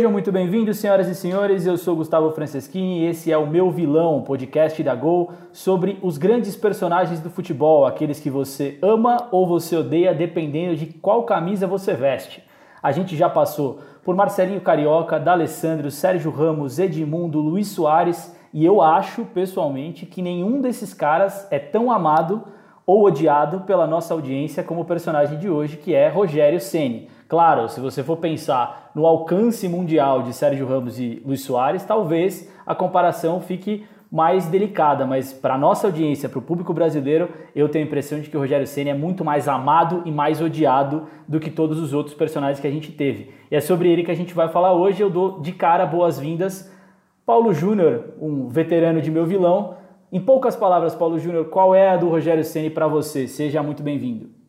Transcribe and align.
Sejam 0.00 0.12
muito 0.12 0.32
bem-vindos, 0.32 0.78
senhoras 0.78 1.08
e 1.08 1.14
senhores. 1.14 1.66
Eu 1.66 1.76
sou 1.76 1.94
Gustavo 1.94 2.30
Franceschini 2.30 3.00
e 3.00 3.06
esse 3.08 3.30
é 3.30 3.36
o 3.36 3.46
Meu 3.46 3.70
Vilão, 3.70 4.22
podcast 4.22 4.82
da 4.82 4.94
Gol 4.94 5.30
sobre 5.52 5.98
os 6.00 6.16
grandes 6.16 6.56
personagens 6.56 7.20
do 7.20 7.28
futebol, 7.28 7.84
aqueles 7.84 8.18
que 8.18 8.30
você 8.30 8.78
ama 8.80 9.28
ou 9.30 9.46
você 9.46 9.76
odeia, 9.76 10.14
dependendo 10.14 10.74
de 10.74 10.86
qual 10.86 11.24
camisa 11.24 11.66
você 11.66 11.92
veste. 11.92 12.42
A 12.82 12.92
gente 12.92 13.14
já 13.14 13.28
passou 13.28 13.80
por 14.02 14.16
Marcelinho 14.16 14.62
Carioca, 14.62 15.20
D'Alessandro, 15.20 15.90
Sérgio 15.90 16.30
Ramos, 16.30 16.78
Edmundo, 16.78 17.38
Luiz 17.38 17.68
Soares 17.68 18.34
e 18.54 18.64
eu 18.64 18.80
acho, 18.80 19.26
pessoalmente, 19.26 20.06
que 20.06 20.22
nenhum 20.22 20.62
desses 20.62 20.94
caras 20.94 21.46
é 21.50 21.58
tão 21.58 21.92
amado 21.92 22.42
ou 22.86 23.04
odiado 23.04 23.60
pela 23.66 23.86
nossa 23.86 24.14
audiência 24.14 24.64
como 24.64 24.80
o 24.80 24.86
personagem 24.86 25.38
de 25.38 25.50
hoje, 25.50 25.76
que 25.76 25.94
é 25.94 26.08
Rogério 26.08 26.58
Ceni. 26.58 27.19
Claro, 27.30 27.68
se 27.68 27.78
você 27.78 28.02
for 28.02 28.16
pensar 28.16 28.90
no 28.92 29.06
alcance 29.06 29.68
mundial 29.68 30.20
de 30.20 30.32
Sérgio 30.32 30.66
Ramos 30.66 30.98
e 30.98 31.22
Luiz 31.24 31.42
Soares, 31.42 31.84
talvez 31.84 32.52
a 32.66 32.74
comparação 32.74 33.40
fique 33.40 33.86
mais 34.10 34.46
delicada, 34.46 35.06
mas 35.06 35.32
para 35.32 35.56
nossa 35.56 35.86
audiência, 35.86 36.28
para 36.28 36.40
o 36.40 36.42
público 36.42 36.74
brasileiro, 36.74 37.28
eu 37.54 37.68
tenho 37.68 37.84
a 37.84 37.86
impressão 37.86 38.18
de 38.18 38.28
que 38.28 38.36
o 38.36 38.40
Rogério 38.40 38.66
Ceni 38.66 38.90
é 38.90 38.94
muito 38.94 39.24
mais 39.24 39.46
amado 39.46 40.02
e 40.04 40.10
mais 40.10 40.42
odiado 40.42 41.06
do 41.28 41.38
que 41.38 41.52
todos 41.52 41.78
os 41.78 41.94
outros 41.94 42.16
personagens 42.16 42.58
que 42.58 42.66
a 42.66 42.70
gente 42.70 42.90
teve. 42.90 43.30
E 43.48 43.54
é 43.54 43.60
sobre 43.60 43.88
ele 43.88 44.02
que 44.02 44.10
a 44.10 44.16
gente 44.16 44.34
vai 44.34 44.48
falar 44.48 44.72
hoje. 44.72 45.00
Eu 45.00 45.08
dou 45.08 45.40
de 45.40 45.52
cara 45.52 45.86
boas-vindas 45.86 46.68
Paulo 47.24 47.54
Júnior, 47.54 48.14
um 48.20 48.48
veterano 48.48 49.00
de 49.00 49.08
meu 49.08 49.24
vilão. 49.24 49.76
Em 50.10 50.18
poucas 50.18 50.56
palavras, 50.56 50.96
Paulo 50.96 51.16
Júnior, 51.16 51.44
qual 51.44 51.76
é 51.76 51.90
a 51.90 51.96
do 51.96 52.08
Rogério 52.08 52.42
Ceni 52.42 52.70
para 52.70 52.88
você? 52.88 53.28
Seja 53.28 53.62
muito 53.62 53.84
bem-vindo. 53.84 54.39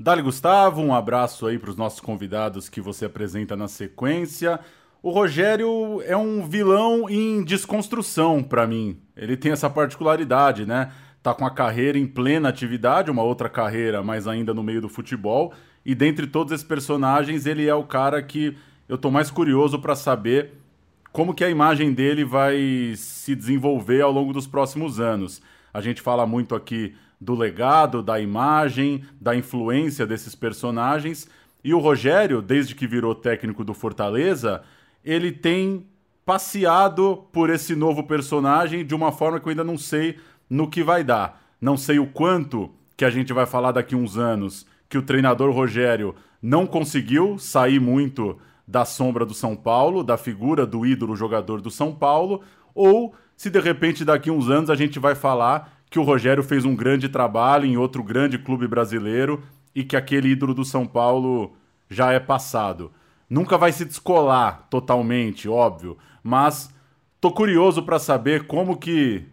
Dali 0.00 0.22
Gustavo, 0.22 0.80
um 0.80 0.94
abraço 0.94 1.44
aí 1.48 1.58
para 1.58 1.70
os 1.70 1.76
nossos 1.76 1.98
convidados 1.98 2.68
que 2.68 2.80
você 2.80 3.06
apresenta 3.06 3.56
na 3.56 3.66
sequência. 3.66 4.60
O 5.02 5.10
Rogério 5.10 6.00
é 6.06 6.16
um 6.16 6.46
vilão 6.46 7.10
em 7.10 7.42
desconstrução 7.42 8.40
para 8.40 8.64
mim. 8.64 9.00
Ele 9.16 9.36
tem 9.36 9.50
essa 9.50 9.68
particularidade, 9.68 10.64
né? 10.64 10.92
Tá 11.20 11.34
com 11.34 11.44
a 11.44 11.50
carreira 11.50 11.98
em 11.98 12.06
plena 12.06 12.48
atividade, 12.48 13.10
uma 13.10 13.24
outra 13.24 13.48
carreira, 13.48 14.00
mas 14.00 14.28
ainda 14.28 14.54
no 14.54 14.62
meio 14.62 14.80
do 14.80 14.88
futebol. 14.88 15.52
E 15.84 15.96
dentre 15.96 16.28
todos 16.28 16.52
esses 16.52 16.64
personagens, 16.64 17.44
ele 17.44 17.66
é 17.66 17.74
o 17.74 17.82
cara 17.82 18.22
que 18.22 18.56
eu 18.88 18.96
tô 18.96 19.10
mais 19.10 19.32
curioso 19.32 19.80
para 19.80 19.96
saber 19.96 20.52
como 21.10 21.34
que 21.34 21.42
a 21.42 21.50
imagem 21.50 21.92
dele 21.92 22.24
vai 22.24 22.94
se 22.94 23.34
desenvolver 23.34 24.02
ao 24.02 24.12
longo 24.12 24.32
dos 24.32 24.46
próximos 24.46 25.00
anos. 25.00 25.42
A 25.74 25.80
gente 25.80 26.00
fala 26.00 26.24
muito 26.24 26.54
aqui 26.54 26.94
do 27.20 27.34
legado, 27.34 28.02
da 28.02 28.20
imagem, 28.20 29.04
da 29.20 29.34
influência 29.34 30.06
desses 30.06 30.34
personagens. 30.34 31.28
E 31.62 31.74
o 31.74 31.78
Rogério, 31.78 32.40
desde 32.40 32.74
que 32.74 32.86
virou 32.86 33.14
técnico 33.14 33.64
do 33.64 33.74
Fortaleza, 33.74 34.62
ele 35.04 35.32
tem 35.32 35.86
passeado 36.24 37.24
por 37.32 37.50
esse 37.50 37.74
novo 37.74 38.04
personagem 38.04 38.84
de 38.84 38.94
uma 38.94 39.10
forma 39.10 39.40
que 39.40 39.46
eu 39.46 39.50
ainda 39.50 39.64
não 39.64 39.78
sei 39.78 40.18
no 40.48 40.68
que 40.68 40.82
vai 40.82 41.02
dar. 41.02 41.42
Não 41.60 41.76
sei 41.76 41.98
o 41.98 42.06
quanto 42.06 42.70
que 42.96 43.04
a 43.04 43.10
gente 43.10 43.32
vai 43.32 43.46
falar 43.46 43.72
daqui 43.72 43.96
uns 43.96 44.16
anos 44.16 44.66
que 44.88 44.98
o 44.98 45.02
treinador 45.02 45.50
Rogério 45.52 46.14
não 46.40 46.66
conseguiu 46.66 47.38
sair 47.38 47.80
muito 47.80 48.38
da 48.66 48.84
sombra 48.84 49.24
do 49.24 49.34
São 49.34 49.56
Paulo, 49.56 50.04
da 50.04 50.16
figura 50.16 50.66
do 50.66 50.84
ídolo 50.84 51.16
jogador 51.16 51.60
do 51.60 51.70
São 51.70 51.94
Paulo, 51.94 52.42
ou 52.74 53.14
se 53.36 53.48
de 53.48 53.60
repente 53.60 54.04
daqui 54.04 54.30
uns 54.30 54.50
anos 54.50 54.68
a 54.68 54.74
gente 54.74 54.98
vai 54.98 55.14
falar 55.14 55.77
que 55.90 55.98
o 55.98 56.02
Rogério 56.02 56.42
fez 56.42 56.64
um 56.64 56.74
grande 56.74 57.08
trabalho 57.08 57.64
em 57.64 57.76
outro 57.76 58.02
grande 58.02 58.38
clube 58.38 58.66
brasileiro 58.66 59.42
e 59.74 59.84
que 59.84 59.96
aquele 59.96 60.28
ídolo 60.28 60.54
do 60.54 60.64
São 60.64 60.86
Paulo 60.86 61.54
já 61.88 62.12
é 62.12 62.20
passado. 62.20 62.92
Nunca 63.28 63.56
vai 63.56 63.72
se 63.72 63.84
descolar 63.84 64.66
totalmente, 64.70 65.48
óbvio, 65.48 65.96
mas 66.22 66.72
tô 67.20 67.30
curioso 67.30 67.82
para 67.82 67.98
saber 67.98 68.46
como 68.46 68.76
que 68.76 69.24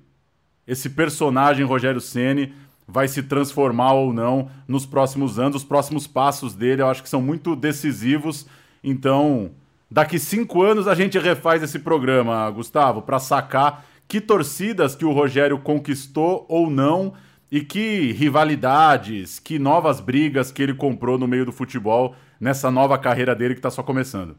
esse 0.68 0.90
personagem 0.90 1.66
Rogério 1.66 2.02
Ceni 2.02 2.54
vai 2.88 3.08
se 3.08 3.24
transformar 3.24 3.94
ou 3.94 4.14
não 4.14 4.50
nos 4.68 4.86
próximos 4.86 5.40
anos. 5.40 5.58
Os 5.58 5.64
próximos 5.64 6.08
passos 6.08 6.54
dele 6.54 6.82
eu 6.82 6.90
acho 6.90 7.04
que 7.04 7.10
são 7.10 7.22
muito 7.22 7.56
decisivos. 7.56 8.46
Então, 8.84 9.52
daqui 9.90 10.20
cinco 10.20 10.62
anos 10.62 10.88
a 10.88 10.96
gente 10.96 11.18
refaz 11.18 11.64
esse 11.64 11.80
programa, 11.80 12.50
Gustavo, 12.52 13.02
para 13.02 13.20
sacar 13.20 13.86
que 14.08 14.22
torcidas 14.22 14.96
que 14.96 15.06
o 15.06 15.12
Rogério 15.12 15.60
conquistou 15.60 16.46
ou 16.48 16.70
não 16.70 17.14
e 17.52 17.62
que 17.62 18.12
rivalidades, 18.12 19.40
que 19.40 19.58
novas 19.60 20.00
brigas 20.00 20.52
que 20.52 20.62
ele 20.62 20.74
comprou 20.74 21.18
no 21.18 21.28
meio 21.28 21.46
do 21.46 21.52
futebol 21.52 22.16
nessa 22.40 22.70
nova 22.70 22.98
carreira 22.98 23.36
dele 23.36 23.54
que 23.54 23.60
está 23.60 23.70
só 23.70 23.84
começando. 23.84 24.36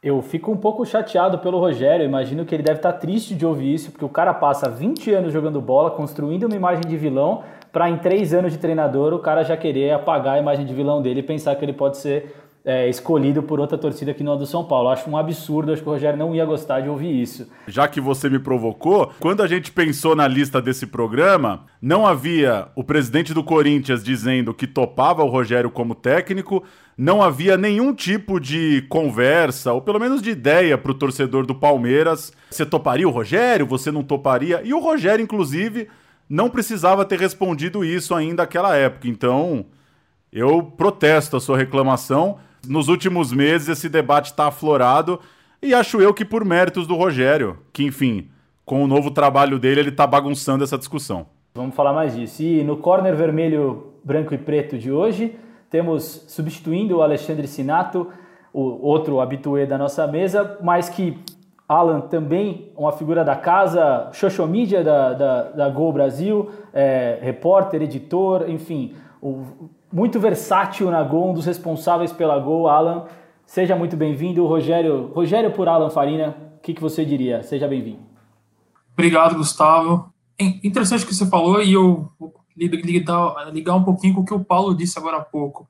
Eu 0.00 0.22
fico 0.22 0.52
um 0.52 0.56
pouco 0.56 0.86
chateado 0.86 1.40
pelo 1.40 1.58
Rogério, 1.58 2.06
imagino 2.06 2.44
que 2.44 2.54
ele 2.54 2.62
deve 2.62 2.78
estar 2.78 2.92
tá 2.92 2.98
triste 2.98 3.34
de 3.34 3.44
ouvir 3.44 3.74
isso, 3.74 3.90
porque 3.90 4.04
o 4.04 4.08
cara 4.08 4.32
passa 4.32 4.70
20 4.70 5.12
anos 5.12 5.32
jogando 5.32 5.60
bola, 5.60 5.90
construindo 5.90 6.44
uma 6.44 6.54
imagem 6.54 6.84
de 6.86 6.96
vilão, 6.96 7.42
para 7.72 7.90
em 7.90 7.98
3 7.98 8.32
anos 8.32 8.52
de 8.52 8.58
treinador 8.58 9.12
o 9.12 9.18
cara 9.18 9.42
já 9.42 9.56
querer 9.56 9.92
apagar 9.92 10.36
a 10.36 10.38
imagem 10.38 10.64
de 10.64 10.72
vilão 10.72 11.02
dele 11.02 11.20
e 11.20 11.24
pensar 11.24 11.56
que 11.56 11.64
ele 11.64 11.72
pode 11.72 11.98
ser 11.98 12.32
é, 12.68 12.86
escolhido 12.86 13.42
por 13.42 13.58
outra 13.58 13.78
torcida 13.78 14.12
que 14.12 14.22
não 14.22 14.34
é 14.34 14.36
do 14.36 14.44
São 14.44 14.62
Paulo. 14.62 14.90
acho 14.90 15.08
um 15.08 15.16
absurdo, 15.16 15.72
acho 15.72 15.82
que 15.82 15.88
o 15.88 15.92
Rogério 15.92 16.18
não 16.18 16.34
ia 16.34 16.44
gostar 16.44 16.82
de 16.82 16.88
ouvir 16.90 17.18
isso. 17.18 17.48
Já 17.66 17.88
que 17.88 17.98
você 17.98 18.28
me 18.28 18.38
provocou, 18.38 19.10
quando 19.18 19.42
a 19.42 19.46
gente 19.46 19.72
pensou 19.72 20.14
na 20.14 20.28
lista 20.28 20.60
desse 20.60 20.86
programa, 20.86 21.64
não 21.80 22.06
havia 22.06 22.68
o 22.76 22.84
presidente 22.84 23.32
do 23.32 23.42
Corinthians 23.42 24.04
dizendo 24.04 24.52
que 24.52 24.66
topava 24.66 25.24
o 25.24 25.30
Rogério 25.30 25.70
como 25.70 25.94
técnico, 25.94 26.62
não 26.94 27.22
havia 27.22 27.56
nenhum 27.56 27.94
tipo 27.94 28.38
de 28.38 28.84
conversa, 28.90 29.72
ou 29.72 29.80
pelo 29.80 29.98
menos 29.98 30.20
de 30.20 30.28
ideia 30.28 30.76
para 30.76 30.92
o 30.92 30.94
torcedor 30.94 31.46
do 31.46 31.54
Palmeiras. 31.54 32.34
Você 32.50 32.66
toparia 32.66 33.08
o 33.08 33.10
Rogério? 33.10 33.64
Você 33.64 33.90
não 33.90 34.02
toparia? 34.02 34.60
E 34.62 34.74
o 34.74 34.78
Rogério, 34.78 35.22
inclusive, 35.22 35.88
não 36.28 36.50
precisava 36.50 37.06
ter 37.06 37.18
respondido 37.18 37.82
isso 37.82 38.14
ainda 38.14 38.42
naquela 38.42 38.76
época. 38.76 39.08
Então, 39.08 39.64
eu 40.30 40.62
protesto 40.62 41.34
a 41.34 41.40
sua 41.40 41.56
reclamação 41.56 42.36
nos 42.66 42.88
últimos 42.88 43.32
meses 43.32 43.68
esse 43.68 43.88
debate 43.88 44.26
está 44.26 44.48
aflorado 44.48 45.20
e 45.60 45.74
acho 45.74 46.00
eu 46.00 46.14
que 46.14 46.24
por 46.24 46.44
méritos 46.44 46.86
do 46.86 46.94
Rogério, 46.94 47.58
que 47.72 47.84
enfim, 47.84 48.28
com 48.64 48.84
o 48.84 48.86
novo 48.86 49.10
trabalho 49.10 49.58
dele, 49.58 49.80
ele 49.80 49.88
está 49.88 50.06
bagunçando 50.06 50.62
essa 50.62 50.78
discussão. 50.78 51.26
Vamos 51.54 51.74
falar 51.74 51.92
mais 51.92 52.14
disso. 52.14 52.42
E 52.42 52.62
no 52.62 52.76
corner 52.76 53.16
vermelho, 53.16 53.94
branco 54.04 54.32
e 54.32 54.38
preto 54.38 54.78
de 54.78 54.92
hoje, 54.92 55.34
temos 55.68 56.24
substituindo 56.28 56.98
o 56.98 57.02
Alexandre 57.02 57.48
Sinato, 57.48 58.08
o 58.52 58.60
outro 58.86 59.20
habituê 59.20 59.66
da 59.66 59.76
nossa 59.76 60.06
mesa, 60.06 60.58
mas 60.62 60.88
que 60.88 61.18
Alan 61.68 62.00
também, 62.00 62.70
uma 62.76 62.92
figura 62.92 63.24
da 63.24 63.34
casa, 63.34 64.08
social 64.12 64.46
media 64.46 64.84
da, 64.84 65.12
da, 65.12 65.42
da 65.42 65.68
Gol 65.68 65.92
Brasil, 65.92 66.50
é, 66.72 67.18
repórter, 67.20 67.82
editor, 67.82 68.48
enfim, 68.48 68.94
o 69.20 69.68
muito 69.92 70.20
versátil 70.20 70.90
na 70.90 71.02
Gol, 71.02 71.30
um 71.30 71.34
dos 71.34 71.46
responsáveis 71.46 72.12
pela 72.12 72.38
Gol, 72.38 72.68
Alan. 72.68 73.06
Seja 73.46 73.74
muito 73.74 73.96
bem-vindo, 73.96 74.46
Rogério. 74.46 75.10
Rogério 75.14 75.52
por 75.52 75.68
Alan 75.68 75.90
Farina, 75.90 76.36
o 76.56 76.60
que, 76.60 76.74
que 76.74 76.80
você 76.80 77.04
diria? 77.04 77.42
Seja 77.42 77.66
bem-vindo. 77.66 78.00
Obrigado, 78.92 79.36
Gustavo. 79.36 80.12
É 80.38 80.44
interessante 80.66 81.04
o 81.04 81.06
que 81.06 81.14
você 81.14 81.26
falou 81.26 81.62
e 81.62 81.72
eu 81.72 82.10
vou 82.18 82.34
ligar, 82.56 83.52
ligar 83.52 83.74
um 83.74 83.84
pouquinho 83.84 84.14
com 84.14 84.20
o 84.20 84.24
que 84.24 84.34
o 84.34 84.44
Paulo 84.44 84.74
disse 84.74 84.98
agora 84.98 85.18
há 85.18 85.24
pouco. 85.24 85.68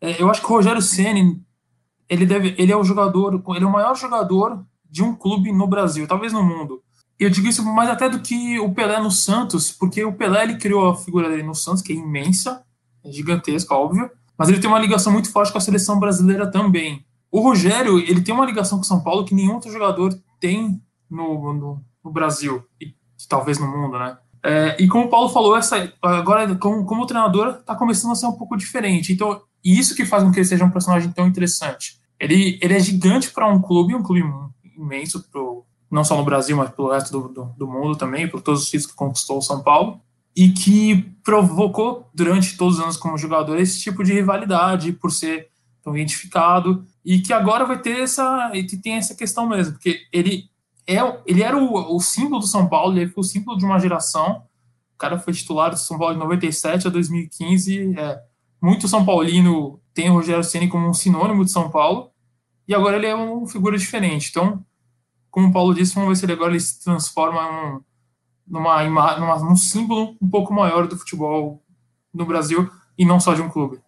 É, 0.00 0.22
eu 0.22 0.30
acho 0.30 0.40
que 0.40 0.46
o 0.46 0.54
Rogério 0.54 0.80
Ceni 0.80 1.42
ele 2.08 2.24
deve, 2.24 2.54
ele 2.56 2.72
é 2.72 2.76
o 2.76 2.84
jogador, 2.84 3.42
ele 3.48 3.64
é 3.64 3.66
o 3.66 3.72
maior 3.72 3.94
jogador 3.94 4.64
de 4.88 5.02
um 5.02 5.14
clube 5.14 5.52
no 5.52 5.66
Brasil, 5.66 6.06
talvez 6.06 6.32
no 6.32 6.42
mundo. 6.42 6.82
Eu 7.18 7.28
digo 7.28 7.48
isso 7.48 7.64
mais 7.64 7.90
até 7.90 8.08
do 8.08 8.20
que 8.20 8.58
o 8.60 8.72
Pelé 8.72 9.00
no 9.00 9.10
Santos, 9.10 9.72
porque 9.72 10.04
o 10.04 10.12
Pelé 10.12 10.44
ele 10.44 10.56
criou 10.56 10.88
a 10.88 10.96
figura 10.96 11.28
dele 11.28 11.42
no 11.42 11.54
Santos, 11.54 11.82
que 11.82 11.92
é 11.92 11.96
imensa, 11.96 12.64
é 13.04 13.10
gigantesca, 13.10 13.74
óbvio, 13.74 14.10
mas 14.36 14.48
ele 14.48 14.60
tem 14.60 14.68
uma 14.68 14.78
ligação 14.78 15.12
muito 15.12 15.30
forte 15.32 15.50
com 15.50 15.58
a 15.58 15.60
seleção 15.60 15.98
brasileira 15.98 16.50
também. 16.50 17.04
O 17.30 17.40
Rogério, 17.40 17.98
ele 17.98 18.22
tem 18.22 18.34
uma 18.34 18.46
ligação 18.46 18.78
com 18.78 18.84
São 18.84 19.02
Paulo 19.02 19.24
que 19.24 19.34
nenhum 19.34 19.54
outro 19.54 19.70
jogador 19.70 20.18
tem 20.40 20.80
no, 21.10 21.52
no, 21.52 21.84
no 22.04 22.10
Brasil, 22.10 22.64
e 22.80 22.94
talvez 23.28 23.58
no 23.58 23.66
mundo, 23.66 23.98
né? 23.98 24.16
É, 24.42 24.76
e 24.82 24.86
como 24.86 25.06
o 25.06 25.08
Paulo 25.08 25.28
falou, 25.28 25.56
essa, 25.56 25.92
agora 26.00 26.54
como, 26.56 26.84
como 26.86 27.06
treinador 27.06 27.56
está 27.58 27.74
começando 27.74 28.12
a 28.12 28.14
ser 28.14 28.26
um 28.26 28.32
pouco 28.32 28.56
diferente. 28.56 29.12
Então, 29.12 29.42
isso 29.64 29.94
que 29.94 30.06
faz 30.06 30.22
com 30.22 30.30
que 30.30 30.38
ele 30.38 30.46
seja 30.46 30.64
um 30.64 30.70
personagem 30.70 31.10
tão 31.10 31.26
interessante. 31.26 31.98
Ele, 32.20 32.58
ele 32.62 32.74
é 32.74 32.80
gigante 32.80 33.30
para 33.30 33.48
um 33.48 33.60
clube, 33.60 33.94
um 33.94 34.02
clube 34.02 34.24
imenso, 34.76 35.28
pro, 35.30 35.64
não 35.90 36.04
só 36.04 36.16
no 36.16 36.24
Brasil, 36.24 36.56
mas 36.56 36.70
pelo 36.70 36.92
resto 36.92 37.10
do, 37.10 37.28
do, 37.28 37.44
do 37.58 37.66
mundo 37.66 37.96
também, 37.96 38.28
por 38.28 38.40
todos 38.40 38.62
os 38.62 38.70
títulos 38.70 38.92
que 38.92 38.96
conquistou 38.96 39.38
o 39.38 39.42
São 39.42 39.62
Paulo 39.62 40.00
e 40.38 40.50
que 40.50 41.02
provocou 41.24 42.08
durante 42.14 42.56
todos 42.56 42.76
os 42.78 42.84
anos 42.84 42.96
como 42.96 43.18
jogador 43.18 43.58
esse 43.58 43.80
tipo 43.80 44.04
de 44.04 44.12
rivalidade 44.12 44.92
por 44.92 45.10
ser 45.10 45.48
tão 45.82 45.96
identificado 45.96 46.86
e 47.04 47.18
que 47.18 47.32
agora 47.32 47.64
vai 47.64 47.80
ter 47.82 48.02
essa 48.02 48.52
tem 48.80 48.94
essa 48.94 49.16
questão 49.16 49.48
mesmo 49.48 49.72
porque 49.72 50.02
ele 50.12 50.44
é 50.86 50.98
ele 51.26 51.42
era 51.42 51.58
o, 51.58 51.96
o 51.96 51.98
símbolo 51.98 52.40
do 52.40 52.46
São 52.46 52.68
Paulo 52.68 52.96
ele 52.96 53.10
foi 53.10 53.20
o 53.20 53.26
símbolo 53.26 53.58
de 53.58 53.64
uma 53.64 53.80
geração 53.80 54.44
o 54.94 54.98
cara 54.98 55.18
foi 55.18 55.32
titular 55.32 55.70
do 55.70 55.76
São 55.76 55.98
Paulo 55.98 56.14
de 56.14 56.20
97 56.20 56.86
a 56.86 56.90
2015 56.90 57.98
é, 57.98 58.20
muito 58.62 58.86
São 58.86 59.04
Paulino 59.04 59.80
tem 59.92 60.08
o 60.08 60.14
Rogério 60.14 60.44
Ceni 60.44 60.68
como 60.68 60.88
um 60.88 60.94
sinônimo 60.94 61.44
de 61.44 61.50
São 61.50 61.68
Paulo 61.68 62.12
e 62.68 62.74
agora 62.74 62.96
ele 62.96 63.06
é 63.06 63.14
uma 63.14 63.48
figura 63.48 63.78
diferente. 63.78 64.28
Então, 64.28 64.62
como 65.30 65.48
o 65.48 65.52
Paulo 65.52 65.74
disse, 65.74 65.94
vamos 65.94 66.10
ver 66.10 66.16
se 66.16 66.26
ele 66.26 66.34
agora 66.34 66.52
ele 66.52 66.60
se 66.60 66.84
transforma 66.84 67.42
num, 67.50 67.80
numa, 68.50 68.82
numa, 68.84 69.38
num 69.38 69.56
símbolo 69.56 70.16
um 70.20 70.28
pouco 70.28 70.52
maior 70.52 70.86
do 70.86 70.96
futebol 70.96 71.60
no 72.12 72.24
Brasil 72.24 72.68
e 72.96 73.04
não 73.04 73.20
só 73.20 73.34
de 73.34 73.42
um 73.42 73.48
clube. 73.48 73.78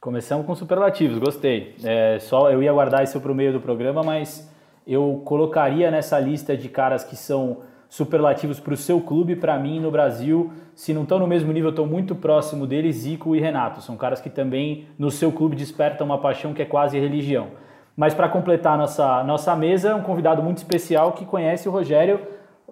Começamos 0.00 0.46
com 0.46 0.54
superlativos, 0.54 1.18
gostei. 1.18 1.74
É, 1.82 2.18
só 2.20 2.50
eu 2.50 2.62
ia 2.62 2.72
guardar 2.72 3.02
isso 3.02 3.20
para 3.20 3.32
o 3.32 3.34
meio 3.34 3.52
do 3.52 3.60
programa, 3.60 4.02
mas 4.02 4.48
eu 4.86 5.22
colocaria 5.24 5.90
nessa 5.90 6.18
lista 6.20 6.56
de 6.56 6.68
caras 6.68 7.02
que 7.02 7.16
são 7.16 7.58
superlativos 7.88 8.60
para 8.60 8.74
o 8.74 8.76
seu 8.76 9.00
clube, 9.00 9.34
para 9.34 9.58
mim 9.58 9.80
no 9.80 9.90
Brasil, 9.90 10.52
se 10.74 10.92
não 10.92 11.02
estão 11.02 11.18
no 11.18 11.26
mesmo 11.26 11.52
nível, 11.52 11.70
estão 11.70 11.86
muito 11.86 12.14
próximo 12.14 12.66
deles, 12.66 12.96
Zico 12.96 13.34
e 13.34 13.40
Renato. 13.40 13.80
São 13.80 13.96
caras 13.96 14.20
que 14.20 14.30
também 14.30 14.86
no 14.98 15.10
seu 15.10 15.32
clube 15.32 15.56
despertam 15.56 16.06
uma 16.06 16.18
paixão 16.18 16.52
que 16.52 16.62
é 16.62 16.64
quase 16.64 16.98
religião. 16.98 17.48
Mas 17.96 18.14
para 18.14 18.28
completar 18.28 18.78
nossa, 18.78 19.24
nossa 19.24 19.56
mesa, 19.56 19.96
um 19.96 20.02
convidado 20.02 20.42
muito 20.42 20.58
especial 20.58 21.12
que 21.12 21.24
conhece 21.24 21.68
o 21.68 21.72
Rogério 21.72 22.20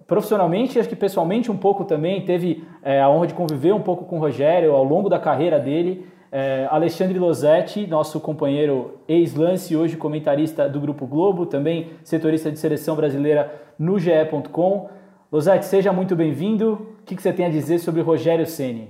profissionalmente, 0.05 0.79
acho 0.79 0.89
que 0.89 0.95
pessoalmente 0.95 1.51
um 1.51 1.57
pouco 1.57 1.83
também, 1.85 2.23
teve 2.25 2.63
é, 2.83 3.01
a 3.01 3.09
honra 3.09 3.27
de 3.27 3.33
conviver 3.33 3.73
um 3.73 3.81
pouco 3.81 4.05
com 4.05 4.17
o 4.17 4.19
Rogério 4.19 4.73
ao 4.73 4.83
longo 4.83 5.09
da 5.09 5.19
carreira 5.19 5.59
dele. 5.59 6.05
É, 6.31 6.67
Alexandre 6.69 7.17
Losetti, 7.17 7.87
nosso 7.87 8.19
companheiro 8.19 8.99
ex-lance, 9.07 9.75
hoje 9.75 9.95
comentarista 9.97 10.67
do 10.67 10.79
Grupo 10.79 11.07
Globo, 11.07 11.45
também 11.45 11.91
setorista 12.03 12.51
de 12.51 12.59
seleção 12.59 12.95
brasileira 12.95 13.51
no 13.79 13.97
GE.com. 13.97 14.89
Losetti, 15.31 15.65
seja 15.65 15.91
muito 15.91 16.15
bem-vindo. 16.15 16.73
O 17.01 17.03
que, 17.05 17.15
que 17.15 17.21
você 17.21 17.33
tem 17.33 17.45
a 17.45 17.49
dizer 17.49 17.79
sobre 17.79 18.01
Rogério 18.01 18.45
Ceni? 18.45 18.89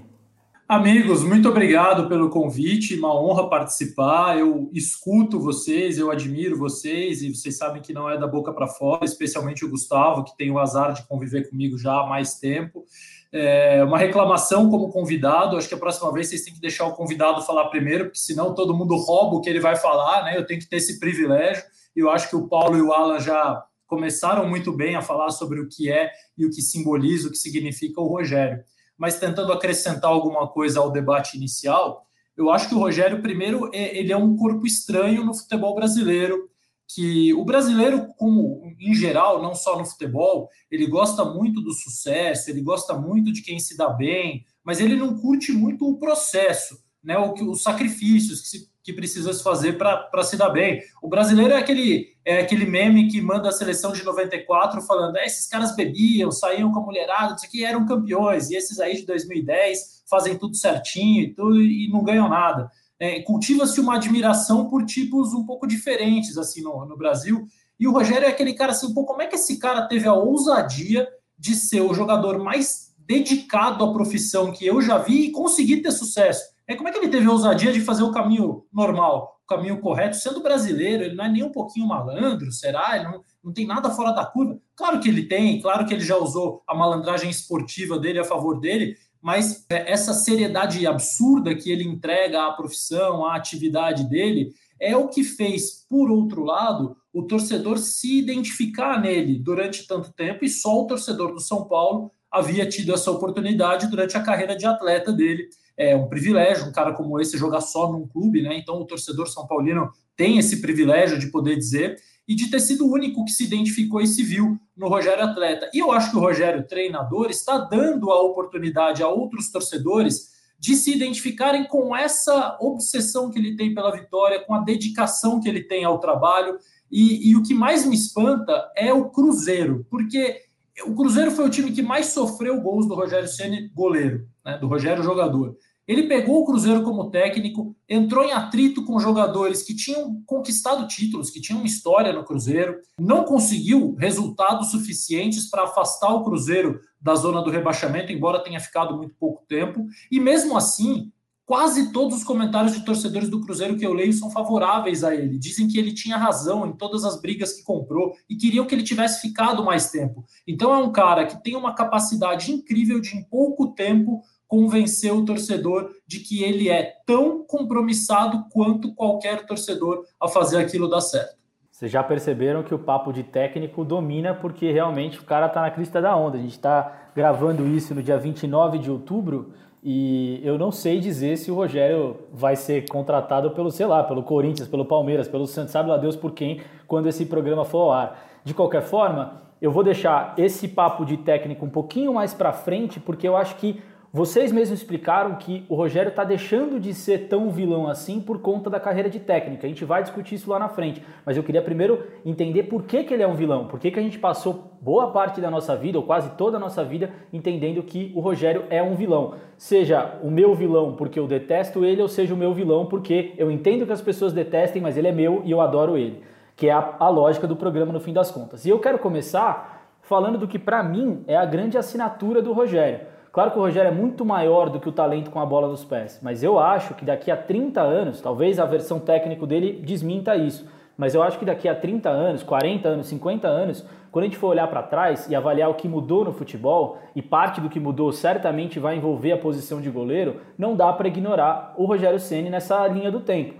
Amigos, 0.70 1.24
muito 1.24 1.48
obrigado 1.48 2.10
pelo 2.10 2.30
convite, 2.30 3.00
uma 3.00 3.18
honra 3.18 3.50
participar. 3.50 4.38
Eu 4.38 4.70
escuto 4.74 5.40
vocês, 5.40 5.98
eu 5.98 6.12
admiro 6.12 6.58
vocês 6.58 7.22
e 7.22 7.34
vocês 7.34 7.56
sabem 7.56 7.82
que 7.82 7.94
não 7.94 8.10
é 8.10 8.18
da 8.18 8.28
boca 8.28 8.52
para 8.52 8.68
fora, 8.68 9.06
especialmente 9.06 9.64
o 9.64 9.70
Gustavo, 9.70 10.26
que 10.26 10.36
tem 10.36 10.52
o 10.52 10.60
azar 10.60 10.92
de 10.92 11.08
conviver 11.08 11.50
comigo 11.50 11.78
já 11.78 12.02
há 12.02 12.06
mais 12.06 12.38
tempo. 12.38 12.84
É 13.32 13.82
uma 13.82 13.98
reclamação 13.98 14.70
como 14.70 14.90
convidado, 14.90 15.56
acho 15.56 15.70
que 15.70 15.74
a 15.74 15.78
próxima 15.78 16.12
vez 16.12 16.28
vocês 16.28 16.44
têm 16.44 16.54
que 16.54 16.60
deixar 16.60 16.86
o 16.86 16.96
convidado 16.96 17.42
falar 17.44 17.70
primeiro, 17.70 18.04
porque 18.04 18.20
senão 18.20 18.54
todo 18.54 18.76
mundo 18.76 18.98
rouba 18.98 19.38
o 19.38 19.42
que 19.42 19.50
ele 19.50 19.62
vai 19.62 19.78
falar, 19.78 20.26
né? 20.26 20.38
Eu 20.38 20.46
tenho 20.46 20.60
que 20.60 20.68
ter 20.68 20.76
esse 20.76 21.00
privilégio. 21.00 21.64
E 21.96 22.02
eu 22.02 22.10
acho 22.10 22.30
que 22.30 22.36
o 22.36 22.46
Paulo 22.46 22.78
e 22.78 22.82
o 22.82 22.92
Alan 22.92 23.22
já 23.22 23.64
começaram 23.86 24.46
muito 24.46 24.74
bem 24.74 24.98
a 24.98 25.02
falar 25.02 25.30
sobre 25.30 25.62
o 25.62 25.70
que 25.70 25.90
é 25.90 26.12
e 26.38 26.46
o 26.46 26.50
que 26.50 26.62
simboliza, 26.62 27.30
o 27.30 27.32
que 27.32 27.38
significa 27.38 28.02
o 28.02 28.08
Rogério 28.08 28.66
mas 28.98 29.20
tentando 29.20 29.54
acrescentar 29.54 30.10
alguma 30.10 30.48
coisa 30.48 30.80
ao 30.80 30.92
debate 30.92 31.38
inicial, 31.38 32.06
eu 32.36 32.52
acho 32.52 32.70
que 32.70 32.76
o 32.76 32.80
Rogério, 32.80 33.22
primeiro, 33.22 33.70
é, 33.74 33.98
ele 33.98 34.12
é 34.12 34.18
um 34.18 34.36
corpo 34.36 34.66
estranho 34.66 35.26
no 35.26 35.34
futebol 35.34 35.76
brasileiro, 35.76 36.50
que 36.88 37.34
o 37.34 37.44
brasileiro, 37.44 38.14
como 38.18 38.62
em 38.80 38.94
geral, 38.94 39.42
não 39.42 39.54
só 39.54 39.78
no 39.78 39.86
futebol, 39.86 40.50
ele 40.72 40.88
gosta 40.88 41.26
muito 41.26 41.62
do 41.62 41.74
sucesso, 41.74 42.50
ele 42.50 42.62
gosta 42.62 42.94
muito 42.94 43.32
de 43.34 43.42
quem 43.42 43.60
se 43.60 43.76
dá 43.76 43.90
bem, 43.90 44.46
mas 44.64 44.80
ele 44.80 44.96
não 44.96 45.18
curte 45.18 45.52
muito 45.52 45.88
o 45.88 45.98
processo, 45.98 46.78
né, 47.04 47.18
os 47.18 47.62
sacrifícios 47.62 48.42
que 48.42 48.48
se 48.48 48.78
que 48.88 48.94
precisa 48.94 49.34
se 49.34 49.44
fazer 49.44 49.74
para 49.74 50.24
se 50.24 50.38
dar 50.38 50.50
bem. 50.50 50.82
O 51.02 51.10
brasileiro 51.10 51.52
é 51.54 51.58
aquele, 51.58 52.16
é 52.28 52.42
aquele 52.42 52.66
meme 52.66 53.08
que 53.08 53.22
manda 53.22 53.48
a 53.48 53.54
seleção 53.54 53.94
de 53.94 54.04
94 54.04 54.82
falando: 54.82 55.16
é, 55.16 55.26
esses 55.26 55.48
caras 55.48 55.74
bebiam, 55.74 56.30
saíam 56.30 56.74
com 56.74 56.80
a 56.80 56.84
mulherada, 56.84 57.36
isso 57.36 57.46
aqui 57.46 57.64
eram 57.64 57.86
campeões, 57.86 58.50
e 58.50 58.56
esses 58.56 58.82
aí 58.82 58.98
de 58.98 59.06
2010 59.06 60.04
fazem 60.10 60.38
tudo 60.38 60.54
certinho 60.58 61.24
e, 61.24 61.34
tudo, 61.34 61.62
e 61.62 61.90
não 61.90 62.04
ganham 62.04 62.28
nada. 62.28 62.70
É, 63.00 63.22
Cultiva-se 63.22 63.80
uma 63.80 63.96
admiração 63.96 64.68
por 64.68 64.86
tipos 64.86 65.34
um 65.34 65.46
pouco 65.46 65.66
diferentes 65.66 66.38
assim 66.38 66.62
no, 66.62 66.86
no 66.86 66.98
Brasil. 66.98 67.48
E 67.80 67.88
o 67.88 67.92
Rogério 67.94 68.26
é 68.26 68.30
aquele 68.30 68.54
cara 68.54 68.74
assim, 68.74 68.94
pô, 68.94 69.06
como 69.06 69.22
é 69.22 69.28
que 69.28 69.36
esse 69.36 69.58
cara 69.58 69.88
teve 69.88 70.06
a 70.06 70.14
ousadia 70.14 71.08
de 71.40 71.56
ser 71.56 71.80
o 71.80 71.94
jogador 71.94 72.44
mais 72.44 72.94
dedicado 72.98 73.86
à 73.86 73.94
profissão 73.94 74.52
que 74.52 74.66
eu 74.66 74.82
já 74.82 74.98
vi 74.98 75.28
e 75.28 75.32
conseguir 75.32 75.78
ter 75.78 75.92
sucesso? 75.92 76.44
É 76.68 76.76
como 76.76 76.90
é 76.90 76.92
que 76.92 76.98
ele 76.98 77.08
teve 77.08 77.26
a 77.26 77.32
ousadia 77.32 77.72
de 77.72 77.80
fazer 77.80 78.04
o 78.04 78.12
caminho 78.12 78.66
normal, 78.74 79.37
caminho 79.48 79.80
correto, 79.80 80.18
sendo 80.18 80.44
brasileiro, 80.44 81.04
ele 81.04 81.16
não 81.16 81.26
é 81.26 81.30
nem 81.30 81.44
um 81.44 81.52
pouquinho 81.52 81.88
malandro, 81.88 82.52
será? 82.52 82.96
Ele 82.96 83.06
não, 83.06 83.24
não 83.44 83.54
tem 83.54 83.66
nada 83.66 83.90
fora 83.90 84.12
da 84.12 84.26
curva. 84.26 84.60
Claro 84.76 85.00
que 85.00 85.08
ele 85.08 85.24
tem, 85.24 85.62
claro 85.62 85.86
que 85.86 85.94
ele 85.94 86.04
já 86.04 86.18
usou 86.18 86.62
a 86.68 86.76
malandragem 86.76 87.30
esportiva 87.30 87.98
dele 87.98 88.20
a 88.20 88.26
favor 88.26 88.60
dele, 88.60 88.98
mas 89.22 89.66
é, 89.70 89.92
essa 89.92 90.14
seriedade 90.14 90.86
absurda 90.86 91.56
que 91.56 91.72
ele 91.72 91.84
entrega 91.84 92.46
à 92.46 92.52
profissão, 92.52 93.26
à 93.26 93.36
atividade 93.36 94.04
dele, 94.10 94.54
é 94.80 94.96
o 94.96 95.08
que 95.08 95.24
fez, 95.24 95.86
por 95.90 96.12
outro 96.12 96.44
lado, 96.44 96.96
o 97.12 97.24
torcedor 97.24 97.78
se 97.80 98.20
identificar 98.20 99.02
nele 99.02 99.40
durante 99.40 99.88
tanto 99.88 100.14
tempo, 100.14 100.46
e 100.46 100.50
só 100.50 100.82
o 100.82 100.86
torcedor 100.86 101.34
do 101.34 101.40
São 101.40 101.68
Paulo 101.68 102.12
havia 102.30 102.68
tido 102.68 102.94
essa 102.94 103.10
oportunidade 103.10 103.88
durante 103.88 104.16
a 104.18 104.22
carreira 104.22 104.56
de 104.56 104.66
atleta 104.66 105.12
dele 105.12 105.50
é 105.78 105.96
um 105.96 106.08
privilégio 106.08 106.68
um 106.68 106.72
cara 106.72 106.94
como 106.94 107.20
esse 107.20 107.38
jogar 107.38 107.62
só 107.62 107.92
num 107.92 108.08
clube, 108.08 108.42
né? 108.42 108.58
Então 108.58 108.82
o 108.82 108.86
torcedor 108.86 109.28
São 109.28 109.46
Paulino 109.46 109.92
tem 110.16 110.40
esse 110.40 110.60
privilégio 110.60 111.20
de 111.20 111.28
poder 111.28 111.56
dizer 111.56 111.98
e 112.28 112.36
de 112.36 112.50
ter 112.50 112.60
sido 112.60 112.86
o 112.86 112.92
único 112.92 113.24
que 113.24 113.32
se 113.32 113.46
identificou 113.46 114.02
e 114.02 114.08
se 114.08 114.24
viu 114.24 114.60
no 114.76 114.90
Rogério 114.90 115.24
Atleta. 115.24 115.70
E 115.74 115.80
eu 115.80 115.92
acho 115.92 116.12
que 116.12 116.18
o 116.18 116.20
Rogério, 116.20 116.68
treinador, 116.68 117.30
está 117.30 117.58
dando 117.58 118.12
a 118.12 118.22
oportunidade 118.22 119.02
a 119.02 119.08
outros 119.08 119.50
torcedores 119.50 120.36
de 120.60 120.76
se 120.76 120.94
identificarem 120.94 121.66
com 121.66 121.96
essa 121.96 122.58
obsessão 122.60 123.30
que 123.30 123.38
ele 123.38 123.56
tem 123.56 123.74
pela 123.74 123.96
vitória, 123.96 124.44
com 124.44 124.56
a 124.56 124.64
dedicação 124.64 125.40
que 125.40 125.48
ele 125.48 125.64
tem 125.64 125.86
ao 125.86 126.00
trabalho. 126.00 126.58
E, 126.92 127.30
e 127.30 127.36
o 127.36 127.44
que 127.44 127.54
mais 127.54 127.86
me 127.86 127.96
espanta 127.96 128.72
é 128.76 128.92
o 128.92 129.10
Cruzeiro, 129.10 129.86
porque 129.90 130.42
o 130.86 130.96
Cruzeiro 130.96 131.32
foi 131.32 131.46
o 131.46 131.50
time 131.50 131.72
que 131.72 131.82
mais 131.82 132.08
sofreu 132.08 132.60
gols 132.62 132.88
do 132.88 132.96
Rogério 132.96 133.28
Ceni 133.28 133.70
goleiro, 133.70 134.28
né, 134.46 134.58
do 134.58 134.68
Rogério 134.68 135.04
jogador. 135.04 135.56
Ele 135.88 136.04
pegou 136.04 136.42
o 136.42 136.46
Cruzeiro 136.46 136.84
como 136.84 137.10
técnico, 137.10 137.76
entrou 137.88 138.24
em 138.24 138.34
atrito 138.34 138.84
com 138.84 139.00
jogadores 139.00 139.64
que 139.64 139.74
tinham 139.74 140.22
conquistado 140.26 140.88
títulos, 140.88 141.30
que 141.30 141.40
tinham 141.40 141.64
história 141.64 142.12
no 142.12 142.26
Cruzeiro, 142.26 142.80
não 143.00 143.24
conseguiu 143.24 143.96
resultados 143.96 144.72
suficientes 144.72 145.50
para 145.50 145.64
afastar 145.64 146.14
o 146.14 146.24
Cruzeiro 146.24 146.82
da 147.00 147.16
zona 147.16 147.42
do 147.42 147.50
rebaixamento, 147.50 148.12
embora 148.12 148.44
tenha 148.44 148.60
ficado 148.60 148.98
muito 148.98 149.16
pouco 149.16 149.46
tempo, 149.48 149.86
e 150.12 150.20
mesmo 150.20 150.58
assim, 150.58 151.10
quase 151.48 151.94
todos 151.94 152.18
os 152.18 152.24
comentários 152.26 152.74
de 152.74 152.84
torcedores 152.84 153.30
do 153.30 153.40
Cruzeiro 153.40 153.78
que 153.78 153.86
eu 153.86 153.94
leio 153.94 154.12
são 154.12 154.30
favoráveis 154.30 155.02
a 155.02 155.16
ele. 155.16 155.40
Dizem 155.40 155.70
que 155.70 155.80
ele 155.80 155.94
tinha 155.94 156.18
razão 156.18 156.68
em 156.68 156.74
todas 156.76 157.06
as 157.06 157.22
brigas 157.22 157.54
que 157.54 157.64
comprou 157.64 158.12
e 158.30 158.36
queriam 158.36 158.66
que 158.66 158.76
ele 158.76 158.84
tivesse 158.84 159.22
ficado 159.22 159.64
mais 159.64 159.90
tempo. 159.90 160.26
Então 160.46 160.74
é 160.74 160.78
um 160.78 160.92
cara 160.92 161.26
que 161.26 161.42
tem 161.42 161.56
uma 161.56 161.74
capacidade 161.74 162.52
incrível 162.52 163.00
de, 163.00 163.16
em 163.16 163.24
pouco 163.24 163.68
tempo, 163.68 164.22
convencer 164.48 165.14
o 165.14 165.26
torcedor 165.26 165.92
de 166.08 166.20
que 166.20 166.44
ele 166.44 166.70
é 166.70 166.94
tão 167.06 167.44
compromissado 167.44 168.46
quanto 168.52 168.94
qualquer 168.94 169.46
torcedor 169.46 170.06
a 170.20 170.28
fazer 170.28 170.58
aquilo 170.58 170.90
dar 170.90 171.02
certo. 171.02 171.36
Vocês 171.72 171.92
já 171.92 172.02
perceberam 172.02 172.64
que 172.64 172.74
o 172.74 172.80
papo 172.80 173.14
de 173.14 173.22
técnico 173.22 173.86
domina 173.86 174.34
porque 174.34 174.72
realmente 174.72 175.20
o 175.20 175.24
cara 175.24 175.46
está 175.46 175.62
na 175.62 175.70
crista 175.70 176.02
da 176.02 176.16
onda. 176.16 176.38
A 176.38 176.42
gente 176.42 176.52
está 176.52 177.10
gravando 177.16 177.68
isso 177.68 177.94
no 177.94 178.02
dia 178.02 178.18
29 178.18 178.80
de 178.80 178.90
outubro 178.90 179.54
e 179.84 180.42
eu 180.44 180.58
não 180.58 180.72
sei 180.72 181.00
dizer 181.00 181.38
se 181.38 181.52
o 181.52 181.56
Rogério 181.56 182.18
vai 182.34 182.56
ser 182.56 182.90
contratado 182.90 183.52
pelo, 183.52 183.70
sei 183.70 183.86
lá, 183.86 184.04
pelo 184.04 184.24
Corinthians, 184.24 184.68
pelo 184.68 184.86
Palmeiras, 184.86 185.28
pelo 185.28 185.46
Santos, 185.46 185.72
sabe 185.72 185.90
lá 185.90 185.98
Deus 185.98 186.16
por 186.16 186.32
quem, 186.32 186.62
quando 186.88 187.08
esse 187.08 187.26
programa 187.26 187.64
for 187.64 187.84
ao 187.84 187.92
ar. 187.92 188.26
De 188.44 188.54
qualquer 188.54 188.82
forma, 188.82 189.44
eu 189.62 189.72
vou 189.72 189.84
deixar 189.84 190.34
esse 190.38 190.68
papo 190.68 191.06
de 191.06 191.18
técnico 191.18 191.66
um 191.66 191.70
pouquinho 191.70 192.14
mais 192.14 192.34
para 192.34 192.52
frente, 192.52 193.00
porque 193.00 193.28
eu 193.28 193.38
acho 193.38 193.56
que 193.56 193.82
vocês 194.12 194.54
mesmos 194.54 194.80
explicaram 194.80 195.36
que 195.36 195.66
o 195.68 195.76
Rogério 195.76 196.10
está 196.10 196.24
deixando 196.24 196.80
de 196.80 196.94
ser 196.94 197.28
tão 197.28 197.50
vilão 197.50 197.90
assim 197.90 198.22
por 198.22 198.40
conta 198.40 198.70
da 198.70 198.80
carreira 198.80 199.10
de 199.10 199.20
técnica. 199.20 199.68
A 199.68 199.70
gente 199.70 199.84
vai 199.84 200.02
discutir 200.02 200.36
isso 200.36 200.50
lá 200.50 200.58
na 200.58 200.70
frente, 200.70 201.04
mas 201.26 201.36
eu 201.36 201.44
queria 201.44 201.62
primeiro 201.62 202.08
entender 202.26 202.64
por 202.64 202.84
que, 202.84 203.04
que 203.04 203.14
ele 203.14 203.22
é 203.22 203.28
um 203.28 203.34
vilão, 203.34 203.68
por 203.68 203.78
que, 203.80 203.92
que 203.92 204.00
a 204.00 204.02
gente 204.02 204.18
passou 204.18 204.72
boa 204.80 205.12
parte 205.12 205.42
da 205.42 205.52
nossa 205.52 205.76
vida, 205.76 205.98
ou 205.98 206.06
quase 206.06 206.30
toda 206.38 206.56
a 206.56 206.60
nossa 206.60 206.86
vida, 206.86 207.12
entendendo 207.34 207.84
que 207.84 208.14
o 208.16 208.22
Rogério 208.22 208.64
é 208.70 208.82
um 208.82 208.96
vilão. 208.96 209.36
Seja 209.58 210.18
o 210.24 210.32
meu 210.32 210.56
vilão 210.56 210.96
porque 210.96 211.20
eu 211.20 211.28
detesto 211.28 211.84
ele, 211.84 212.02
ou 212.02 212.08
seja 212.08 212.34
o 212.34 212.38
meu 212.38 212.54
vilão 212.54 212.86
porque 212.86 213.34
eu 213.38 213.52
entendo 213.52 213.86
que 213.86 213.92
as 213.92 214.02
pessoas 214.02 214.32
detestem, 214.32 214.82
mas 214.82 214.96
ele 214.96 215.10
é 215.10 215.12
meu 215.12 215.42
e 215.44 215.52
eu 215.52 215.60
adoro 215.60 215.98
ele. 215.98 216.24
Que 216.56 216.70
é 216.70 216.72
a, 216.72 216.96
a 216.98 217.10
lógica 217.10 217.46
do 217.46 217.58
programa 217.58 217.92
no 217.92 218.00
fim 218.00 218.14
das 218.14 218.32
contas. 218.32 218.66
E 218.66 218.70
eu 218.70 218.80
quero 218.80 219.00
começar 219.00 219.90
falando 220.02 220.38
do 220.38 220.48
que 220.48 220.58
para 220.58 220.82
mim 220.82 221.26
é 221.28 221.36
a 221.36 221.46
grande 221.46 221.78
assinatura 221.78 222.42
do 222.42 222.54
Rogério 222.54 223.17
Claro 223.38 223.52
que 223.52 223.60
o 223.60 223.62
Rogério 223.62 223.90
é 223.90 223.94
muito 223.94 224.26
maior 224.26 224.68
do 224.68 224.80
que 224.80 224.90
o 224.90 224.92
talento 224.92 225.30
com 225.30 225.40
a 225.40 225.46
bola 225.46 225.68
nos 225.68 225.86
pés, 225.86 226.20
mas 226.24 226.42
eu 226.42 226.58
acho 226.58 226.96
que 226.96 227.06
daqui 227.06 227.30
a 227.30 227.38
30 227.38 227.80
anos, 227.80 228.20
talvez 228.20 228.58
a 228.58 228.66
versão 228.66 229.00
técnico 229.00 229.46
dele 229.46 229.74
desminta 229.74 230.36
isso, 230.36 230.68
mas 230.98 231.14
eu 231.14 231.22
acho 231.22 231.38
que 231.38 231.46
daqui 231.46 231.70
a 231.70 231.76
30 231.76 232.10
anos, 232.10 232.42
40 232.42 232.90
anos, 232.90 233.06
50 233.06 233.48
anos, 233.48 233.86
quando 234.12 234.24
a 234.24 234.28
gente 234.28 234.40
for 234.40 234.48
olhar 234.48 234.66
para 234.68 234.82
trás 234.82 235.30
e 235.30 235.36
avaliar 235.36 235.70
o 235.70 235.76
que 235.76 235.88
mudou 235.88 236.26
no 236.26 236.34
futebol, 236.34 236.98
e 237.16 237.22
parte 237.22 237.62
do 237.62 237.70
que 237.70 237.80
mudou 237.80 238.12
certamente 238.12 238.80
vai 238.80 238.96
envolver 238.96 239.34
a 239.34 239.38
posição 239.38 239.80
de 239.80 239.92
goleiro, 239.92 240.38
não 240.58 240.76
dá 240.76 240.92
para 240.92 241.08
ignorar 241.08 241.76
o 241.78 241.86
Rogério 241.86 242.20
Ceni 242.20 242.50
nessa 242.50 242.88
linha 242.88 243.12
do 243.12 243.20
tempo. 243.20 243.54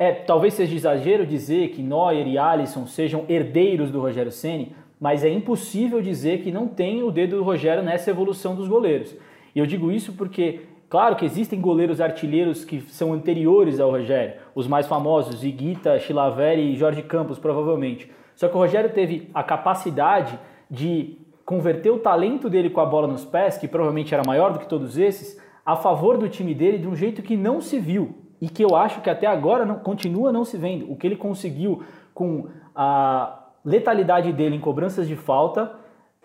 É, 0.00 0.10
talvez 0.10 0.54
seja 0.54 0.74
exagero 0.74 1.24
dizer 1.24 1.68
que 1.68 1.80
Neuer 1.80 2.26
e 2.26 2.36
Alisson 2.36 2.86
sejam 2.86 3.24
herdeiros 3.28 3.92
do 3.92 4.00
Rogério 4.00 4.32
Ceni, 4.32 4.74
mas 5.02 5.24
é 5.24 5.28
impossível 5.28 6.00
dizer 6.00 6.42
que 6.42 6.52
não 6.52 6.68
tem 6.68 7.02
o 7.02 7.10
dedo 7.10 7.34
do 7.34 7.42
Rogério 7.42 7.82
nessa 7.82 8.08
evolução 8.08 8.54
dos 8.54 8.68
goleiros. 8.68 9.12
E 9.52 9.58
eu 9.58 9.66
digo 9.66 9.90
isso 9.90 10.12
porque, 10.12 10.60
claro 10.88 11.16
que 11.16 11.24
existem 11.24 11.60
goleiros 11.60 12.00
artilheiros 12.00 12.64
que 12.64 12.80
são 12.82 13.12
anteriores 13.12 13.80
ao 13.80 13.90
Rogério, 13.90 14.34
os 14.54 14.68
mais 14.68 14.86
famosos, 14.86 15.42
Iguita, 15.42 15.98
Chilaveri 15.98 16.72
e 16.72 16.76
Jorge 16.76 17.02
Campos, 17.02 17.36
provavelmente. 17.36 18.08
Só 18.36 18.46
que 18.46 18.54
o 18.54 18.60
Rogério 18.60 18.90
teve 18.90 19.28
a 19.34 19.42
capacidade 19.42 20.38
de 20.70 21.18
converter 21.44 21.90
o 21.90 21.98
talento 21.98 22.48
dele 22.48 22.70
com 22.70 22.80
a 22.80 22.86
bola 22.86 23.08
nos 23.08 23.24
pés, 23.24 23.58
que 23.58 23.66
provavelmente 23.66 24.14
era 24.14 24.22
maior 24.24 24.52
do 24.52 24.60
que 24.60 24.68
todos 24.68 24.96
esses, 24.96 25.36
a 25.66 25.74
favor 25.74 26.16
do 26.16 26.28
time 26.28 26.54
dele 26.54 26.78
de 26.78 26.86
um 26.86 26.94
jeito 26.94 27.22
que 27.22 27.36
não 27.36 27.60
se 27.60 27.76
viu 27.80 28.14
e 28.40 28.48
que 28.48 28.62
eu 28.62 28.76
acho 28.76 29.00
que 29.00 29.10
até 29.10 29.26
agora 29.26 29.66
não, 29.66 29.80
continua 29.80 30.30
não 30.30 30.44
se 30.44 30.56
vendo. 30.56 30.88
O 30.88 30.94
que 30.94 31.08
ele 31.08 31.16
conseguiu 31.16 31.82
com 32.14 32.46
a 32.72 33.41
letalidade 33.64 34.32
dele 34.32 34.56
em 34.56 34.60
cobranças 34.60 35.06
de 35.06 35.16
falta, 35.16 35.72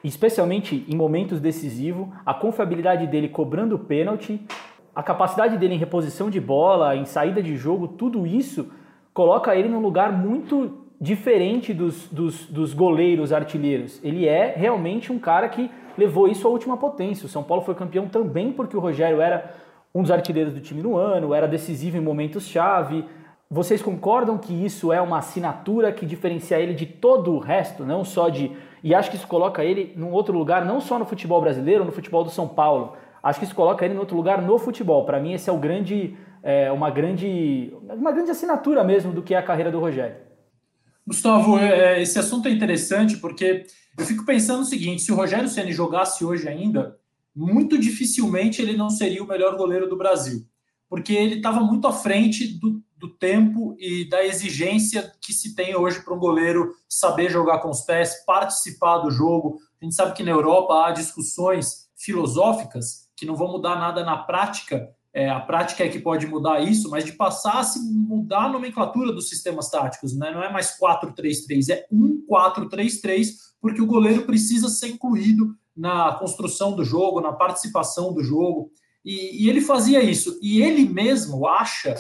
especialmente 0.03 0.86
em 0.88 0.96
momentos 0.96 1.39
decisivos, 1.39 2.08
a 2.25 2.34
confiabilidade 2.34 3.08
dele 3.08 3.29
cobrando 3.29 3.77
pênalti, 3.79 4.39
a 4.96 5.03
capacidade 5.03 5.58
dele 5.58 5.75
em 5.75 5.77
reposição 5.77 6.29
de 6.29 6.39
bola, 6.39 6.96
em 6.96 7.06
saída 7.06 7.41
de 7.41 7.56
jogo, 7.56 7.88
tudo 7.88 8.25
isso 8.25 8.72
coloca 9.13 9.56
ele 9.56 9.70
num 9.70 9.79
lugar 9.79 10.12
muito 10.12 10.86
diferente 11.00 11.74
dos, 11.74 12.08
dos, 12.08 12.48
dos 12.48 12.74
goleiros 12.74 13.32
artilheiros. 13.32 14.03
Ele 14.03 14.27
é 14.27 14.53
realmente 14.56 15.12
um 15.12 15.20
cara 15.20 15.48
que 15.50 15.70
levou 15.98 16.27
isso 16.27 16.48
à 16.48 16.50
última 16.50 16.77
potência. 16.77 17.25
O 17.25 17.29
São 17.29 17.44
Paulo 17.44 17.63
foi 17.63 17.75
campeão 17.75 18.08
também 18.08 18.51
porque 18.51 18.75
o 18.75 18.79
Rogério 18.79 19.22
era 19.22 19.53
um 19.94 20.01
dos 20.01 20.12
artilheiros 20.12 20.53
do 20.53 20.60
time 20.60 20.82
no 20.82 20.96
ano, 20.96 21.34
era 21.34 21.48
decisivo 21.48 21.98
em 21.98 22.01
momentos-chave. 22.01 23.06
Vocês 23.49 23.81
concordam 23.81 24.37
que 24.37 24.53
isso 24.53 24.91
é 24.91 24.99
uma 25.01 25.19
assinatura 25.19 25.91
que 25.91 26.05
diferencia 26.05 26.59
ele 26.59 26.73
de 26.73 26.85
todo 26.85 27.33
o 27.33 27.39
resto, 27.39 27.85
não 27.85 28.03
só 28.03 28.27
de. 28.27 28.51
E 28.83 28.93
acho 28.93 29.09
que 29.09 29.15
isso 29.15 29.27
coloca 29.27 29.63
ele 29.63 29.93
num 29.95 30.11
outro 30.11 30.37
lugar, 30.37 30.65
não 30.65 30.81
só 30.81 30.99
no 30.99 31.05
futebol 31.05 31.39
brasileiro, 31.39 31.85
no 31.85 31.91
futebol 31.91 32.23
do 32.23 32.29
São 32.29 32.47
Paulo. 32.47 32.97
Acho 33.23 33.39
que 33.39 33.45
isso 33.45 33.55
coloca 33.55 33.85
ele 33.85 33.93
em 33.93 33.97
outro 33.97 34.15
lugar 34.15 34.41
no 34.41 34.57
futebol. 34.57 35.05
Para 35.05 35.19
mim, 35.19 35.33
esse 35.33 35.49
é 35.49 35.53
o 35.53 35.57
grande, 35.57 36.15
é, 36.43 36.71
uma 36.71 36.89
grande, 36.89 37.73
uma 37.89 38.11
grande 38.11 38.31
assinatura 38.31 38.83
mesmo 38.83 39.13
do 39.13 39.21
que 39.21 39.33
é 39.33 39.37
a 39.37 39.43
carreira 39.43 39.71
do 39.71 39.79
Rogério. 39.79 40.17
Gustavo, 41.05 41.57
é, 41.57 41.99
é, 41.99 42.01
esse 42.01 42.19
assunto 42.19 42.49
é 42.49 42.51
interessante 42.51 43.15
porque 43.17 43.65
eu 43.97 44.05
fico 44.05 44.25
pensando 44.25 44.61
o 44.61 44.65
seguinte: 44.65 45.01
se 45.01 45.11
o 45.11 45.15
Rogério 45.15 45.47
Ceni 45.47 45.71
jogasse 45.71 46.25
hoje 46.25 46.49
ainda, 46.49 46.97
muito 47.33 47.77
dificilmente 47.77 48.61
ele 48.61 48.75
não 48.75 48.89
seria 48.89 49.23
o 49.23 49.27
melhor 49.27 49.55
goleiro 49.55 49.87
do 49.87 49.97
Brasil, 49.97 50.45
porque 50.89 51.13
ele 51.13 51.36
estava 51.36 51.60
muito 51.62 51.88
à 51.88 51.91
frente 51.91 52.48
do, 52.60 52.82
do 52.96 53.10
tempo 53.10 53.75
e 53.79 54.08
da 54.10 54.25
exigência 54.25 55.12
que 55.22 55.34
se 55.34 55.56
tem 55.56 55.75
hoje 55.75 56.01
para 56.01 56.13
um 56.13 56.20
goleiro 56.20 56.74
saber 56.88 57.29
jogar 57.29 57.60
com 57.60 57.70
os 57.70 57.82
pés, 57.82 58.24
participar 58.25 59.00
do 59.00 59.12
jogo. 59.12 59.60
A 59.82 59.86
gente 59.86 59.96
sabe 59.96 60.13
que 60.13 60.24
na 60.24 60.32
Europa 60.32 60.86
há 60.86 60.91
discussões 60.91 61.88
filosóficas 61.96 63.08
que 63.15 63.25
não 63.25 63.36
vão 63.36 63.51
mudar 63.51 63.75
nada 63.75 64.03
na 64.03 64.17
prática, 64.17 64.88
é, 65.17 65.29
a 65.29 65.39
prática 65.39 65.84
é 65.84 65.89
que 65.89 66.00
pode 66.00 66.27
mudar 66.27 66.62
isso, 66.62 66.91
mas 66.91 67.03
de 67.03 67.12
passar 67.12 67.60
a 67.60 67.63
se 67.63 67.79
mudar 67.79 68.46
a 68.46 68.50
nomenclatura 68.50 69.12
dos 69.12 69.29
sistemas 69.29 69.67
táticos, 69.67 70.15
né? 70.15 70.29
não 70.29 70.44
é 70.44 70.53
mais 70.53 70.77
4-3-3, 70.79 71.70
é 71.72 71.88
1-4-3-3, 71.91 73.29
porque 73.60 73.82
o 73.82 73.88
goleiro 73.88 74.27
precisa 74.27 74.70
ser 74.70 74.89
incluído 74.89 75.56
na 75.75 76.13
construção 76.13 76.75
do 76.75 76.84
jogo, 76.84 77.20
na 77.20 77.34
participação 77.34 78.13
do 78.13 78.24
jogo, 78.24 78.70
e, 79.07 79.45
e 79.45 79.49
ele 79.49 79.61
fazia 79.61 80.03
isso, 80.03 80.37
e 80.41 80.61
ele 80.61 80.87
mesmo 80.87 81.47
acha 81.47 81.95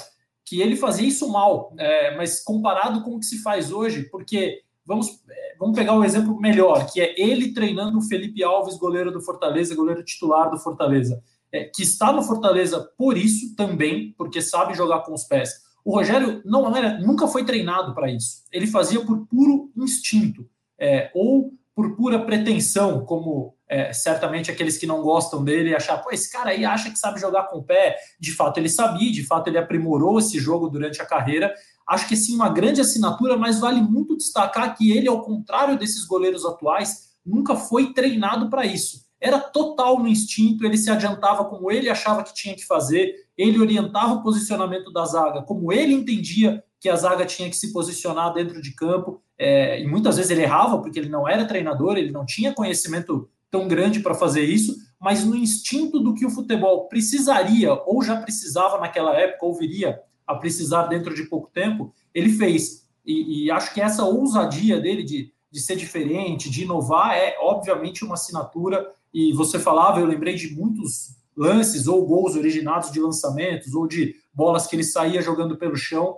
que 0.45 0.61
ele 0.61 0.75
fazia 0.75 1.07
isso 1.07 1.29
mal, 1.29 1.73
é, 1.77 2.15
mas 2.15 2.43
comparado 2.43 3.03
com 3.03 3.15
o 3.15 3.19
que 3.19 3.25
se 3.25 3.41
faz 3.41 3.71
hoje, 3.71 4.03
porque 4.03 4.61
vamos, 4.85 5.07
é, 5.29 5.55
vamos 5.59 5.75
pegar 5.75 5.93
um 5.93 6.03
exemplo 6.03 6.39
melhor, 6.39 6.91
que 6.91 7.01
é 7.01 7.13
ele 7.19 7.53
treinando 7.53 7.97
o 7.97 8.01
Felipe 8.01 8.43
Alves, 8.43 8.77
goleiro 8.77 9.11
do 9.11 9.21
Fortaleza, 9.21 9.75
goleiro 9.75 10.03
titular 10.03 10.49
do 10.49 10.57
Fortaleza 10.57 11.21
é, 11.51 11.63
que 11.63 11.83
está 11.83 12.11
no 12.11 12.23
Fortaleza 12.23 12.79
por 12.97 13.17
isso 13.17 13.55
também, 13.55 14.13
porque 14.17 14.41
sabe 14.41 14.73
jogar 14.73 15.01
com 15.01 15.13
os 15.13 15.23
pés. 15.23 15.65
O 15.83 15.95
Rogério 15.95 16.41
não 16.45 16.75
era, 16.75 16.99
nunca 16.99 17.27
foi 17.27 17.45
treinado 17.45 17.93
para 17.93 18.11
isso. 18.11 18.43
Ele 18.51 18.67
fazia 18.67 19.03
por 19.03 19.25
puro 19.27 19.71
instinto, 19.75 20.47
é, 20.79 21.09
ou 21.15 21.53
por 21.73 21.95
pura 21.95 22.25
pretensão, 22.25 23.05
como 23.05 23.55
é, 23.69 23.91
certamente 23.93 24.49
aqueles 24.49 24.77
que 24.77 24.87
não 24.87 25.01
gostam 25.01 25.43
dele 25.43 25.75
achar, 25.75 25.97
pô, 25.97 26.11
esse 26.11 26.31
cara 26.31 26.51
aí 26.51 26.63
acha 26.65 26.89
que 26.89 26.97
sabe 26.97 27.19
jogar 27.19 27.43
com 27.43 27.57
o 27.57 27.63
pé. 27.63 27.97
De 28.19 28.31
fato, 28.33 28.57
ele 28.57 28.69
sabia, 28.69 29.11
de 29.11 29.25
fato, 29.25 29.47
ele 29.47 29.57
aprimorou 29.57 30.19
esse 30.19 30.39
jogo 30.39 30.69
durante 30.69 31.01
a 31.01 31.05
carreira. 31.05 31.53
Acho 31.87 32.07
que 32.07 32.15
sim, 32.15 32.35
uma 32.35 32.49
grande 32.49 32.81
assinatura, 32.81 33.37
mas 33.37 33.59
vale 33.59 33.81
muito 33.81 34.15
destacar 34.17 34.75
que 34.77 34.91
ele, 34.91 35.07
ao 35.07 35.21
contrário 35.21 35.77
desses 35.77 36.05
goleiros 36.05 36.45
atuais, 36.45 37.11
nunca 37.25 37.55
foi 37.55 37.93
treinado 37.93 38.49
para 38.49 38.65
isso 38.65 39.07
era 39.19 39.39
total 39.39 39.99
no 39.99 40.07
instinto, 40.07 40.65
ele 40.65 40.77
se 40.77 40.89
adiantava 40.91 41.45
como 41.45 41.71
ele 41.71 41.89
achava 41.89 42.23
que 42.23 42.33
tinha 42.33 42.55
que 42.55 42.65
fazer, 42.65 43.15
ele 43.37 43.59
orientava 43.59 44.13
o 44.13 44.23
posicionamento 44.23 44.91
da 44.91 45.05
zaga 45.05 45.41
como 45.41 45.73
ele 45.73 45.93
entendia 45.93 46.63
que 46.79 46.89
a 46.89 46.95
zaga 46.95 47.25
tinha 47.25 47.49
que 47.49 47.55
se 47.55 47.73
posicionar 47.73 48.33
dentro 48.33 48.61
de 48.61 48.71
campo, 48.75 49.21
é, 49.37 49.81
e 49.81 49.87
muitas 49.87 50.17
vezes 50.17 50.31
ele 50.31 50.43
errava, 50.43 50.79
porque 50.79 50.99
ele 50.99 51.09
não 51.09 51.27
era 51.27 51.45
treinador, 51.45 51.97
ele 51.97 52.11
não 52.11 52.25
tinha 52.25 52.53
conhecimento 52.53 53.29
tão 53.49 53.67
grande 53.67 53.99
para 53.99 54.13
fazer 54.13 54.43
isso, 54.43 54.75
mas 54.99 55.23
no 55.23 55.35
instinto 55.35 55.99
do 55.99 56.13
que 56.13 56.25
o 56.25 56.29
futebol 56.29 56.87
precisaria, 56.87 57.73
ou 57.85 58.01
já 58.01 58.19
precisava 58.19 58.79
naquela 58.79 59.15
época, 59.15 59.45
ou 59.45 59.53
viria 59.53 59.99
a 60.25 60.35
precisar 60.35 60.87
dentro 60.87 61.13
de 61.13 61.23
pouco 61.23 61.49
tempo, 61.53 61.93
ele 62.13 62.29
fez. 62.29 62.87
E, 63.05 63.45
e 63.45 63.51
acho 63.51 63.73
que 63.73 63.79
essa 63.79 64.03
ousadia 64.03 64.79
dele 64.81 65.03
de, 65.03 65.31
de 65.49 65.59
ser 65.61 65.75
diferente, 65.75 66.49
de 66.49 66.63
inovar, 66.63 67.15
é 67.15 67.37
obviamente 67.39 68.03
uma 68.03 68.15
assinatura 68.15 68.91
e 69.13 69.33
você 69.33 69.57
falava, 69.57 69.99
eu 69.99 70.05
lembrei 70.05 70.35
de 70.35 70.53
muitos 70.53 71.15
lances 71.35 71.87
ou 71.87 72.05
gols 72.05 72.35
originados 72.35 72.91
de 72.91 72.99
lançamentos 72.99 73.73
ou 73.73 73.87
de 73.87 74.15
bolas 74.33 74.67
que 74.67 74.75
ele 74.75 74.83
saía 74.83 75.21
jogando 75.21 75.57
pelo 75.57 75.75
chão. 75.75 76.17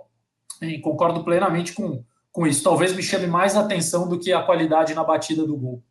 E 0.60 0.78
concordo 0.80 1.22
plenamente 1.24 1.72
com, 1.72 2.04
com 2.32 2.46
isso. 2.46 2.62
Talvez 2.62 2.94
me 2.94 3.02
chame 3.02 3.26
mais 3.26 3.56
atenção 3.56 4.08
do 4.08 4.18
que 4.18 4.32
a 4.32 4.42
qualidade 4.42 4.94
na 4.94 5.04
batida 5.04 5.46
do 5.46 5.56
gol. 5.56 5.82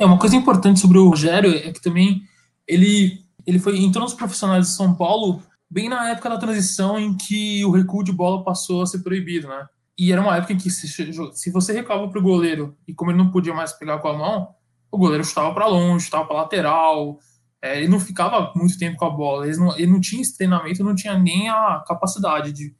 É 0.00 0.06
uma 0.06 0.18
coisa 0.18 0.34
importante 0.34 0.80
sobre 0.80 0.96
o 0.96 1.10
Rogério 1.10 1.54
é 1.54 1.70
que 1.70 1.80
também 1.80 2.22
ele 2.66 3.22
ele 3.46 3.58
foi 3.58 3.78
entrou 3.78 4.04
nos 4.04 4.14
profissionais 4.14 4.66
de 4.66 4.72
São 4.72 4.94
Paulo 4.94 5.42
bem 5.68 5.90
na 5.90 6.10
época 6.10 6.30
da 6.30 6.38
transição 6.38 6.98
em 6.98 7.14
que 7.14 7.62
o 7.66 7.70
recuo 7.70 8.02
de 8.02 8.10
bola 8.10 8.42
passou 8.42 8.82
a 8.82 8.86
ser 8.86 9.00
proibido, 9.00 9.46
né? 9.46 9.66
E 9.98 10.10
era 10.10 10.22
uma 10.22 10.36
época 10.36 10.54
em 10.54 10.56
que 10.56 10.70
se, 10.70 10.88
se 10.88 11.50
você 11.50 11.72
recuava 11.74 12.08
para 12.08 12.18
o 12.18 12.22
goleiro 12.22 12.74
e 12.88 12.94
como 12.94 13.10
ele 13.10 13.18
não 13.18 13.30
podia 13.30 13.52
mais 13.52 13.72
pegar 13.72 13.98
com 13.98 14.08
a 14.08 14.16
mão, 14.16 14.48
o 14.90 14.96
goleiro 14.96 15.22
estava 15.22 15.52
para 15.52 15.66
longe, 15.66 16.04
estava 16.06 16.24
para 16.24 16.36
lateral, 16.36 17.18
é, 17.62 17.78
ele 17.78 17.88
não 17.88 18.00
ficava 18.00 18.52
muito 18.56 18.78
tempo 18.78 18.96
com 18.96 19.04
a 19.04 19.10
bola, 19.10 19.46
ele 19.46 19.58
não, 19.58 19.76
ele 19.76 19.92
não 19.92 20.00
tinha 20.00 20.22
esse 20.22 20.34
treinamento, 20.34 20.82
não 20.82 20.94
tinha 20.94 21.18
nem 21.18 21.50
a 21.50 21.84
capacidade 21.86 22.52
de, 22.52 22.74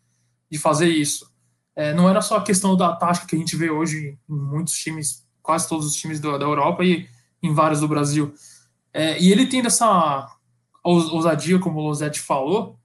de 0.51 0.59
fazer 0.59 0.89
isso. 0.89 1.31
É, 1.77 1.93
não 1.93 2.09
era 2.09 2.23
só 2.23 2.39
a 2.39 2.43
questão 2.43 2.75
da 2.75 2.97
tática 2.97 3.27
que 3.27 3.37
a 3.37 3.39
gente 3.39 3.57
vê 3.57 3.71
hoje 3.71 4.19
em 4.29 4.35
muitos 4.35 4.75
times, 4.75 5.27
quase 5.51 5.69
todos 5.69 5.85
os 5.85 5.97
times 5.97 6.21
da, 6.21 6.39
da 6.39 6.45
Europa 6.45 6.85
e 6.85 7.09
em 7.43 7.53
vários 7.53 7.81
do 7.81 7.89
Brasil. 7.89 8.33
É, 8.95 9.21
e 9.21 9.33
ele 9.33 9.47
tendo 9.47 9.67
essa 9.67 10.29
ousadia, 10.85 11.59
como 11.59 11.81
o 11.81 11.83
Losetti 11.83 12.21
falou, 12.21 12.79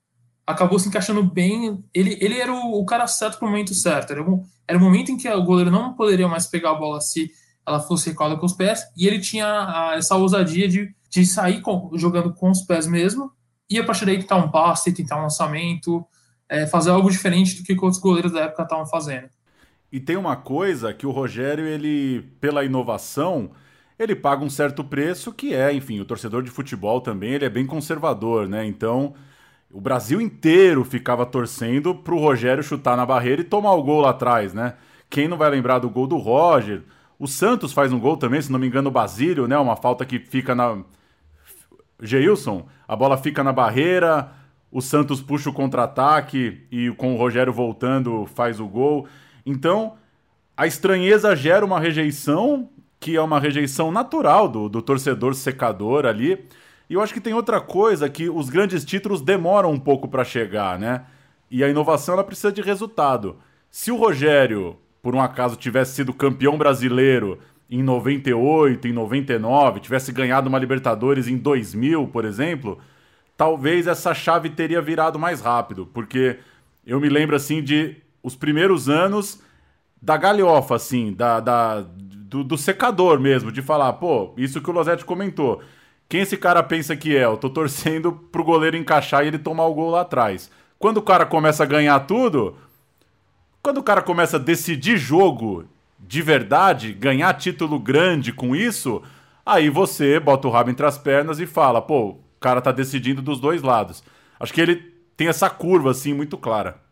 acabou 0.47 0.79
se 0.79 0.87
encaixando 0.87 1.21
bem. 1.21 1.83
Ele, 1.93 2.17
ele 2.19 2.39
era 2.39 2.51
o, 2.51 2.81
o 2.81 2.83
cara 2.83 3.05
certo 3.05 3.37
para 3.37 3.47
o 3.47 3.51
momento 3.51 3.75
certo. 3.75 4.13
Era, 4.13 4.23
um, 4.27 4.43
era 4.67 4.79
o 4.79 4.81
momento 4.81 5.11
em 5.11 5.17
que 5.17 5.29
o 5.29 5.43
goleiro 5.43 5.69
não 5.69 5.93
poderia 5.93 6.27
mais 6.27 6.47
pegar 6.47 6.71
a 6.71 6.75
bola 6.75 6.99
se 7.01 7.29
ela 7.67 7.79
fosse 7.79 8.09
recuada 8.09 8.35
com 8.35 8.47
os 8.47 8.53
pés, 8.53 8.81
e 8.97 9.05
ele 9.05 9.19
tinha 9.19 9.45
a, 9.45 9.95
essa 9.95 10.15
ousadia 10.15 10.67
de, 10.67 10.91
de 11.07 11.23
sair 11.23 11.61
com, 11.61 11.91
jogando 11.93 12.33
com 12.33 12.49
os 12.49 12.61
pés 12.61 12.87
mesmo, 12.87 13.31
e 13.69 13.77
a 13.77 13.83
partir 13.83 14.05
daí 14.05 14.17
tentar 14.17 14.37
um 14.37 14.49
passe, 14.49 14.91
tentar 14.91 15.17
um 15.17 15.23
lançamento, 15.23 16.03
é, 16.49 16.65
fazer 16.65 16.89
algo 16.89 17.09
diferente 17.11 17.57
do 17.57 17.63
que 17.63 17.73
outros 17.73 17.99
goleiros 17.99 18.31
da 18.31 18.41
época 18.41 18.63
estavam 18.63 18.85
fazendo. 18.87 19.29
E 19.95 19.99
tem 20.01 20.17
uma 20.17 20.35
coisa 20.35 20.93
que 20.93 21.07
o 21.07 21.09
Rogério, 21.09 21.65
ele, 21.65 22.21
pela 22.41 22.65
inovação, 22.65 23.51
ele 23.97 24.13
paga 24.13 24.43
um 24.43 24.49
certo 24.49 24.83
preço 24.83 25.31
que 25.31 25.53
é, 25.53 25.71
enfim, 25.71 26.01
o 26.01 26.05
torcedor 26.05 26.43
de 26.43 26.51
futebol 26.51 26.99
também, 26.99 27.31
ele 27.31 27.45
é 27.45 27.49
bem 27.49 27.65
conservador, 27.65 28.45
né? 28.45 28.65
Então, 28.65 29.13
o 29.71 29.79
Brasil 29.79 30.19
inteiro 30.19 30.83
ficava 30.83 31.25
torcendo 31.25 31.95
pro 31.95 32.19
Rogério 32.19 32.61
chutar 32.61 32.97
na 32.97 33.05
barreira 33.05 33.39
e 33.39 33.45
tomar 33.45 33.71
o 33.71 33.83
gol 33.83 34.01
lá 34.01 34.09
atrás, 34.09 34.53
né? 34.53 34.73
Quem 35.09 35.29
não 35.29 35.37
vai 35.37 35.49
lembrar 35.49 35.79
do 35.79 35.89
gol 35.89 36.07
do 36.07 36.17
Roger, 36.17 36.83
o 37.17 37.25
Santos 37.25 37.71
faz 37.71 37.93
um 37.93 37.99
gol 37.99 38.17
também, 38.17 38.41
se 38.41 38.51
não 38.51 38.59
me 38.59 38.67
engano, 38.67 38.89
o 38.89 38.91
Basílio, 38.91 39.47
né? 39.47 39.57
Uma 39.57 39.77
falta 39.77 40.05
que 40.05 40.19
fica 40.19 40.53
na. 40.53 40.77
Geilson, 42.01 42.67
a 42.85 42.97
bola 42.97 43.15
fica 43.15 43.41
na 43.45 43.53
barreira, 43.53 44.29
o 44.69 44.81
Santos 44.81 45.21
puxa 45.21 45.49
o 45.49 45.53
contra-ataque 45.53 46.67
e 46.69 46.91
com 46.97 47.13
o 47.13 47.17
Rogério 47.17 47.53
voltando 47.53 48.25
faz 48.25 48.59
o 48.59 48.67
gol. 48.67 49.07
Então, 49.45 49.93
a 50.57 50.65
estranheza 50.65 51.35
gera 51.35 51.65
uma 51.65 51.79
rejeição, 51.79 52.69
que 52.99 53.15
é 53.15 53.21
uma 53.21 53.39
rejeição 53.39 53.91
natural 53.91 54.47
do, 54.47 54.67
do 54.67 54.81
torcedor 54.81 55.35
secador 55.35 56.05
ali. 56.05 56.45
E 56.89 56.93
eu 56.93 57.01
acho 57.01 57.13
que 57.13 57.21
tem 57.21 57.33
outra 57.33 57.61
coisa 57.61 58.09
que 58.09 58.29
os 58.29 58.49
grandes 58.49 58.83
títulos 58.85 59.21
demoram 59.21 59.71
um 59.71 59.79
pouco 59.79 60.07
para 60.07 60.23
chegar, 60.23 60.79
né? 60.79 61.05
e 61.49 61.63
a 61.63 61.69
inovação 61.69 62.13
ela 62.13 62.23
precisa 62.23 62.51
de 62.51 62.61
resultado. 62.61 63.37
Se 63.69 63.91
o 63.91 63.95
Rogério, 63.95 64.77
por 65.01 65.15
um 65.15 65.21
acaso, 65.21 65.55
tivesse 65.55 65.95
sido 65.95 66.13
campeão 66.13 66.57
brasileiro 66.57 67.39
em 67.69 67.81
98, 67.81 68.87
em 68.87 68.93
99, 68.93 69.79
tivesse 69.79 70.11
ganhado 70.11 70.49
uma 70.49 70.59
Libertadores 70.59 71.27
em 71.27 71.37
2000, 71.37 72.07
por 72.07 72.25
exemplo, 72.25 72.79
talvez 73.35 73.87
essa 73.87 74.13
chave 74.13 74.49
teria 74.49 74.81
virado 74.81 75.17
mais 75.17 75.41
rápido, 75.41 75.89
porque 75.93 76.37
eu 76.85 76.99
me 76.99 77.09
lembro 77.09 77.35
assim 77.35 77.63
de 77.63 77.97
os 78.25 78.35
primeiros 78.35 78.89
anos 78.89 79.39
da 80.01 80.17
galhofa, 80.17 80.75
assim, 80.75 81.13
da, 81.13 81.39
da 81.39 81.81
do, 81.81 82.43
do, 82.43 82.57
secador 82.57 83.19
mesmo, 83.19 83.51
de 83.51 83.61
falar, 83.61 83.93
pô, 83.93 84.33
isso 84.35 84.59
que 84.59 84.69
o 84.69 84.73
Losetti 84.73 85.05
comentou. 85.05 85.61
Quem 86.09 86.21
esse 86.21 86.35
cara 86.35 86.63
pensa 86.63 86.95
que 86.95 87.15
é? 87.15 87.25
Eu 87.25 87.37
tô 87.37 87.51
torcendo 87.51 88.11
pro 88.11 88.43
goleiro 88.43 88.75
encaixar 88.75 89.23
e 89.23 89.27
ele 89.27 89.37
tomar 89.37 89.65
o 89.67 89.75
gol 89.75 89.91
lá 89.91 90.01
atrás. 90.01 90.49
Quando 90.79 90.97
o 90.97 91.03
cara 91.03 91.23
começa 91.23 91.61
a 91.61 91.67
ganhar 91.67 91.99
tudo, 92.01 92.57
quando 93.61 93.77
o 93.77 93.83
cara 93.83 94.01
começa 94.01 94.37
a 94.37 94.39
decidir 94.39 94.97
jogo 94.97 95.65
de 95.99 96.23
verdade, 96.23 96.93
ganhar 96.93 97.31
título 97.35 97.77
grande 97.77 98.33
com 98.33 98.55
isso, 98.55 99.03
aí 99.45 99.69
você 99.69 100.19
bota 100.19 100.47
o 100.47 100.51
rabo 100.51 100.71
entre 100.71 100.85
as 100.85 100.97
pernas 100.97 101.39
e 101.39 101.45
fala, 101.45 101.79
pô, 101.79 102.09
o 102.09 102.19
cara 102.39 102.59
tá 102.59 102.71
decidindo 102.71 103.21
dos 103.21 103.39
dois 103.39 103.61
lados. 103.61 104.03
Acho 104.39 104.51
que 104.51 104.61
ele 104.61 104.77
tem 105.15 105.27
essa 105.27 105.47
curva 105.47 105.91
assim 105.91 106.11
muito 106.11 106.39
clara. 106.39 106.84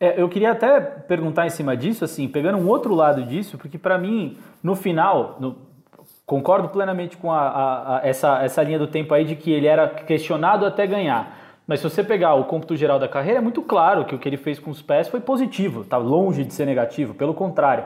É, 0.00 0.20
eu 0.20 0.28
queria 0.28 0.52
até 0.52 0.80
perguntar 0.80 1.46
em 1.46 1.50
cima 1.50 1.76
disso, 1.76 2.04
assim, 2.04 2.28
pegando 2.28 2.58
um 2.58 2.68
outro 2.68 2.94
lado 2.94 3.22
disso, 3.24 3.58
porque 3.58 3.76
para 3.76 3.98
mim, 3.98 4.38
no 4.62 4.76
final, 4.76 5.36
no, 5.40 5.56
concordo 6.24 6.68
plenamente 6.68 7.16
com 7.16 7.32
a, 7.32 7.40
a, 7.40 7.96
a, 7.96 8.06
essa, 8.06 8.42
essa 8.42 8.62
linha 8.62 8.78
do 8.78 8.86
tempo 8.86 9.12
aí 9.12 9.24
de 9.24 9.34
que 9.34 9.50
ele 9.50 9.66
era 9.66 9.88
questionado 9.88 10.64
até 10.64 10.86
ganhar. 10.86 11.36
Mas 11.66 11.80
se 11.80 11.88
você 11.88 12.04
pegar 12.04 12.34
o 12.34 12.44
cômputo 12.44 12.76
geral 12.76 12.98
da 12.98 13.08
carreira, 13.08 13.38
é 13.38 13.42
muito 13.42 13.60
claro 13.60 14.04
que 14.04 14.14
o 14.14 14.18
que 14.18 14.28
ele 14.28 14.36
fez 14.36 14.58
com 14.58 14.70
os 14.70 14.80
pés 14.80 15.08
foi 15.08 15.20
positivo, 15.20 15.84
tá 15.84 15.96
longe 15.96 16.44
de 16.44 16.54
ser 16.54 16.64
negativo, 16.64 17.12
pelo 17.12 17.34
contrário. 17.34 17.84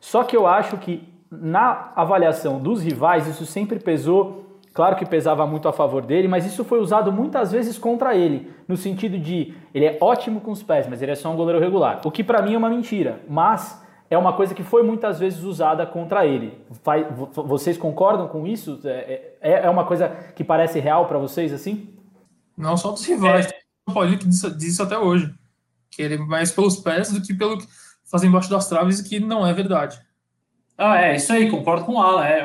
Só 0.00 0.22
que 0.22 0.36
eu 0.36 0.46
acho 0.46 0.78
que 0.78 1.06
na 1.30 1.92
avaliação 1.94 2.58
dos 2.58 2.82
rivais 2.82 3.26
isso 3.26 3.44
sempre 3.44 3.78
pesou 3.78 4.47
Claro 4.78 4.94
que 4.94 5.04
pesava 5.04 5.44
muito 5.44 5.66
a 5.66 5.72
favor 5.72 6.06
dele, 6.06 6.28
mas 6.28 6.46
isso 6.46 6.62
foi 6.62 6.78
usado 6.78 7.10
muitas 7.10 7.50
vezes 7.50 7.76
contra 7.76 8.14
ele, 8.14 8.48
no 8.68 8.76
sentido 8.76 9.18
de 9.18 9.52
ele 9.74 9.84
é 9.84 9.98
ótimo 10.00 10.40
com 10.40 10.52
os 10.52 10.62
pés, 10.62 10.86
mas 10.88 11.02
ele 11.02 11.10
é 11.10 11.16
só 11.16 11.32
um 11.32 11.36
goleiro 11.36 11.58
regular. 11.58 12.00
O 12.04 12.12
que 12.12 12.22
para 12.22 12.40
mim 12.40 12.54
é 12.54 12.56
uma 12.56 12.70
mentira, 12.70 13.20
mas 13.28 13.82
é 14.08 14.16
uma 14.16 14.34
coisa 14.34 14.54
que 14.54 14.62
foi 14.62 14.84
muitas 14.84 15.18
vezes 15.18 15.42
usada 15.42 15.84
contra 15.84 16.24
ele. 16.24 16.56
Vocês 17.32 17.76
concordam 17.76 18.28
com 18.28 18.46
isso? 18.46 18.78
É, 18.84 19.32
é, 19.40 19.52
é 19.64 19.68
uma 19.68 19.84
coisa 19.84 20.10
que 20.36 20.44
parece 20.44 20.78
real 20.78 21.06
para 21.06 21.18
vocês 21.18 21.52
assim? 21.52 21.92
Não 22.56 22.76
só 22.76 22.92
dos 22.92 23.04
rivais, 23.04 23.46
é. 23.46 23.58
o 23.84 23.92
Paulinho 23.92 24.20
que 24.20 24.28
disse, 24.28 24.48
disse 24.56 24.80
até 24.80 24.96
hoje, 24.96 25.34
que 25.90 26.02
ele 26.02 26.14
é 26.14 26.18
mais 26.18 26.52
pelos 26.52 26.76
pés 26.76 27.10
do 27.10 27.20
que 27.20 27.34
pelo 27.34 27.58
que 27.58 27.66
faz 28.08 28.22
embaixo 28.22 28.48
das 28.48 28.68
traves, 28.68 29.00
e 29.00 29.08
que 29.08 29.18
não 29.18 29.44
é 29.44 29.52
verdade. 29.52 30.00
Ah, 30.78 31.02
é, 31.02 31.16
isso 31.16 31.32
aí, 31.32 31.50
concordo 31.50 31.84
com 31.84 31.94
o 31.94 32.00
Alan. 32.00 32.24
É, 32.24 32.44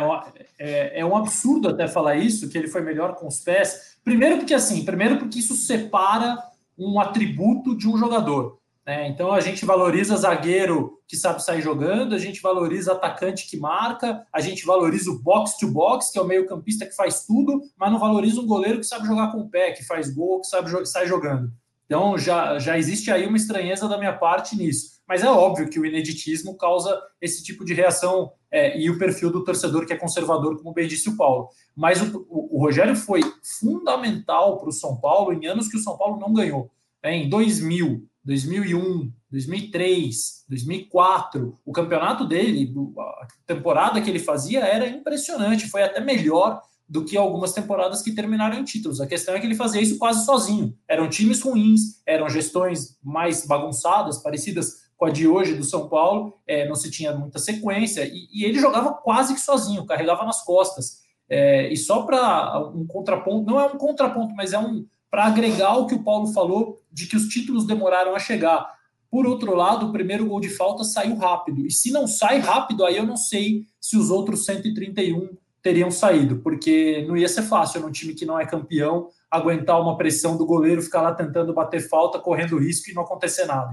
é, 0.57 0.99
é, 1.01 1.05
um 1.05 1.15
absurdo 1.15 1.69
até 1.69 1.87
falar 1.87 2.15
isso, 2.15 2.49
que 2.49 2.57
ele 2.57 2.67
foi 2.67 2.81
melhor 2.81 3.13
com 3.13 3.27
os 3.27 3.39
pés. 3.39 3.95
Primeiro 4.03 4.37
porque 4.37 4.55
assim, 4.55 4.83
primeiro 4.83 5.17
porque 5.17 5.37
isso 5.37 5.55
separa 5.55 6.41
um 6.75 6.99
atributo 6.99 7.77
de 7.77 7.87
um 7.87 7.95
jogador. 7.95 8.59
Né? 8.85 9.07
Então 9.07 9.31
a 9.31 9.39
gente 9.39 9.63
valoriza 9.65 10.17
zagueiro 10.17 10.99
que 11.07 11.15
sabe 11.15 11.43
sair 11.43 11.61
jogando, 11.61 12.15
a 12.15 12.17
gente 12.17 12.41
valoriza 12.41 12.93
atacante 12.93 13.47
que 13.47 13.55
marca, 13.55 14.25
a 14.33 14.41
gente 14.41 14.65
valoriza 14.65 15.11
o 15.11 15.19
box 15.19 15.57
to 15.57 15.67
box, 15.67 16.11
que 16.11 16.17
é 16.17 16.21
o 16.21 16.27
meio-campista 16.27 16.87
que 16.87 16.95
faz 16.95 17.25
tudo, 17.25 17.61
mas 17.77 17.91
não 17.91 17.99
valoriza 17.99 18.41
um 18.41 18.47
goleiro 18.47 18.79
que 18.79 18.85
sabe 18.85 19.05
jogar 19.05 19.31
com 19.31 19.41
o 19.41 19.49
pé, 19.49 19.73
que 19.73 19.85
faz 19.85 20.09
gol, 20.09 20.41
que 20.41 20.47
sabe 20.47 20.87
sair 20.87 21.07
jogando. 21.07 21.51
Então 21.85 22.17
já, 22.17 22.57
já 22.57 22.77
existe 22.77 23.11
aí 23.11 23.27
uma 23.27 23.37
estranheza 23.37 23.87
da 23.87 23.97
minha 23.97 24.13
parte 24.13 24.55
nisso. 24.55 24.92
Mas 25.13 25.23
é 25.23 25.29
óbvio 25.29 25.69
que 25.69 25.79
o 25.79 25.85
ineditismo 25.85 26.57
causa 26.57 26.99
esse 27.21 27.43
tipo 27.43 27.63
de 27.63 27.71
reação 27.71 28.31
é, 28.49 28.79
e 28.79 28.89
o 28.89 28.97
perfil 28.97 29.29
do 29.29 29.43
torcedor 29.43 29.85
que 29.85 29.93
é 29.93 29.95
conservador, 29.95 30.57
como 30.57 30.73
bem 30.73 30.87
disse 30.87 31.07
o 31.07 31.15
Paulo. 31.15 31.49
Mas 31.75 32.01
o, 32.01 32.25
o, 32.27 32.57
o 32.57 32.59
Rogério 32.59 32.95
foi 32.95 33.21
fundamental 33.59 34.57
para 34.57 34.69
o 34.69 34.71
São 34.71 34.99
Paulo 34.99 35.31
em 35.31 35.45
anos 35.45 35.67
que 35.67 35.77
o 35.77 35.79
São 35.79 35.95
Paulo 35.99 36.19
não 36.19 36.33
ganhou. 36.33 36.71
É, 37.03 37.15
em 37.15 37.29
2000, 37.29 38.07
2001, 38.25 39.11
2003, 39.29 40.45
2004, 40.49 41.59
o 41.63 41.71
campeonato 41.71 42.25
dele, 42.25 42.73
a 42.97 43.27
temporada 43.45 44.01
que 44.01 44.09
ele 44.09 44.17
fazia 44.17 44.61
era 44.61 44.87
impressionante, 44.87 45.69
foi 45.69 45.83
até 45.83 46.01
melhor 46.01 46.59
do 46.89 47.05
que 47.05 47.15
algumas 47.15 47.53
temporadas 47.53 48.01
que 48.01 48.15
terminaram 48.15 48.57
em 48.57 48.63
títulos. 48.63 48.99
A 48.99 49.05
questão 49.05 49.35
é 49.35 49.39
que 49.39 49.45
ele 49.45 49.53
fazia 49.53 49.79
isso 49.79 49.99
quase 49.99 50.25
sozinho. 50.25 50.75
Eram 50.87 51.07
times 51.07 51.39
ruins, 51.39 52.01
eram 52.03 52.27
gestões 52.29 52.97
mais 53.03 53.45
bagunçadas, 53.45 54.17
parecidas 54.17 54.82
com 54.97 55.05
a 55.05 55.09
de 55.09 55.27
hoje 55.27 55.55
do 55.55 55.63
São 55.63 55.89
Paulo, 55.89 56.37
é, 56.47 56.67
não 56.67 56.75
se 56.75 56.89
tinha 56.89 57.13
muita 57.13 57.39
sequência, 57.39 58.05
e, 58.05 58.27
e, 58.31 58.45
ele 58.45 58.59
jogava 58.59 58.93
quase 58.93 59.33
que 59.33 59.39
sozinho, 59.39 59.85
carregava 59.85 60.23
nas 60.23 60.43
costas. 60.43 61.01
É, 61.29 61.71
e 61.71 61.77
só 61.77 62.03
para 62.03 62.59
um 62.73 62.85
contraponto, 62.85 63.49
não 63.49 63.59
é 63.59 63.65
um 63.65 63.77
contraponto, 63.77 64.33
mas 64.35 64.53
é 64.53 64.59
um 64.59 64.85
para 65.09 65.25
agregar 65.25 65.77
o 65.77 65.85
que 65.85 65.93
o 65.93 66.03
Paulo 66.03 66.33
falou 66.33 66.81
de 66.91 67.05
que 67.05 67.15
os 67.15 67.27
títulos 67.27 67.67
demoraram 67.67 68.15
a 68.15 68.19
chegar. 68.19 68.67
Por 69.11 69.27
outro 69.27 69.55
lado, 69.55 69.85
o 69.85 69.91
primeiro 69.91 70.25
gol 70.25 70.39
de 70.39 70.49
falta 70.49 70.83
saiu 70.83 71.15
rápido. 71.15 71.67
E 71.67 71.71
se 71.71 71.91
não 71.91 72.07
sai 72.07 72.39
rápido, 72.39 72.83
aí 72.83 72.97
eu 72.97 73.05
não 73.05 73.15
sei 73.15 73.67
se 73.79 73.95
os 73.95 74.09
outros 74.09 74.43
131 74.43 75.29
teriam 75.61 75.91
saído, 75.91 76.37
porque 76.37 77.05
não 77.07 77.15
ia 77.15 77.29
ser 77.29 77.43
fácil 77.43 77.81
num 77.81 77.91
time 77.91 78.15
que 78.15 78.25
não 78.25 78.39
é 78.39 78.45
campeão 78.45 79.07
aguentar 79.29 79.79
uma 79.79 79.97
pressão 79.97 80.35
do 80.35 80.47
goleiro, 80.47 80.81
ficar 80.81 81.01
lá 81.01 81.13
tentando 81.13 81.53
bater 81.53 81.87
falta, 81.87 82.17
correndo 82.17 82.57
risco 82.57 82.89
e 82.89 82.93
não 82.93 83.03
acontecer 83.03 83.45
nada. 83.45 83.71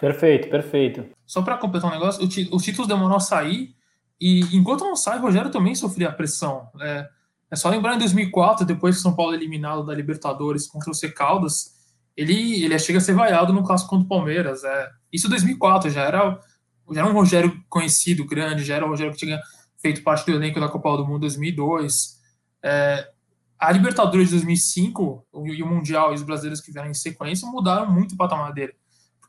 Perfeito, 0.00 0.48
perfeito. 0.48 1.04
Só 1.26 1.42
para 1.42 1.58
completar 1.58 1.90
um 1.90 1.92
negócio, 1.92 2.24
os 2.24 2.64
títulos 2.64 2.88
demoraram 2.88 3.16
a 3.16 3.20
sair 3.20 3.74
e 4.18 4.40
enquanto 4.56 4.80
não 4.80 4.96
sai, 4.96 5.18
o 5.18 5.22
Rogério 5.22 5.50
também 5.50 5.74
sofria 5.74 6.08
a 6.08 6.12
pressão. 6.12 6.68
É, 6.80 7.08
é 7.50 7.56
só 7.56 7.68
lembrar 7.68 7.94
em 7.94 7.98
2004, 7.98 8.64
depois 8.64 8.96
que 8.96 9.02
São 9.02 9.14
Paulo 9.14 9.34
é 9.34 9.36
eliminado 9.36 9.84
da 9.84 9.94
Libertadores 9.94 10.66
contra 10.66 10.90
o 10.90 10.94
C 10.94 11.10
Caldas, 11.10 11.74
ele, 12.16 12.64
ele 12.64 12.78
chega 12.78 12.98
a 12.98 13.00
ser 13.00 13.14
vaiado 13.14 13.52
no 13.52 13.62
clássico 13.62 13.90
contra 13.90 14.06
o 14.06 14.08
Palmeiras. 14.08 14.64
É, 14.64 14.90
isso 15.12 15.26
em 15.26 15.30
2004 15.30 15.90
já 15.90 16.02
era, 16.02 16.40
já 16.92 17.00
era 17.00 17.10
um 17.10 17.12
Rogério 17.12 17.62
conhecido, 17.68 18.26
grande, 18.26 18.64
já 18.64 18.76
era 18.76 18.86
um 18.86 18.88
Rogério 18.88 19.12
que 19.12 19.18
tinha 19.18 19.38
feito 19.78 20.02
parte 20.02 20.24
do 20.24 20.32
elenco 20.32 20.58
da 20.60 20.68
Copa 20.68 20.96
do 20.96 21.06
Mundo 21.06 21.20
2002. 21.20 22.18
É, 22.62 23.06
a 23.58 23.70
Libertadores 23.70 24.28
de 24.28 24.36
2005 24.36 25.26
e 25.44 25.62
o 25.62 25.66
Mundial 25.66 26.12
e 26.12 26.14
os 26.14 26.22
brasileiros 26.22 26.62
que 26.62 26.72
vieram 26.72 26.90
em 26.90 26.94
sequência 26.94 27.46
mudaram 27.46 27.90
muito 27.90 28.14
o 28.14 28.16
patamar 28.16 28.54
dele 28.54 28.79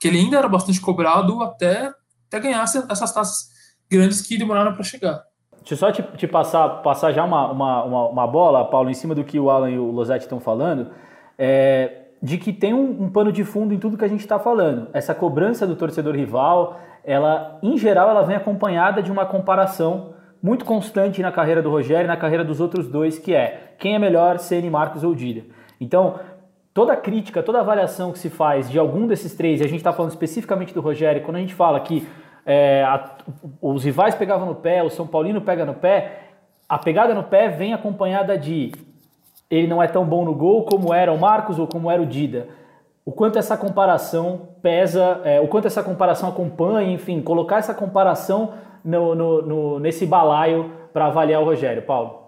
que 0.01 0.07
ele 0.07 0.17
ainda 0.17 0.39
era 0.39 0.49
bastante 0.49 0.81
cobrado 0.81 1.43
até, 1.43 1.93
até 2.27 2.39
ganhar 2.39 2.63
essas 2.63 3.13
taças 3.13 3.51
grandes 3.89 4.19
que 4.19 4.35
demoraram 4.35 4.73
para 4.73 4.81
chegar. 4.81 5.23
Deixa 5.59 5.75
eu 5.75 5.77
só 5.77 5.91
te, 5.91 6.01
te, 6.17 6.27
passar, 6.27 6.81
passar 6.81 7.11
já 7.11 7.23
uma, 7.23 7.51
uma, 7.51 7.83
uma, 7.83 8.09
uma, 8.09 8.27
bola, 8.27 8.65
Paulo, 8.65 8.89
em 8.89 8.95
cima 8.95 9.13
do 9.13 9.23
que 9.23 9.39
o 9.39 9.51
Alan 9.51 9.69
e 9.69 9.77
o 9.77 9.91
Losetti 9.91 10.25
estão 10.25 10.39
falando, 10.39 10.89
é, 11.37 12.05
de 12.19 12.39
que 12.39 12.51
tem 12.51 12.73
um, 12.73 13.03
um, 13.03 13.09
pano 13.11 13.31
de 13.31 13.43
fundo 13.43 13.75
em 13.75 13.77
tudo 13.77 13.95
que 13.95 14.03
a 14.03 14.07
gente 14.07 14.21
está 14.21 14.39
falando. 14.39 14.87
Essa 14.91 15.13
cobrança 15.13 15.67
do 15.67 15.75
torcedor 15.75 16.15
rival, 16.15 16.79
ela, 17.03 17.59
em 17.61 17.77
geral, 17.77 18.09
ela 18.09 18.23
vem 18.23 18.35
acompanhada 18.35 19.03
de 19.03 19.11
uma 19.11 19.27
comparação 19.27 20.15
muito 20.41 20.65
constante 20.65 21.21
na 21.21 21.31
carreira 21.31 21.61
do 21.61 21.69
Rogério 21.69 22.05
e 22.05 22.07
na 22.07 22.17
carreira 22.17 22.43
dos 22.43 22.59
outros 22.59 22.87
dois, 22.87 23.19
que 23.19 23.35
é 23.35 23.75
quem 23.77 23.93
é 23.93 23.99
melhor, 23.99 24.39
Ceni, 24.39 24.67
Marcos 24.67 25.03
ou 25.03 25.13
Dida. 25.13 25.43
Então, 25.79 26.19
toda 26.73 26.95
crítica, 26.95 27.43
toda 27.43 27.59
avaliação 27.59 28.11
que 28.11 28.19
se 28.19 28.29
faz 28.29 28.69
de 28.69 28.79
algum 28.79 29.07
desses 29.07 29.33
três, 29.35 29.59
e 29.59 29.63
a 29.63 29.67
gente 29.67 29.79
está 29.79 29.91
falando 29.91 30.11
especificamente 30.11 30.73
do 30.73 30.81
Rogério, 30.81 31.21
quando 31.21 31.37
a 31.37 31.39
gente 31.39 31.53
fala 31.53 31.79
que 31.79 32.07
é, 32.45 32.83
a, 32.83 33.17
os 33.61 33.83
rivais 33.83 34.15
pegavam 34.15 34.47
no 34.47 34.55
pé, 34.55 34.83
o 34.83 34.89
São 34.89 35.05
Paulino 35.05 35.41
pega 35.41 35.65
no 35.65 35.73
pé, 35.73 36.29
a 36.67 36.77
pegada 36.77 37.13
no 37.13 37.23
pé 37.23 37.49
vem 37.49 37.73
acompanhada 37.73 38.37
de 38.37 38.71
ele 39.49 39.67
não 39.67 39.83
é 39.83 39.87
tão 39.87 40.05
bom 40.05 40.23
no 40.23 40.33
gol 40.33 40.63
como 40.63 40.93
era 40.93 41.11
o 41.11 41.19
Marcos 41.19 41.59
ou 41.59 41.67
como 41.67 41.91
era 41.91 42.01
o 42.01 42.05
Dida. 42.05 42.47
O 43.03 43.11
quanto 43.11 43.37
essa 43.37 43.57
comparação 43.57 44.49
pesa, 44.61 45.19
é, 45.25 45.41
o 45.41 45.47
quanto 45.47 45.67
essa 45.67 45.83
comparação 45.83 46.29
acompanha, 46.29 46.93
enfim, 46.93 47.21
colocar 47.21 47.57
essa 47.57 47.73
comparação 47.73 48.53
no, 48.83 49.13
no, 49.13 49.41
no 49.41 49.79
nesse 49.79 50.05
balaio 50.05 50.71
para 50.93 51.07
avaliar 51.07 51.41
o 51.41 51.45
Rogério, 51.45 51.81
Paulo. 51.81 52.21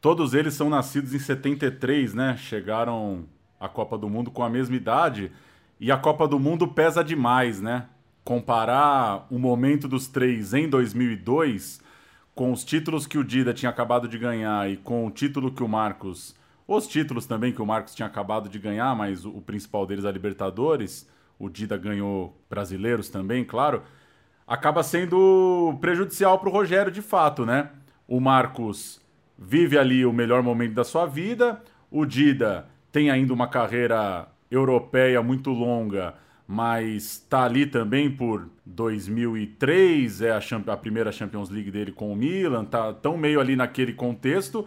Todos 0.00 0.34
eles 0.34 0.54
são 0.54 0.70
nascidos 0.70 1.12
em 1.12 1.18
73, 1.18 2.14
né? 2.14 2.36
Chegaram 2.36 3.24
a 3.60 3.68
Copa 3.68 3.98
do 3.98 4.08
Mundo 4.08 4.30
com 4.30 4.42
a 4.42 4.50
mesma 4.50 4.76
idade. 4.76 5.32
E 5.80 5.92
a 5.92 5.96
Copa 5.96 6.26
do 6.26 6.38
Mundo 6.38 6.68
pesa 6.68 7.04
demais, 7.04 7.60
né? 7.60 7.86
Comparar 8.24 9.26
o 9.30 9.38
momento 9.38 9.88
dos 9.88 10.06
três 10.08 10.52
em 10.52 10.68
2002 10.68 11.80
com 12.38 12.52
os 12.52 12.64
títulos 12.64 13.04
que 13.04 13.18
o 13.18 13.24
Dida 13.24 13.52
tinha 13.52 13.68
acabado 13.68 14.06
de 14.06 14.16
ganhar 14.16 14.70
e 14.70 14.76
com 14.76 15.04
o 15.04 15.10
título 15.10 15.50
que 15.50 15.60
o 15.60 15.66
Marcos. 15.66 16.36
Os 16.68 16.86
títulos 16.86 17.26
também 17.26 17.52
que 17.52 17.60
o 17.60 17.66
Marcos 17.66 17.96
tinha 17.96 18.06
acabado 18.06 18.48
de 18.48 18.60
ganhar, 18.60 18.94
mas 18.94 19.24
o, 19.24 19.40
principal 19.40 19.84
deles 19.84 20.04
é 20.04 20.08
a 20.08 20.12
Libertadores. 20.12 21.08
O 21.36 21.48
Dida 21.48 21.76
ganhou 21.76 22.40
brasileiros 22.48 23.08
também, 23.08 23.44
claro. 23.44 23.82
Acaba 24.46 24.84
sendo 24.84 25.76
prejudicial 25.80 26.38
para 26.38 26.48
o 26.48 26.52
Rogério 26.52 26.92
de 26.92 27.02
fato, 27.02 27.44
né? 27.44 27.70
O 28.06 28.20
Marcos 28.20 29.00
vive 29.36 29.76
ali 29.76 30.06
o 30.06 30.12
melhor 30.12 30.40
momento 30.40 30.74
da 30.74 30.84
sua 30.84 31.06
vida. 31.06 31.60
O 31.90 32.06
Dida 32.06 32.68
tem 32.98 33.10
ainda 33.10 33.32
uma 33.32 33.46
carreira 33.46 34.26
europeia 34.50 35.22
muito 35.22 35.50
longa, 35.50 36.14
mas 36.48 37.24
tá 37.30 37.44
ali 37.44 37.64
também 37.64 38.10
por 38.10 38.48
2003, 38.66 40.20
é 40.22 40.32
a, 40.32 40.40
a, 40.72 40.76
primeira 40.76 41.12
Champions 41.12 41.48
League 41.48 41.70
dele 41.70 41.92
com 41.92 42.12
o 42.12 42.16
Milan, 42.16 42.64
tá 42.64 42.92
tão 42.92 43.16
meio 43.16 43.38
ali 43.40 43.54
naquele 43.54 43.92
contexto. 43.92 44.66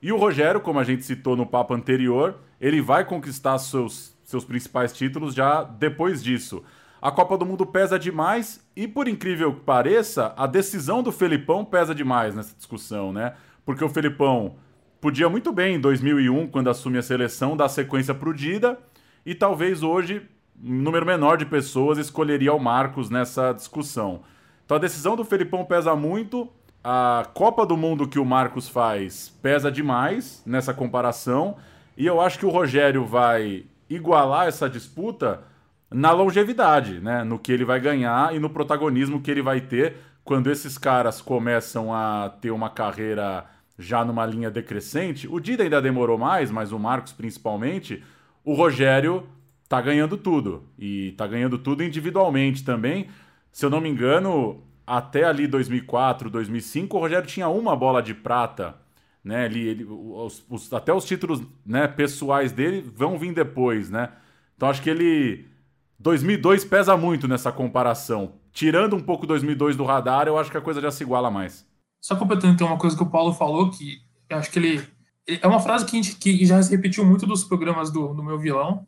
E 0.00 0.10
o 0.10 0.16
Rogério, 0.16 0.58
como 0.58 0.78
a 0.78 0.84
gente 0.84 1.04
citou 1.04 1.36
no 1.36 1.44
papo 1.44 1.74
anterior, 1.74 2.38
ele 2.58 2.80
vai 2.80 3.04
conquistar 3.04 3.58
seus, 3.58 4.16
seus 4.24 4.42
principais 4.42 4.90
títulos 4.94 5.34
já 5.34 5.62
depois 5.62 6.24
disso. 6.24 6.64
A 7.02 7.10
Copa 7.10 7.36
do 7.36 7.44
Mundo 7.44 7.66
pesa 7.66 7.98
demais 7.98 8.66
e, 8.74 8.88
por 8.88 9.06
incrível 9.06 9.52
que 9.52 9.60
pareça, 9.60 10.32
a 10.34 10.46
decisão 10.46 11.02
do 11.02 11.12
Felipão 11.12 11.62
pesa 11.62 11.94
demais 11.94 12.34
nessa 12.34 12.56
discussão, 12.56 13.12
né? 13.12 13.34
Porque 13.66 13.84
o 13.84 13.88
Felipão 13.90 14.56
podia 15.00 15.28
muito 15.28 15.52
bem, 15.52 15.76
em 15.76 15.80
2001, 15.80 16.48
quando 16.48 16.70
assume 16.70 16.98
a 16.98 17.02
seleção, 17.02 17.56
dar 17.56 17.68
sequência 17.68 18.14
pro 18.14 18.34
Dida 18.34 18.78
e 19.24 19.34
talvez 19.34 19.82
hoje 19.82 20.28
um 20.62 20.74
número 20.82 21.04
menor 21.04 21.36
de 21.36 21.44
pessoas 21.44 21.98
escolheria 21.98 22.52
o 22.52 22.58
Marcos 22.58 23.10
nessa 23.10 23.52
discussão. 23.52 24.22
Então 24.64 24.76
a 24.76 24.80
decisão 24.80 25.14
do 25.14 25.24
Felipão 25.24 25.64
pesa 25.64 25.94
muito, 25.94 26.48
a 26.82 27.26
Copa 27.34 27.66
do 27.66 27.76
Mundo 27.76 28.08
que 28.08 28.18
o 28.18 28.24
Marcos 28.24 28.68
faz 28.68 29.28
pesa 29.42 29.70
demais 29.70 30.42
nessa 30.46 30.72
comparação, 30.72 31.56
e 31.96 32.06
eu 32.06 32.20
acho 32.20 32.38
que 32.38 32.46
o 32.46 32.50
Rogério 32.50 33.04
vai 33.04 33.64
igualar 33.88 34.48
essa 34.48 34.68
disputa 34.68 35.42
na 35.90 36.10
longevidade, 36.10 37.00
né? 37.00 37.22
No 37.22 37.38
que 37.38 37.52
ele 37.52 37.64
vai 37.64 37.80
ganhar 37.80 38.34
e 38.34 38.38
no 38.38 38.50
protagonismo 38.50 39.20
que 39.20 39.30
ele 39.30 39.42
vai 39.42 39.60
ter 39.60 39.96
quando 40.24 40.50
esses 40.50 40.76
caras 40.76 41.22
começam 41.22 41.94
a 41.94 42.28
ter 42.40 42.50
uma 42.50 42.68
carreira 42.68 43.46
já 43.78 44.04
numa 44.04 44.24
linha 44.24 44.50
decrescente. 44.50 45.28
O 45.28 45.38
Dida 45.38 45.62
ainda 45.62 45.80
demorou 45.82 46.16
mais, 46.18 46.50
mas 46.50 46.72
o 46.72 46.78
Marcos 46.78 47.12
principalmente. 47.12 48.02
O 48.44 48.54
Rogério 48.54 49.26
tá 49.68 49.80
ganhando 49.80 50.16
tudo. 50.16 50.64
E 50.78 51.12
tá 51.12 51.26
ganhando 51.26 51.58
tudo 51.58 51.82
individualmente 51.82 52.64
também. 52.64 53.08
Se 53.52 53.64
eu 53.64 53.70
não 53.70 53.80
me 53.80 53.88
engano, 53.88 54.62
até 54.86 55.24
ali 55.24 55.46
2004, 55.46 56.30
2005, 56.30 56.96
o 56.96 57.00
Rogério 57.00 57.26
tinha 57.26 57.48
uma 57.48 57.74
bola 57.74 58.02
de 58.02 58.14
prata. 58.14 58.76
Né? 59.24 59.46
Ele, 59.46 59.60
ele 59.66 59.84
os, 59.84 60.44
os, 60.48 60.72
até 60.72 60.92
os 60.92 61.04
títulos 61.04 61.42
né, 61.64 61.88
pessoais 61.88 62.52
dele 62.52 62.88
vão 62.94 63.18
vir 63.18 63.32
depois, 63.34 63.90
né? 63.90 64.10
Então 64.56 64.70
acho 64.70 64.80
que 64.80 64.88
ele 64.88 65.46
2002 65.98 66.64
pesa 66.64 66.96
muito 66.96 67.26
nessa 67.26 67.50
comparação. 67.50 68.34
Tirando 68.52 68.94
um 68.94 69.00
pouco 69.00 69.26
2002 69.26 69.76
do 69.76 69.84
radar, 69.84 70.28
eu 70.28 70.38
acho 70.38 70.50
que 70.50 70.56
a 70.56 70.60
coisa 70.60 70.80
já 70.80 70.90
se 70.90 71.02
iguala 71.02 71.30
mais. 71.30 71.66
Só 72.00 72.16
completando 72.16 72.54
então 72.54 72.66
uma 72.66 72.78
coisa 72.78 72.96
que 72.96 73.02
o 73.02 73.10
Paulo 73.10 73.32
falou, 73.32 73.70
que 73.70 73.98
eu 74.28 74.36
acho 74.36 74.50
que 74.50 74.58
ele. 74.58 74.88
É 75.26 75.46
uma 75.46 75.60
frase 75.60 75.84
que, 75.84 75.98
a 75.98 76.02
gente, 76.02 76.16
que 76.16 76.46
já 76.46 76.62
se 76.62 76.70
repetiu 76.70 77.04
muito 77.04 77.26
dos 77.26 77.42
programas 77.42 77.90
do, 77.90 78.14
do 78.14 78.22
meu 78.22 78.38
vilão, 78.38 78.86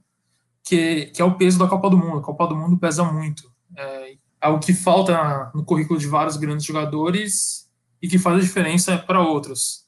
que, 0.64 1.07
que 1.07 1.21
é 1.21 1.25
o 1.25 1.35
peso 1.35 1.59
da 1.59 1.66
Copa 1.66 1.90
do 1.90 1.99
Mundo. 1.99 2.18
A 2.18 2.23
Copa 2.23 2.47
do 2.47 2.55
Mundo 2.55 2.79
pesa 2.79 3.03
muito. 3.03 3.42
É, 3.77 4.16
é 4.42 4.49
o 4.49 4.61
que 4.61 4.73
falta 4.73 5.51
no 5.55 5.64
currículo 5.64 5.99
de 5.99 6.07
vários 6.07 6.37
grandes 6.37 6.64
jogadores 6.64 7.68
e 8.01 8.09
que 8.09 8.18
faz 8.18 8.37
a 8.37 8.40
diferença 8.40 8.97
para 8.97 9.21
outros. 9.21 9.87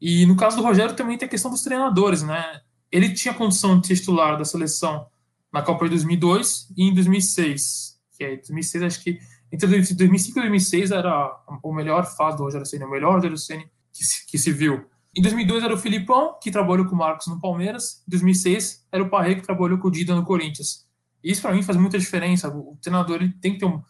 E 0.00 0.26
no 0.26 0.36
caso 0.36 0.56
do 0.56 0.62
Rogério 0.62 0.96
também 0.96 1.16
tem 1.16 1.26
a 1.26 1.30
questão 1.30 1.50
dos 1.50 1.62
treinadores, 1.62 2.22
né? 2.22 2.60
Ele 2.90 3.12
tinha 3.12 3.34
condição 3.34 3.78
de 3.78 3.94
titular 3.94 4.38
da 4.38 4.44
seleção 4.44 5.06
na 5.52 5.62
Copa 5.62 5.84
de 5.84 5.90
2002 5.90 6.68
e 6.76 6.84
em 6.84 6.94
2006, 6.94 8.00
que 8.16 8.24
é 8.24 8.36
2006 8.36 8.84
acho 8.84 9.02
que 9.02 9.18
entre 9.52 9.66
2005 9.66 10.38
e 10.38 10.42
2006 10.42 10.90
era 10.90 11.36
o 11.62 11.72
melhor 11.72 12.04
fase 12.04 12.36
do 12.36 12.42
Rogério 12.42 12.66
Ceni, 12.66 12.84
o 12.84 12.90
melhor 12.90 13.14
Rogério 13.14 13.36
Ceni 13.36 13.68
que 13.92 14.04
se, 14.04 14.26
que 14.26 14.38
se 14.38 14.52
viu. 14.52 14.86
Em 15.16 15.22
2002 15.22 15.64
era 15.64 15.74
o 15.74 15.78
Filipão, 15.78 16.38
que 16.40 16.50
trabalhou 16.50 16.86
com 16.86 16.94
o 16.94 16.98
Marcos 16.98 17.26
no 17.26 17.40
Palmeiras. 17.40 18.02
Em 18.06 18.10
2006 18.10 18.86
era 18.92 19.02
o 19.02 19.08
Parre, 19.08 19.36
que 19.36 19.42
trabalhou 19.42 19.78
com 19.78 19.88
o 19.88 19.90
Dida 19.90 20.14
no 20.14 20.24
Corinthians. 20.24 20.86
Isso 21.22 21.42
para 21.42 21.52
mim 21.52 21.62
faz 21.62 21.76
muita 21.76 21.98
diferença. 21.98 22.48
O 22.48 22.78
treinador 22.80 23.16
ele 23.16 23.32
tem 23.40 23.54
que 23.54 23.58
ter, 23.58 23.66
um, 23.66 23.82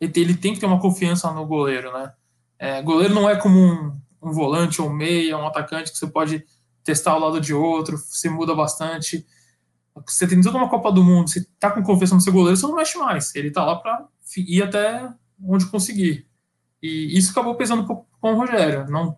ele 0.00 0.34
tem 0.34 0.52
que 0.52 0.60
ter 0.60 0.66
uma 0.66 0.80
confiança 0.80 1.30
no 1.32 1.46
goleiro, 1.46 1.92
né? 1.92 2.12
É, 2.58 2.82
goleiro 2.82 3.14
não 3.14 3.28
é 3.28 3.36
como 3.36 3.58
um, 3.58 3.98
um 4.22 4.32
volante 4.32 4.82
ou 4.82 4.88
um 4.88 4.92
meia, 4.92 5.38
um 5.38 5.46
atacante 5.46 5.90
que 5.90 5.98
você 5.98 6.06
pode 6.06 6.44
testar 6.82 7.12
ao 7.12 7.20
lado 7.20 7.40
de 7.40 7.54
outro, 7.54 7.96
você 7.96 8.28
muda 8.28 8.54
bastante. 8.54 9.24
Você 10.06 10.26
tem 10.26 10.40
toda 10.40 10.58
uma 10.58 10.68
Copa 10.68 10.90
do 10.90 11.04
Mundo, 11.04 11.30
você 11.30 11.46
tá 11.58 11.70
com 11.70 11.82
confiança 11.82 12.14
no 12.14 12.20
seu 12.20 12.32
goleiro, 12.32 12.56
você 12.56 12.66
não 12.66 12.74
mexe 12.74 12.98
mais. 12.98 13.34
Ele 13.34 13.50
tá 13.50 13.64
lá 13.64 13.76
para 13.76 14.06
ir 14.36 14.62
até 14.62 15.08
onde 15.42 15.66
conseguir. 15.66 16.26
E 16.82 17.16
isso 17.16 17.30
acabou 17.30 17.54
pesando 17.54 17.82
um 17.82 17.86
pouco 17.86 18.06
com 18.20 18.34
o 18.34 18.36
Rogério. 18.36 18.86
Não 18.88 19.16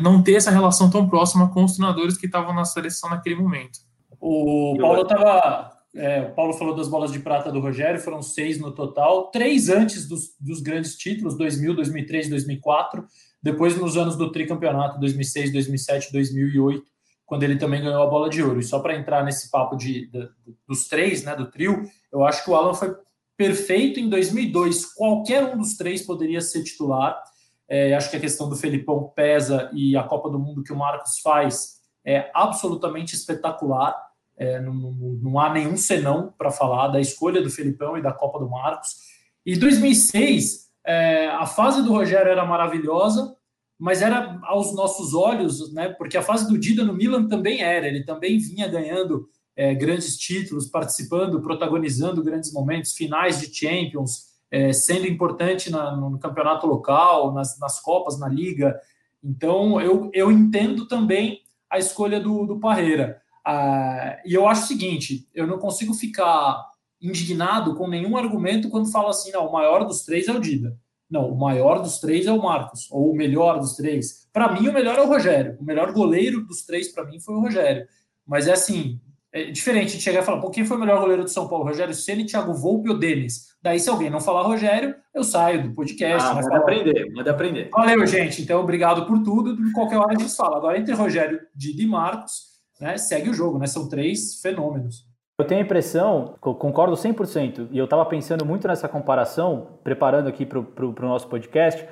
não 0.00 0.22
ter 0.22 0.34
essa 0.34 0.50
relação 0.50 0.90
tão 0.90 1.08
próxima 1.08 1.50
com 1.50 1.64
os 1.64 1.76
treinadores 1.76 2.16
que 2.16 2.26
estavam 2.26 2.54
na 2.54 2.64
seleção 2.64 3.10
naquele 3.10 3.36
momento. 3.36 3.80
O 4.20 4.76
Paulo 4.78 5.04
tava, 5.04 5.72
é, 5.94 6.22
o 6.22 6.34
Paulo 6.34 6.52
falou 6.52 6.74
das 6.74 6.88
bolas 6.88 7.10
de 7.10 7.18
prata 7.18 7.50
do 7.50 7.60
Rogério, 7.60 7.98
foram 8.00 8.22
seis 8.22 8.60
no 8.60 8.70
total, 8.70 9.30
três 9.30 9.68
antes 9.68 10.06
dos, 10.06 10.36
dos 10.38 10.60
grandes 10.60 10.96
títulos, 10.96 11.36
2000, 11.36 11.74
2003, 11.74 12.28
2004, 12.28 13.04
depois 13.42 13.76
nos 13.76 13.96
anos 13.96 14.16
do 14.16 14.30
tricampeonato, 14.30 15.00
2006, 15.00 15.52
2007, 15.52 16.12
2008, 16.12 16.91
quando 17.26 17.42
ele 17.42 17.56
também 17.56 17.82
ganhou 17.82 18.02
a 18.02 18.10
bola 18.10 18.28
de 18.28 18.42
ouro. 18.42 18.60
E 18.60 18.64
só 18.64 18.80
para 18.80 18.96
entrar 18.96 19.24
nesse 19.24 19.50
papo 19.50 19.76
de, 19.76 20.06
de, 20.08 20.28
dos 20.66 20.88
três, 20.88 21.24
né, 21.24 21.34
do 21.34 21.50
trio, 21.50 21.82
eu 22.12 22.24
acho 22.24 22.44
que 22.44 22.50
o 22.50 22.54
Alan 22.54 22.74
foi 22.74 22.94
perfeito 23.36 23.98
em 23.98 24.08
2002. 24.08 24.94
Qualquer 24.94 25.44
um 25.44 25.58
dos 25.58 25.76
três 25.76 26.02
poderia 26.02 26.40
ser 26.40 26.62
titular. 26.62 27.22
É, 27.68 27.94
acho 27.94 28.10
que 28.10 28.16
a 28.16 28.20
questão 28.20 28.48
do 28.48 28.56
Felipão 28.56 29.12
pesa 29.14 29.70
e 29.72 29.96
a 29.96 30.02
Copa 30.02 30.28
do 30.28 30.38
Mundo 30.38 30.62
que 30.62 30.72
o 30.72 30.76
Marcos 30.76 31.20
faz 31.20 31.80
é 32.04 32.30
absolutamente 32.34 33.14
espetacular. 33.14 33.96
É, 34.36 34.60
não, 34.60 34.74
não, 34.74 34.92
não, 34.92 35.38
há 35.40 35.52
nenhum 35.52 35.76
senão 35.76 36.34
para 36.36 36.50
falar 36.50 36.88
da 36.88 37.00
escolha 37.00 37.40
do 37.40 37.50
Felipão 37.50 37.96
e 37.96 38.02
da 38.02 38.12
Copa 38.12 38.38
do 38.38 38.48
Marcos. 38.48 38.96
E 39.44 39.56
2006, 39.56 40.70
é, 40.84 41.28
a 41.28 41.46
fase 41.46 41.82
do 41.82 41.92
Rogério 41.92 42.30
era 42.30 42.44
maravilhosa, 42.44 43.36
mas 43.82 44.00
era 44.00 44.38
aos 44.44 44.72
nossos 44.72 45.12
olhos, 45.12 45.72
né? 45.74 45.88
Porque 45.88 46.16
a 46.16 46.22
fase 46.22 46.46
do 46.46 46.56
Dida 46.56 46.84
no 46.84 46.94
Milan 46.94 47.26
também 47.26 47.62
era, 47.62 47.88
ele 47.88 48.04
também 48.04 48.38
vinha 48.38 48.68
ganhando 48.68 49.28
é, 49.56 49.74
grandes 49.74 50.16
títulos, 50.16 50.68
participando, 50.68 51.42
protagonizando 51.42 52.22
grandes 52.22 52.52
momentos, 52.52 52.92
finais 52.92 53.40
de 53.40 53.52
Champions, 53.52 54.26
é, 54.52 54.72
sendo 54.72 55.08
importante 55.08 55.68
na, 55.68 55.96
no 55.96 56.16
campeonato 56.16 56.64
local, 56.64 57.34
nas, 57.34 57.58
nas 57.58 57.80
Copas, 57.80 58.20
na 58.20 58.28
Liga. 58.28 58.80
Então, 59.20 59.80
eu, 59.80 60.08
eu 60.14 60.30
entendo 60.30 60.86
também 60.86 61.40
a 61.68 61.76
escolha 61.76 62.20
do, 62.20 62.46
do 62.46 62.60
Parreira. 62.60 63.20
Ah, 63.44 64.16
e 64.24 64.32
eu 64.32 64.46
acho 64.46 64.62
o 64.62 64.68
seguinte: 64.68 65.28
eu 65.34 65.44
não 65.44 65.58
consigo 65.58 65.92
ficar 65.92 66.70
indignado 67.00 67.74
com 67.74 67.88
nenhum 67.88 68.16
argumento 68.16 68.70
quando 68.70 68.92
fala 68.92 69.10
assim, 69.10 69.32
não, 69.32 69.48
o 69.48 69.52
maior 69.52 69.84
dos 69.84 70.02
três 70.02 70.28
é 70.28 70.32
o 70.32 70.38
Dida. 70.38 70.78
Não, 71.12 71.28
o 71.28 71.38
maior 71.38 71.82
dos 71.82 72.00
três 72.00 72.26
é 72.26 72.32
o 72.32 72.42
Marcos, 72.42 72.88
ou 72.90 73.10
o 73.10 73.14
melhor 73.14 73.60
dos 73.60 73.76
três. 73.76 74.26
Para 74.32 74.50
mim, 74.50 74.66
o 74.66 74.72
melhor 74.72 74.98
é 74.98 75.02
o 75.02 75.06
Rogério. 75.06 75.58
O 75.60 75.64
melhor 75.64 75.92
goleiro 75.92 76.40
dos 76.46 76.62
três, 76.64 76.88
para 76.90 77.04
mim, 77.04 77.20
foi 77.20 77.34
o 77.34 77.40
Rogério. 77.40 77.86
Mas 78.26 78.48
é 78.48 78.52
assim, 78.52 78.98
é 79.30 79.44
diferente 79.50 79.98
de 79.98 80.02
chegar 80.02 80.22
e 80.22 80.24
falar, 80.24 80.40
pô, 80.40 80.48
quem 80.48 80.64
foi 80.64 80.78
o 80.78 80.80
melhor 80.80 80.98
goleiro 80.98 81.24
do 81.24 81.28
São 81.28 81.46
Paulo? 81.46 81.66
Rogério 81.66 81.92
Ceni, 81.92 82.24
Thiago 82.24 82.54
Volpe 82.54 82.88
ou 82.88 82.98
Denis? 82.98 83.52
Daí, 83.60 83.78
se 83.78 83.90
alguém 83.90 84.08
não 84.08 84.22
falar 84.22 84.40
Rogério, 84.40 84.94
eu 85.14 85.22
saio 85.22 85.68
do 85.68 85.74
podcast. 85.74 86.30
Ah, 86.30 86.34
pode 86.34 86.56
aprender, 86.56 87.12
pode 87.12 87.28
aprender. 87.28 87.68
Valeu, 87.70 88.06
gente. 88.06 88.40
Então, 88.40 88.62
obrigado 88.62 89.04
por 89.04 89.22
tudo. 89.22 89.54
De 89.54 89.70
qualquer 89.72 89.98
hora 89.98 90.14
a 90.16 90.18
gente 90.18 90.34
fala. 90.34 90.56
Agora, 90.56 90.78
entre 90.78 90.94
Rogério, 90.94 91.40
Didi 91.54 91.82
e 91.82 91.86
Marcos, 91.86 92.52
né, 92.80 92.96
segue 92.96 93.28
o 93.28 93.34
jogo, 93.34 93.58
né? 93.58 93.66
São 93.66 93.86
três 93.86 94.40
fenômenos. 94.40 95.11
Eu 95.42 95.46
tenho 95.46 95.60
a 95.60 95.64
impressão, 95.64 96.34
concordo 96.40 96.94
100%, 96.94 97.66
e 97.72 97.76
eu 97.76 97.84
estava 97.84 98.06
pensando 98.06 98.44
muito 98.44 98.68
nessa 98.68 98.88
comparação, 98.88 99.70
preparando 99.82 100.28
aqui 100.28 100.46
para 100.46 100.60
o 100.60 100.94
nosso 101.00 101.26
podcast, 101.26 101.84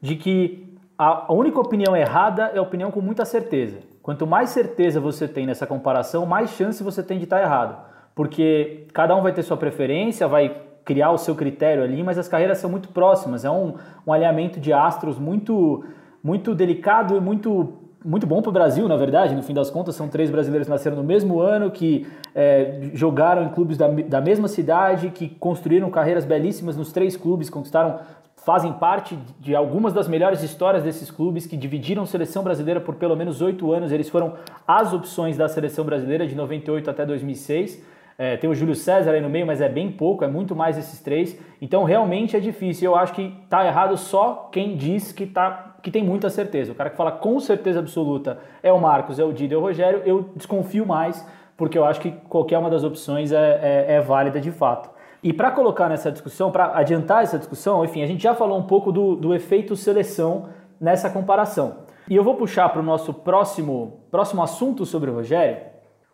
de 0.00 0.14
que 0.14 0.78
a 0.96 1.32
única 1.32 1.58
opinião 1.58 1.96
errada 1.96 2.52
é 2.54 2.58
a 2.58 2.62
opinião 2.62 2.92
com 2.92 3.00
muita 3.00 3.24
certeza. 3.24 3.80
Quanto 4.00 4.24
mais 4.24 4.50
certeza 4.50 5.00
você 5.00 5.26
tem 5.26 5.46
nessa 5.46 5.66
comparação, 5.66 6.24
mais 6.24 6.50
chance 6.50 6.80
você 6.80 7.02
tem 7.02 7.18
de 7.18 7.24
estar 7.24 7.42
errado. 7.42 7.76
Porque 8.14 8.86
cada 8.92 9.16
um 9.16 9.22
vai 9.22 9.32
ter 9.32 9.42
sua 9.42 9.56
preferência, 9.56 10.28
vai 10.28 10.62
criar 10.84 11.10
o 11.10 11.18
seu 11.18 11.34
critério 11.34 11.82
ali, 11.82 12.04
mas 12.04 12.18
as 12.18 12.28
carreiras 12.28 12.58
são 12.58 12.70
muito 12.70 12.90
próximas. 12.90 13.44
É 13.44 13.50
um, 13.50 13.74
um 14.06 14.12
alinhamento 14.12 14.60
de 14.60 14.72
astros 14.72 15.18
muito, 15.18 15.84
muito 16.22 16.54
delicado 16.54 17.16
e 17.16 17.20
muito 17.20 17.81
muito 18.04 18.26
bom 18.26 18.42
para 18.42 18.50
o 18.50 18.52
Brasil, 18.52 18.88
na 18.88 18.96
verdade. 18.96 19.34
No 19.34 19.42
fim 19.42 19.54
das 19.54 19.70
contas, 19.70 19.94
são 19.94 20.08
três 20.08 20.30
brasileiros 20.30 20.66
que 20.66 20.70
nasceram 20.70 20.96
no 20.96 21.04
mesmo 21.04 21.40
ano, 21.40 21.70
que 21.70 22.06
é, 22.34 22.90
jogaram 22.94 23.44
em 23.44 23.48
clubes 23.48 23.76
da, 23.76 23.88
da 23.88 24.20
mesma 24.20 24.48
cidade, 24.48 25.10
que 25.10 25.28
construíram 25.28 25.90
carreiras 25.90 26.24
belíssimas 26.24 26.76
nos 26.76 26.92
três 26.92 27.16
clubes, 27.16 27.48
conquistaram 27.48 28.00
fazem 28.44 28.72
parte 28.72 29.16
de 29.38 29.54
algumas 29.54 29.92
das 29.92 30.08
melhores 30.08 30.42
histórias 30.42 30.82
desses 30.82 31.10
clubes 31.10 31.46
que 31.46 31.56
dividiram 31.56 32.04
seleção 32.04 32.42
brasileira 32.42 32.80
por 32.80 32.96
pelo 32.96 33.16
menos 33.16 33.40
oito 33.40 33.72
anos. 33.72 33.92
Eles 33.92 34.08
foram 34.08 34.34
as 34.66 34.92
opções 34.92 35.36
da 35.36 35.48
seleção 35.48 35.84
brasileira 35.84 36.26
de 36.26 36.34
98 36.34 36.90
até 36.90 37.06
2006. 37.06 37.82
É, 38.18 38.36
tem 38.36 38.50
o 38.50 38.54
Júlio 38.54 38.74
César 38.74 39.12
aí 39.12 39.20
no 39.20 39.30
meio, 39.30 39.46
mas 39.46 39.60
é 39.60 39.68
bem 39.68 39.90
pouco, 39.90 40.24
é 40.24 40.28
muito 40.28 40.54
mais 40.56 40.76
esses 40.76 41.00
três. 41.00 41.38
Então 41.60 41.84
realmente 41.84 42.36
é 42.36 42.40
difícil. 42.40 42.90
Eu 42.90 42.96
acho 42.96 43.12
que 43.12 43.32
tá 43.48 43.64
errado 43.64 43.96
só 43.96 44.48
quem 44.50 44.76
diz 44.76 45.12
que, 45.12 45.24
tá, 45.24 45.71
que 45.82 45.90
tem 45.90 46.02
muita 46.02 46.30
certeza. 46.30 46.72
O 46.72 46.74
cara 46.74 46.90
que 46.90 46.96
fala 46.96 47.12
com 47.12 47.40
certeza 47.40 47.80
absoluta 47.80 48.38
é 48.62 48.72
o 48.72 48.80
Marcos, 48.80 49.18
é 49.18 49.24
o 49.24 49.32
Dido, 49.32 49.54
é 49.54 49.56
o 49.56 49.60
Rogério. 49.60 50.02
Eu 50.04 50.30
desconfio 50.36 50.86
mais, 50.86 51.26
porque 51.56 51.76
eu 51.76 51.84
acho 51.84 52.00
que 52.00 52.12
qualquer 52.28 52.58
uma 52.58 52.70
das 52.70 52.84
opções 52.84 53.32
é, 53.32 53.60
é, 53.62 53.94
é 53.94 54.00
válida 54.00 54.40
de 54.40 54.50
fato. 54.50 54.90
E 55.22 55.32
para 55.32 55.50
colocar 55.50 55.88
nessa 55.88 56.10
discussão, 56.10 56.50
para 56.50 56.76
adiantar 56.76 57.22
essa 57.22 57.38
discussão, 57.38 57.84
enfim, 57.84 58.02
a 58.02 58.06
gente 58.06 58.22
já 58.22 58.34
falou 58.34 58.58
um 58.58 58.66
pouco 58.66 58.90
do, 58.90 59.14
do 59.14 59.34
efeito 59.34 59.76
seleção 59.76 60.48
nessa 60.80 61.08
comparação. 61.08 61.78
E 62.08 62.16
eu 62.16 62.24
vou 62.24 62.34
puxar 62.34 62.68
para 62.68 62.80
o 62.80 62.84
nosso 62.84 63.14
próximo, 63.14 64.00
próximo 64.10 64.42
assunto 64.42 64.84
sobre 64.84 65.10
o 65.10 65.14
Rogério. 65.14 65.58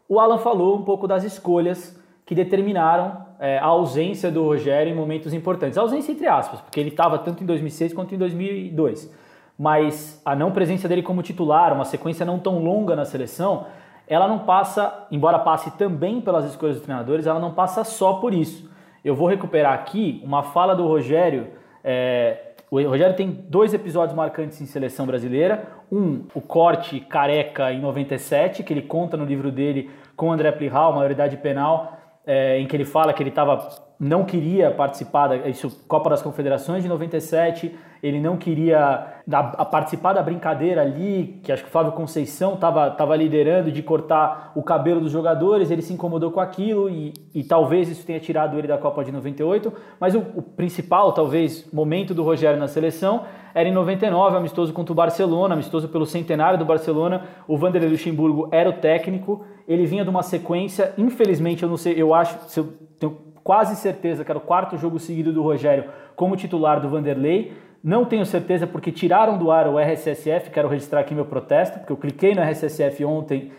O 0.09 0.20
Alan 0.20 0.38
falou 0.38 0.76
um 0.76 0.83
pouco 0.83 1.07
das 1.07 1.24
escolhas 1.24 1.98
que 2.26 2.35
determinaram 2.35 3.26
é, 3.40 3.59
a 3.59 3.64
ausência 3.64 4.31
do 4.31 4.44
Rogério 4.44 4.92
em 4.92 4.94
momentos 4.94 5.33
importantes. 5.33 5.78
A 5.78 5.81
ausência 5.81 6.12
entre 6.12 6.26
aspas, 6.26 6.61
porque 6.61 6.78
ele 6.78 6.90
estava 6.90 7.18
tanto 7.18 7.42
em 7.42 7.46
2006 7.46 7.94
quanto 7.94 8.14
em 8.14 8.18
2002. 8.18 9.11
Mas 9.58 10.22
a 10.24 10.36
não 10.36 10.52
presença 10.52 10.88
dele 10.88 11.02
como 11.02 11.22
titular, 11.22 11.72
uma 11.72 11.84
sequência 11.84 12.24
não 12.24 12.38
tão 12.38 12.62
longa 12.62 12.94
na 12.94 13.04
seleção, 13.04 13.66
ela 14.06 14.28
não 14.28 14.40
passa, 14.40 15.06
embora 15.10 15.38
passe 15.38 15.70
também 15.72 16.20
pelas 16.20 16.44
escolhas 16.44 16.76
dos 16.76 16.84
treinadores, 16.84 17.26
ela 17.26 17.40
não 17.40 17.52
passa 17.52 17.84
só 17.84 18.14
por 18.14 18.32
isso. 18.32 18.70
Eu 19.04 19.14
vou 19.14 19.28
recuperar 19.28 19.74
aqui 19.74 20.20
uma 20.24 20.42
fala 20.42 20.74
do 20.74 20.86
Rogério. 20.86 21.48
É, 21.82 22.52
o 22.70 22.80
Rogério 22.82 23.16
tem 23.16 23.30
dois 23.30 23.74
episódios 23.74 24.16
marcantes 24.16 24.60
em 24.60 24.66
seleção 24.66 25.06
brasileira. 25.06 25.66
Um, 25.90 26.24
o 26.34 26.40
corte 26.40 27.00
careca 27.00 27.72
em 27.72 27.80
97, 27.80 28.62
que 28.62 28.72
ele 28.72 28.82
conta 28.82 29.16
no 29.16 29.24
livro 29.24 29.50
dele 29.50 29.90
com 30.16 30.32
André 30.32 30.52
Plihal, 30.52 30.94
maioridade 30.94 31.36
penal, 31.36 31.98
é, 32.26 32.58
em 32.58 32.66
que 32.66 32.76
ele 32.76 32.84
fala 32.84 33.12
que 33.12 33.22
ele 33.22 33.30
tava, 33.30 33.68
não 33.98 34.24
queria 34.24 34.70
participar, 34.70 35.28
da, 35.28 35.36
isso, 35.48 35.84
Copa 35.86 36.10
das 36.10 36.20
Confederações 36.20 36.82
de 36.82 36.88
97, 36.88 37.74
ele 38.02 38.20
não 38.20 38.37
queria 38.37 39.06
participar 39.70 40.12
da 40.12 40.22
brincadeira 40.22 40.82
ali, 40.82 41.40
que 41.42 41.52
acho 41.52 41.62
que 41.62 41.68
o 41.68 41.72
Fábio 41.72 41.92
Conceição 41.92 42.54
estava 42.54 42.90
tava 42.90 43.16
liderando 43.16 43.70
de 43.70 43.82
cortar 43.82 44.52
o 44.54 44.62
cabelo 44.62 45.00
dos 45.00 45.11
jogadores, 45.11 45.70
ele 45.70 45.82
se 45.82 45.92
incomodou 45.92 46.30
com 46.30 46.40
aquilo 46.40 46.88
e, 46.88 47.12
e 47.34 47.44
talvez 47.44 47.88
isso 47.88 48.06
tenha 48.06 48.20
tirado 48.20 48.58
ele 48.58 48.68
da 48.68 48.78
Copa 48.78 49.04
de 49.04 49.12
98, 49.12 49.72
mas 50.00 50.14
o, 50.14 50.18
o 50.34 50.42
principal, 50.42 51.12
talvez, 51.12 51.68
momento 51.72 52.14
do 52.14 52.22
Rogério 52.22 52.58
na 52.58 52.68
seleção 52.68 53.24
era 53.54 53.68
em 53.68 53.72
99, 53.72 54.37
amistoso 54.37 54.72
contra 54.72 54.92
o 54.92 54.94
Barcelona, 54.94 55.54
amistoso 55.54 55.88
pelo 55.88 56.06
centenário 56.06 56.58
do 56.58 56.64
Barcelona, 56.64 57.22
o 57.46 57.56
Vanderlei 57.56 57.90
Luxemburgo 57.90 58.48
era 58.52 58.70
o 58.70 58.74
técnico, 58.74 59.44
ele 59.66 59.84
vinha 59.84 60.04
de 60.04 60.11
uma 60.11 60.22
sequência, 60.22 60.94
infelizmente, 60.96 61.62
eu 61.62 61.68
não 61.68 61.76
sei, 61.76 61.94
eu 62.00 62.14
acho, 62.14 62.38
eu 62.56 62.72
tenho 62.98 63.18
quase 63.42 63.76
certeza 63.76 64.24
que 64.24 64.30
era 64.30 64.38
o 64.38 64.42
quarto 64.42 64.76
jogo 64.76 64.98
seguido 64.98 65.32
do 65.32 65.42
Rogério 65.42 65.84
como 66.14 66.37
titular 66.37 66.80
do 66.80 66.88
Vanderlei. 66.88 67.52
Não 67.82 68.04
tenho 68.04 68.26
certeza 68.26 68.66
porque 68.66 68.90
tiraram 68.90 69.38
do 69.38 69.50
ar 69.50 69.68
o 69.68 69.78
RSSF, 69.78 70.50
quero 70.50 70.68
registrar 70.68 71.00
aqui 71.00 71.14
meu 71.14 71.26
protesto, 71.26 71.78
porque 71.78 71.92
eu 71.92 71.96
cliquei 71.96 72.34
no 72.34 72.42
RSSF 72.42 73.04
ontem. 73.04 73.52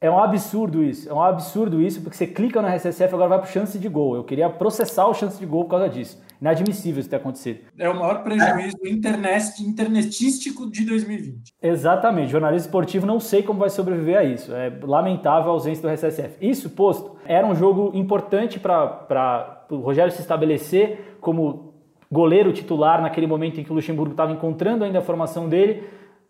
É 0.00 0.10
um 0.10 0.18
absurdo 0.18 0.82
isso, 0.82 1.08
é 1.08 1.14
um 1.14 1.22
absurdo 1.22 1.80
isso, 1.80 2.02
porque 2.02 2.16
você 2.16 2.26
clica 2.26 2.60
no 2.60 2.66
RSSF 2.66 3.14
agora 3.14 3.28
vai 3.28 3.38
para 3.38 3.46
chance 3.46 3.78
de 3.78 3.88
gol. 3.88 4.16
Eu 4.16 4.24
queria 4.24 4.50
processar 4.50 5.06
o 5.06 5.14
chance 5.14 5.38
de 5.38 5.46
gol 5.46 5.62
por 5.62 5.70
causa 5.70 5.88
disso. 5.88 6.20
Inadmissível 6.40 6.98
isso 6.98 7.08
ter 7.08 7.14
acontecido. 7.16 7.60
É 7.78 7.88
o 7.88 7.94
maior 7.94 8.24
prejuízo 8.24 8.76
é. 8.84 8.88
internet, 8.90 9.62
internetístico 9.62 10.68
de 10.68 10.84
2020. 10.84 11.54
Exatamente. 11.62 12.32
Jornalismo 12.32 12.66
esportivo 12.66 13.06
não 13.06 13.20
sei 13.20 13.44
como 13.44 13.60
vai 13.60 13.70
sobreviver 13.70 14.18
a 14.18 14.24
isso. 14.24 14.52
É 14.52 14.76
lamentável 14.82 15.50
a 15.50 15.54
ausência 15.54 15.82
do 15.82 15.88
RSSF. 15.88 16.36
Isso 16.40 16.70
posto, 16.70 17.16
era 17.24 17.46
um 17.46 17.54
jogo 17.54 17.92
importante 17.94 18.58
para 18.58 19.64
o 19.70 19.76
Rogério 19.76 20.12
se 20.12 20.20
estabelecer 20.20 21.16
como 21.20 21.71
goleiro 22.12 22.52
titular 22.52 23.00
naquele 23.00 23.26
momento 23.26 23.58
em 23.58 23.64
que 23.64 23.72
o 23.72 23.74
Luxemburgo 23.74 24.12
estava 24.12 24.30
encontrando 24.30 24.84
ainda 24.84 24.98
a 24.98 25.02
formação 25.02 25.48
dele. 25.48 25.82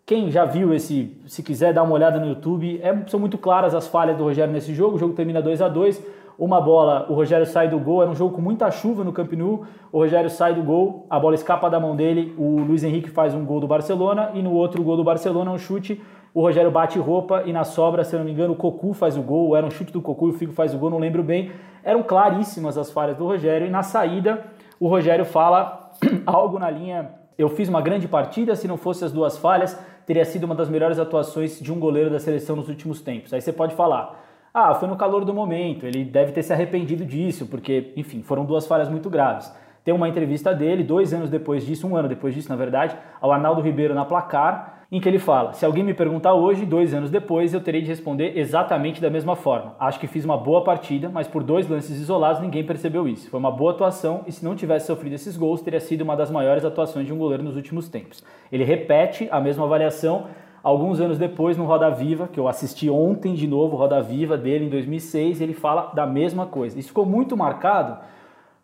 Quem 0.05 0.31
já 0.31 0.45
viu 0.45 0.73
esse, 0.73 1.15
se 1.27 1.43
quiser 1.43 1.73
dar 1.73 1.83
uma 1.83 1.93
olhada 1.93 2.19
no 2.19 2.27
YouTube, 2.27 2.79
é, 2.81 2.95
são 3.07 3.19
muito 3.19 3.37
claras 3.37 3.75
as 3.75 3.87
falhas 3.87 4.17
do 4.17 4.23
Rogério 4.23 4.53
nesse 4.53 4.73
jogo. 4.73 4.95
O 4.95 4.99
jogo 4.99 5.13
termina 5.13 5.41
2 5.41 5.61
a 5.61 5.67
2 5.67 6.23
uma 6.37 6.59
bola, 6.59 7.05
o 7.09 7.13
Rogério 7.13 7.45
sai 7.45 7.67
do 7.67 7.77
gol, 7.77 8.01
era 8.01 8.09
um 8.09 8.15
jogo 8.15 8.35
com 8.35 8.41
muita 8.41 8.69
chuva 8.71 9.03
no 9.03 9.13
Camp 9.13 9.31
Nou, 9.33 9.67
o 9.91 9.99
Rogério 9.99 10.31
sai 10.31 10.55
do 10.55 10.63
gol, 10.63 11.05
a 11.07 11.19
bola 11.19 11.35
escapa 11.35 11.69
da 11.69 11.79
mão 11.79 11.95
dele, 11.95 12.33
o 12.37 12.59
Luiz 12.59 12.83
Henrique 12.83 13.09
faz 13.09 13.35
um 13.35 13.45
gol 13.45 13.59
do 13.59 13.67
Barcelona 13.67 14.31
e 14.33 14.41
no 14.41 14.51
outro 14.51 14.81
gol 14.81 14.97
do 14.97 15.03
Barcelona, 15.03 15.51
um 15.51 15.59
chute, 15.59 16.01
o 16.33 16.41
Rogério 16.41 16.71
bate 16.71 16.97
roupa 16.97 17.43
e 17.45 17.53
na 17.53 17.63
sobra, 17.63 18.03
se 18.03 18.15
não 18.15 18.25
me 18.25 18.31
engano, 18.31 18.53
o 18.53 18.55
Cocu 18.55 18.93
faz 18.93 19.15
o 19.15 19.21
gol, 19.21 19.55
era 19.55 19.65
um 19.65 19.69
chute 19.69 19.93
do 19.93 20.01
Cocu 20.01 20.27
e 20.27 20.29
o 20.31 20.33
Figo 20.33 20.53
faz 20.53 20.73
o 20.73 20.77
gol, 20.79 20.89
não 20.89 20.97
lembro 20.97 21.21
bem. 21.21 21.51
Eram 21.83 22.01
claríssimas 22.01 22.75
as 22.75 22.91
falhas 22.91 23.15
do 23.15 23.23
Rogério. 23.23 23.67
E 23.67 23.69
na 23.69 23.83
saída 23.83 24.43
o 24.83 24.89
Rogério 24.89 25.23
fala 25.23 25.91
algo 26.27 26.59
na 26.59 26.69
linha 26.69 27.11
eu 27.37 27.47
fiz 27.47 27.69
uma 27.69 27.81
grande 27.81 28.05
partida, 28.05 28.53
se 28.53 28.67
não 28.67 28.75
fosse 28.75 29.05
as 29.05 29.13
duas 29.13 29.37
falhas, 29.37 29.79
teria 30.05 30.25
sido 30.25 30.43
uma 30.43 30.53
das 30.53 30.67
melhores 30.67 30.99
atuações 30.99 31.57
de 31.57 31.71
um 31.71 31.79
goleiro 31.79 32.09
da 32.09 32.19
seleção 32.19 32.57
nos 32.57 32.67
últimos 32.67 32.99
tempos. 32.99 33.33
Aí 33.33 33.39
você 33.39 33.53
pode 33.53 33.73
falar, 33.75 34.21
ah, 34.53 34.75
foi 34.75 34.89
no 34.89 34.97
calor 34.97 35.23
do 35.23 35.33
momento, 35.33 35.87
ele 35.87 36.03
deve 36.03 36.33
ter 36.33 36.43
se 36.43 36.51
arrependido 36.51 37.05
disso, 37.05 37.47
porque, 37.47 37.93
enfim, 37.95 38.21
foram 38.21 38.43
duas 38.43 38.67
falhas 38.67 38.89
muito 38.89 39.09
graves. 39.09 39.51
Tem 39.85 39.93
uma 39.93 40.09
entrevista 40.09 40.53
dele, 40.53 40.83
dois 40.83 41.13
anos 41.13 41.29
depois 41.29 41.65
disso, 41.65 41.87
um 41.87 41.95
ano 41.95 42.09
depois 42.09 42.35
disso, 42.35 42.49
na 42.49 42.57
verdade, 42.57 42.93
ao 43.21 43.31
Arnaldo 43.31 43.61
Ribeiro 43.61 43.95
na 43.95 44.03
placar, 44.03 44.82
em 44.93 44.99
que 44.99 45.09
ele 45.09 45.17
fala: 45.17 45.53
Se 45.53 45.65
alguém 45.65 45.83
me 45.83 45.93
perguntar 45.93 46.35
hoje, 46.35 46.67
dois 46.67 46.93
anos 46.93 47.09
depois, 47.09 47.51
eu 47.51 47.59
terei 47.59 47.81
de 47.81 47.87
responder 47.87 48.37
exatamente 48.37 49.01
da 49.01 49.09
mesma 49.09 49.35
forma. 49.35 49.75
Acho 49.79 49.99
que 49.99 50.05
fiz 50.05 50.23
uma 50.23 50.37
boa 50.37 50.63
partida, 50.63 51.09
mas 51.09 51.27
por 51.27 51.41
dois 51.41 51.67
lances 51.67 51.99
isolados 51.99 52.39
ninguém 52.39 52.63
percebeu 52.63 53.07
isso. 53.07 53.27
Foi 53.27 53.39
uma 53.39 53.51
boa 53.51 53.71
atuação 53.71 54.21
e 54.27 54.31
se 54.31 54.45
não 54.45 54.55
tivesse 54.55 54.85
sofrido 54.85 55.13
esses 55.13 55.35
gols, 55.35 55.61
teria 55.63 55.79
sido 55.79 56.01
uma 56.01 56.15
das 56.15 56.29
maiores 56.29 56.63
atuações 56.63 57.07
de 57.07 57.11
um 57.11 57.17
goleiro 57.17 57.41
nos 57.41 57.55
últimos 57.55 57.89
tempos. 57.89 58.23
Ele 58.51 58.63
repete 58.63 59.27
a 59.31 59.41
mesma 59.41 59.65
avaliação 59.65 60.27
Alguns 60.63 61.01
anos 61.01 61.17
depois, 61.17 61.57
no 61.57 61.65
Roda 61.65 61.89
Viva, 61.89 62.25
que 62.25 62.39
eu 62.39 62.47
assisti 62.47 62.89
ontem 62.89 63.33
de 63.33 63.45
novo, 63.45 63.75
Roda 63.75 64.01
Viva 64.01 64.37
dele 64.37 64.63
em 64.63 64.69
2006, 64.69 65.41
ele 65.41 65.53
fala 65.53 65.91
da 65.93 66.05
mesma 66.05 66.45
coisa. 66.45 66.79
Isso 66.79 66.87
ficou 66.87 67.05
muito 67.05 67.35
marcado. 67.35 67.97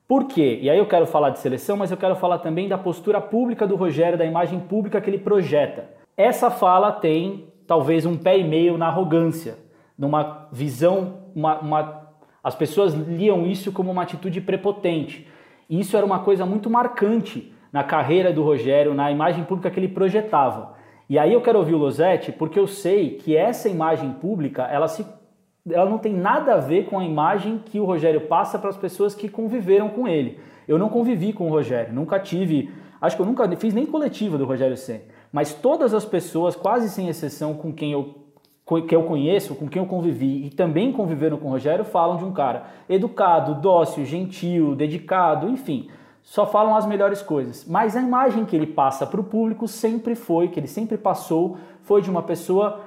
Por 0.08 0.24
quê? 0.24 0.60
E 0.62 0.70
aí 0.70 0.78
eu 0.78 0.88
quero 0.88 1.06
falar 1.06 1.32
de 1.32 1.40
seleção, 1.40 1.76
mas 1.76 1.92
eu 1.92 1.98
quero 1.98 2.16
falar 2.16 2.38
também 2.38 2.70
da 2.70 2.78
postura 2.78 3.20
pública 3.20 3.68
do 3.68 3.76
Rogério, 3.76 4.18
da 4.18 4.24
imagem 4.24 4.62
pública 4.62 5.02
que 5.02 5.10
ele 5.10 5.18
projeta. 5.18 5.99
Essa 6.20 6.52
fala 6.52 6.92
tem 6.92 7.48
talvez 7.66 8.06
um 8.06 8.18
pé 8.18 8.38
e 8.38 8.44
meio 8.44 8.78
na 8.78 8.88
arrogância, 8.88 9.58
numa 9.98 10.50
visão, 10.52 11.20
uma, 11.34 11.60
uma... 11.60 12.10
as 12.44 12.54
pessoas 12.54 12.94
liam 12.94 13.48
isso 13.48 13.72
como 13.72 13.90
uma 13.90 14.04
atitude 14.04 14.42
prepotente. 14.42 15.26
E 15.70 15.80
isso 15.80 15.96
era 15.96 16.06
uma 16.06 16.20
coisa 16.20 16.46
muito 16.46 16.70
marcante 16.70 17.54
na 17.72 17.86
carreira 17.86 18.34
do 18.34 18.44
Rogério, 18.44 18.94
na 18.94 19.10
imagem 19.10 19.46
pública 19.46 19.72
que 19.72 19.80
ele 19.80 19.88
projetava. 19.88 20.74
E 21.10 21.18
aí 21.18 21.32
eu 21.32 21.40
quero 21.40 21.58
ouvir 21.58 21.74
o 21.74 21.78
Losetti 21.78 22.34
porque 22.34 22.60
eu 22.60 22.68
sei 22.68 23.12
que 23.12 23.34
essa 23.34 23.70
imagem 23.70 24.12
pública, 24.12 24.64
ela, 24.64 24.90
se, 24.90 25.06
ela 25.72 25.90
não 25.90 26.00
tem 26.00 26.14
nada 26.14 26.56
a 26.56 26.58
ver 26.58 26.88
com 26.88 27.00
a 27.00 27.06
imagem 27.06 27.60
que 27.64 27.80
o 27.80 27.86
Rogério 27.86 28.28
passa 28.28 28.60
para 28.60 28.70
as 28.70 28.78
pessoas 28.78 29.16
que 29.16 29.30
conviveram 29.30 29.88
com 29.88 30.06
ele. 30.06 30.38
Eu 30.68 30.78
não 30.78 30.90
convivi 30.90 31.32
com 31.32 31.48
o 31.48 31.50
Rogério, 31.50 31.94
nunca 31.94 32.20
tive, 32.20 32.70
acho 33.00 33.16
que 33.16 33.22
eu 33.22 33.26
nunca 33.26 33.50
fiz 33.56 33.74
nem 33.74 33.86
coletiva 33.86 34.38
do 34.38 34.44
Rogério 34.44 34.76
Senna. 34.76 35.18
Mas 35.32 35.54
todas 35.54 35.94
as 35.94 36.06
pessoas, 36.06 36.56
quase 36.56 36.90
sem 36.90 37.08
exceção, 37.08 37.54
com 37.54 37.74
quem 37.74 37.92
eu 37.92 38.16
que 38.88 38.96
eu 38.96 39.02
conheço, 39.02 39.56
com 39.56 39.68
quem 39.68 39.82
eu 39.82 39.88
convivi 39.88 40.46
e 40.46 40.52
também 40.52 40.92
conviveram 40.92 41.38
com 41.38 41.48
o 41.48 41.50
Rogério, 41.50 41.84
falam 41.84 42.18
de 42.18 42.24
um 42.24 42.32
cara 42.32 42.68
educado, 42.88 43.56
dócil, 43.56 44.06
gentil, 44.06 44.76
dedicado, 44.76 45.50
enfim 45.50 45.90
só 46.30 46.46
falam 46.46 46.76
as 46.76 46.86
melhores 46.86 47.24
coisas. 47.24 47.66
Mas 47.68 47.96
a 47.96 48.02
imagem 48.02 48.46
que 48.46 48.56
ele 48.56 48.68
passa 48.68 49.04
para 49.06 49.20
o 49.20 49.24
público 49.24 49.68
sempre 49.68 50.14
foi, 50.14 50.48
que 50.48 50.60
ele 50.60 50.68
sempre 50.68 50.96
passou, 50.96 51.58
foi 51.82 52.04
de 52.04 52.10
uma 52.10 52.22
pessoa 52.22 52.82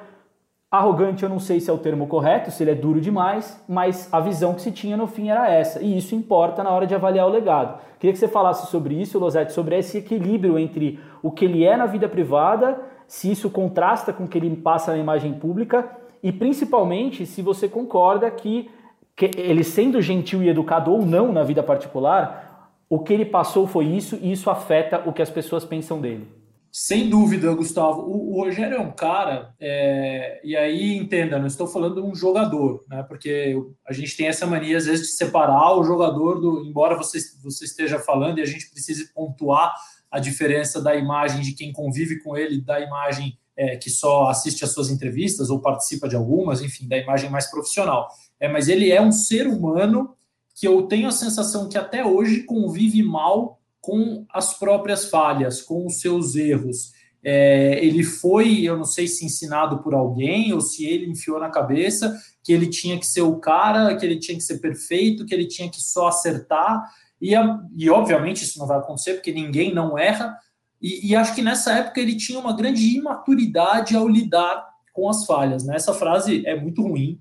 arrogante, 0.73 1.23
eu 1.23 1.29
não 1.29 1.39
sei 1.39 1.61
se 1.61 1.69
é 1.69 1.73
o 1.73 1.77
termo 1.77 2.07
correto, 2.07 2.51
se 2.51 2.63
ele 2.63 2.71
é 2.71 2.75
duro 2.75 2.99
demais, 2.99 3.63
mas 3.69 4.09
a 4.11 4.19
visão 4.21 4.55
que 4.55 4.63
se 4.63 4.73
tinha 4.73 4.97
no 4.97 5.07
fim 5.07 5.29
era 5.29 5.47
essa. 5.51 5.83
E 5.83 5.99
isso 5.99 6.15
importa 6.15 6.65
na 6.65 6.71
hora 6.71 6.87
de 6.87 6.95
avaliar 6.95 7.27
o 7.27 7.31
legado. 7.31 7.79
Queria 7.99 8.15
que 8.15 8.19
você 8.19 8.27
falasse 8.27 8.71
sobre 8.71 8.95
isso, 8.95 9.19
Losetti, 9.19 9.53
sobre 9.53 9.79
esse 9.79 9.99
equilíbrio 9.99 10.59
entre 10.59 10.99
o 11.23 11.31
que 11.31 11.45
ele 11.45 11.63
é 11.63 11.77
na 11.77 11.85
vida 11.85 12.09
privada, 12.09 12.81
se 13.07 13.31
isso 13.31 13.51
contrasta 13.51 14.15
com 14.15 14.25
o 14.25 14.29
que 14.29 14.39
ele 14.39 14.57
passa 14.57 14.93
na 14.93 14.99
imagem 14.99 15.35
pública, 15.35 15.91
e 16.23 16.33
principalmente 16.33 17.27
se 17.27 17.43
você 17.43 17.69
concorda 17.69 18.31
que, 18.31 18.71
que 19.15 19.31
ele 19.37 19.63
sendo 19.63 20.01
gentil 20.01 20.43
e 20.43 20.49
educado 20.49 20.91
ou 20.91 21.05
não 21.05 21.31
na 21.31 21.43
vida 21.43 21.63
particular, 21.63 22.73
o 22.89 22.99
que 22.99 23.13
ele 23.13 23.27
passou 23.27 23.67
foi 23.67 23.85
isso 23.85 24.19
e 24.23 24.33
isso 24.33 24.49
afeta 24.49 25.03
o 25.05 25.13
que 25.13 25.21
as 25.21 25.29
pessoas 25.29 25.67
pensam 25.67 26.01
dele. 26.01 26.42
Sem 26.75 27.11
dúvida, 27.11 27.53
Gustavo. 27.53 28.01
O, 28.01 28.33
o 28.33 28.43
Rogério 28.43 28.79
é 28.79 28.81
um 28.81 28.93
cara, 28.93 29.55
é, 29.61 30.41
e 30.43 30.57
aí 30.57 30.97
entenda, 30.97 31.39
não 31.39 31.47
estou 31.47 31.67
falando 31.67 31.97
de 31.97 32.01
um 32.01 32.15
jogador, 32.15 32.83
né? 32.89 33.03
Porque 33.03 33.55
a 33.87 33.93
gente 33.93 34.17
tem 34.17 34.27
essa 34.27 34.47
mania, 34.47 34.79
às 34.79 34.87
vezes, 34.87 35.09
de 35.09 35.13
separar 35.13 35.77
o 35.77 35.85
jogador 35.85 36.41
do. 36.41 36.65
Embora 36.65 36.97
você, 36.97 37.19
você 37.43 37.67
esteja 37.67 37.99
falando 37.99 38.39
e 38.39 38.43
a 38.43 38.47
gente 38.47 38.71
precise 38.71 39.13
pontuar 39.13 39.75
a 40.11 40.19
diferença 40.19 40.81
da 40.81 40.97
imagem 40.97 41.43
de 41.43 41.53
quem 41.53 41.73
convive 41.73 42.23
com 42.23 42.35
ele, 42.39 42.63
da 42.63 42.81
imagem 42.81 43.39
é, 43.55 43.77
que 43.77 43.91
só 43.91 44.29
assiste 44.29 44.65
às 44.65 44.73
suas 44.73 44.89
entrevistas 44.89 45.51
ou 45.51 45.61
participa 45.61 46.09
de 46.09 46.17
algumas, 46.17 46.63
enfim, 46.63 46.89
da 46.89 46.97
imagem 46.97 47.29
mais 47.29 47.51
profissional. 47.51 48.09
É, 48.41 48.49
mas 48.49 48.69
ele 48.69 48.91
é 48.91 49.01
um 49.01 49.13
ser 49.13 49.47
humano 49.47 50.17
que 50.55 50.67
eu 50.67 50.83
tenho 50.85 51.09
a 51.09 51.13
sensação 51.13 51.69
que 51.69 51.77
até 51.77 52.03
hoje 52.03 52.45
convive 52.45 53.03
mal 53.03 53.62
com 53.83 54.25
as 54.33 54.57
próprias 54.57 55.11
falhas, 55.11 55.61
com 55.61 55.85
os 55.85 56.01
seus 56.01 56.37
erros. 56.37 56.93
É, 57.25 57.85
ele 57.85 58.03
foi, 58.03 58.63
eu 58.63 58.77
não 58.77 58.85
sei 58.85 59.07
se 59.07 59.25
ensinado 59.27 59.83
por 59.83 59.93
alguém 59.93 60.53
ou 60.53 60.61
se 60.61 60.87
ele 60.87 61.11
enfiou 61.11 61.39
na 61.39 61.51
cabeça 61.51 62.17
que 62.43 62.53
ele 62.53 62.69
tinha 62.69 62.99
que 62.99 63.07
ser 63.07 63.23
o 63.23 63.37
cara, 63.37 63.95
que 63.97 64.07
ele 64.07 64.19
tinha 64.19 64.37
que 64.37 64.43
ser 64.43 64.59
perfeito, 64.59 65.27
que 65.27 65.35
ele 65.35 65.47
tinha 65.47 65.69
que 65.69 65.81
só 65.81 66.09
acertar. 66.09 66.83
E, 67.21 67.33
e 67.77 67.91
obviamente 67.91 68.45
isso 68.45 68.59
não 68.59 68.67
vai 68.67 68.79
acontecer, 68.79 69.15
porque 69.15 69.33
ninguém 69.33 69.75
não 69.75 69.99
erra. 69.99 70.37
E, 70.81 71.11
e 71.11 71.17
acho 71.17 71.35
que 71.35 71.43
nessa 71.43 71.73
época 71.73 72.01
ele 72.01 72.17
tinha 72.17 72.39
uma 72.39 72.55
grande 72.55 72.97
imaturidade 72.97 73.97
ao 73.97 74.09
lidar 74.09 74.65
com 74.93 75.09
as 75.09 75.25
falhas. 75.25 75.65
Né? 75.65 75.75
Essa 75.75 75.95
frase 75.95 76.45
é 76.47 76.61
muito 76.61 76.83
ruim, 76.83 77.21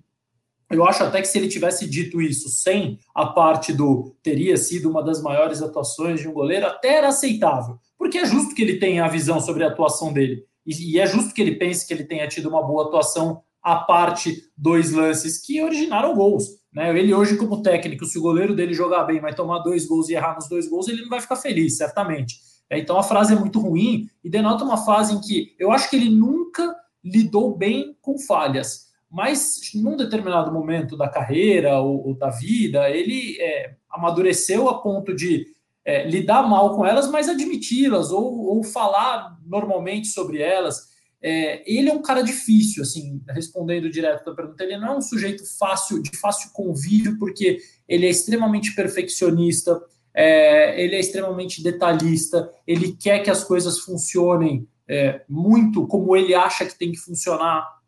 eu 0.71 0.85
acho 0.85 1.03
até 1.03 1.21
que 1.21 1.27
se 1.27 1.37
ele 1.37 1.47
tivesse 1.47 1.89
dito 1.89 2.21
isso 2.21 2.49
sem 2.49 2.99
a 3.13 3.27
parte 3.27 3.73
do 3.73 4.15
teria 4.23 4.55
sido 4.57 4.89
uma 4.89 5.03
das 5.03 5.21
maiores 5.21 5.61
atuações 5.61 6.19
de 6.19 6.27
um 6.27 6.33
goleiro, 6.33 6.67
até 6.67 6.95
era 6.95 7.09
aceitável. 7.09 7.77
Porque 7.97 8.17
é 8.17 8.25
justo 8.25 8.55
que 8.55 8.61
ele 8.61 8.77
tenha 8.77 9.05
a 9.05 9.09
visão 9.09 9.39
sobre 9.39 9.63
a 9.63 9.67
atuação 9.67 10.11
dele. 10.11 10.43
E, 10.65 10.99
é 10.99 11.07
justo 11.07 11.33
que 11.33 11.41
ele 11.41 11.55
pense 11.55 11.87
que 11.87 11.93
ele 11.93 12.03
tenha 12.03 12.27
tido 12.27 12.49
uma 12.49 12.61
boa 12.61 12.87
atuação 12.87 13.41
a 13.63 13.75
parte 13.75 14.43
dois 14.57 14.91
lances 14.91 15.43
que 15.43 15.61
originaram 15.61 16.15
gols. 16.15 16.45
Né? 16.73 16.97
Ele 16.97 17.13
hoje, 17.13 17.37
como 17.37 17.61
técnico, 17.61 18.05
se 18.05 18.17
o 18.17 18.21
goleiro 18.21 18.55
dele 18.55 18.73
jogar 18.73 19.03
bem, 19.03 19.19
vai 19.19 19.33
tomar 19.33 19.59
dois 19.59 19.85
gols 19.85 20.09
e 20.09 20.13
errar 20.13 20.35
nos 20.35 20.47
dois 20.47 20.67
gols, 20.67 20.87
ele 20.87 21.01
não 21.01 21.09
vai 21.09 21.21
ficar 21.21 21.35
feliz, 21.35 21.77
certamente. 21.77 22.35
É, 22.69 22.79
então 22.79 22.97
a 22.97 23.03
frase 23.03 23.33
é 23.33 23.35
muito 23.39 23.59
ruim 23.59 24.07
e 24.23 24.29
denota 24.29 24.63
uma 24.63 24.77
fase 24.77 25.13
em 25.13 25.21
que 25.21 25.53
eu 25.59 25.71
acho 25.71 25.89
que 25.89 25.95
ele 25.95 26.09
nunca 26.09 26.73
lidou 27.03 27.57
bem 27.57 27.95
com 28.01 28.17
falhas 28.17 28.90
mas 29.11 29.59
num 29.75 29.97
determinado 29.97 30.51
momento 30.53 30.95
da 30.95 31.09
carreira 31.09 31.79
ou, 31.79 32.07
ou 32.07 32.15
da 32.15 32.29
vida, 32.29 32.89
ele 32.89 33.37
é, 33.41 33.75
amadureceu 33.89 34.69
a 34.69 34.81
ponto 34.81 35.13
de 35.13 35.47
é, 35.83 36.07
lidar 36.07 36.47
mal 36.47 36.75
com 36.75 36.85
elas, 36.85 37.09
mas 37.09 37.27
admiti-las 37.27 38.11
ou, 38.11 38.45
ou, 38.45 38.63
falar 38.63 39.37
normalmente 39.45 40.07
sobre 40.07 40.41
elas. 40.41 40.89
É, 41.21 41.61
ele 41.71 41.89
é 41.89 41.93
um 41.93 42.01
cara 42.01 42.21
difícil, 42.21 42.83
assim, 42.83 43.21
respondendo 43.29 43.89
direto 43.89 44.23
da 44.23 44.33
pergunta, 44.33 44.63
ele 44.63 44.77
não 44.77 44.93
é 44.93 44.97
um 44.97 45.01
sujeito 45.01 45.43
fácil, 45.57 46.01
de 46.01 46.17
fácil 46.17 46.51
convívio, 46.53 47.19
porque 47.19 47.59
ele 47.87 48.05
é 48.05 48.09
extremamente 48.09 48.73
perfeccionista, 48.73 49.79
é, 50.13 50.81
ele 50.81 50.95
é 50.95 50.99
extremamente 50.99 51.61
detalhista, 51.61 52.49
ele 52.65 52.93
quer 52.93 53.19
que 53.19 53.29
as 53.29 53.43
coisas 53.43 53.79
funcionem 53.79 54.67
é, 54.87 55.21
muito 55.27 55.85
como 55.85 56.15
ele 56.15 56.33
acha 56.33 56.65
que 56.65 56.77
tem 56.77 56.91
que 56.91 56.97
funcionar 56.97 57.80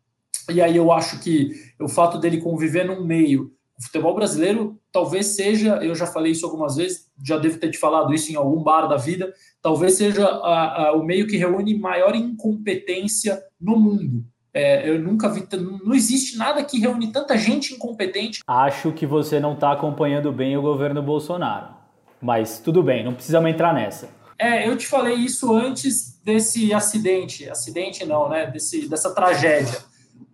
e 0.50 0.60
aí 0.60 0.76
eu 0.76 0.92
acho 0.92 1.20
que 1.20 1.52
o 1.80 1.88
fato 1.88 2.18
dele 2.18 2.40
conviver 2.40 2.84
num 2.84 3.04
meio, 3.04 3.52
o 3.78 3.82
futebol 3.82 4.14
brasileiro 4.14 4.78
talvez 4.92 5.26
seja, 5.26 5.76
eu 5.82 5.94
já 5.94 6.06
falei 6.06 6.32
isso 6.32 6.46
algumas 6.46 6.76
vezes, 6.76 7.10
já 7.22 7.36
devo 7.36 7.58
ter 7.58 7.70
te 7.70 7.78
falado 7.78 8.14
isso 8.14 8.30
em 8.30 8.36
algum 8.36 8.62
bar 8.62 8.86
da 8.86 8.96
vida, 8.96 9.32
talvez 9.60 9.94
seja 9.94 10.24
a, 10.24 10.86
a, 10.86 10.92
o 10.92 11.02
meio 11.02 11.26
que 11.26 11.36
reúne 11.36 11.76
maior 11.76 12.14
incompetência 12.14 13.42
no 13.60 13.76
mundo. 13.76 14.24
É, 14.52 14.88
eu 14.88 15.00
nunca 15.00 15.28
vi, 15.28 15.44
não 15.84 15.94
existe 15.94 16.38
nada 16.38 16.62
que 16.62 16.78
reúne 16.78 17.10
tanta 17.10 17.36
gente 17.36 17.74
incompetente. 17.74 18.40
Acho 18.46 18.92
que 18.92 19.04
você 19.04 19.40
não 19.40 19.54
está 19.54 19.72
acompanhando 19.72 20.30
bem 20.30 20.56
o 20.56 20.62
governo 20.62 21.02
Bolsonaro. 21.02 21.74
Mas 22.22 22.60
tudo 22.60 22.80
bem, 22.80 23.04
não 23.04 23.14
precisamos 23.14 23.50
entrar 23.50 23.74
nessa. 23.74 24.08
É, 24.38 24.68
eu 24.68 24.76
te 24.76 24.86
falei 24.86 25.14
isso 25.14 25.52
antes 25.52 26.20
desse 26.22 26.72
acidente, 26.72 27.50
acidente 27.50 28.04
não, 28.04 28.28
né? 28.28 28.46
Desse, 28.46 28.88
dessa 28.88 29.12
tragédia. 29.12 29.78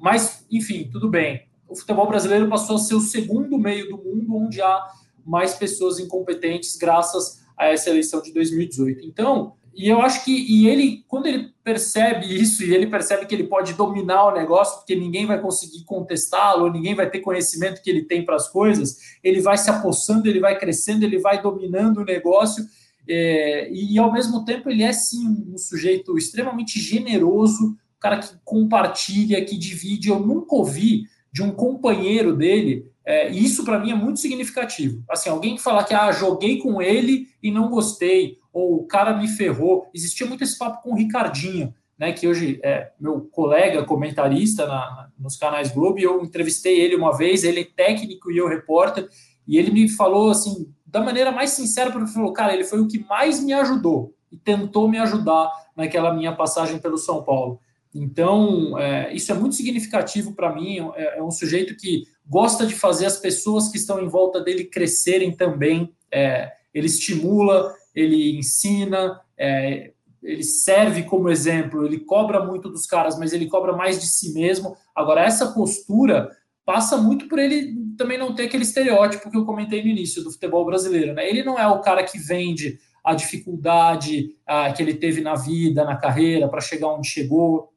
Mas, 0.01 0.47
enfim, 0.51 0.89
tudo 0.91 1.09
bem. 1.09 1.47
O 1.69 1.77
futebol 1.77 2.09
brasileiro 2.09 2.49
passou 2.49 2.77
a 2.77 2.79
ser 2.79 2.95
o 2.95 3.01
segundo 3.01 3.59
meio 3.59 3.89
do 3.91 3.99
mundo 3.99 4.35
onde 4.35 4.61
há 4.63 4.89
mais 5.25 5.55
pessoas 5.55 5.99
incompetentes 5.99 6.77
graças 6.77 7.43
a 7.57 7.67
essa 7.67 7.91
eleição 7.91 8.23
de 8.23 8.33
2018. 8.33 9.07
Então, 9.07 9.53
e 9.75 9.89
eu 9.89 10.01
acho 10.01 10.25
que 10.25 10.33
e 10.33 10.69
ele, 10.69 11.05
quando 11.07 11.27
ele 11.27 11.53
percebe 11.63 12.27
isso 12.27 12.65
e 12.65 12.75
ele 12.75 12.87
percebe 12.87 13.27
que 13.27 13.35
ele 13.35 13.45
pode 13.45 13.75
dominar 13.75 14.27
o 14.27 14.35
negócio, 14.35 14.79
porque 14.79 14.97
ninguém 14.97 15.27
vai 15.27 15.41
conseguir 15.41 15.85
contestá-lo, 15.85 16.73
ninguém 16.73 16.95
vai 16.95 17.09
ter 17.09 17.21
conhecimento 17.21 17.83
que 17.83 17.91
ele 17.91 18.03
tem 18.03 18.25
para 18.25 18.37
as 18.37 18.49
coisas, 18.49 18.97
ele 19.23 19.41
vai 19.41 19.57
se 19.59 19.71
apossando, 19.71 20.29
ele 20.29 20.41
vai 20.41 20.59
crescendo, 20.59 21.05
ele 21.05 21.19
vai 21.19 21.41
dominando 21.41 21.99
o 21.99 22.05
negócio. 22.05 22.65
É, 23.09 23.71
e 23.73 23.99
ao 23.99 24.13
mesmo 24.13 24.45
tempo 24.45 24.69
ele 24.69 24.83
é 24.83 24.93
sim 24.93 25.45
um 25.53 25.59
sujeito 25.59 26.17
extremamente 26.17 26.81
generoso, 26.81 27.77
cara 28.01 28.19
que 28.19 28.35
compartilha, 28.45 29.45
que 29.45 29.57
divide. 29.57 30.09
Eu 30.09 30.19
nunca 30.19 30.57
ouvi 30.57 31.05
de 31.33 31.43
um 31.43 31.53
companheiro 31.53 32.35
dele, 32.35 32.91
é, 33.05 33.31
e 33.31 33.45
isso 33.45 33.65
para 33.65 33.79
mim 33.79 33.93
é 33.93 33.95
muito 33.95 34.19
significativo. 34.19 35.05
Assim, 35.09 35.31
alguém 35.31 35.55
que 35.55 35.63
falar 35.63 35.85
que 35.85 35.95
ah, 35.95 36.11
joguei 36.11 36.59
com 36.59 36.83
ele 36.83 37.29
e 37.43 37.51
não 37.51 37.69
gostei, 37.69 38.39
ou 38.53 38.77
o 38.77 38.87
cara 38.87 39.17
me 39.17 39.29
ferrou. 39.29 39.89
Existia 39.95 40.27
muito 40.27 40.43
esse 40.43 40.59
papo 40.59 40.83
com 40.83 40.93
o 40.93 40.97
Ricardinho, 40.97 41.73
né, 41.97 42.13
que 42.13 42.27
hoje 42.27 42.59
é 42.65 42.91
meu 42.99 43.21
colega 43.21 43.85
comentarista 43.85 44.67
na, 44.67 45.09
nos 45.19 45.37
canais 45.37 45.71
Globo, 45.71 45.99
e 45.99 46.03
eu 46.03 46.23
entrevistei 46.25 46.81
ele 46.81 46.97
uma 46.97 47.17
vez, 47.17 47.45
ele 47.45 47.61
é 47.61 47.65
técnico 47.65 48.33
e 48.33 48.39
eu 48.39 48.49
repórter, 48.49 49.09
e 49.47 49.59
ele 49.59 49.71
me 49.71 49.89
falou 49.89 50.31
assim, 50.31 50.73
da 50.87 51.01
maneira 51.01 51.31
mais 51.31 51.51
sincera, 51.51 51.91
porque 51.91 52.11
falou, 52.11 52.33
cara, 52.33 52.55
ele 52.55 52.65
foi 52.65 52.81
o 52.81 52.89
que 52.89 53.05
mais 53.07 53.43
me 53.43 53.53
ajudou 53.53 54.15
e 54.33 54.37
tentou 54.37 54.89
me 54.89 54.99
ajudar 54.99 55.51
naquela 55.77 56.15
minha 56.15 56.35
passagem 56.35 56.79
pelo 56.79 56.97
São 56.97 57.23
Paulo. 57.23 57.61
Então, 57.95 58.79
é, 58.79 59.13
isso 59.13 59.33
é 59.33 59.35
muito 59.35 59.57
significativo 59.57 60.33
para 60.33 60.55
mim. 60.55 60.79
É, 60.95 61.19
é, 61.19 61.23
um 61.23 61.31
sujeito 61.31 61.77
que 61.77 62.05
gosta 62.27 62.65
de 62.67 62.75
fazer 62.75 63.07
as 63.07 63.19
pessoas 63.19 63.69
que 63.69 63.77
estão 63.77 64.01
em 64.01 64.09
volta 64.09 64.41
dele 64.41 64.65
crescerem 64.65 65.33
também. 65.33 65.93
É, 66.13 66.53
ele 66.73 66.87
estimula, 66.87 67.75
ele 67.95 68.39
ensina, 68.39 69.21
é, 69.37 69.93
ele 70.23 70.45
serve 70.45 71.03
como 71.03 71.29
exemplo. 71.29 71.85
Ele 71.85 71.99
cobra 71.99 72.45
muito 72.45 72.69
dos 72.69 72.87
caras, 72.87 73.19
mas 73.19 73.33
ele 73.33 73.47
cobra 73.47 73.73
mais 73.77 74.01
de 74.01 74.07
si 74.07 74.33
mesmo. 74.33 74.77
Agora, 74.95 75.25
essa 75.25 75.53
postura 75.53 76.31
passa 76.65 76.97
muito 76.97 77.27
por 77.27 77.39
ele 77.41 77.75
também 77.99 78.17
não 78.17 78.35
ter 78.35 78.45
aquele 78.45 78.63
estereótipo 78.63 79.29
que 79.29 79.37
eu 79.37 79.45
comentei 79.45 79.83
no 79.83 79.89
início 79.89 80.23
do 80.23 80.31
futebol 80.31 80.65
brasileiro. 80.65 81.15
Né? 81.15 81.29
Ele 81.29 81.43
não 81.43 81.59
é 81.59 81.67
o 81.67 81.81
cara 81.81 82.05
que 82.05 82.19
vende 82.19 82.79
a 83.03 83.15
dificuldade 83.15 84.37
ah, 84.47 84.73
que 84.73 84.83
ele 84.83 84.95
teve 84.95 85.21
na 85.21 85.35
vida, 85.35 85.85
na 85.85 85.97
carreira, 85.97 86.49
para 86.49 86.61
chegar 86.61 86.89
onde 86.89 87.09
chegou. 87.09 87.70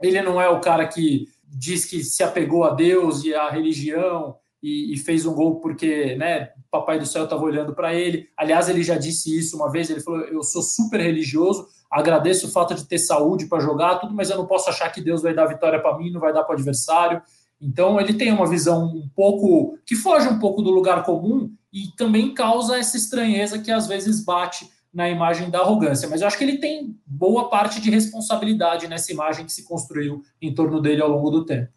Ele 0.00 0.20
não 0.22 0.40
é 0.40 0.48
o 0.48 0.60
cara 0.60 0.86
que 0.86 1.26
diz 1.44 1.84
que 1.84 2.02
se 2.04 2.22
apegou 2.22 2.64
a 2.64 2.70
Deus 2.70 3.24
e 3.24 3.34
à 3.34 3.50
religião 3.50 4.36
e, 4.62 4.94
e 4.94 4.96
fez 4.98 5.26
um 5.26 5.34
gol 5.34 5.60
porque, 5.60 6.14
né, 6.16 6.50
Papai 6.70 6.98
do 6.98 7.06
Céu 7.06 7.24
estava 7.24 7.42
olhando 7.42 7.74
para 7.74 7.94
ele. 7.94 8.28
Aliás, 8.36 8.68
ele 8.68 8.82
já 8.82 8.96
disse 8.96 9.36
isso 9.36 9.56
uma 9.56 9.70
vez. 9.70 9.90
Ele 9.90 10.00
falou: 10.00 10.20
Eu 10.20 10.42
sou 10.42 10.62
super 10.62 11.00
religioso, 11.00 11.66
agradeço 11.90 12.46
o 12.46 12.50
fato 12.50 12.74
de 12.74 12.86
ter 12.86 12.98
saúde 12.98 13.46
para 13.46 13.60
jogar, 13.60 13.96
tudo, 13.96 14.14
mas 14.14 14.30
eu 14.30 14.36
não 14.36 14.46
posso 14.46 14.70
achar 14.70 14.90
que 14.90 15.00
Deus 15.00 15.22
vai 15.22 15.34
dar 15.34 15.46
vitória 15.46 15.80
para 15.80 15.96
mim, 15.98 16.10
não 16.10 16.20
vai 16.20 16.32
dar 16.32 16.44
para 16.44 16.52
o 16.52 16.56
adversário. 16.56 17.20
Então, 17.60 18.00
ele 18.00 18.14
tem 18.14 18.32
uma 18.32 18.48
visão 18.48 18.86
um 18.86 19.08
pouco 19.14 19.76
que 19.84 19.94
foge 19.94 20.28
um 20.28 20.38
pouco 20.38 20.62
do 20.62 20.70
lugar 20.70 21.04
comum 21.04 21.50
e 21.72 21.88
também 21.96 22.32
causa 22.32 22.78
essa 22.78 22.96
estranheza 22.96 23.58
que 23.58 23.70
às 23.70 23.86
vezes 23.86 24.24
bate 24.24 24.68
na 24.92 25.08
imagem 25.08 25.50
da 25.50 25.60
arrogância, 25.60 26.08
mas 26.08 26.20
eu 26.20 26.26
acho 26.26 26.36
que 26.36 26.44
ele 26.44 26.58
tem 26.58 26.98
boa 27.06 27.48
parte 27.48 27.80
de 27.80 27.90
responsabilidade 27.90 28.88
nessa 28.88 29.12
imagem 29.12 29.46
que 29.46 29.52
se 29.52 29.64
construiu 29.64 30.22
em 30.42 30.52
torno 30.52 30.80
dele 30.80 31.00
ao 31.00 31.08
longo 31.08 31.30
do 31.30 31.44
tempo. 31.44 31.72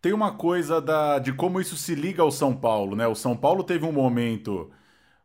Tem 0.00 0.12
uma 0.12 0.32
coisa 0.32 0.80
da, 0.80 1.18
de 1.18 1.32
como 1.32 1.60
isso 1.60 1.76
se 1.76 1.94
liga 1.94 2.22
ao 2.22 2.30
São 2.30 2.54
Paulo, 2.54 2.96
né? 2.96 3.06
O 3.06 3.14
São 3.14 3.36
Paulo 3.36 3.62
teve 3.62 3.84
um 3.84 3.92
momento, 3.92 4.70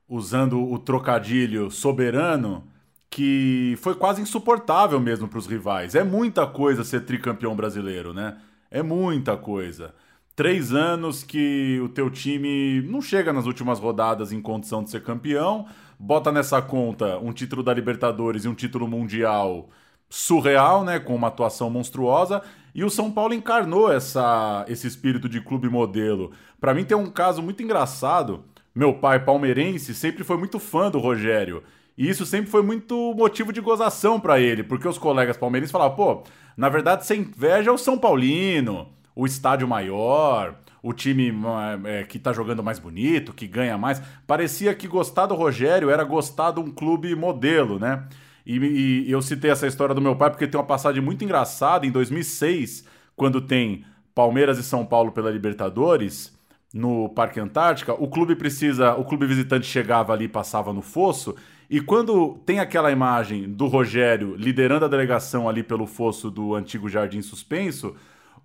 usando 0.09 0.61
o 0.61 0.77
trocadilho 0.77 1.69
soberano, 1.71 2.67
que 3.09 3.77
foi 3.81 3.93
quase 3.93 4.21
insuportável 4.21 4.99
mesmo 4.99 5.27
para 5.27 5.39
os 5.39 5.45
rivais. 5.45 5.95
É 5.95 6.03
muita 6.03 6.47
coisa 6.47 6.83
ser 6.83 7.05
tricampeão 7.05 7.55
brasileiro, 7.55 8.13
né? 8.13 8.37
É 8.69 8.81
muita 8.81 9.37
coisa. 9.37 9.93
Três 10.35 10.73
anos 10.73 11.21
que 11.21 11.79
o 11.83 11.89
teu 11.89 12.09
time 12.09 12.81
não 12.83 13.01
chega 13.01 13.33
nas 13.33 13.45
últimas 13.45 13.79
rodadas 13.79 14.31
em 14.31 14.41
condição 14.41 14.81
de 14.81 14.89
ser 14.89 15.03
campeão, 15.03 15.67
bota 16.01 16.31
nessa 16.31 16.59
conta 16.63 17.19
um 17.19 17.31
título 17.31 17.61
da 17.61 17.71
Libertadores 17.71 18.43
e 18.43 18.47
um 18.47 18.55
título 18.55 18.87
mundial 18.87 19.69
surreal, 20.09 20.83
né, 20.83 20.99
com 20.99 21.15
uma 21.15 21.27
atuação 21.27 21.69
monstruosa, 21.69 22.41
e 22.73 22.83
o 22.83 22.89
São 22.89 23.11
Paulo 23.11 23.35
encarnou 23.35 23.91
essa, 23.91 24.65
esse 24.67 24.87
espírito 24.87 25.29
de 25.29 25.39
clube 25.39 25.69
modelo. 25.69 26.31
Para 26.59 26.73
mim 26.73 26.83
tem 26.83 26.97
um 26.97 27.09
caso 27.09 27.41
muito 27.41 27.61
engraçado. 27.61 28.43
Meu 28.73 28.95
pai 28.95 29.23
palmeirense 29.23 29.93
sempre 29.93 30.23
foi 30.23 30.37
muito 30.37 30.57
fã 30.59 30.89
do 30.89 30.97
Rogério. 30.97 31.61
E 31.95 32.09
isso 32.09 32.25
sempre 32.25 32.49
foi 32.49 32.63
muito 32.63 33.13
motivo 33.13 33.53
de 33.53 33.61
gozação 33.61 34.19
para 34.19 34.39
ele, 34.39 34.63
porque 34.63 34.87
os 34.87 34.97
colegas 34.97 35.37
palmeirenses 35.37 35.71
falavam, 35.71 35.95
pô, 35.95 36.23
na 36.57 36.67
verdade 36.67 37.05
você 37.05 37.15
inveja 37.15 37.71
o 37.71 37.77
São 37.77 37.97
Paulino, 37.97 38.89
o 39.15 39.25
estádio 39.25 39.67
maior, 39.67 40.55
o 40.81 40.93
time 40.93 41.31
é, 41.85 42.03
que 42.03 42.17
tá 42.17 42.33
jogando 42.33 42.63
mais 42.63 42.79
bonito, 42.79 43.33
que 43.33 43.47
ganha 43.47 43.77
mais. 43.77 44.01
Parecia 44.25 44.73
que 44.73 44.87
gostar 44.87 45.27
do 45.27 45.35
Rogério 45.35 45.89
era 45.89 46.03
gostar 46.03 46.51
de 46.51 46.59
um 46.59 46.71
clube 46.71 47.15
modelo, 47.15 47.77
né? 47.77 48.07
E, 48.45 48.57
e, 48.57 49.11
eu 49.11 49.21
citei 49.21 49.51
essa 49.51 49.67
história 49.67 49.93
do 49.93 50.01
meu 50.01 50.15
pai 50.15 50.31
porque 50.31 50.47
tem 50.47 50.59
uma 50.59 50.65
passagem 50.65 51.01
muito 51.01 51.23
engraçada 51.23 51.85
em 51.85 51.91
2006, 51.91 52.85
quando 53.15 53.39
tem 53.39 53.85
Palmeiras 54.15 54.57
e 54.57 54.63
São 54.63 54.85
Paulo 54.85 55.11
pela 55.11 55.29
Libertadores 55.29 56.35
no 56.73 57.09
Parque 57.09 57.39
Antártica, 57.39 57.93
o 57.93 58.07
clube 58.07 58.35
precisa, 58.35 58.95
o 58.95 59.03
clube 59.03 59.27
visitante 59.27 59.67
chegava 59.67 60.13
ali, 60.13 60.27
passava 60.27 60.71
no 60.71 60.81
fosso, 60.81 61.35
e 61.69 61.79
quando 61.79 62.39
tem 62.45 62.59
aquela 62.59 62.91
imagem 62.91 63.49
do 63.49 63.67
Rogério 63.67 64.35
liderando 64.35 64.85
a 64.85 64.87
delegação 64.87 65.47
ali 65.47 65.63
pelo 65.63 65.85
fosso 65.85 66.31
do 66.31 66.55
antigo 66.55 66.89
Jardim 66.89 67.21
Suspenso, 67.21 67.95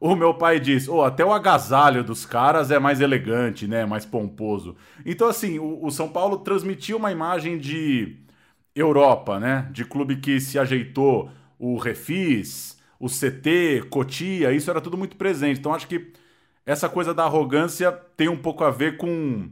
o 0.00 0.14
meu 0.14 0.34
pai 0.34 0.60
diz, 0.60 0.88
oh, 0.88 1.02
até 1.02 1.24
o 1.24 1.32
agasalho 1.32 2.04
dos 2.04 2.26
caras 2.26 2.70
é 2.70 2.78
mais 2.78 3.00
elegante, 3.00 3.66
né? 3.66 3.84
Mais 3.86 4.04
pomposo. 4.04 4.76
Então, 5.04 5.28
assim, 5.28 5.58
o, 5.58 5.84
o 5.84 5.90
São 5.90 6.08
Paulo 6.08 6.38
transmitiu 6.38 6.98
uma 6.98 7.12
imagem 7.12 7.58
de 7.58 8.18
Europa, 8.74 9.40
né? 9.40 9.68
De 9.72 9.84
clube 9.84 10.16
que 10.16 10.40
se 10.40 10.58
ajeitou, 10.58 11.30
o 11.58 11.76
Refis, 11.78 12.78
o 13.00 13.08
CT, 13.08 13.84
Cotia, 13.90 14.52
isso 14.52 14.70
era 14.70 14.80
tudo 14.80 14.96
muito 14.98 15.16
presente. 15.16 15.60
Então, 15.60 15.74
acho 15.74 15.88
que 15.88 16.12
essa 16.66 16.88
coisa 16.88 17.14
da 17.14 17.24
arrogância 17.24 17.92
tem 18.16 18.28
um 18.28 18.36
pouco 18.36 18.64
a 18.64 18.70
ver 18.70 18.96
com 18.98 19.50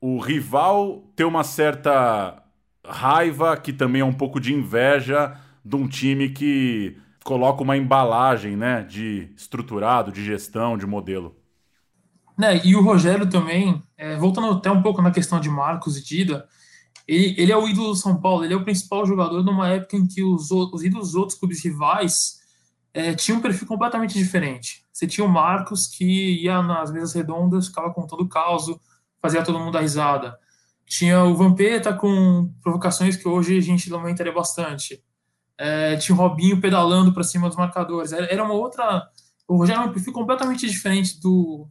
o 0.00 0.18
rival 0.18 1.04
ter 1.16 1.24
uma 1.24 1.44
certa 1.44 2.42
raiva, 2.84 3.56
que 3.56 3.72
também 3.72 4.02
é 4.02 4.04
um 4.04 4.12
pouco 4.12 4.40
de 4.40 4.52
inveja 4.54 5.36
de 5.64 5.76
um 5.76 5.88
time 5.88 6.28
que 6.30 6.96
coloca 7.26 7.60
uma 7.60 7.76
embalagem, 7.76 8.56
né, 8.56 8.84
de 8.84 9.32
estruturado, 9.36 10.12
de 10.12 10.24
gestão, 10.24 10.78
de 10.78 10.86
modelo. 10.86 11.36
Né, 12.38 12.64
e 12.64 12.76
o 12.76 12.82
Rogério 12.82 13.28
também, 13.28 13.82
é, 13.96 14.16
voltando 14.16 14.52
até 14.52 14.70
um 14.70 14.80
pouco 14.80 15.02
na 15.02 15.10
questão 15.10 15.40
de 15.40 15.50
Marcos 15.50 15.96
e 15.96 16.04
Dida, 16.04 16.46
ele, 17.06 17.34
ele, 17.36 17.50
é 17.50 17.56
o 17.56 17.68
ídolo 17.68 17.88
do 17.88 17.96
São 17.96 18.20
Paulo, 18.20 18.44
ele 18.44 18.54
é 18.54 18.56
o 18.56 18.62
principal 18.62 19.04
jogador 19.04 19.42
numa 19.42 19.68
época 19.68 19.96
em 19.96 20.06
que 20.06 20.22
os, 20.22 20.52
os 20.52 20.84
ídolos 20.84 21.08
dos 21.08 21.14
outros 21.16 21.36
clubes 21.36 21.64
rivais 21.64 22.38
é, 22.94 23.12
tinham 23.12 23.38
um 23.38 23.42
perfil 23.42 23.66
completamente 23.66 24.14
diferente. 24.14 24.84
Você 24.92 25.04
tinha 25.06 25.26
o 25.26 25.28
Marcos, 25.28 25.88
que 25.88 26.44
ia 26.44 26.62
nas 26.62 26.92
mesas 26.92 27.12
redondas, 27.12 27.66
ficava 27.66 27.92
contando 27.92 28.22
o 28.22 28.28
caos, 28.28 28.66
fazia 29.20 29.42
todo 29.42 29.58
mundo 29.58 29.72
dar 29.72 29.80
risada. 29.80 30.38
Tinha 30.86 31.24
o 31.24 31.34
Vampeta 31.34 31.92
com 31.92 32.52
provocações 32.62 33.16
que 33.16 33.26
hoje 33.26 33.58
a 33.58 33.60
gente 33.60 33.90
lamentaria 33.90 34.32
bastante 34.32 35.02
é, 35.58 35.96
tinha 35.96 36.14
o 36.14 36.18
Robinho 36.18 36.60
pedalando 36.60 37.12
para 37.12 37.22
cima 37.22 37.48
dos 37.48 37.56
marcadores. 37.56 38.12
Era, 38.12 38.44
uma 38.44 38.54
outra. 38.54 39.08
O 39.48 39.56
Rogério 39.56 39.80
era 39.80 39.90
um 39.90 39.92
perfil 39.92 40.12
completamente 40.12 40.68
diferente 40.68 41.20
do, 41.20 41.68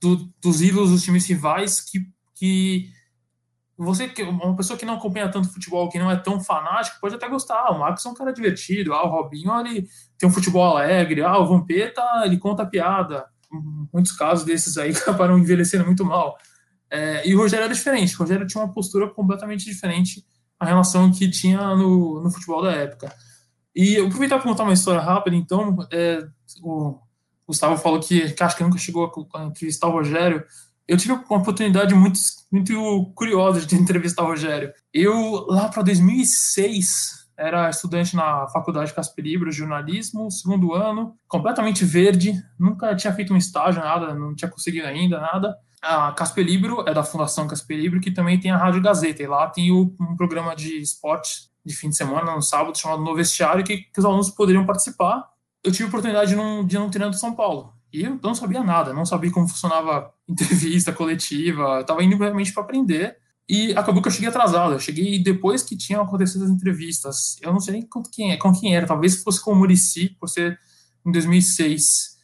do, 0.00 0.32
dos 0.40 0.62
ídolos 0.62 0.90
dos 0.90 1.02
times 1.02 1.26
rivais 1.26 1.80
que, 1.80 2.00
que 2.34 2.90
você, 3.76 4.12
uma 4.22 4.56
pessoa 4.56 4.78
que 4.78 4.84
não 4.84 4.94
acompanha 4.94 5.30
tanto 5.30 5.52
futebol, 5.52 5.88
que 5.88 5.98
não 5.98 6.10
é 6.10 6.16
tão 6.16 6.40
fanático, 6.40 6.98
pode 7.00 7.14
até 7.14 7.28
gostar. 7.28 7.64
Ah, 7.66 7.72
o 7.72 7.78
Marcos 7.78 8.04
é 8.04 8.08
um 8.08 8.14
cara 8.14 8.32
divertido. 8.32 8.92
Ah, 8.92 9.04
o 9.04 9.10
Robinho 9.10 9.58
ele 9.60 9.88
tem 10.18 10.28
um 10.28 10.32
futebol 10.32 10.64
alegre. 10.64 11.22
Ah, 11.22 11.38
o 11.38 11.46
Vampeta 11.46 12.02
ele 12.24 12.38
conta 12.38 12.66
piada. 12.66 13.26
Muitos 13.92 14.12
casos 14.12 14.44
desses 14.44 14.76
aí 14.76 14.90
acabaram 14.96 15.38
envelhecendo 15.38 15.84
muito 15.84 16.04
mal. 16.04 16.36
É, 16.90 17.28
e 17.28 17.34
o 17.34 17.38
Rogério 17.38 17.64
era 17.64 17.74
diferente. 17.74 18.14
O 18.14 18.18
Rogério 18.18 18.46
tinha 18.46 18.62
uma 18.62 18.72
postura 18.72 19.08
completamente 19.08 19.64
diferente 19.64 20.24
a 20.58 20.66
relação 20.66 21.10
que 21.10 21.30
tinha 21.30 21.74
no, 21.76 22.22
no 22.22 22.30
futebol 22.30 22.62
da 22.62 22.72
época. 22.72 23.14
E 23.74 23.94
eu 23.94 24.06
aproveitar 24.06 24.38
para 24.38 24.48
contar 24.48 24.64
uma 24.64 24.72
história 24.72 25.00
rápida, 25.00 25.36
então, 25.36 25.76
é, 25.92 26.26
o 26.62 26.98
Gustavo 27.46 27.76
falou 27.76 28.00
que, 28.00 28.32
que 28.32 28.42
acho 28.42 28.56
que 28.56 28.64
nunca 28.64 28.78
chegou 28.78 29.28
a, 29.34 29.44
entrevistar 29.44 29.86
o 29.86 29.92
Rogério. 29.92 30.44
Eu 30.86 30.96
tive 30.96 31.12
uma 31.12 31.38
oportunidade 31.38 31.94
muito, 31.94 32.18
muito 32.50 33.12
curiosa 33.14 33.64
de 33.64 33.76
entrevistar 33.76 34.24
o 34.24 34.26
Rogério. 34.26 34.72
Eu, 34.92 35.46
lá 35.48 35.68
para 35.68 35.82
2006, 35.82 37.28
era 37.36 37.70
estudante 37.70 38.16
na 38.16 38.48
faculdade 38.48 38.92
Casper 38.92 39.24
Libro, 39.24 39.52
jornalismo, 39.52 40.28
segundo 40.28 40.74
ano, 40.74 41.16
completamente 41.28 41.84
verde, 41.84 42.32
nunca 42.58 42.96
tinha 42.96 43.12
feito 43.12 43.32
um 43.32 43.36
estágio, 43.36 43.80
nada, 43.80 44.12
não 44.12 44.34
tinha 44.34 44.50
conseguido 44.50 44.88
ainda, 44.88 45.20
nada 45.20 45.56
a 45.82 46.12
Casper 46.12 46.44
Libro 46.44 46.84
é 46.86 46.92
da 46.92 47.04
Fundação 47.04 47.46
Casper 47.46 47.78
Libro, 47.78 48.00
que 48.00 48.10
também 48.10 48.38
tem 48.38 48.50
a 48.50 48.56
Rádio 48.56 48.82
Gazeta, 48.82 49.22
e 49.22 49.26
lá 49.26 49.46
tem 49.48 49.70
o, 49.70 49.94
um 50.00 50.16
programa 50.16 50.54
de 50.54 50.80
esporte 50.80 51.48
de 51.64 51.74
fim 51.74 51.88
de 51.88 51.96
semana, 51.96 52.34
no 52.34 52.42
sábado, 52.42 52.76
chamado 52.76 53.02
No 53.02 53.14
Vestiário, 53.14 53.64
que, 53.64 53.78
que 53.78 53.98
os 53.98 54.04
alunos 54.04 54.30
poderiam 54.30 54.66
participar. 54.66 55.28
Eu 55.62 55.70
tive 55.70 55.84
a 55.84 55.88
oportunidade 55.88 56.30
de 56.30 56.36
não, 56.36 56.64
de 56.64 56.78
não 56.78 56.90
treinar 56.90 57.10
do 57.10 57.18
São 57.18 57.34
Paulo, 57.34 57.72
e 57.92 58.02
eu 58.02 58.18
não 58.22 58.34
sabia 58.34 58.62
nada, 58.62 58.92
não 58.92 59.04
sabia 59.04 59.30
como 59.30 59.48
funcionava 59.48 60.12
entrevista 60.28 60.92
coletiva, 60.92 61.62
eu 61.62 61.80
estava 61.80 62.02
indo 62.02 62.16
realmente 62.16 62.52
para 62.52 62.62
aprender, 62.62 63.16
e 63.48 63.72
acabou 63.72 64.02
que 64.02 64.08
eu 64.08 64.12
cheguei 64.12 64.28
atrasado, 64.28 64.74
eu 64.74 64.80
cheguei 64.80 65.22
depois 65.22 65.62
que 65.62 65.76
tinham 65.76 66.02
acontecido 66.02 66.44
as 66.44 66.50
entrevistas, 66.50 67.36
eu 67.40 67.52
não 67.52 67.60
sei 67.60 67.74
nem 67.74 67.82
com 67.82 68.02
quem, 68.02 68.36
com 68.38 68.52
quem 68.52 68.76
era, 68.76 68.86
talvez 68.86 69.22
fosse 69.22 69.42
com 69.42 69.52
o 69.52 69.56
Murici, 69.56 70.16
por 70.20 70.28
ser 70.28 70.58
em 71.06 71.12
2006, 71.12 72.18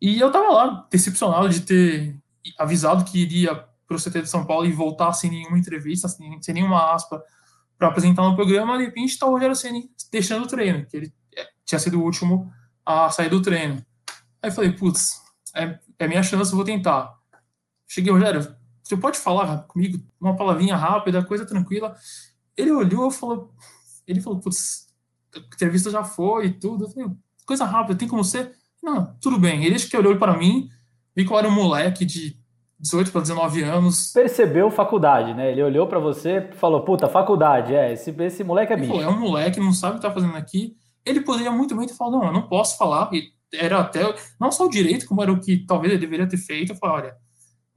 e 0.00 0.20
eu 0.20 0.26
estava 0.28 0.48
lá, 0.48 0.86
decepcionado 0.90 1.48
de 1.48 1.60
ter 1.60 2.23
avisado 2.58 3.04
que 3.04 3.18
iria 3.18 3.54
para 3.86 3.96
o 3.96 4.00
CT 4.00 4.22
de 4.22 4.28
São 4.28 4.44
Paulo 4.44 4.66
e 4.66 4.72
voltar 4.72 5.12
sem 5.12 5.30
nenhuma 5.30 5.58
entrevista, 5.58 6.08
sem, 6.08 6.40
sem 6.42 6.54
nenhuma 6.54 6.92
aspa, 6.92 7.22
para 7.78 7.88
apresentar 7.88 8.22
no 8.22 8.36
programa, 8.36 8.78
de 8.78 8.84
repente 8.84 9.10
está 9.10 9.26
o 9.26 9.30
Rogério 9.30 9.56
Ceni 9.56 9.90
deixando 10.10 10.44
o 10.44 10.48
treino, 10.48 10.86
que 10.86 10.96
ele 10.96 11.14
é, 11.36 11.46
tinha 11.64 11.78
sido 11.78 12.00
o 12.00 12.02
último 12.02 12.50
a 12.84 13.10
sair 13.10 13.28
do 13.28 13.42
treino. 13.42 13.84
Aí 14.42 14.50
falei, 14.50 14.72
putz, 14.72 15.20
é, 15.54 15.78
é 15.98 16.08
minha 16.08 16.22
chance, 16.22 16.50
eu 16.52 16.56
vou 16.56 16.64
tentar. 16.64 17.12
Cheguei, 17.88 18.12
Rogério, 18.12 18.56
você 18.82 18.96
pode 18.96 19.18
falar 19.18 19.64
comigo 19.64 19.98
uma 20.20 20.36
palavrinha 20.36 20.76
rápida, 20.76 21.24
coisa 21.24 21.46
tranquila? 21.46 21.96
Ele 22.56 22.70
olhou 22.70 23.08
e 23.08 23.12
falou, 23.12 23.52
ele 24.06 24.20
falou, 24.20 24.38
putz, 24.38 24.88
a 25.34 25.38
entrevista 25.38 25.90
já 25.90 26.04
foi 26.04 26.46
e 26.46 26.52
tudo. 26.52 26.88
Falei, 26.90 27.10
coisa 27.46 27.64
rápida, 27.64 27.98
tem 27.98 28.08
como 28.08 28.22
ser? 28.22 28.54
Não, 28.82 29.16
tudo 29.20 29.38
bem. 29.38 29.64
Ele 29.64 29.74
acho 29.74 29.88
que 29.88 29.96
olhou 29.96 30.16
para 30.18 30.36
mim, 30.36 30.68
Eu 31.16 31.38
era 31.38 31.48
um 31.48 31.52
moleque 31.52 32.04
de 32.04 32.36
18 32.80 33.12
para 33.12 33.20
19 33.22 33.62
anos. 33.62 34.12
Percebeu 34.12 34.70
faculdade, 34.70 35.34
né? 35.34 35.52
Ele 35.52 35.62
olhou 35.62 35.86
para 35.86 35.98
você 35.98 36.38
e 36.38 36.56
falou: 36.56 36.84
Puta, 36.84 37.08
faculdade, 37.08 37.74
é, 37.74 37.92
esse, 37.92 38.10
esse 38.10 38.44
moleque 38.44 38.72
é 38.72 38.76
bicho. 38.76 39.00
É 39.00 39.08
um 39.08 39.18
moleque, 39.18 39.60
não 39.60 39.72
sabe 39.72 39.94
o 39.94 39.96
que 39.96 40.06
tá 40.06 40.12
fazendo 40.12 40.36
aqui. 40.36 40.76
Ele 41.04 41.20
poderia 41.20 41.50
muito 41.50 41.76
bem 41.76 41.86
ter 41.86 41.94
falado: 41.94 42.18
Não, 42.18 42.26
eu 42.26 42.32
não 42.32 42.42
posso 42.42 42.76
falar. 42.76 43.10
E 43.12 43.32
era 43.54 43.80
até, 43.80 44.02
não 44.40 44.50
só 44.50 44.66
o 44.66 44.70
direito, 44.70 45.06
como 45.06 45.22
era 45.22 45.32
o 45.32 45.40
que 45.40 45.64
talvez 45.64 45.92
ele 45.92 46.00
deveria 46.00 46.28
ter 46.28 46.36
feito. 46.36 46.72
Eu 46.72 46.76
falei: 46.76 46.96
Olha, 46.96 47.16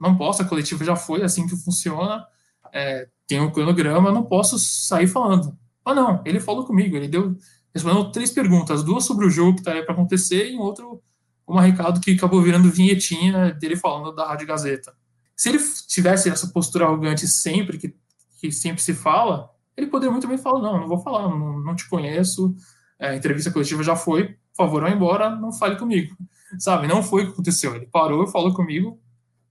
não 0.00 0.16
posso, 0.16 0.42
a 0.42 0.44
coletiva 0.44 0.84
já 0.84 0.96
foi, 0.96 1.22
é 1.22 1.24
assim 1.24 1.46
que 1.46 1.56
funciona. 1.56 2.24
É, 2.72 3.08
tem 3.26 3.40
um 3.40 3.50
cronograma, 3.50 4.10
eu 4.10 4.14
não 4.14 4.24
posso 4.24 4.58
sair 4.58 5.06
falando. 5.06 5.56
Mas 5.84 5.96
não, 5.96 6.22
ele 6.24 6.38
falou 6.38 6.66
comigo, 6.66 6.96
ele 6.96 7.08
deu, 7.08 7.34
respondeu 7.74 8.10
três 8.10 8.30
perguntas: 8.30 8.82
duas 8.82 9.04
sobre 9.04 9.26
o 9.26 9.30
jogo 9.30 9.54
que 9.54 9.60
estaria 9.60 9.84
para 9.84 9.94
acontecer 9.94 10.50
e 10.50 10.56
um 10.56 10.60
outro 10.60 11.02
o 11.48 11.58
recado 11.58 12.00
que 12.00 12.12
acabou 12.12 12.42
virando 12.42 12.70
vinhetinha 12.70 13.52
dele 13.54 13.76
falando 13.76 14.14
da 14.14 14.26
Rádio 14.26 14.46
Gazeta. 14.46 14.94
Se 15.34 15.48
ele 15.48 15.58
tivesse 15.86 16.28
essa 16.28 16.48
postura 16.48 16.84
arrogante 16.84 17.26
sempre, 17.26 17.78
que, 17.78 17.94
que 18.38 18.52
sempre 18.52 18.82
se 18.82 18.92
fala, 18.92 19.50
ele 19.76 19.86
poderia 19.86 20.12
muito 20.12 20.28
bem 20.28 20.36
falar, 20.36 20.60
não, 20.60 20.80
não 20.80 20.88
vou 20.88 20.98
falar, 20.98 21.28
não, 21.28 21.60
não 21.60 21.74
te 21.74 21.88
conheço, 21.88 22.54
é, 22.98 23.10
a 23.10 23.16
entrevista 23.16 23.50
coletiva 23.50 23.82
já 23.82 23.96
foi, 23.96 24.28
por 24.28 24.56
favor, 24.56 24.82
vá 24.82 24.90
embora, 24.90 25.30
não 25.30 25.52
fale 25.52 25.76
comigo. 25.76 26.14
Sabe, 26.58 26.86
não 26.86 27.02
foi 27.02 27.22
o 27.22 27.26
que 27.26 27.32
aconteceu. 27.32 27.74
Ele 27.74 27.86
parou, 27.86 28.26
falou 28.26 28.52
comigo 28.52 29.00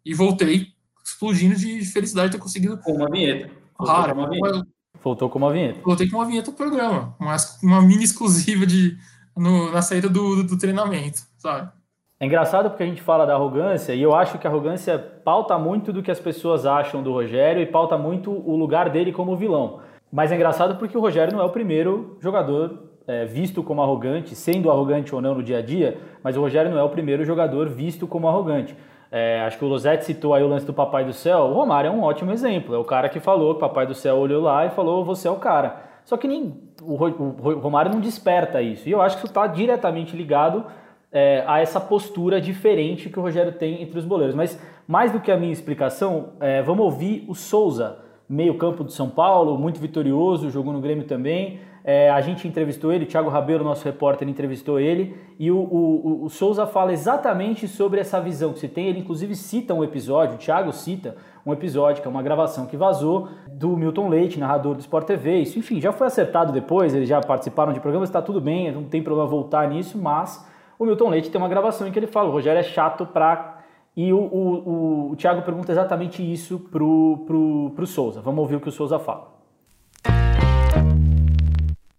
e 0.05 0.13
voltei 0.13 0.73
explodindo 1.03 1.55
de 1.55 1.83
felicidade 1.85 2.29
de 2.29 2.37
ter 2.37 2.43
conseguido. 2.43 2.77
Com 2.79 2.93
uma 2.93 3.09
vinheta. 3.09 3.51
Rara, 3.79 4.13
uma 4.13 4.29
vinheta. 4.29 4.67
Voltou 5.01 5.29
com 5.29 5.37
uma 5.37 5.51
vinheta. 5.51 5.79
Voltei 5.83 6.09
com 6.09 6.17
uma 6.17 6.25
vinheta 6.25 6.51
do 6.51 6.57
programa, 6.57 7.15
mas 7.19 7.57
uma 7.63 7.81
mini 7.81 8.03
exclusiva 8.03 8.65
de, 8.65 8.97
no, 9.35 9.71
na 9.71 9.81
saída 9.81 10.09
do, 10.09 10.37
do, 10.37 10.43
do 10.43 10.57
treinamento, 10.57 11.21
sabe? 11.37 11.71
É 12.19 12.25
engraçado 12.25 12.69
porque 12.69 12.81
a 12.81 12.87
gente 12.87 13.01
fala 13.01 13.27
da 13.27 13.35
arrogância 13.35 13.93
e 13.93 14.01
eu 14.01 14.15
acho 14.15 14.39
que 14.39 14.47
a 14.47 14.49
arrogância 14.49 14.97
pauta 14.97 15.55
muito 15.59 15.93
do 15.93 16.01
que 16.01 16.09
as 16.09 16.19
pessoas 16.19 16.65
acham 16.65 17.03
do 17.03 17.13
Rogério 17.13 17.61
e 17.61 17.65
pauta 17.65 17.95
muito 17.95 18.31
o 18.31 18.55
lugar 18.55 18.89
dele 18.89 19.11
como 19.11 19.35
vilão. 19.35 19.81
Mas 20.11 20.31
é 20.31 20.35
engraçado 20.35 20.77
porque 20.77 20.97
o 20.97 21.01
Rogério 21.01 21.31
não 21.31 21.41
é 21.41 21.45
o 21.45 21.51
primeiro 21.51 22.17
jogador 22.19 22.87
é, 23.07 23.25
visto 23.25 23.61
como 23.61 23.83
arrogante, 23.83 24.35
sendo 24.35 24.71
arrogante 24.71 25.13
ou 25.13 25.21
não 25.21 25.35
no 25.35 25.43
dia 25.43 25.59
a 25.59 25.61
dia, 25.61 25.99
mas 26.23 26.35
o 26.35 26.41
Rogério 26.41 26.71
não 26.71 26.79
é 26.79 26.83
o 26.83 26.89
primeiro 26.89 27.23
jogador 27.23 27.69
visto 27.69 28.07
como 28.07 28.27
arrogante. 28.27 28.75
É, 29.11 29.41
acho 29.41 29.59
que 29.59 29.63
o 29.63 29.67
Losetti 29.67 30.03
citou 30.03 30.33
aí 30.33 30.41
o 30.41 30.47
lance 30.47 30.65
do 30.65 30.73
Papai 30.73 31.05
do 31.05 31.13
Céu. 31.13 31.41
O 31.41 31.53
Romário 31.53 31.89
é 31.89 31.91
um 31.91 32.01
ótimo 32.01 32.31
exemplo. 32.31 32.73
É 32.73 32.79
o 32.79 32.83
cara 32.83 33.09
que 33.09 33.19
falou 33.19 33.53
que 33.53 33.57
o 33.57 33.67
Papai 33.67 33.85
do 33.85 33.93
Céu 33.93 34.17
olhou 34.17 34.41
lá 34.41 34.65
e 34.65 34.71
falou: 34.71 35.05
Você 35.05 35.27
é 35.27 35.31
o 35.31 35.37
cara. 35.37 35.83
Só 36.03 36.17
que 36.17 36.27
nem, 36.27 36.61
o, 36.81 36.93
o 36.95 37.59
Romário 37.59 37.91
não 37.91 37.99
desperta 37.99 38.61
isso. 38.61 38.89
E 38.89 38.91
eu 38.91 39.01
acho 39.01 39.17
que 39.17 39.23
isso 39.23 39.31
está 39.31 39.45
diretamente 39.45 40.15
ligado 40.15 40.65
é, 41.11 41.43
a 41.47 41.59
essa 41.59 41.79
postura 41.79 42.39
diferente 42.41 43.09
que 43.09 43.19
o 43.19 43.21
Rogério 43.21 43.53
tem 43.53 43.81
entre 43.81 43.97
os 43.97 44.05
boleiros. 44.05 44.35
Mas 44.35 44.59
mais 44.87 45.11
do 45.11 45.19
que 45.19 45.31
a 45.31 45.37
minha 45.37 45.53
explicação, 45.53 46.33
é, 46.39 46.61
vamos 46.61 46.85
ouvir 46.85 47.25
o 47.27 47.35
Souza, 47.35 47.99
meio 48.27 48.57
campo 48.57 48.83
do 48.83 48.91
São 48.91 49.09
Paulo, 49.09 49.57
muito 49.57 49.79
vitorioso, 49.79 50.49
jogou 50.49 50.73
no 50.73 50.81
Grêmio 50.81 51.05
também. 51.05 51.59
É, 51.83 52.09
a 52.09 52.19
gente 52.19 52.45
entrevistou 52.45 52.91
ele, 52.91 53.05
Thiago 53.05 53.29
Rabeiro, 53.29 53.63
nosso 53.63 53.85
repórter, 53.85 54.27
entrevistou 54.27 54.77
ele, 54.77 55.15
e 55.39 55.49
o, 55.49 55.57
o, 55.57 56.25
o, 56.25 56.29
Souza 56.29 56.67
fala 56.67 56.91
exatamente 56.91 57.65
sobre 57.65 58.01
essa 58.01 58.19
visão 58.19 58.51
que 58.51 58.59
se 58.59 58.67
tem. 58.67 58.87
Ele, 58.87 58.99
inclusive, 58.99 59.33
cita 59.35 59.73
um 59.73 59.81
episódio, 59.81 60.35
o 60.35 60.37
Thiago 60.37 60.73
cita 60.73 61.15
um 61.45 61.53
episódio, 61.53 62.01
que 62.01 62.07
é 62.07 62.11
uma 62.11 62.21
gravação 62.21 62.65
que 62.65 62.75
vazou, 62.75 63.29
do 63.49 63.77
Milton 63.77 64.09
Leite, 64.09 64.37
narrador 64.37 64.75
do 64.75 64.81
Sport 64.81 65.07
TV. 65.07 65.37
Isso, 65.37 65.57
enfim, 65.57 65.79
já 65.79 65.93
foi 65.93 66.07
acertado 66.07 66.51
depois, 66.51 66.93
eles 66.93 67.07
já 67.07 67.21
participaram 67.21 67.71
de 67.71 67.79
programas, 67.79 68.09
está 68.09 68.21
tudo 68.21 68.41
bem, 68.41 68.69
não 68.69 68.83
tem 68.83 69.01
problema 69.01 69.29
voltar 69.29 69.69
nisso, 69.69 69.97
mas 69.97 70.45
o 70.79 70.85
Milton 70.85 71.09
Leite 71.09 71.31
tem 71.31 71.39
uma 71.39 71.49
gravação 71.49 71.87
em 71.87 71.91
que 71.91 71.99
ele 71.99 72.07
fala: 72.07 72.29
o 72.29 72.31
Rogério 72.31 72.59
é 72.59 72.63
chato 72.63 73.05
pra. 73.05 73.55
E 73.95 74.13
o, 74.13 74.19
o, 74.19 74.69
o, 74.69 75.11
o 75.11 75.15
Thiago 75.15 75.41
pergunta 75.41 75.71
exatamente 75.71 76.21
isso 76.21 76.59
pro, 76.69 77.23
pro, 77.25 77.73
pro 77.75 77.87
Souza. 77.87 78.21
Vamos 78.21 78.41
ouvir 78.41 78.55
o 78.55 78.61
que 78.61 78.69
o 78.69 78.71
Souza 78.71 78.99
fala. 78.99 79.35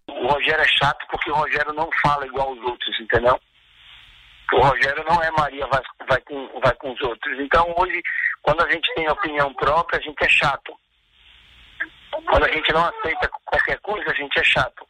O 0.07 0.27
Rogério 0.27 0.61
é 0.61 0.67
chato 0.67 1.05
porque 1.11 1.29
o 1.29 1.35
Rogério 1.35 1.73
não 1.73 1.89
fala 2.01 2.25
igual 2.25 2.53
os 2.53 2.61
outros, 2.61 2.97
entendeu? 3.01 3.37
O 4.53 4.61
Rogério 4.61 5.03
não 5.07 5.21
é 5.21 5.29
Maria, 5.31 5.67
vai, 5.67 5.81
vai, 6.07 6.21
com, 6.21 6.59
vai 6.61 6.73
com 6.75 6.93
os 6.93 7.01
outros. 7.01 7.37
Então 7.39 7.65
hoje, 7.77 8.01
quando 8.41 8.63
a 8.63 8.71
gente 8.71 8.93
tem 8.95 9.09
opinião 9.09 9.53
própria, 9.53 9.99
a 9.99 10.01
gente 10.01 10.23
é 10.23 10.29
chato. 10.29 10.73
Quando 12.25 12.45
a 12.45 12.51
gente 12.51 12.71
não 12.73 12.85
aceita 12.85 13.29
qualquer 13.45 13.79
coisa, 13.81 14.09
a 14.09 14.15
gente 14.15 14.39
é 14.39 14.43
chato. 14.43 14.87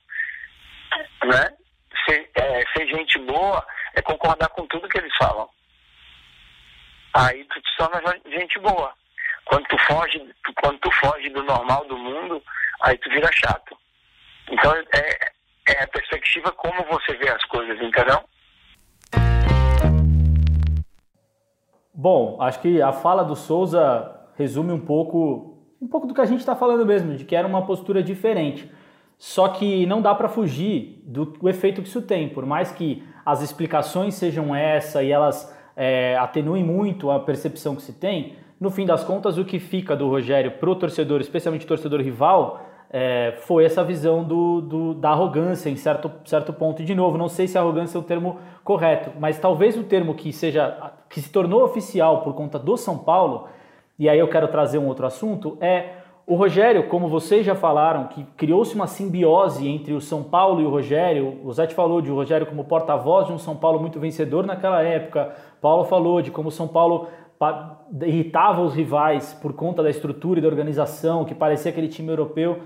Né? 1.25 1.59
Ser, 2.10 2.28
é, 2.34 2.64
ser 2.76 2.88
gente 2.88 3.20
boa 3.20 3.64
é 3.93 4.01
concordar 4.01 4.49
com 4.49 4.66
tudo 4.66 4.89
que 4.89 4.97
eles 4.97 5.16
falam. 5.16 5.47
Aí 7.14 7.43
tu 7.45 7.62
te 7.62 7.78
torna 7.78 8.01
gente 8.26 8.57
boa. 8.60 8.91
Quando 9.45 9.68
tu 9.68 9.78
foge, 9.86 10.36
quando 10.60 10.80
tu 10.80 10.91
foge 10.93 11.30
do 11.30 11.43
normal 11.43 11.86
do 11.86 11.95
mundo, 11.95 12.41
aí 12.82 12.97
tu 12.97 13.10
vira 13.12 13.30
chato. 13.32 13.78
Então 14.51 14.74
é, 14.74 15.32
é 15.68 15.84
a 15.84 15.88
perspectiva 15.88 16.51
como 16.53 16.84
você 16.86 17.16
vê 17.18 17.30
as 17.30 17.43
coisas, 17.45 17.80
entendeu? 17.80 18.24
Bom, 21.93 22.41
acho 22.41 22.60
que 22.62 22.82
a 22.82 22.91
fala 22.91 23.24
do 23.24 23.36
Souza 23.36 24.32
resume 24.36 24.72
um 24.72 24.84
pouco, 24.84 25.60
um 25.80 25.88
pouco 25.88 26.07
do 26.07 26.14
que 26.16 26.22
a 26.22 26.26
gente 26.26 26.39
está 26.39 26.55
falando 26.55 26.86
mesmo, 26.86 27.16
de 27.16 27.26
que 27.26 27.36
era 27.36 27.47
uma 27.47 27.68
postura 27.68 28.01
diferente. 28.01 28.72
Só 29.20 29.49
que 29.49 29.86
não 29.86 30.01
dá 30.01 30.15
para 30.15 30.30
fugir 30.30 31.03
do, 31.05 31.26
do, 31.26 31.49
efeito 31.49 31.82
que 31.82 31.89
isso 31.89 32.01
tem, 32.01 32.30
por 32.30 32.45
mais 32.45 32.72
que 32.72 33.03
as 33.26 33.41
explicações 33.41 34.15
sejam 34.15 34.55
essa 34.55 35.03
e 35.03 35.11
elas 35.11 35.53
é, 35.76 36.17
atenuem 36.17 36.63
muito 36.63 37.11
a 37.11 37.20
percepção 37.20 37.76
que 37.76 37.82
se 37.82 37.91
tem. 37.91 38.36
No 38.57 38.72
fim 38.72 38.86
das 38.86 39.03
contas, 39.03 39.38
o 39.38 39.43
que 39.43 39.59
fica 39.59 39.93
do 39.93 40.07
Rogério 40.07 40.51
pro 40.51 40.74
torcedor, 40.74 41.20
especialmente 41.20 41.67
torcedor 41.67 41.99
rival, 41.99 42.65
é, 42.89 43.34
foi 43.41 43.65
essa 43.65 43.84
visão 43.84 44.24
do, 44.24 44.61
do, 44.61 44.93
da 44.93 45.09
arrogância 45.09 45.70
em 45.70 45.76
certo, 45.76 46.09
certo 46.24 46.53
ponto. 46.53 46.82
E, 46.82 46.86
de 46.86 46.95
novo, 46.95 47.17
não 47.17 47.28
sei 47.28 47.45
se 47.45 47.57
arrogância 47.57 47.97
é 47.97 47.99
o 47.99 48.03
termo 48.03 48.39
correto, 48.63 49.11
mas 49.20 49.38
talvez 49.38 49.78
o 49.78 49.84
termo 49.84 50.15
que 50.15 50.32
seja 50.32 50.93
que 51.09 51.22
se 51.22 51.30
tornou 51.30 51.63
oficial 51.63 52.22
por 52.22 52.34
conta 52.34 52.57
do 52.57 52.78
São 52.78 52.97
Paulo, 52.97 53.49
e 53.97 54.07
aí 54.07 54.17
eu 54.17 54.30
quero 54.30 54.47
trazer 54.47 54.78
um 54.78 54.88
outro 54.88 55.05
assunto, 55.05 55.57
é 55.59 55.98
o 56.30 56.36
Rogério, 56.36 56.88
como 56.88 57.07
vocês 57.07 57.43
já 57.43 57.55
falaram, 57.55 58.03
que 58.03 58.23
criou-se 58.38 58.75
uma 58.75 58.86
simbiose 58.86 59.67
entre 59.67 59.93
o 59.93 59.99
São 59.99 60.21
Paulo 60.21 60.61
e 60.61 60.63
o 60.63 60.69
Rogério. 60.69 61.39
O 61.43 61.51
Zé 61.51 61.65
falou 61.69 62.03
de 62.03 62.11
o 62.11 62.13
Rogério 62.13 62.45
como 62.45 62.65
porta-voz 62.65 63.25
de 63.25 63.34
um 63.34 63.39
São 63.39 63.55
Paulo 63.55 63.80
muito 63.80 63.99
vencedor 63.99 64.45
naquela 64.45 64.80
época. 64.84 65.34
Paulo 65.59 65.86
falou 65.86 66.21
de 66.21 66.30
como 66.30 66.49
o 66.49 66.51
São 66.51 66.67
Paulo 66.67 67.07
irritava 68.03 68.61
os 68.61 68.75
rivais 68.75 69.34
por 69.41 69.53
conta 69.53 69.82
da 69.82 69.89
estrutura 69.89 70.38
e 70.38 70.41
da 70.43 70.47
organização, 70.47 71.25
que 71.25 71.34
parecia 71.34 71.71
aquele 71.71 71.88
time 71.88 72.09
europeu. 72.09 72.59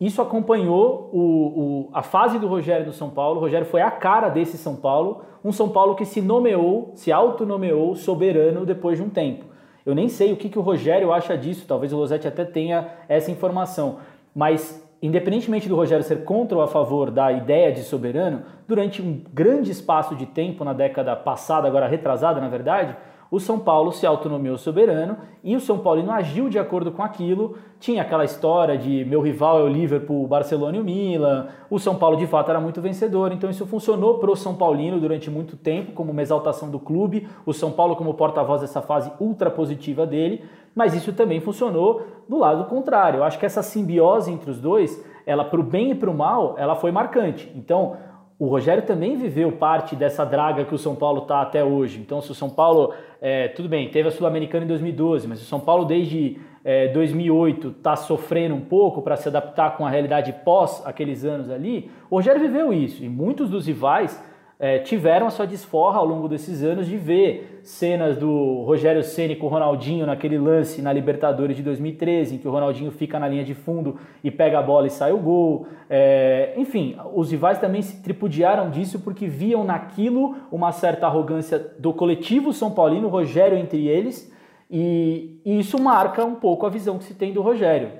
Isso 0.00 0.22
acompanhou 0.22 1.10
o, 1.12 1.18
o, 1.18 1.90
a 1.92 2.04
fase 2.04 2.38
do 2.38 2.46
Rogério 2.46 2.86
no 2.86 2.92
São 2.92 3.10
Paulo. 3.10 3.38
O 3.38 3.40
Rogério 3.40 3.66
foi 3.66 3.82
a 3.82 3.90
cara 3.90 4.28
desse 4.28 4.56
São 4.56 4.76
Paulo, 4.76 5.22
um 5.44 5.50
São 5.50 5.68
Paulo 5.70 5.96
que 5.96 6.04
se 6.04 6.20
nomeou, 6.22 6.92
se 6.94 7.10
autonomeou 7.10 7.96
soberano 7.96 8.64
depois 8.64 8.96
de 8.96 9.02
um 9.02 9.10
tempo. 9.10 9.47
Eu 9.88 9.94
nem 9.94 10.06
sei 10.06 10.34
o 10.34 10.36
que, 10.36 10.50
que 10.50 10.58
o 10.58 10.60
Rogério 10.60 11.14
acha 11.14 11.34
disso, 11.34 11.64
talvez 11.66 11.94
o 11.94 11.96
Losetti 11.96 12.28
até 12.28 12.44
tenha 12.44 12.88
essa 13.08 13.30
informação, 13.30 14.00
mas 14.34 14.86
independentemente 15.00 15.66
do 15.66 15.74
Rogério 15.74 16.04
ser 16.04 16.24
contra 16.24 16.58
ou 16.58 16.62
a 16.62 16.68
favor 16.68 17.10
da 17.10 17.32
ideia 17.32 17.72
de 17.72 17.80
soberano, 17.80 18.42
durante 18.66 19.00
um 19.00 19.24
grande 19.32 19.70
espaço 19.70 20.14
de 20.14 20.26
tempo 20.26 20.62
na 20.62 20.74
década 20.74 21.16
passada, 21.16 21.66
agora 21.66 21.88
retrasada 21.88 22.38
na 22.38 22.50
verdade, 22.50 22.94
o 23.30 23.38
São 23.38 23.58
Paulo 23.58 23.92
se 23.92 24.06
autonomiou 24.06 24.56
soberano 24.56 25.18
e 25.44 25.54
o 25.54 25.60
São 25.60 25.78
Paulo 25.78 26.02
não 26.02 26.14
agiu 26.14 26.48
de 26.48 26.58
acordo 26.58 26.90
com 26.90 27.02
aquilo. 27.02 27.56
Tinha 27.78 28.00
aquela 28.00 28.24
história 28.24 28.76
de 28.78 29.04
meu 29.04 29.20
rival 29.20 29.60
é 29.60 29.62
o 29.62 29.68
Liverpool, 29.68 30.24
o 30.24 30.26
Barcelona 30.26 30.78
e 30.78 30.80
o 30.80 30.84
Milan. 30.84 31.48
O 31.68 31.78
São 31.78 31.94
Paulo 31.96 32.16
de 32.16 32.26
fato 32.26 32.50
era 32.50 32.58
muito 32.58 32.80
vencedor, 32.80 33.30
então 33.30 33.50
isso 33.50 33.66
funcionou 33.66 34.18
para 34.18 34.30
o 34.30 34.36
São 34.36 34.54
Paulino 34.54 34.98
durante 34.98 35.30
muito 35.30 35.56
tempo 35.56 35.92
como 35.92 36.10
uma 36.10 36.22
exaltação 36.22 36.70
do 36.70 36.80
clube. 36.80 37.28
O 37.44 37.52
São 37.52 37.70
Paulo 37.70 37.96
como 37.96 38.14
porta-voz 38.14 38.62
dessa 38.62 38.80
fase 38.80 39.12
ultra 39.20 39.50
positiva 39.50 40.06
dele, 40.06 40.42
mas 40.74 40.94
isso 40.94 41.12
também 41.12 41.40
funcionou 41.40 42.02
do 42.26 42.38
lado 42.38 42.64
contrário. 42.64 43.18
Eu 43.18 43.24
acho 43.24 43.38
que 43.38 43.44
essa 43.44 43.62
simbiose 43.62 44.32
entre 44.32 44.50
os 44.50 44.58
dois, 44.58 45.04
ela 45.26 45.44
para 45.44 45.60
o 45.60 45.62
bem 45.62 45.90
e 45.90 45.94
para 45.94 46.10
o 46.10 46.14
mal, 46.14 46.54
ela 46.56 46.74
foi 46.74 46.90
marcante. 46.90 47.52
Então 47.54 47.96
o 48.38 48.46
Rogério 48.46 48.84
também 48.84 49.16
viveu 49.16 49.50
parte 49.50 49.96
dessa 49.96 50.24
draga 50.24 50.64
que 50.64 50.74
o 50.74 50.78
São 50.78 50.94
Paulo 50.94 51.22
está 51.22 51.42
até 51.42 51.64
hoje. 51.64 51.98
Então, 51.98 52.22
se 52.22 52.30
o 52.30 52.34
São 52.34 52.48
Paulo, 52.48 52.94
é, 53.20 53.48
tudo 53.48 53.68
bem, 53.68 53.90
teve 53.90 54.08
a 54.08 54.12
Sul-Americana 54.12 54.64
em 54.64 54.68
2012, 54.68 55.26
mas 55.26 55.42
o 55.42 55.44
São 55.44 55.58
Paulo 55.58 55.84
desde 55.84 56.38
é, 56.64 56.86
2008 56.88 57.74
está 57.76 57.96
sofrendo 57.96 58.54
um 58.54 58.60
pouco 58.60 59.02
para 59.02 59.16
se 59.16 59.26
adaptar 59.26 59.76
com 59.76 59.84
a 59.84 59.90
realidade 59.90 60.32
pós 60.44 60.86
aqueles 60.86 61.24
anos 61.24 61.50
ali, 61.50 61.90
o 62.08 62.16
Rogério 62.16 62.40
viveu 62.40 62.72
isso. 62.72 63.02
E 63.02 63.08
muitos 63.08 63.50
dos 63.50 63.66
rivais 63.66 64.22
é, 64.60 64.80
tiveram 64.80 65.28
a 65.28 65.30
sua 65.30 65.46
desforra 65.46 65.98
ao 65.98 66.04
longo 66.04 66.28
desses 66.28 66.64
anos 66.64 66.88
de 66.88 66.96
ver 66.96 67.60
cenas 67.62 68.16
do 68.16 68.64
Rogério 68.64 69.04
Ceni 69.04 69.36
com 69.36 69.46
o 69.46 69.48
Ronaldinho 69.48 70.04
naquele 70.04 70.36
lance 70.36 70.82
na 70.82 70.92
Libertadores 70.92 71.56
de 71.56 71.62
2013, 71.62 72.34
em 72.34 72.38
que 72.38 72.48
o 72.48 72.50
Ronaldinho 72.50 72.90
fica 72.90 73.20
na 73.20 73.28
linha 73.28 73.44
de 73.44 73.54
fundo 73.54 73.96
e 74.22 74.32
pega 74.32 74.58
a 74.58 74.62
bola 74.62 74.88
e 74.88 74.90
sai 74.90 75.12
o 75.12 75.18
gol. 75.18 75.68
É, 75.88 76.54
enfim, 76.56 76.96
os 77.14 77.30
rivais 77.30 77.58
também 77.58 77.82
se 77.82 78.02
tripudiaram 78.02 78.68
disso 78.68 78.98
porque 78.98 79.28
viam 79.28 79.62
naquilo 79.62 80.34
uma 80.50 80.72
certa 80.72 81.06
arrogância 81.06 81.58
do 81.78 81.92
coletivo 81.92 82.52
São 82.52 82.72
Paulino, 82.72 83.08
Rogério 83.08 83.56
entre 83.56 83.86
eles, 83.86 84.32
e, 84.68 85.40
e 85.44 85.60
isso 85.60 85.80
marca 85.80 86.24
um 86.24 86.34
pouco 86.34 86.66
a 86.66 86.70
visão 86.70 86.98
que 86.98 87.04
se 87.04 87.14
tem 87.14 87.32
do 87.32 87.42
Rogério. 87.42 87.92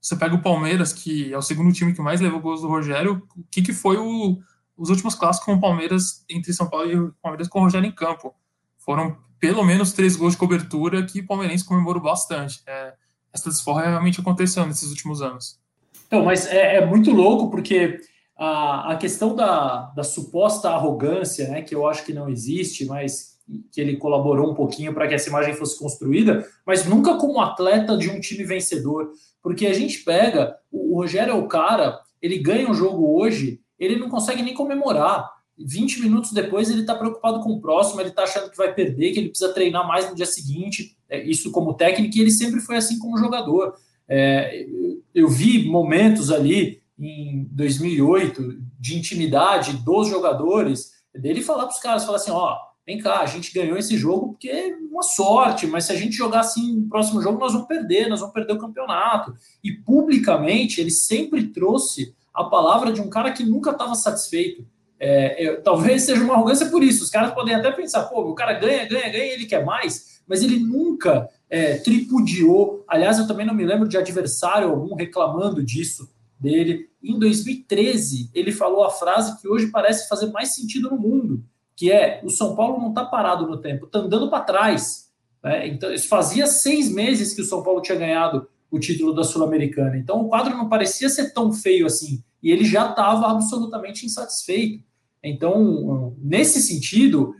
Você 0.00 0.16
pega 0.16 0.34
o 0.34 0.42
Palmeiras, 0.42 0.92
que 0.92 1.32
é 1.32 1.36
o 1.36 1.42
segundo 1.42 1.72
time 1.72 1.92
que 1.92 2.00
mais 2.00 2.20
levou 2.20 2.40
gols 2.40 2.62
do 2.62 2.68
Rogério, 2.68 3.22
o 3.36 3.44
que, 3.50 3.60
que 3.60 3.72
foi 3.72 3.96
o 3.96 4.38
os 4.76 4.90
últimos 4.90 5.14
clássicos 5.14 5.46
com 5.46 5.54
o 5.54 5.60
Palmeiras, 5.60 6.24
entre 6.28 6.52
São 6.52 6.68
Paulo 6.68 6.90
e 6.90 6.98
o 6.98 7.14
Palmeiras 7.22 7.48
com 7.48 7.60
o 7.60 7.62
Rogério 7.62 7.88
em 7.88 7.92
campo. 7.92 8.34
Foram 8.78 9.16
pelo 9.38 9.64
menos 9.64 9.92
três 9.92 10.16
gols 10.16 10.32
de 10.32 10.38
cobertura 10.38 11.04
que 11.04 11.20
o 11.20 11.26
palmeirense 11.26 11.64
comemorou 11.64 12.02
bastante. 12.02 12.62
É, 12.66 12.94
essa 13.32 13.50
desforra 13.50 13.88
realmente 13.88 14.20
aconteceu 14.20 14.66
nesses 14.66 14.90
últimos 14.90 15.22
anos. 15.22 15.58
Então, 16.06 16.24
mas 16.24 16.46
é, 16.46 16.76
é 16.76 16.86
muito 16.86 17.10
louco 17.10 17.50
porque 17.50 18.00
a, 18.36 18.92
a 18.92 18.96
questão 18.96 19.34
da, 19.34 19.92
da 19.94 20.04
suposta 20.04 20.70
arrogância, 20.70 21.48
né, 21.48 21.62
que 21.62 21.74
eu 21.74 21.86
acho 21.86 22.04
que 22.04 22.12
não 22.12 22.28
existe, 22.28 22.84
mas 22.84 23.36
que 23.70 23.80
ele 23.80 23.96
colaborou 23.96 24.50
um 24.50 24.54
pouquinho 24.54 24.92
para 24.92 25.06
que 25.06 25.14
essa 25.14 25.28
imagem 25.28 25.54
fosse 25.54 25.78
construída, 25.78 26.46
mas 26.66 26.84
nunca 26.84 27.16
como 27.16 27.40
atleta 27.40 27.96
de 27.96 28.10
um 28.10 28.20
time 28.20 28.44
vencedor. 28.44 29.10
Porque 29.42 29.66
a 29.66 29.72
gente 29.72 30.02
pega, 30.02 30.56
o, 30.70 30.94
o 30.94 31.00
Rogério 31.00 31.32
é 31.32 31.34
o 31.34 31.46
cara, 31.46 32.00
ele 32.20 32.38
ganha 32.38 32.68
um 32.68 32.74
jogo 32.74 33.18
hoje 33.20 33.60
ele 33.78 33.96
não 33.96 34.08
consegue 34.08 34.42
nem 34.42 34.54
comemorar. 34.54 35.36
20 35.58 36.02
minutos 36.02 36.32
depois 36.32 36.68
ele 36.68 36.82
está 36.82 36.94
preocupado 36.94 37.40
com 37.40 37.52
o 37.52 37.60
próximo, 37.60 38.00
ele 38.00 38.10
está 38.10 38.24
achando 38.24 38.50
que 38.50 38.56
vai 38.56 38.74
perder, 38.74 39.12
que 39.12 39.18
ele 39.18 39.30
precisa 39.30 39.54
treinar 39.54 39.86
mais 39.86 40.08
no 40.08 40.14
dia 40.14 40.26
seguinte. 40.26 40.96
É, 41.08 41.22
isso 41.22 41.50
como 41.50 41.74
técnico, 41.74 42.16
e 42.16 42.20
ele 42.20 42.30
sempre 42.30 42.60
foi 42.60 42.76
assim 42.76 42.98
como 42.98 43.18
jogador. 43.18 43.74
É, 44.08 44.66
eu 45.14 45.28
vi 45.28 45.66
momentos 45.68 46.30
ali 46.30 46.82
em 46.98 47.48
2008 47.50 48.58
de 48.78 48.96
intimidade 48.96 49.76
dos 49.78 50.08
jogadores, 50.08 50.92
dele 51.14 51.42
falar 51.42 51.66
para 51.66 51.74
os 51.74 51.80
caras, 51.80 52.04
falar 52.04 52.18
assim, 52.18 52.30
ó, 52.30 52.56
vem 52.86 52.98
cá, 52.98 53.20
a 53.20 53.26
gente 53.26 53.52
ganhou 53.52 53.76
esse 53.76 53.96
jogo 53.96 54.28
porque 54.28 54.48
é 54.48 54.76
uma 54.90 55.02
sorte, 55.02 55.66
mas 55.66 55.84
se 55.84 55.92
a 55.92 55.96
gente 55.96 56.14
jogar 56.14 56.40
assim 56.40 56.76
no 56.76 56.88
próximo 56.88 57.20
jogo, 57.20 57.38
nós 57.38 57.52
vamos 57.52 57.66
perder, 57.66 58.08
nós 58.08 58.20
vamos 58.20 58.34
perder 58.34 58.52
o 58.54 58.58
campeonato. 58.58 59.34
E 59.62 59.72
publicamente 59.72 60.80
ele 60.80 60.90
sempre 60.90 61.48
trouxe 61.48 62.14
a 62.36 62.44
palavra 62.44 62.92
de 62.92 63.00
um 63.00 63.08
cara 63.08 63.32
que 63.32 63.42
nunca 63.42 63.70
estava 63.70 63.94
satisfeito. 63.94 64.66
É, 65.00 65.44
é, 65.44 65.56
talvez 65.56 66.02
seja 66.02 66.22
uma 66.22 66.34
arrogância 66.34 66.66
por 66.66 66.84
isso. 66.84 67.02
Os 67.02 67.10
caras 67.10 67.32
podem 67.32 67.54
até 67.54 67.70
pensar, 67.72 68.04
pô, 68.04 68.20
o 68.20 68.34
cara 68.34 68.52
ganha, 68.52 68.86
ganha, 68.86 69.10
ganha, 69.10 69.32
ele 69.32 69.46
quer 69.46 69.64
mais, 69.64 70.20
mas 70.28 70.42
ele 70.42 70.58
nunca 70.58 71.28
é, 71.48 71.76
tripudiou. 71.78 72.84
Aliás, 72.86 73.18
eu 73.18 73.26
também 73.26 73.46
não 73.46 73.54
me 73.54 73.64
lembro 73.64 73.88
de 73.88 73.96
adversário 73.96 74.68
algum 74.68 74.94
reclamando 74.94 75.64
disso 75.64 76.10
dele. 76.38 76.90
Em 77.02 77.18
2013, 77.18 78.30
ele 78.34 78.52
falou 78.52 78.84
a 78.84 78.90
frase 78.90 79.40
que 79.40 79.48
hoje 79.48 79.68
parece 79.68 80.08
fazer 80.08 80.26
mais 80.26 80.54
sentido 80.54 80.90
no 80.90 80.98
mundo, 80.98 81.42
que 81.74 81.90
é: 81.90 82.20
o 82.22 82.28
São 82.28 82.54
Paulo 82.54 82.78
não 82.78 82.90
está 82.90 83.04
parado 83.04 83.46
no 83.46 83.56
tempo, 83.56 83.86
está 83.86 84.00
andando 84.00 84.28
para 84.28 84.44
trás. 84.44 85.10
Né? 85.42 85.68
Então, 85.68 85.92
isso 85.92 86.08
fazia 86.08 86.46
seis 86.46 86.90
meses 86.90 87.32
que 87.32 87.40
o 87.40 87.44
São 87.44 87.62
Paulo 87.62 87.80
tinha 87.80 87.96
ganhado 87.96 88.46
o 88.76 88.80
título 88.80 89.14
da 89.14 89.24
Sul-Americana. 89.24 89.96
Então 89.96 90.20
o 90.22 90.28
quadro 90.28 90.56
não 90.56 90.68
parecia 90.68 91.08
ser 91.08 91.32
tão 91.32 91.52
feio 91.52 91.86
assim. 91.86 92.22
E 92.42 92.50
ele 92.50 92.64
já 92.64 92.90
estava 92.90 93.30
absolutamente 93.30 94.06
insatisfeito. 94.06 94.84
Então, 95.22 96.14
nesse 96.18 96.62
sentido, 96.62 97.34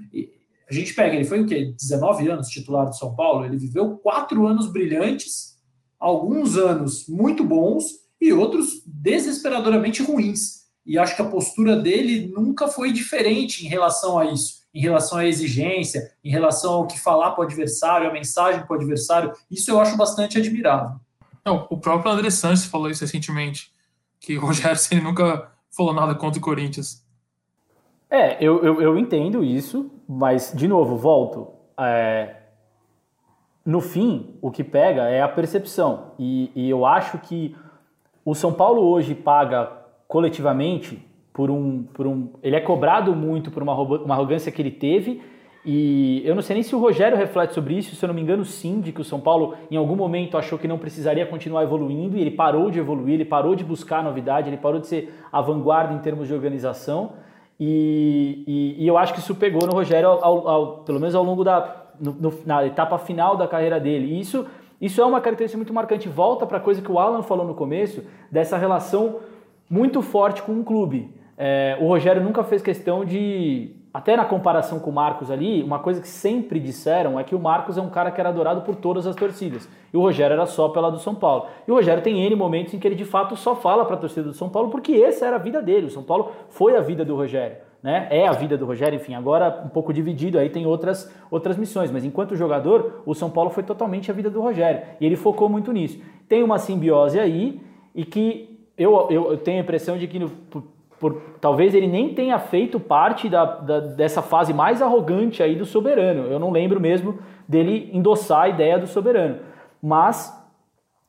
a 0.69 0.75
gente 0.75 0.93
pega, 0.95 1.15
ele 1.15 1.25
foi 1.25 1.41
o 1.41 1.47
quê? 1.47 1.73
19 1.79 2.29
anos 2.29 2.49
titular 2.49 2.87
do 2.87 2.97
São 2.97 3.15
Paulo, 3.15 3.45
ele 3.45 3.57
viveu 3.57 3.97
quatro 3.99 4.47
anos 4.47 4.67
brilhantes, 4.67 5.57
alguns 5.99 6.57
anos 6.57 7.07
muito 7.07 7.45
bons 7.45 7.85
e 8.21 8.33
outros 8.33 8.83
desesperadoramente 8.85 10.03
ruins. 10.03 10.67
E 10.85 10.99
acho 10.99 11.15
que 11.15 11.23
a 11.23 11.29
postura 11.29 11.77
dele 11.77 12.33
nunca 12.35 12.69
foi 12.69 12.93
diferente 12.93 13.65
em 13.65 13.69
relação 13.69 14.19
a 14.19 14.27
isso, 14.27 14.63
em 14.75 14.81
relação 14.81 15.19
à 15.19 15.27
exigência, 15.27 16.13
em 16.25 16.31
relação 16.31 16.75
ao 16.75 16.87
que 16.87 16.99
falar 16.99 17.33
para 17.33 17.43
o 17.43 17.47
adversário, 17.47 18.09
a 18.09 18.13
mensagem 18.13 18.65
para 18.67 18.73
o 18.73 18.77
adversário. 18.77 19.33
Isso 19.51 19.71
eu 19.71 19.81
acho 19.81 19.97
bastante 19.97 20.39
admirável. 20.39 20.99
Não, 21.47 21.65
o 21.71 21.77
próprio 21.79 22.11
André 22.11 22.29
Santos 22.29 22.65
falou 22.65 22.91
isso 22.91 23.05
recentemente, 23.05 23.73
que 24.19 24.37
o 24.37 24.41
Rogério 24.41 24.77
nunca 25.01 25.53
falou 25.71 25.95
nada 25.95 26.13
contra 26.17 26.41
o 26.41 26.43
Corinthians. 26.43 27.07
É, 28.11 28.37
eu, 28.45 28.65
eu, 28.65 28.83
eu 28.83 28.99
entendo 28.99 29.45
isso, 29.45 29.89
mas, 30.09 30.53
de 30.53 30.67
novo, 30.67 30.97
volto. 30.97 31.53
É, 31.79 32.35
no 33.65 33.81
fim, 33.81 34.37
o 34.43 34.51
que 34.51 34.65
pega 34.65 35.03
é 35.09 35.23
a 35.23 35.29
percepção. 35.29 36.13
E, 36.19 36.51
e 36.55 36.69
eu 36.69 36.85
acho 36.85 37.19
que 37.19 37.55
o 38.25 38.35
São 38.35 38.53
Paulo 38.53 38.83
hoje 38.83 39.15
paga 39.15 39.71
coletivamente 40.09 41.01
por 41.33 41.49
um, 41.49 41.85
por 41.85 42.09
um. 42.09 42.31
Ele 42.43 42.57
é 42.57 42.61
cobrado 42.61 43.15
muito 43.15 43.53
por 43.53 43.63
uma, 43.63 43.75
uma 43.75 44.15
arrogância 44.15 44.51
que 44.51 44.61
ele 44.61 44.71
teve. 44.73 45.23
E 45.69 46.23
eu 46.25 46.33
não 46.37 46.43
sei 46.43 46.55
nem 46.55 46.63
se 46.63 46.77
o 46.77 46.79
Rogério 46.79 47.19
reflete 47.19 47.53
sobre 47.53 47.75
isso, 47.75 47.97
se 47.97 48.05
eu 48.05 48.07
não 48.07 48.15
me 48.15 48.23
engano, 48.23 48.45
sim, 48.45 48.81
de 48.81 48.93
que 48.93 49.01
o 49.01 49.05
São 49.05 49.19
Paulo 49.19 49.57
em 49.69 49.77
algum 49.77 49.97
momento 49.97 50.39
achou 50.39 50.57
que 50.57 50.69
não 50.69 50.79
precisaria 50.79 51.27
continuar 51.27 51.65
evoluindo 51.65 52.17
e 52.17 52.21
ele 52.21 52.31
parou 52.31 52.71
de 52.71 52.79
evoluir, 52.79 53.15
ele 53.15 53.25
parou 53.25 53.57
de 53.57 53.65
buscar 53.65 54.01
novidade, 54.01 54.49
ele 54.49 54.57
parou 54.57 54.79
de 54.79 54.87
ser 54.87 55.13
a 55.33 55.41
vanguarda 55.41 55.93
em 55.93 55.99
termos 55.99 56.29
de 56.29 56.35
organização. 56.35 57.15
E, 57.59 58.45
e, 58.47 58.85
e 58.85 58.87
eu 58.87 58.97
acho 58.97 59.13
que 59.13 59.19
isso 59.19 59.35
pegou 59.35 59.67
no 59.67 59.73
Rogério, 59.73 60.09
ao, 60.09 60.49
ao, 60.49 60.67
pelo 60.85 61.01
menos 61.01 61.17
ao 61.17 61.25
longo 61.25 61.43
da, 61.43 61.89
no, 62.01 62.13
no, 62.13 62.33
na 62.47 62.65
etapa 62.65 62.97
final 62.99 63.37
da 63.37 63.49
carreira 63.49 63.81
dele. 63.81 64.15
E 64.15 64.21
isso, 64.21 64.47
isso 64.81 65.01
é 65.01 65.05
uma 65.05 65.21
característica 65.21 65.59
muito 65.59 65.75
marcante. 65.75 66.09
Volta 66.09 66.47
para 66.47 66.59
a 66.59 66.61
coisa 66.61 66.81
que 66.81 66.93
o 66.93 66.97
Alan 66.97 67.23
falou 67.23 67.45
no 67.45 67.55
começo, 67.55 68.05
dessa 68.31 68.57
relação 68.57 69.17
muito 69.69 70.01
forte 70.01 70.43
com 70.43 70.61
o 70.61 70.63
clube. 70.63 71.13
É, 71.37 71.77
o 71.81 71.89
Rogério 71.89 72.23
nunca 72.23 72.45
fez 72.45 72.63
questão 72.63 73.05
de. 73.05 73.71
Até 73.97 74.15
na 74.15 74.27
comparação 74.27 74.79
com 74.79 74.91
o 74.91 74.93
Marcos 74.93 75.31
ali, 75.31 75.63
uma 75.63 75.79
coisa 75.79 76.03
que 76.03 76.09
sempre 76.09 76.61
disseram 76.61 77.19
é 77.19 77.25
que 77.25 77.35
o 77.35 77.41
Marcos 77.41 77.79
é 77.79 77.81
um 77.81 77.89
cara 77.89 78.11
que 78.11 78.21
era 78.21 78.29
adorado 78.29 78.61
por 78.61 78.77
todas 78.77 79.07
as 79.07 79.17
torcidas. 79.17 79.67
E 79.91 79.97
o 79.97 80.03
Rogério 80.03 80.35
era 80.35 80.45
só 80.45 80.69
pela 80.69 80.91
do 80.91 80.99
São 80.99 81.15
Paulo. 81.15 81.47
E 81.67 81.71
o 81.71 81.75
Rogério 81.75 82.03
tem 82.03 82.21
N 82.27 82.37
momentos 82.37 82.75
em 82.75 82.79
que 82.79 82.87
ele 82.87 82.95
de 82.95 83.07
fato 83.07 83.35
só 83.37 83.57
fala 83.57 83.87
para 83.87 83.97
a 83.97 83.99
torcida 83.99 84.25
do 84.29 84.35
São 84.35 84.51
Paulo 84.51 84.69
porque 84.69 84.93
essa 84.93 85.25
era 85.25 85.37
a 85.37 85.39
vida 85.39 85.63
dele. 85.63 85.87
O 85.87 85.91
São 85.91 86.03
Paulo 86.03 86.31
foi 86.51 86.77
a 86.77 86.81
vida 86.83 87.07
do 87.07 87.17
Rogério 87.17 87.57
né? 87.83 88.07
É 88.11 88.27
a 88.27 88.33
vida 88.33 88.59
do 88.59 88.67
Rogério, 88.67 88.97
enfim, 88.97 89.15
agora 89.15 89.63
um 89.65 89.69
pouco 89.69 89.93
dividido, 89.93 90.39
aí 90.39 90.51
tem 90.51 90.67
outras, 90.67 91.11
outras 91.31 91.57
missões, 91.57 91.91
mas 91.91 92.05
enquanto 92.05 92.35
jogador, 92.35 93.03
o 93.07 93.15
São 93.15 93.31
Paulo 93.31 93.49
foi 93.49 93.63
totalmente 93.63 94.11
a 94.11 94.15
vida 94.15 94.29
do 94.29 94.43
Rogério 94.43 94.83
e 95.01 95.07
ele 95.07 95.15
focou 95.15 95.49
muito 95.49 95.73
nisso. 95.73 95.99
Tem 96.29 96.43
uma 96.43 96.59
simbiose 96.59 97.19
aí 97.19 97.61
e 97.95 98.05
que 98.05 98.59
eu, 98.77 99.07
eu, 99.09 99.31
eu 99.31 99.39
tenho 99.39 99.59
a 99.59 99.63
impressão 99.63 99.97
de 99.97 100.07
que 100.07 100.19
no, 100.19 100.31
por, 101.07 101.23
talvez 101.41 101.75
ele 101.75 101.87
nem 101.87 102.15
tenha 102.15 102.39
feito 102.39 102.81
parte 102.81 103.29
da, 103.29 103.45
da, 103.45 103.81
dessa 103.81 104.23
fase 104.23 104.53
mais 104.53 104.83
arrogante 104.83 105.43
aí 105.43 105.55
do 105.55 105.65
soberano. 105.65 106.25
Eu 106.25 106.39
não 106.39 106.51
lembro 106.51 106.81
mesmo 106.81 107.19
dele 107.47 107.91
endossar 107.93 108.43
a 108.43 108.49
ideia 108.49 108.79
do 108.79 108.87
soberano, 108.87 109.39
mas 109.83 110.35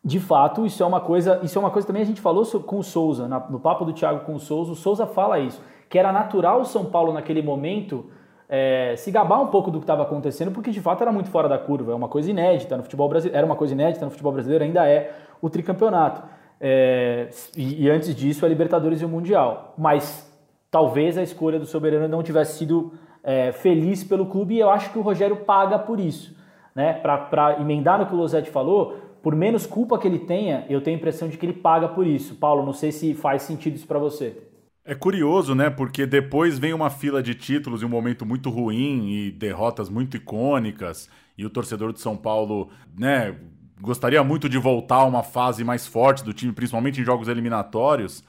de 0.06 0.20
fato, 0.20 0.66
isso 0.66 0.84
é 0.84 0.86
uma 0.86 1.02
coisa, 1.02 1.40
isso 1.44 1.58
é 1.58 1.60
uma 1.60 1.72
coisa 1.72 1.88
também 1.88 2.02
a 2.02 2.06
gente 2.06 2.22
falou 2.22 2.46
com 2.62 2.78
o 2.78 2.84
Souza, 2.84 3.28
no 3.50 3.60
papo 3.60 3.84
do 3.84 3.92
Thiago 3.92 4.22
com 4.26 4.36
o 4.36 4.40
Souza, 4.40 4.72
o 4.72 4.76
Souza 4.76 5.06
fala 5.06 5.40
isso 5.40 5.62
que 5.90 5.98
era 5.98 6.12
natural 6.12 6.62
o 6.62 6.66
São 6.66 6.86
Paulo 6.86 7.14
naquele 7.14 7.42
momento 7.42 8.06
é, 8.50 8.96
se 8.96 9.12
gabar 9.12 9.42
um 9.42 9.48
pouco 9.48 9.70
do 9.72 9.80
que 9.80 9.84
estava 9.84 10.04
acontecendo, 10.04 10.52
porque 10.52 10.72
de 10.72 10.80
fato 10.80 11.02
era 11.02 11.12
muito 11.12 11.30
fora 11.30 11.50
da 11.50 11.58
curva, 11.58 11.92
é 11.92 11.96
uma 11.96 12.08
coisa 12.08 12.30
inédita 12.30 12.78
no 12.78 12.84
futebol 12.84 13.10
brasileiro, 13.10 13.38
era 13.38 13.46
uma 13.46 13.56
coisa 13.56 13.74
inédita 13.74 14.06
no 14.06 14.12
futebol 14.12 14.32
brasileiro, 14.32 14.64
ainda 14.64 14.88
é 14.88 15.12
o 15.42 15.50
tricampeonato. 15.50 16.22
É, 16.60 17.30
e, 17.56 17.86
e, 17.86 17.90
antes 17.90 18.16
disso 18.16 18.46
a 18.46 18.50
Libertadores 18.50 19.02
e 19.02 19.06
o 19.06 19.10
Mundial. 19.10 19.74
Mas 19.78 20.32
talvez 20.72 21.18
a 21.18 21.24
escolha 21.24 21.60
do 21.60 21.66
Soberano 21.66 22.08
não 22.08 22.24
tivesse 22.24 22.58
sido 22.58 22.94
é, 23.24 23.52
feliz 23.52 24.04
pelo 24.04 24.26
clube 24.26 24.56
e 24.56 24.60
eu 24.60 24.70
acho 24.70 24.92
que 24.92 25.00
o 25.00 25.02
Rogério 25.02 25.38
paga 25.38 25.78
por 25.78 26.00
isso. 26.00 26.36
Né? 26.74 26.94
Para 26.94 27.58
emendar 27.60 28.00
no 28.00 28.06
que 28.06 28.14
o 28.14 28.18
Losetti 28.18 28.50
falou, 28.50 28.98
por 29.22 29.36
menos 29.36 29.66
culpa 29.66 29.98
que 29.98 30.08
ele 30.08 30.20
tenha, 30.20 30.66
eu 30.70 30.82
tenho 30.82 30.96
a 30.96 31.00
impressão 31.00 31.28
de 31.28 31.38
que 31.38 31.46
ele 31.46 31.54
paga 31.54 31.88
por 31.88 32.06
isso. 32.06 32.36
Paulo, 32.36 32.66
não 32.66 32.74
sei 32.74 32.92
se 32.92 33.14
faz 33.14 33.42
sentido 33.42 33.76
isso 33.76 33.88
para 33.88 34.00
você. 34.00 34.38
É 34.86 34.96
curioso, 34.96 35.54
né? 35.54 35.70
Porque 35.70 36.06
depois 36.06 36.58
vem 36.58 36.74
uma 36.74 36.90
fila 36.90 37.22
de 37.22 37.36
títulos 37.36 37.82
e 37.82 37.86
um 37.86 37.90
momento 37.90 38.26
muito 38.26 38.50
ruim 38.50 39.12
e 39.12 39.32
derrotas 39.32 39.90
muito 39.90 40.16
icônicas. 40.16 41.10
E 41.38 41.46
o 41.46 41.50
torcedor 41.50 41.92
de 41.92 42.00
São 42.00 42.16
Paulo, 42.16 42.70
né, 42.98 43.36
gostaria 43.82 44.24
muito 44.24 44.50
de 44.50 44.58
voltar 44.58 44.98
a 44.98 45.06
uma 45.06 45.24
fase 45.24 45.64
mais 45.64 45.88
forte 45.88 46.24
do 46.24 46.34
time, 46.34 46.52
principalmente 46.54 47.02
em 47.02 47.04
jogos 47.04 47.28
eliminatórios. 47.28 48.24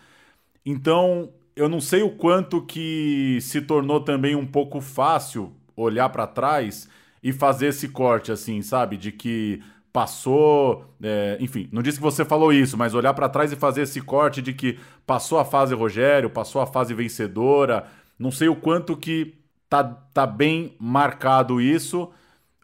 Então, 0.65 1.31
eu 1.57 1.69
não 1.69 1.81
sei 1.81 2.03
o 2.03 2.11
quanto 2.11 2.63
que 2.63 3.39
se 3.41 3.61
tornou 3.61 4.01
também 4.01 4.37
um 4.37 4.47
pouco 4.47 4.81
fácil 4.81 5.53
olhar 5.77 6.09
para 6.11 6.27
trás 6.27 6.89
e 7.23 7.33
fazer 7.33 7.69
esse 7.69 7.89
corte 7.89 8.31
assim, 8.31 8.63
sabe? 8.63 8.97
De 8.97 9.11
que 9.13 9.63
passou, 9.93 10.85
é, 11.03 11.37
enfim, 11.41 11.69
não 11.73 11.83
disse 11.83 11.99
que 11.99 12.03
você 12.03 12.25
falou 12.25 12.53
isso, 12.53 12.77
mas 12.77 12.95
olhar 12.95 13.15
para 13.15 13.29
trás 13.29 13.51
e 13.53 13.57
fazer 13.57 13.83
esse 13.83 14.01
corte 14.01 14.41
de 14.43 14.53
que 14.53 14.79
passou 15.07 15.39
a 15.39 15.45
fase 15.45 15.75
Rogério, 15.75 16.31
passou 16.31 16.61
a 16.61 16.67
fase 16.67 16.95
vencedora, 16.95 17.87
não 18.19 18.31
sei 18.31 18.49
o 18.49 18.57
quanto 18.57 18.97
que 18.97 19.35
tá, 19.69 19.83
tá 19.85 20.27
bem 20.27 20.77
marcado 20.79 21.61
isso, 21.61 22.11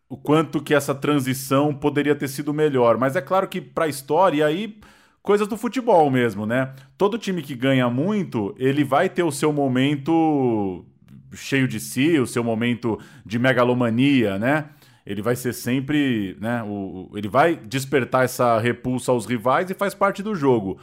o 0.08 0.16
quanto 0.16 0.62
que 0.62 0.74
essa 0.74 0.94
transição 0.94 1.74
poderia 1.74 2.14
ter 2.14 2.28
sido 2.28 2.52
melhor, 2.52 2.98
mas 2.98 3.16
é 3.16 3.20
claro 3.20 3.48
que 3.48 3.60
para 3.60 3.86
a 3.86 3.88
história, 3.88 4.38
e 4.38 4.42
aí 4.42 4.80
coisas 5.22 5.48
do 5.48 5.56
futebol 5.56 6.10
mesmo, 6.10 6.46
né? 6.46 6.74
Todo 6.98 7.18
time 7.18 7.42
que 7.42 7.54
ganha 7.54 7.88
muito, 7.88 8.54
ele 8.58 8.84
vai 8.84 9.08
ter 9.08 9.22
o 9.22 9.32
seu 9.32 9.52
momento 9.52 10.84
cheio 11.32 11.66
de 11.66 11.80
si, 11.80 12.18
o 12.18 12.26
seu 12.26 12.44
momento 12.44 12.98
de 13.24 13.38
megalomania, 13.38 14.38
né? 14.38 14.70
ele 15.06 15.20
vai 15.20 15.36
ser 15.36 15.52
sempre, 15.52 16.36
né, 16.40 16.62
o, 16.62 17.10
ele 17.14 17.28
vai 17.28 17.56
despertar 17.56 18.24
essa 18.24 18.58
repulsa 18.58 19.12
aos 19.12 19.26
rivais 19.26 19.70
e 19.70 19.74
faz 19.74 19.94
parte 19.94 20.22
do 20.22 20.34
jogo. 20.34 20.78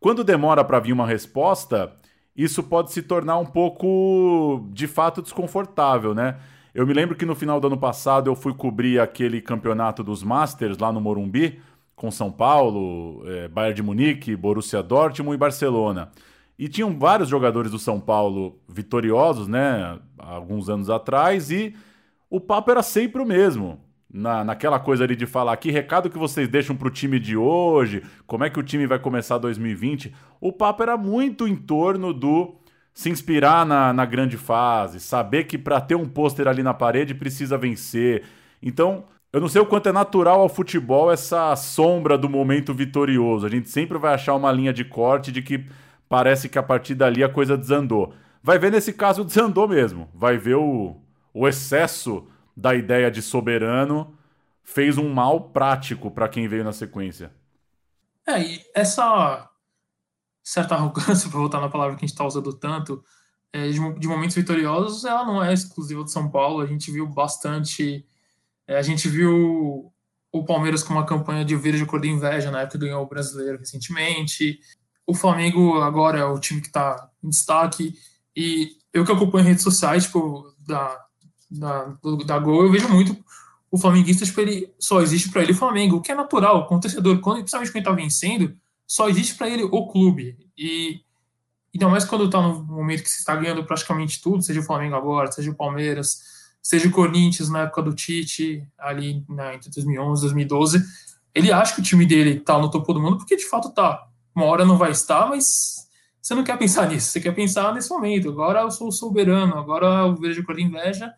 Quando 0.00 0.24
demora 0.24 0.64
para 0.64 0.80
vir 0.80 0.92
uma 0.92 1.06
resposta, 1.06 1.92
isso 2.34 2.62
pode 2.62 2.90
se 2.90 3.02
tornar 3.02 3.38
um 3.38 3.46
pouco, 3.46 4.68
de 4.72 4.86
fato, 4.86 5.22
desconfortável, 5.22 6.14
né? 6.14 6.36
Eu 6.72 6.86
me 6.86 6.94
lembro 6.94 7.16
que 7.16 7.26
no 7.26 7.34
final 7.34 7.58
do 7.58 7.66
ano 7.66 7.78
passado 7.78 8.30
eu 8.30 8.36
fui 8.36 8.54
cobrir 8.54 9.00
aquele 9.00 9.40
campeonato 9.40 10.04
dos 10.04 10.22
Masters 10.22 10.78
lá 10.78 10.92
no 10.92 11.00
Morumbi, 11.00 11.60
com 11.96 12.10
São 12.10 12.30
Paulo, 12.30 13.22
é, 13.26 13.48
Bayern 13.48 13.74
de 13.74 13.82
Munique, 13.82 14.36
Borussia 14.36 14.82
Dortmund 14.82 15.34
e 15.34 15.38
Barcelona. 15.38 16.12
E 16.56 16.68
tinham 16.68 16.96
vários 16.96 17.28
jogadores 17.28 17.72
do 17.72 17.78
São 17.78 17.98
Paulo 17.98 18.60
vitoriosos, 18.68 19.48
né, 19.48 19.98
alguns 20.16 20.68
anos 20.68 20.88
atrás, 20.88 21.50
e 21.50 21.74
o 22.28 22.38
papo 22.38 22.70
era 22.70 22.82
sempre 22.82 23.20
o 23.20 23.26
mesmo. 23.26 23.80
Na, 24.12 24.44
naquela 24.44 24.80
coisa 24.80 25.04
ali 25.04 25.14
de 25.14 25.24
falar 25.24 25.56
que 25.56 25.70
recado 25.70 26.10
que 26.10 26.18
vocês 26.18 26.48
deixam 26.48 26.74
para 26.74 26.88
o 26.88 26.90
time 26.90 27.20
de 27.20 27.36
hoje, 27.36 28.02
como 28.26 28.42
é 28.44 28.50
que 28.50 28.58
o 28.58 28.62
time 28.62 28.86
vai 28.86 28.98
começar 28.98 29.38
2020. 29.38 30.12
O 30.40 30.52
papo 30.52 30.82
era 30.82 30.96
muito 30.96 31.46
em 31.46 31.54
torno 31.54 32.12
do 32.12 32.59
se 32.92 33.08
inspirar 33.10 33.64
na, 33.64 33.92
na 33.92 34.04
grande 34.04 34.36
fase, 34.36 35.00
saber 35.00 35.44
que 35.44 35.56
para 35.58 35.80
ter 35.80 35.94
um 35.94 36.08
pôster 36.08 36.48
ali 36.48 36.62
na 36.62 36.74
parede 36.74 37.14
precisa 37.14 37.56
vencer. 37.56 38.24
Então, 38.62 39.04
eu 39.32 39.40
não 39.40 39.48
sei 39.48 39.60
o 39.60 39.66
quanto 39.66 39.88
é 39.88 39.92
natural 39.92 40.40
ao 40.40 40.48
futebol 40.48 41.10
essa 41.10 41.54
sombra 41.56 42.18
do 42.18 42.28
momento 42.28 42.74
vitorioso. 42.74 43.46
A 43.46 43.50
gente 43.50 43.68
sempre 43.68 43.98
vai 43.98 44.14
achar 44.14 44.34
uma 44.34 44.50
linha 44.52 44.72
de 44.72 44.84
corte 44.84 45.30
de 45.32 45.40
que 45.42 45.66
parece 46.08 46.48
que 46.48 46.58
a 46.58 46.62
partir 46.62 46.94
dali 46.94 47.22
a 47.22 47.28
coisa 47.28 47.56
desandou. 47.56 48.12
Vai 48.42 48.58
ver 48.58 48.72
nesse 48.72 48.92
caso 48.92 49.24
desandou 49.26 49.68
mesmo. 49.68 50.08
Vai 50.14 50.36
ver 50.36 50.56
o, 50.56 50.96
o 51.32 51.46
excesso 51.48 52.26
da 52.56 52.74
ideia 52.74 53.10
de 53.10 53.22
soberano 53.22 54.14
fez 54.62 54.98
um 54.98 55.08
mal 55.12 55.50
prático 55.50 56.10
para 56.10 56.28
quem 56.28 56.46
veio 56.48 56.64
na 56.64 56.72
sequência. 56.72 57.32
É, 58.26 58.40
e 58.40 58.60
essa 58.74 59.49
certa 60.42 60.74
arrogância, 60.74 61.28
para 61.30 61.38
voltar 61.38 61.60
na 61.60 61.68
palavra 61.68 61.96
que 61.96 62.04
a 62.04 62.06
gente 62.06 62.14
está 62.14 62.24
usando 62.24 62.52
tanto, 62.52 63.04
é, 63.52 63.68
de, 63.68 63.78
de, 63.98 64.08
momentos 64.08 64.36
vitoriosos, 64.36 65.04
ela 65.04 65.24
não 65.24 65.42
é 65.42 65.52
exclusiva 65.52 66.04
de 66.04 66.12
São 66.12 66.30
Paulo. 66.30 66.60
A 66.60 66.66
gente 66.66 66.90
viu 66.90 67.06
bastante. 67.06 68.06
É, 68.66 68.78
a 68.78 68.82
gente 68.82 69.08
viu 69.08 69.92
o 70.32 70.44
Palmeiras 70.44 70.82
com 70.82 70.94
uma 70.94 71.04
campanha 71.04 71.44
de 71.44 71.56
verde 71.56 71.84
cor 71.84 72.00
de 72.00 72.08
inveja 72.08 72.50
na 72.50 72.60
época 72.60 72.78
que 72.78 72.84
ganhou 72.84 73.02
o 73.02 73.08
brasileiro 73.08 73.58
recentemente. 73.58 74.60
O 75.04 75.14
Flamengo 75.14 75.80
agora 75.80 76.18
é 76.20 76.24
o 76.24 76.38
time 76.38 76.60
que 76.60 76.68
está 76.68 77.10
em 77.22 77.30
destaque. 77.30 77.94
E 78.36 78.76
eu 78.92 79.04
que 79.04 79.10
acompanho 79.10 79.44
redes 79.44 79.64
sociais, 79.64 80.04
tipo, 80.04 80.54
da, 80.66 81.04
da, 81.50 81.96
da 82.24 82.38
Gol, 82.38 82.64
eu 82.64 82.70
vejo 82.70 82.88
muito 82.88 83.16
o 83.70 83.78
flamenguista, 83.78 84.24
tipo, 84.24 84.40
ele 84.40 84.72
só 84.78 85.00
existe 85.00 85.30
para 85.30 85.42
ele 85.42 85.52
o 85.52 85.56
Flamengo, 85.56 85.96
o 85.96 86.00
que 86.00 86.10
é 86.10 86.14
natural, 86.14 86.66
o 86.68 86.80
torcedor, 86.80 87.20
quando, 87.20 87.38
principalmente 87.38 87.70
quando 87.70 87.76
ele 87.76 87.84
tá 87.84 87.92
vencendo, 87.92 88.56
só 88.90 89.08
existe 89.08 89.36
para 89.36 89.48
ele 89.48 89.62
o 89.62 89.86
clube. 89.86 90.36
E 90.58 91.00
ainda 91.72 91.88
mais 91.88 92.04
quando 92.04 92.28
tá 92.28 92.42
no 92.42 92.64
momento 92.64 93.04
que 93.04 93.08
você 93.08 93.20
está 93.20 93.36
ganhando 93.36 93.64
praticamente 93.64 94.20
tudo, 94.20 94.42
seja 94.42 94.58
o 94.58 94.64
Flamengo 94.64 94.96
agora, 94.96 95.30
seja 95.30 95.52
o 95.52 95.54
Palmeiras, 95.54 96.18
seja 96.60 96.88
o 96.88 96.90
Corinthians 96.90 97.48
na 97.48 97.60
época 97.60 97.82
do 97.82 97.94
Tite, 97.94 98.66
ali 98.76 99.24
na, 99.28 99.54
entre 99.54 99.70
2011 99.70 100.20
e 100.20 100.22
2012, 100.22 100.84
ele 101.32 101.52
acha 101.52 101.72
que 101.72 101.80
o 101.80 101.84
time 101.84 102.04
dele 102.04 102.40
tá 102.40 102.58
no 102.58 102.68
topo 102.68 102.92
do 102.92 103.00
mundo, 103.00 103.18
porque 103.18 103.36
de 103.36 103.48
fato 103.48 103.70
tá. 103.70 104.08
Uma 104.34 104.46
hora 104.46 104.64
não 104.64 104.76
vai 104.76 104.90
estar, 104.90 105.28
mas 105.28 105.44
você 106.20 106.34
não 106.34 106.42
quer 106.42 106.58
pensar 106.58 106.88
nisso, 106.90 107.12
você 107.12 107.20
quer 107.20 107.32
pensar 107.32 107.72
nesse 107.72 107.90
momento. 107.90 108.28
Agora 108.28 108.62
eu 108.62 108.72
sou 108.72 108.88
o 108.88 108.92
soberano, 108.92 109.56
agora 109.56 110.08
eu 110.08 110.16
vejo 110.16 110.44
cor 110.44 110.56
de 110.56 110.62
inveja, 110.62 111.14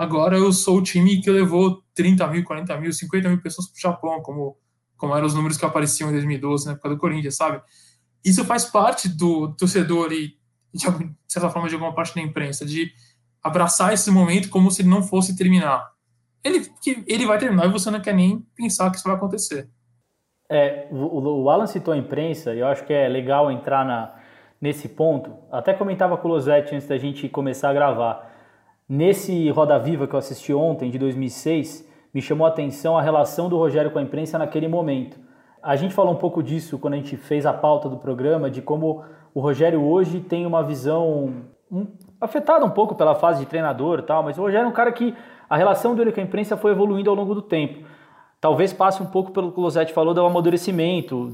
Agora 0.00 0.38
eu 0.38 0.50
sou 0.50 0.78
o 0.78 0.82
time 0.82 1.20
que 1.20 1.30
levou 1.30 1.82
30 1.92 2.26
mil, 2.28 2.42
40 2.42 2.74
mil, 2.78 2.90
50 2.90 3.28
mil 3.28 3.42
pessoas 3.42 3.68
para 3.68 3.76
o 3.76 3.80
Japão, 3.82 4.22
como, 4.22 4.56
como 5.00 5.16
eram 5.16 5.26
os 5.26 5.34
números 5.34 5.56
que 5.56 5.64
apareciam 5.64 6.10
em 6.10 6.12
2012, 6.12 6.66
na 6.66 6.72
época 6.72 6.90
do 6.90 6.98
Corinthians, 6.98 7.36
sabe? 7.36 7.60
Isso 8.22 8.44
faz 8.44 8.66
parte 8.66 9.08
do 9.08 9.48
torcedor 9.56 10.12
e 10.12 10.38
de 10.72 10.82
certa 11.26 11.50
forma, 11.50 11.68
de 11.68 11.74
alguma 11.74 11.92
parte 11.92 12.14
da 12.14 12.20
imprensa, 12.20 12.64
de 12.64 12.92
abraçar 13.42 13.92
esse 13.92 14.10
momento 14.10 14.48
como 14.48 14.70
se 14.70 14.82
ele 14.82 14.88
não 14.88 15.02
fosse 15.02 15.36
terminar. 15.36 15.90
Ele, 16.44 16.60
que 16.82 17.02
ele 17.06 17.26
vai 17.26 17.38
terminar 17.38 17.66
e 17.66 17.72
você 17.72 17.90
não 17.90 18.00
quer 18.00 18.14
nem 18.14 18.46
pensar 18.54 18.90
que 18.90 18.96
isso 18.96 19.06
vai 19.06 19.16
acontecer. 19.16 19.68
É, 20.48 20.86
o, 20.90 21.42
o 21.42 21.50
Alan 21.50 21.66
citou 21.66 21.92
a 21.92 21.96
imprensa, 21.96 22.54
e 22.54 22.60
eu 22.60 22.66
acho 22.66 22.84
que 22.84 22.92
é 22.92 23.08
legal 23.08 23.50
entrar 23.50 23.84
na, 23.84 24.14
nesse 24.60 24.88
ponto. 24.88 25.32
Até 25.50 25.72
comentava 25.72 26.16
com 26.16 26.28
o 26.28 26.30
Losetti 26.32 26.74
antes 26.74 26.86
da 26.86 26.98
gente 26.98 27.28
começar 27.28 27.70
a 27.70 27.74
gravar. 27.74 28.30
Nesse 28.88 29.48
Roda 29.50 29.78
Viva 29.78 30.06
que 30.06 30.14
eu 30.14 30.18
assisti 30.18 30.52
ontem, 30.52 30.90
de 30.90 30.98
2006, 30.98 31.88
me 32.12 32.20
chamou 32.20 32.46
a 32.46 32.50
atenção 32.50 32.98
a 32.98 33.02
relação 33.02 33.48
do 33.48 33.56
Rogério 33.56 33.90
com 33.90 33.98
a 33.98 34.02
imprensa 34.02 34.38
naquele 34.38 34.68
momento. 34.68 35.18
A 35.62 35.76
gente 35.76 35.94
falou 35.94 36.12
um 36.12 36.16
pouco 36.16 36.42
disso 36.42 36.78
quando 36.78 36.94
a 36.94 36.96
gente 36.96 37.16
fez 37.16 37.44
a 37.44 37.52
pauta 37.52 37.88
do 37.88 37.96
programa, 37.96 38.50
de 38.50 38.62
como 38.62 39.04
o 39.34 39.40
Rogério 39.40 39.82
hoje 39.82 40.20
tem 40.20 40.46
uma 40.46 40.62
visão 40.62 41.34
um, 41.70 41.86
afetada 42.20 42.64
um 42.64 42.70
pouco 42.70 42.94
pela 42.94 43.14
fase 43.14 43.40
de 43.40 43.46
treinador 43.46 44.00
e 44.00 44.02
tal, 44.02 44.22
mas 44.22 44.38
o 44.38 44.42
Rogério 44.42 44.66
é 44.66 44.68
um 44.68 44.72
cara 44.72 44.90
que 44.90 45.14
a 45.48 45.56
relação 45.56 45.94
dele 45.94 46.12
com 46.12 46.20
a 46.20 46.24
imprensa 46.24 46.56
foi 46.56 46.72
evoluindo 46.72 47.10
ao 47.10 47.16
longo 47.16 47.34
do 47.34 47.42
tempo. 47.42 47.86
Talvez 48.40 48.72
passe 48.72 49.02
um 49.02 49.06
pouco 49.06 49.32
pelo 49.32 49.52
que 49.52 49.58
o 49.58 49.62
Losetti 49.62 49.92
falou 49.92 50.14
do 50.14 50.24
amadurecimento, 50.24 51.30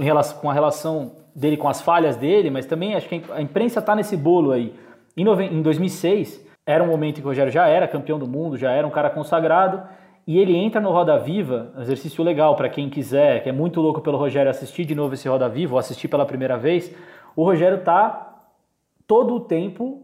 relação, 0.00 0.38
com 0.38 0.50
a 0.50 0.52
relação 0.52 1.12
dele 1.34 1.56
com 1.56 1.68
as 1.68 1.80
falhas 1.80 2.16
dele, 2.16 2.50
mas 2.50 2.66
também 2.66 2.96
acho 2.96 3.08
que 3.08 3.22
a 3.32 3.40
imprensa 3.40 3.78
está 3.78 3.94
nesse 3.94 4.16
bolo 4.16 4.50
aí. 4.50 4.74
Em, 5.16 5.24
em 5.24 5.62
2006, 5.62 6.44
era 6.66 6.82
um 6.82 6.88
momento 6.88 7.18
em 7.18 7.20
que 7.20 7.26
o 7.26 7.30
Rogério 7.30 7.52
já 7.52 7.68
era 7.68 7.86
campeão 7.86 8.18
do 8.18 8.26
mundo, 8.26 8.56
já 8.56 8.72
era 8.72 8.86
um 8.86 8.90
cara 8.90 9.08
consagrado, 9.08 9.82
e 10.28 10.38
ele 10.38 10.54
entra 10.54 10.78
no 10.78 10.90
Roda 10.90 11.18
Viva, 11.18 11.72
exercício 11.78 12.22
legal 12.22 12.54
para 12.54 12.68
quem 12.68 12.90
quiser, 12.90 13.42
que 13.42 13.48
é 13.48 13.52
muito 13.52 13.80
louco 13.80 14.02
pelo 14.02 14.18
Rogério 14.18 14.50
assistir 14.50 14.84
de 14.84 14.94
novo 14.94 15.14
esse 15.14 15.26
Roda 15.26 15.48
Viva, 15.48 15.72
ou 15.72 15.78
assistir 15.78 16.06
pela 16.06 16.26
primeira 16.26 16.58
vez. 16.58 16.94
O 17.34 17.42
Rogério 17.42 17.82
tá 17.82 18.44
todo 19.06 19.36
o 19.36 19.40
tempo 19.40 20.02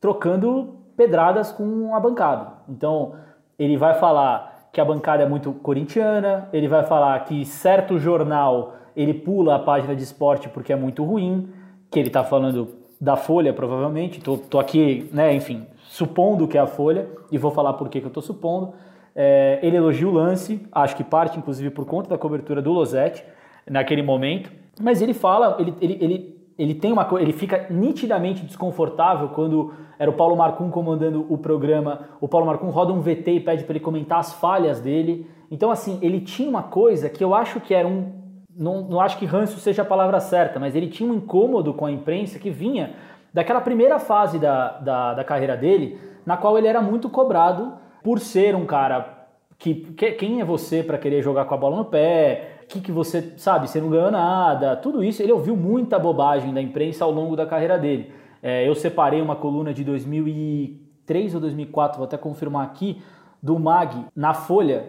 trocando 0.00 0.76
pedradas 0.96 1.50
com 1.50 1.96
a 1.96 1.98
bancada. 1.98 2.52
Então, 2.68 3.16
ele 3.58 3.76
vai 3.76 3.94
falar 3.94 4.68
que 4.72 4.80
a 4.80 4.84
bancada 4.84 5.24
é 5.24 5.28
muito 5.28 5.52
corintiana, 5.52 6.48
ele 6.52 6.68
vai 6.68 6.84
falar 6.84 7.18
que 7.24 7.44
certo 7.44 7.98
jornal 7.98 8.74
ele 8.94 9.14
pula 9.14 9.56
a 9.56 9.58
página 9.58 9.96
de 9.96 10.02
esporte 10.04 10.48
porque 10.48 10.72
é 10.72 10.76
muito 10.76 11.02
ruim, 11.02 11.52
que 11.90 11.98
ele 11.98 12.06
está 12.06 12.22
falando 12.22 12.68
da 13.00 13.16
Folha, 13.16 13.52
provavelmente. 13.52 14.20
Tô, 14.20 14.38
tô 14.38 14.60
aqui, 14.60 15.10
né, 15.12 15.34
enfim, 15.34 15.66
supondo 15.88 16.46
que 16.46 16.56
é 16.56 16.60
a 16.60 16.68
Folha, 16.68 17.08
e 17.32 17.36
vou 17.36 17.50
falar 17.50 17.72
por 17.72 17.88
que, 17.88 17.98
que 17.98 18.06
eu 18.06 18.10
estou 18.10 18.22
supondo. 18.22 18.72
É, 19.18 19.58
ele 19.62 19.78
elogia 19.78 20.06
o 20.06 20.12
lance, 20.12 20.60
acho 20.70 20.94
que 20.94 21.02
parte 21.02 21.38
inclusive 21.38 21.70
por 21.70 21.86
conta 21.86 22.10
da 22.10 22.18
cobertura 22.18 22.60
do 22.60 22.70
Losetti 22.70 23.24
naquele 23.66 24.02
momento, 24.02 24.52
mas 24.78 25.00
ele 25.00 25.14
fala, 25.14 25.56
ele, 25.58 25.74
ele, 25.80 25.98
ele, 25.98 26.40
ele 26.58 26.74
tem 26.74 26.92
uma 26.92 27.08
ele 27.18 27.32
fica 27.32 27.66
nitidamente 27.70 28.44
desconfortável 28.44 29.30
quando 29.30 29.72
era 29.98 30.10
o 30.10 30.12
Paulo 30.12 30.36
Marcum 30.36 30.70
comandando 30.70 31.24
o 31.30 31.38
programa, 31.38 32.10
o 32.20 32.28
Paulo 32.28 32.46
Marcum 32.46 32.68
roda 32.68 32.92
um 32.92 33.00
VT 33.00 33.30
e 33.30 33.40
pede 33.40 33.64
para 33.64 33.72
ele 33.72 33.80
comentar 33.80 34.18
as 34.18 34.34
falhas 34.34 34.80
dele. 34.80 35.26
Então 35.50 35.70
assim, 35.70 35.98
ele 36.02 36.20
tinha 36.20 36.50
uma 36.50 36.64
coisa 36.64 37.08
que 37.08 37.24
eu 37.24 37.34
acho 37.34 37.58
que 37.58 37.72
era 37.72 37.88
um 37.88 38.12
não, 38.54 38.82
não 38.82 39.00
acho 39.00 39.18
que 39.18 39.26
ranço 39.26 39.58
seja 39.58 39.82
a 39.82 39.84
palavra 39.84 40.20
certa, 40.20 40.58
mas 40.58 40.74
ele 40.74 40.88
tinha 40.88 41.10
um 41.10 41.14
incômodo 41.14 41.74
com 41.74 41.86
a 41.86 41.90
imprensa 41.90 42.38
que 42.38 42.50
vinha 42.50 42.94
daquela 43.32 43.60
primeira 43.60 43.98
fase 43.98 44.38
da, 44.38 44.78
da, 44.78 45.14
da 45.14 45.24
carreira 45.24 45.56
dele, 45.56 45.98
na 46.24 46.36
qual 46.36 46.56
ele 46.56 46.66
era 46.66 46.80
muito 46.80 47.10
cobrado 47.10 47.74
por 48.06 48.20
ser 48.20 48.54
um 48.54 48.64
cara 48.64 49.26
que, 49.58 49.74
que 49.74 50.12
quem 50.12 50.40
é 50.40 50.44
você 50.44 50.80
para 50.80 50.96
querer 50.96 51.22
jogar 51.22 51.44
com 51.44 51.54
a 51.54 51.56
bola 51.56 51.76
no 51.76 51.86
pé, 51.86 52.60
que 52.68 52.80
que 52.80 52.92
você 52.92 53.34
sabe, 53.36 53.68
você 53.68 53.80
não 53.80 53.90
ganhou 53.90 54.12
nada, 54.12 54.76
tudo 54.76 55.02
isso 55.02 55.24
ele 55.24 55.32
ouviu 55.32 55.56
muita 55.56 55.98
bobagem 55.98 56.54
da 56.54 56.62
imprensa 56.62 57.04
ao 57.04 57.10
longo 57.10 57.34
da 57.34 57.44
carreira 57.44 57.76
dele. 57.76 58.12
É, 58.40 58.68
eu 58.68 58.76
separei 58.76 59.20
uma 59.20 59.34
coluna 59.34 59.74
de 59.74 59.82
2003 59.82 61.34
ou 61.34 61.40
2004, 61.40 61.98
vou 61.98 62.06
até 62.06 62.16
confirmar 62.16 62.64
aqui, 62.64 63.02
do 63.42 63.58
Mag 63.58 64.06
na 64.14 64.32
Folha, 64.32 64.84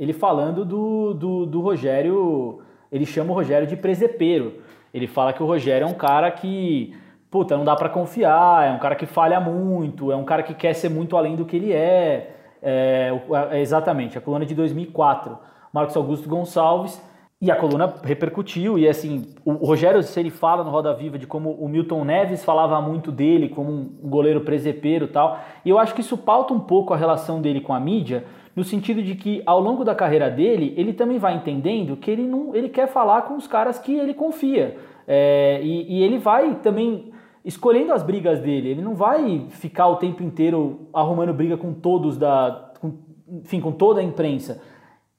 ele 0.00 0.14
falando 0.14 0.64
do, 0.64 1.12
do, 1.12 1.44
do 1.44 1.60
Rogério, 1.60 2.60
ele 2.90 3.04
chama 3.04 3.32
o 3.32 3.34
Rogério 3.34 3.68
de 3.68 3.76
presepeiro. 3.76 4.62
Ele 4.94 5.06
fala 5.06 5.34
que 5.34 5.42
o 5.42 5.46
Rogério 5.46 5.86
é 5.86 5.90
um 5.90 5.92
cara 5.92 6.30
que 6.30 6.94
puta, 7.30 7.54
não 7.54 7.66
dá 7.66 7.76
para 7.76 7.90
confiar, 7.90 8.66
é 8.66 8.72
um 8.72 8.78
cara 8.78 8.94
que 8.94 9.04
falha 9.04 9.38
muito, 9.38 10.10
é 10.10 10.16
um 10.16 10.24
cara 10.24 10.42
que 10.42 10.54
quer 10.54 10.72
ser 10.72 10.88
muito 10.88 11.18
além 11.18 11.36
do 11.36 11.44
que 11.44 11.56
ele 11.56 11.70
é. 11.74 12.38
É, 12.62 13.10
é, 13.50 13.60
exatamente, 13.60 14.16
a 14.16 14.20
coluna 14.20 14.46
de 14.46 14.54
2004, 14.54 15.36
Marcos 15.72 15.96
Augusto 15.96 16.28
Gonçalves, 16.28 17.02
e 17.40 17.50
a 17.50 17.56
coluna 17.56 17.92
repercutiu, 18.04 18.78
e 18.78 18.88
assim, 18.88 19.34
o 19.44 19.54
Rogério, 19.54 20.00
ele 20.16 20.30
fala 20.30 20.62
no 20.62 20.70
Roda 20.70 20.94
Viva 20.94 21.18
de 21.18 21.26
como 21.26 21.50
o 21.50 21.68
Milton 21.68 22.04
Neves 22.04 22.44
falava 22.44 22.80
muito 22.80 23.10
dele 23.10 23.48
como 23.48 23.72
um 23.72 24.08
goleiro 24.08 24.42
presepeiro 24.42 25.06
e 25.06 25.08
tal, 25.08 25.40
e 25.64 25.70
eu 25.70 25.76
acho 25.76 25.92
que 25.92 26.02
isso 26.02 26.16
pauta 26.16 26.54
um 26.54 26.60
pouco 26.60 26.94
a 26.94 26.96
relação 26.96 27.42
dele 27.42 27.60
com 27.60 27.74
a 27.74 27.80
mídia, 27.80 28.24
no 28.54 28.62
sentido 28.62 29.02
de 29.02 29.16
que 29.16 29.42
ao 29.44 29.58
longo 29.58 29.84
da 29.84 29.92
carreira 29.92 30.30
dele, 30.30 30.72
ele 30.76 30.92
também 30.92 31.18
vai 31.18 31.34
entendendo 31.34 31.96
que 31.96 32.10
ele 32.10 32.22
não 32.22 32.54
ele 32.54 32.68
quer 32.68 32.86
falar 32.86 33.22
com 33.22 33.34
os 33.34 33.48
caras 33.48 33.78
que 33.78 33.92
ele 33.92 34.14
confia. 34.14 34.76
É, 35.08 35.60
e, 35.62 35.98
e 35.98 36.02
ele 36.04 36.18
vai 36.18 36.54
também 36.56 37.12
escolhendo 37.44 37.92
as 37.92 38.02
brigas 38.02 38.40
dele. 38.40 38.70
Ele 38.70 38.82
não 38.82 38.94
vai 38.94 39.46
ficar 39.50 39.88
o 39.88 39.96
tempo 39.96 40.22
inteiro 40.22 40.88
arrumando 40.92 41.32
briga 41.32 41.56
com 41.56 41.72
todos 41.72 42.16
da, 42.16 42.72
com, 42.80 42.98
enfim, 43.28 43.60
com 43.60 43.72
toda 43.72 44.00
a 44.00 44.04
imprensa. 44.04 44.62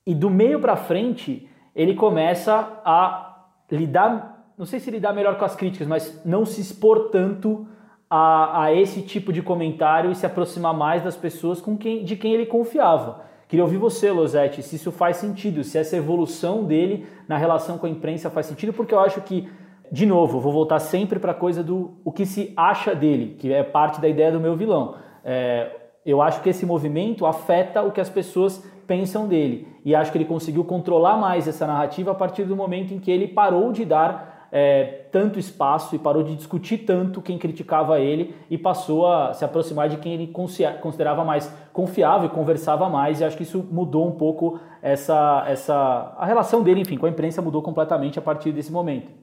E 0.06 0.14
do 0.14 0.30
meio 0.30 0.60
para 0.60 0.76
frente, 0.76 1.48
ele 1.76 1.96
começa 1.96 2.82
a 2.86 3.48
lidar, 3.72 4.54
não 4.58 4.66
sei 4.66 4.80
se 4.80 4.92
lidar 4.92 5.14
melhor 5.14 5.38
com 5.38 5.46
as 5.46 5.56
críticas, 5.56 5.88
mas 5.88 6.22
não 6.26 6.46
se 6.46 6.62
expor 6.62 7.10
tanto 7.10 7.68
a, 8.10 8.66
a 8.66 8.74
esse 8.74 9.02
tipo 9.02 9.34
de 9.34 9.42
comentário 9.42 10.12
e 10.12 10.16
se 10.16 10.26
aproximar 10.26 10.74
mais 10.74 11.04
das 11.04 11.16
pessoas 11.16 11.60
com 11.60 11.78
quem, 11.78 12.04
de 12.04 12.16
quem 12.16 12.34
ele 12.34 12.46
confiava. 12.46 13.22
Queria 13.48 13.64
ouvir 13.64 13.78
você, 13.78 14.12
Losetti, 14.12 14.64
se 14.64 14.76
isso 14.76 14.92
faz 14.92 15.18
sentido, 15.18 15.64
se 15.64 15.78
essa 15.78 15.96
evolução 15.96 16.64
dele 16.64 17.06
na 17.28 17.38
relação 17.38 17.78
com 17.78 17.86
a 17.86 17.90
imprensa 17.90 18.30
faz 18.30 18.46
sentido, 18.46 18.74
porque 18.74 18.94
eu 18.94 19.00
acho 19.00 19.22
que 19.22 19.48
de 19.92 20.06
novo, 20.06 20.40
vou 20.40 20.52
voltar 20.52 20.80
sempre 20.80 21.20
para 21.20 21.32
a 21.32 21.36
coisa 21.36 21.64
do 21.64 21.96
o 22.04 22.12
que 22.12 22.26
se 22.26 22.54
acha 22.56 22.96
dele, 22.96 23.36
que 23.38 23.52
é 23.52 23.64
parte 23.64 24.02
da 24.02 24.08
ideia 24.08 24.32
do 24.32 24.40
meu 24.40 24.56
vilão. 24.56 24.96
É, 25.24 25.70
eu 26.06 26.22
acho 26.22 26.42
que 26.42 26.50
esse 26.50 26.66
movimento 26.66 27.26
afeta 27.26 27.82
o 27.82 27.92
que 27.92 28.02
as 28.02 28.10
pessoas 28.10 28.64
pensam 28.88 29.28
dele. 29.28 29.68
E 29.86 29.96
acho 29.96 30.12
que 30.12 30.18
ele 30.18 30.26
conseguiu 30.26 30.64
controlar 30.64 31.18
mais 31.18 31.48
essa 31.48 31.66
narrativa 31.66 32.12
a 32.12 32.16
partir 32.16 32.44
do 32.44 32.56
momento 32.56 32.94
em 32.94 33.00
que 33.00 33.12
ele 33.12 33.28
parou 33.28 33.72
de 33.72 33.86
dar 33.86 34.48
é, 34.52 35.06
tanto 35.12 35.40
espaço 35.40 35.96
e 35.96 36.00
parou 36.00 36.22
de 36.22 36.36
discutir 36.36 36.80
tanto 36.80 37.22
quem 37.22 37.38
criticava 37.38 38.00
ele 38.00 38.36
e 38.52 38.58
passou 38.58 39.08
a 39.08 39.34
se 39.34 39.44
aproximar 39.44 39.90
de 39.90 39.98
quem 39.98 40.14
ele 40.14 40.28
considerava 40.28 41.24
mais 41.24 41.52
confiável 41.72 42.28
e 42.28 42.32
conversava 42.32 42.88
mais. 42.90 43.20
E 43.20 43.26
acho 43.26 43.36
que 43.36 43.44
isso 43.44 43.66
mudou 43.72 44.08
um 44.08 44.12
pouco 44.12 44.60
essa, 44.82 45.44
essa 45.48 46.16
a 46.18 46.26
relação 46.26 46.62
dele, 46.62 46.82
enfim, 46.82 46.98
com 46.98 47.06
a 47.06 47.10
imprensa 47.10 47.42
mudou 47.42 47.62
completamente 47.62 48.20
a 48.20 48.22
partir 48.22 48.52
desse 48.52 48.72
momento. 48.72 49.23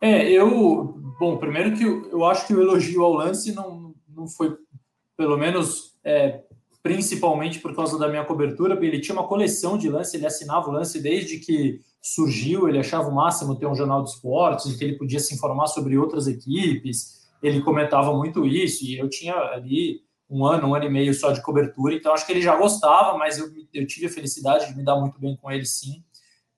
É, 0.00 0.30
eu. 0.30 1.00
Bom, 1.18 1.36
primeiro 1.38 1.76
que 1.76 1.84
eu, 1.84 2.10
eu 2.10 2.24
acho 2.24 2.46
que 2.46 2.54
o 2.54 2.60
elogio 2.60 3.04
ao 3.04 3.12
lance 3.12 3.52
não, 3.52 3.94
não 4.08 4.26
foi, 4.26 4.56
pelo 5.16 5.36
menos, 5.36 5.96
é, 6.02 6.42
principalmente 6.82 7.60
por 7.60 7.74
causa 7.74 7.98
da 7.98 8.08
minha 8.08 8.24
cobertura, 8.24 8.78
ele 8.84 9.00
tinha 9.00 9.14
uma 9.14 9.26
coleção 9.26 9.78
de 9.78 9.88
lance, 9.88 10.16
ele 10.16 10.26
assinava 10.26 10.68
o 10.68 10.72
lance 10.72 11.00
desde 11.00 11.38
que 11.38 11.80
surgiu, 12.02 12.68
ele 12.68 12.78
achava 12.78 13.08
o 13.08 13.14
máximo 13.14 13.56
ter 13.56 13.66
um 13.66 13.74
jornal 13.74 14.02
de 14.02 14.10
esportes, 14.10 14.66
em 14.66 14.76
que 14.76 14.84
ele 14.84 14.98
podia 14.98 15.18
se 15.18 15.34
informar 15.34 15.66
sobre 15.68 15.96
outras 15.96 16.26
equipes, 16.26 17.24
ele 17.42 17.62
comentava 17.62 18.12
muito 18.12 18.44
isso, 18.44 18.84
e 18.84 18.98
eu 18.98 19.08
tinha 19.08 19.34
ali 19.34 20.02
um 20.28 20.44
ano, 20.44 20.68
um 20.68 20.74
ano 20.74 20.84
e 20.84 20.90
meio 20.90 21.14
só 21.14 21.32
de 21.32 21.42
cobertura, 21.42 21.94
então 21.94 22.12
acho 22.12 22.26
que 22.26 22.32
ele 22.32 22.42
já 22.42 22.54
gostava, 22.56 23.16
mas 23.16 23.38
eu, 23.38 23.46
eu 23.72 23.86
tive 23.86 24.06
a 24.06 24.10
felicidade 24.10 24.66
de 24.66 24.76
me 24.76 24.84
dar 24.84 25.00
muito 25.00 25.18
bem 25.18 25.34
com 25.36 25.50
ele, 25.50 25.64
sim, 25.64 26.04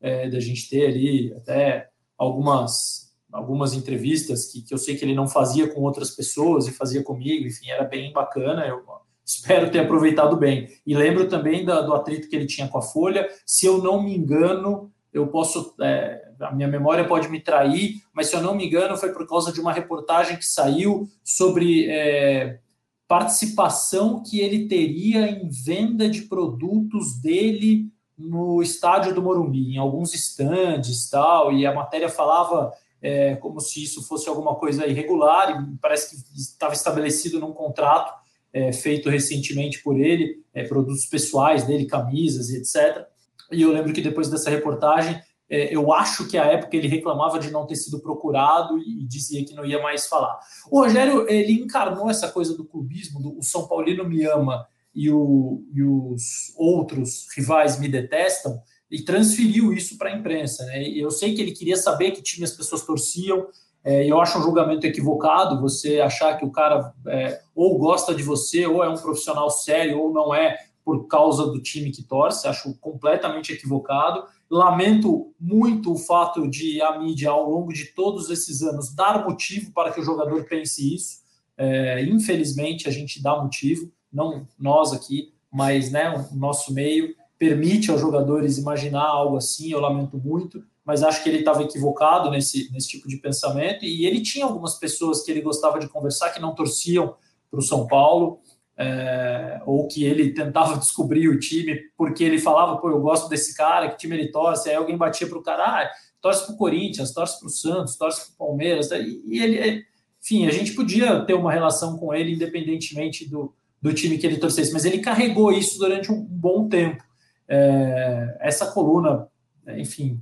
é, 0.01 0.28
da 0.28 0.41
gente 0.41 0.68
ter 0.68 0.87
ali 0.87 1.32
até 1.34 1.89
algumas 2.18 3.05
algumas 3.37 3.74
entrevistas 3.74 4.47
que, 4.47 4.62
que 4.62 4.72
eu 4.72 4.78
sei 4.78 4.97
que 4.97 5.05
ele 5.05 5.14
não 5.14 5.28
fazia 5.28 5.68
com 5.72 5.82
outras 5.82 6.11
pessoas 6.11 6.66
e 6.66 6.72
fazia 6.72 7.03
comigo, 7.03 7.47
enfim, 7.47 7.70
era 7.70 7.84
bem 7.84 8.12
bacana. 8.12 8.66
Eu 8.66 8.82
espero 9.24 9.70
ter 9.70 9.80
aproveitado 9.80 10.37
bem. 10.37 10.68
E 10.87 10.95
lembro 10.95 11.28
também 11.28 11.64
da, 11.64 11.82
do 11.82 11.95
atrito 11.95 12.28
que 12.28 12.37
ele 12.37 12.47
tinha 12.47 12.68
com 12.68 12.78
a 12.78 12.82
Folha. 12.82 13.28
Se 13.45 13.66
eu 13.66 13.82
não 13.82 14.03
me 14.03 14.16
engano, 14.16 14.91
eu 15.12 15.26
posso. 15.26 15.74
É, 15.80 16.22
a 16.41 16.53
minha 16.53 16.68
memória 16.68 17.07
pode 17.07 17.28
me 17.28 17.41
trair, 17.41 18.03
mas 18.12 18.28
se 18.28 18.37
eu 18.37 18.43
não 18.43 18.55
me 18.55 18.66
engano, 18.66 18.97
foi 18.97 19.12
por 19.12 19.26
causa 19.26 19.53
de 19.53 19.61
uma 19.61 19.72
reportagem 19.72 20.37
que 20.37 20.45
saiu 20.45 21.09
sobre. 21.22 21.87
É, 21.91 22.61
participação 23.09 24.20
que 24.20 24.41
ele 24.41 24.66
teria 24.66 25.30
em 25.30 25.49
venda 25.49 26.09
de 26.09 26.22
produtos 26.22 27.16
dele 27.20 27.89
no 28.18 28.62
estádio 28.62 29.14
do 29.14 29.22
Morumbi, 29.22 29.74
em 29.74 29.78
alguns 29.78 30.14
estandes 30.14 31.09
tal, 31.09 31.53
e 31.53 31.66
a 31.66 31.74
matéria 31.74 32.09
falava 32.09 32.72
é, 33.01 33.36
como 33.36 33.61
se 33.61 33.82
isso 33.82 34.03
fosse 34.07 34.28
alguma 34.28 34.55
coisa 34.55 34.86
irregular, 34.86 35.51
e 35.51 35.76
parece 35.78 36.11
que 36.11 36.40
estava 36.40 36.74
estabelecido 36.74 37.38
num 37.38 37.53
contrato 37.53 38.12
é, 38.53 38.72
feito 38.72 39.11
recentemente 39.11 39.82
por 39.82 39.99
ele, 39.99 40.42
é, 40.55 40.64
produtos 40.64 41.07
pessoais 41.07 41.64
dele, 41.64 41.86
camisas 41.86 42.51
e 42.51 42.57
etc. 42.59 43.07
E 43.53 43.62
eu 43.62 43.70
lembro 43.72 43.92
que 43.92 44.01
depois 44.01 44.28
dessa 44.28 44.51
reportagem, 44.51 45.20
É, 45.49 45.72
eu 45.72 45.92
acho 45.92 46.26
que 46.26 46.36
a 46.36 46.44
época 46.44 46.76
ele 46.76 46.88
reclamava 46.88 47.38
de 47.38 47.53
não 47.53 47.64
ter 47.68 47.76
sido 47.76 48.01
procurado 48.01 48.78
e 48.78 49.07
dizia 49.07 49.44
que 49.44 49.55
não 49.55 49.64
ia 49.64 49.80
mais 49.80 50.09
falar. 50.09 50.36
O 50.68 50.80
Rogério 50.82 51.24
ele 51.28 51.53
encarnou 51.53 52.11
essa 52.11 52.28
coisa 52.32 52.57
do 52.57 52.64
clubismo, 52.64 53.22
do 53.22 53.38
o 53.38 53.42
São 53.44 53.68
Paulino 53.68 54.05
me 54.05 54.24
ama 54.24 54.66
e, 54.92 55.09
o, 55.09 55.62
e 55.72 55.84
os 55.84 56.53
outros 56.57 57.28
rivais 57.36 57.78
me 57.78 57.88
detestam, 57.88 58.61
e 58.91 59.03
transferiu 59.03 59.72
isso 59.72 59.99
para 59.99 60.11
a 60.11 60.16
imprensa. 60.16 60.64
Né? 60.66 60.89
Eu 60.89 61.11
sei 61.11 61.34
que 61.34 61.43
ele 61.43 61.53
queria 61.53 61.76
saber 61.76 62.12
que 62.12 62.22
time 62.22 62.45
as 62.45 62.53
pessoas 62.53 62.82
torciam, 62.82 63.47
é, 63.87 64.05
eu 64.05 64.20
acho 64.20 64.37
um 64.37 64.43
julgamento 64.43 64.84
equivocado 64.84 65.61
você 65.61 66.01
achar 66.01 66.37
que 66.37 66.45
o 66.45 66.51
cara 66.51 66.93
é, 67.07 67.41
ou 67.55 67.78
gosta 67.78 68.12
de 68.12 68.20
você, 68.20 68.66
ou 68.66 68.82
é 68.82 68.89
um 68.89 68.97
profissional 68.97 69.49
sério, 69.49 70.01
ou 70.01 70.12
não 70.12 70.34
é 70.34 70.57
por 70.84 71.07
causa 71.07 71.47
do 71.47 71.62
time 71.62 71.93
que 71.93 72.03
torce. 72.03 72.49
Acho 72.49 72.74
completamente 72.80 73.53
equivocado. 73.53 74.24
Lamento 74.51 75.32
muito 75.39 75.93
o 75.93 75.97
fato 75.97 76.49
de 76.51 76.82
a 76.82 76.99
mídia, 76.99 77.30
ao 77.30 77.49
longo 77.49 77.72
de 77.72 77.87
todos 77.87 78.28
esses 78.28 78.61
anos, 78.61 78.93
dar 78.93 79.24
motivo 79.24 79.72
para 79.72 79.93
que 79.93 80.01
o 80.01 80.05
jogador 80.05 80.45
pense 80.47 80.93
isso. 80.93 81.18
É, 81.57 82.03
infelizmente, 82.03 82.89
a 82.89 82.91
gente 82.91 83.22
dá 83.22 83.41
motivo, 83.41 83.93
não 84.12 84.49
nós 84.59 84.93
aqui, 84.93 85.32
mas 85.49 85.93
né, 85.93 86.11
o 86.32 86.37
nosso 86.37 86.74
meio 86.74 87.14
permite 87.39 87.91
aos 87.91 88.01
jogadores 88.01 88.59
imaginar 88.59 89.05
algo 89.05 89.37
assim. 89.37 89.70
Eu 89.70 89.80
lamento 89.80 90.18
muito 90.18 90.62
mas 90.87 91.03
acho 91.03 91.20
que 91.24 91.28
ele 91.28 91.41
estava 91.41 91.64
equivocado 91.64 92.30
nesse, 92.30 92.70
nesse 92.72 92.87
tipo 92.87 93.09
de 93.09 93.16
pensamento. 93.16 93.84
E 93.84 94.07
ele 94.07 94.22
tinha 94.22 94.45
algumas 94.45 94.76
pessoas 94.76 95.20
que 95.20 95.32
ele 95.32 95.41
gostava 95.41 95.80
de 95.80 95.89
conversar 95.89 96.30
que 96.30 96.41
não 96.41 96.55
torciam 96.55 97.16
para 97.51 97.59
o 97.59 97.62
São 97.62 97.89
Paulo, 97.89 98.39
é, 98.78 99.61
ou 99.66 99.89
que 99.89 100.05
ele 100.05 100.30
tentava 100.32 100.78
descobrir 100.78 101.28
o 101.28 101.41
time, 101.41 101.80
porque 101.99 102.22
ele 102.22 102.39
falava, 102.39 102.76
pô, 102.76 102.89
eu 102.89 103.01
gosto 103.01 103.28
desse 103.28 103.57
cara, 103.57 103.91
que 103.91 103.97
time 103.97 104.16
ele 104.16 104.30
torce. 104.30 104.68
Aí 104.68 104.76
alguém 104.76 104.97
batia 104.97 105.26
para 105.26 105.39
o 105.39 105.43
cara, 105.43 105.64
ah, 105.64 105.91
torce 106.20 106.47
para 106.47 106.55
o 106.55 106.57
Corinthians, 106.57 107.12
torce 107.12 107.41
para 107.41 107.49
o 107.49 107.51
Santos, 107.51 107.97
torce 107.97 108.26
para 108.26 108.34
o 108.34 108.47
Palmeiras. 108.47 108.89
E 108.93 109.41
ele, 109.43 109.84
enfim, 110.22 110.47
a 110.47 110.53
gente 110.53 110.72
podia 110.72 111.18
ter 111.24 111.34
uma 111.34 111.51
relação 111.51 111.99
com 111.99 112.14
ele 112.14 112.32
independentemente 112.32 113.28
do, 113.28 113.53
do 113.82 113.93
time 113.93 114.18
que 114.18 114.26
ele 114.26 114.37
torcesse, 114.37 114.72
mas 114.72 114.84
ele 114.84 115.01
carregou 115.01 115.53
isso 115.53 115.80
durante 115.80 116.12
um 116.12 116.22
bom 116.22 116.68
tempo. 116.68 117.03
É, 117.49 118.38
essa 118.40 118.72
coluna, 118.72 119.28
enfim, 119.76 120.20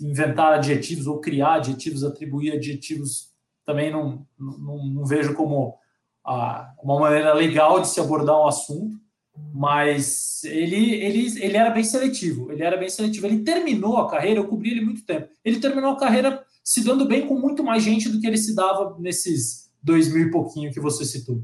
inventar 0.00 0.54
adjetivos 0.54 1.06
ou 1.06 1.20
criar 1.20 1.54
adjetivos, 1.54 2.04
atribuir 2.04 2.52
adjetivos, 2.52 3.32
também 3.64 3.90
não, 3.90 4.26
não, 4.38 4.86
não 4.86 5.06
vejo 5.06 5.34
como 5.34 5.78
ah, 6.24 6.72
uma 6.82 7.00
maneira 7.00 7.32
legal 7.32 7.80
de 7.80 7.88
se 7.88 8.00
abordar 8.00 8.38
um 8.38 8.46
assunto, 8.46 8.98
mas 9.52 10.44
ele, 10.44 10.94
ele, 10.94 11.42
ele 11.42 11.56
era 11.56 11.70
bem 11.70 11.82
seletivo, 11.82 12.52
ele 12.52 12.62
era 12.62 12.76
bem 12.76 12.88
seletivo, 12.88 13.26
ele 13.26 13.42
terminou 13.42 13.96
a 13.96 14.08
carreira, 14.08 14.40
eu 14.40 14.46
cobri 14.46 14.70
ele 14.70 14.84
muito 14.84 15.04
tempo, 15.04 15.28
ele 15.44 15.58
terminou 15.58 15.92
a 15.92 15.98
carreira 15.98 16.44
se 16.62 16.84
dando 16.84 17.06
bem 17.06 17.26
com 17.26 17.38
muito 17.38 17.62
mais 17.62 17.82
gente 17.82 18.08
do 18.08 18.20
que 18.20 18.26
ele 18.26 18.38
se 18.38 18.54
dava 18.54 18.96
nesses 18.98 19.70
dois 19.82 20.12
mil 20.12 20.28
e 20.28 20.30
pouquinho 20.30 20.72
que 20.72 20.80
você 20.80 21.04
citou. 21.04 21.42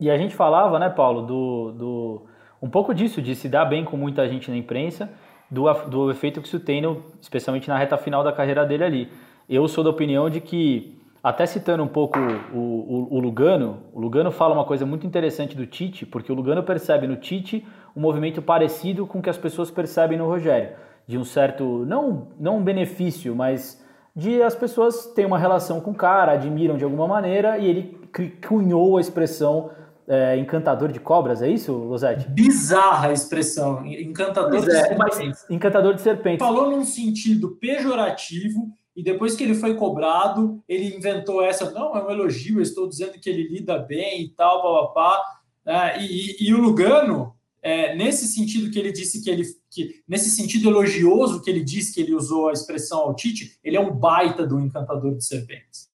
E 0.00 0.10
a 0.10 0.16
gente 0.16 0.34
falava, 0.34 0.78
né, 0.78 0.88
Paulo, 0.88 1.26
do, 1.26 1.72
do 1.72 2.26
um 2.60 2.68
pouco 2.68 2.94
disso, 2.94 3.20
de 3.20 3.34
se 3.34 3.48
dar 3.48 3.64
bem 3.64 3.84
com 3.84 3.96
muita 3.96 4.28
gente 4.28 4.50
na 4.50 4.56
imprensa, 4.56 5.10
do, 5.50 5.72
do 5.88 6.10
efeito 6.10 6.40
que 6.40 6.48
isso 6.48 6.60
tem, 6.60 6.80
no, 6.80 7.02
especialmente 7.20 7.68
na 7.68 7.78
reta 7.78 7.96
final 7.96 8.24
da 8.24 8.32
carreira 8.32 8.64
dele 8.64 8.84
ali. 8.84 9.12
Eu 9.48 9.68
sou 9.68 9.84
da 9.84 9.90
opinião 9.90 10.28
de 10.28 10.40
que, 10.40 10.98
até 11.22 11.46
citando 11.46 11.82
um 11.82 11.88
pouco 11.88 12.18
o, 12.52 12.58
o, 12.58 13.08
o, 13.16 13.20
Lugano, 13.20 13.78
o 13.92 14.00
Lugano 14.00 14.30
fala 14.30 14.54
uma 14.54 14.64
coisa 14.64 14.84
muito 14.84 15.06
interessante 15.06 15.56
do 15.56 15.66
Tite, 15.66 16.04
porque 16.04 16.32
o 16.32 16.34
Lugano 16.34 16.62
percebe 16.62 17.06
no 17.06 17.16
Tite 17.16 17.64
um 17.94 18.00
movimento 18.00 18.42
parecido 18.42 19.06
com 19.06 19.20
o 19.20 19.22
que 19.22 19.30
as 19.30 19.38
pessoas 19.38 19.70
percebem 19.70 20.18
no 20.18 20.26
Rogério, 20.26 20.70
de 21.06 21.16
um 21.16 21.24
certo, 21.24 21.84
não, 21.86 22.28
não 22.38 22.58
um 22.58 22.64
benefício, 22.64 23.34
mas 23.36 23.84
de 24.14 24.42
as 24.42 24.54
pessoas 24.54 25.06
têm 25.14 25.26
uma 25.26 25.38
relação 25.38 25.80
com 25.80 25.92
o 25.92 25.94
cara, 25.94 26.32
admiram 26.32 26.76
de 26.76 26.84
alguma 26.84 27.06
maneira, 27.06 27.58
e 27.58 27.66
ele 27.66 28.00
cunhou 28.48 28.96
a 28.96 29.00
expressão 29.00 29.70
é, 30.08 30.38
encantador 30.38 30.92
de 30.92 31.00
cobras, 31.00 31.42
é 31.42 31.50
isso, 31.50 31.72
Losetti? 31.72 32.28
Bizarra 32.28 33.08
a 33.08 33.12
expressão, 33.12 33.84
encantador 33.84 34.60
de 34.60 34.70
é, 34.70 34.82
serpentes. 34.82 35.44
Encantador 35.50 35.94
de 35.94 36.02
serpentes. 36.02 36.38
Falou 36.38 36.70
num 36.70 36.84
sentido 36.84 37.56
pejorativo 37.56 38.72
e 38.94 39.02
depois 39.02 39.34
que 39.34 39.44
ele 39.44 39.54
foi 39.54 39.74
cobrado, 39.74 40.62
ele 40.66 40.96
inventou 40.96 41.42
essa, 41.42 41.70
não, 41.70 41.94
é 41.96 42.04
um 42.04 42.10
elogio, 42.10 42.58
eu 42.58 42.62
estou 42.62 42.88
dizendo 42.88 43.12
que 43.20 43.28
ele 43.28 43.46
lida 43.48 43.78
bem 43.78 44.22
e 44.22 44.28
tal, 44.30 44.62
papapá. 44.62 45.22
É, 45.66 46.02
e, 46.02 46.06
e, 46.06 46.48
e, 46.48 46.54
o 46.54 46.60
Lugano, 46.60 47.34
é, 47.60 47.94
nesse 47.94 48.26
sentido 48.26 48.70
que 48.70 48.78
ele 48.78 48.92
disse 48.92 49.22
que 49.22 49.28
ele, 49.28 49.42
que, 49.70 50.02
nesse 50.08 50.30
sentido 50.30 50.70
elogioso 50.70 51.42
que 51.42 51.50
ele 51.50 51.62
disse 51.62 51.92
que 51.92 52.00
ele 52.00 52.14
usou 52.14 52.48
a 52.48 52.52
expressão 52.52 53.00
ao 53.00 53.14
Tite, 53.14 53.58
ele 53.62 53.76
é 53.76 53.80
um 53.80 53.92
baita 53.92 54.46
do 54.46 54.58
encantador 54.60 55.14
de 55.14 55.24
serpentes. 55.24 55.85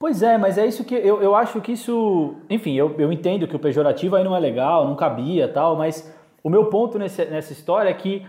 Pois 0.00 0.22
é, 0.22 0.38
mas 0.38 0.56
é 0.56 0.64
isso 0.64 0.84
que 0.84 0.94
eu, 0.94 1.20
eu 1.20 1.34
acho 1.34 1.60
que 1.60 1.72
isso. 1.72 2.36
Enfim, 2.48 2.74
eu, 2.74 2.94
eu 2.98 3.12
entendo 3.12 3.48
que 3.48 3.56
o 3.56 3.58
pejorativo 3.58 4.14
aí 4.14 4.22
não 4.22 4.36
é 4.36 4.38
legal, 4.38 4.86
não 4.86 4.94
cabia 4.94 5.48
tal, 5.48 5.74
mas 5.74 6.14
o 6.42 6.48
meu 6.48 6.66
ponto 6.66 6.98
nesse, 7.00 7.24
nessa 7.24 7.52
história 7.52 7.90
é 7.90 7.94
que 7.94 8.24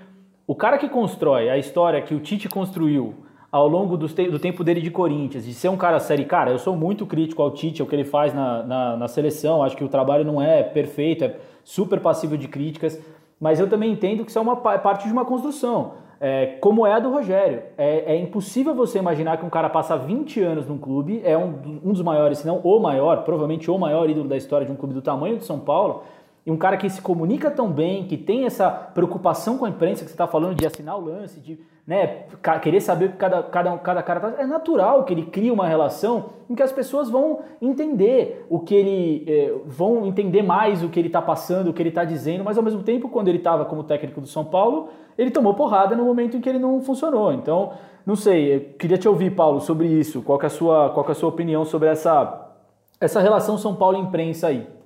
o 0.47 0.55
cara 0.55 0.79
que 0.79 0.89
constrói 0.89 1.47
a 1.47 1.59
história 1.59 2.01
que 2.01 2.15
o 2.15 2.19
Tite 2.19 2.49
construiu 2.49 3.13
ao 3.51 3.67
longo 3.67 3.95
do, 3.97 4.07
do 4.07 4.39
tempo 4.39 4.63
dele 4.63 4.81
de 4.81 4.89
Corinthians, 4.89 5.45
de 5.45 5.53
ser 5.53 5.69
um 5.69 5.77
cara 5.77 5.99
sério, 5.99 6.25
cara, 6.25 6.49
eu 6.49 6.57
sou 6.57 6.75
muito 6.75 7.05
crítico 7.05 7.41
ao 7.43 7.51
Tite, 7.51 7.83
o 7.83 7.85
que 7.85 7.95
ele 7.95 8.03
faz 8.03 8.33
na, 8.33 8.63
na, 8.63 8.97
na 8.97 9.07
seleção, 9.07 9.61
acho 9.61 9.77
que 9.77 9.83
o 9.83 9.89
trabalho 9.89 10.25
não 10.25 10.41
é 10.41 10.63
perfeito, 10.63 11.23
é 11.23 11.35
super 11.63 11.99
passível 11.99 12.35
de 12.37 12.47
críticas, 12.47 12.99
mas 13.39 13.59
eu 13.59 13.69
também 13.69 13.91
entendo 13.91 14.23
que 14.23 14.31
isso 14.31 14.39
é 14.39 14.41
uma 14.41 14.55
parte 14.55 15.05
de 15.05 15.13
uma 15.13 15.25
construção 15.25 15.93
é, 16.19 16.57
como 16.59 16.85
é 16.85 16.93
a 16.93 16.99
do 16.99 17.09
Rogério. 17.09 17.63
É, 17.77 18.13
é, 18.13 18.17
impossível 18.17 18.75
você 18.75 18.99
imaginar 18.99 19.37
que 19.37 19.45
um 19.45 19.49
cara 19.49 19.69
passa 19.69 19.95
20 19.95 20.41
anos 20.41 20.67
num 20.67 20.77
clube, 20.77 21.21
é 21.23 21.37
um, 21.37 21.79
um 21.83 21.93
dos 21.93 22.01
maiores, 22.01 22.39
se 22.39 22.47
não 22.47 22.57
o 22.57 22.79
maior, 22.79 23.23
provavelmente 23.23 23.71
o 23.71 23.77
maior 23.77 24.09
ídolo 24.09 24.27
da 24.27 24.35
história 24.35 24.65
de 24.65 24.71
um 24.71 24.75
clube 24.75 24.93
do 24.93 25.01
tamanho 25.01 25.37
de 25.37 25.45
São 25.45 25.59
Paulo, 25.59 26.03
e 26.45 26.51
um 26.51 26.57
cara 26.57 26.77
que 26.77 26.89
se 26.89 27.01
comunica 27.01 27.51
tão 27.51 27.71
bem, 27.71 28.05
que 28.05 28.17
tem 28.17 28.45
essa 28.45 28.69
preocupação 28.69 29.57
com 29.57 29.65
a 29.65 29.69
imprensa 29.69 30.03
que 30.03 30.09
você 30.09 30.13
está 30.13 30.27
falando 30.27 30.55
de 30.55 30.65
assinar 30.65 30.97
o 30.97 31.01
lance, 31.01 31.39
de 31.39 31.59
né, 31.85 32.25
querer 32.61 32.81
saber 32.81 33.13
cada, 33.17 33.41
cada, 33.41 33.77
cada 33.79 34.03
cara 34.03 34.19
tá. 34.19 34.33
É 34.37 34.45
natural 34.45 35.03
que 35.03 35.13
ele 35.13 35.23
crie 35.23 35.49
uma 35.49 35.67
relação 35.67 36.27
em 36.47 36.53
que 36.53 36.61
as 36.61 36.71
pessoas 36.71 37.09
vão 37.09 37.39
entender 37.59 38.45
o 38.47 38.59
que 38.59 38.75
ele. 38.75 39.25
É, 39.27 39.53
vão 39.65 40.05
entender 40.05 40.43
mais 40.43 40.83
o 40.83 40.89
que 40.89 40.99
ele 40.99 41.07
está 41.07 41.21
passando, 41.21 41.69
o 41.69 41.73
que 41.73 41.81
ele 41.81 41.89
está 41.89 42.03
dizendo, 42.03 42.43
mas 42.43 42.57
ao 42.57 42.63
mesmo 42.63 42.83
tempo, 42.83 43.09
quando 43.09 43.27
ele 43.27 43.39
estava 43.39 43.65
como 43.65 43.83
técnico 43.83 44.21
do 44.21 44.27
São 44.27 44.45
Paulo, 44.45 44.89
ele 45.17 45.31
tomou 45.31 45.55
porrada 45.55 45.95
no 45.95 46.05
momento 46.05 46.37
em 46.37 46.41
que 46.41 46.47
ele 46.47 46.59
não 46.59 46.79
funcionou. 46.79 47.33
Então, 47.33 47.73
não 48.05 48.15
sei, 48.15 48.75
queria 48.79 48.97
te 48.97 49.07
ouvir, 49.07 49.31
Paulo, 49.31 49.59
sobre 49.59 49.87
isso. 49.87 50.21
Qual 50.21 50.39
é 50.41 50.45
a 50.45 50.49
sua, 50.49 50.91
qual 50.91 51.05
é 51.07 51.11
a 51.11 51.15
sua 51.15 51.29
opinião 51.29 51.65
sobre 51.65 51.89
essa, 51.89 52.53
essa 53.01 53.19
relação 53.19 53.57
São 53.57 53.75
Paulo-imprensa 53.75 54.47
aí? 54.47 54.78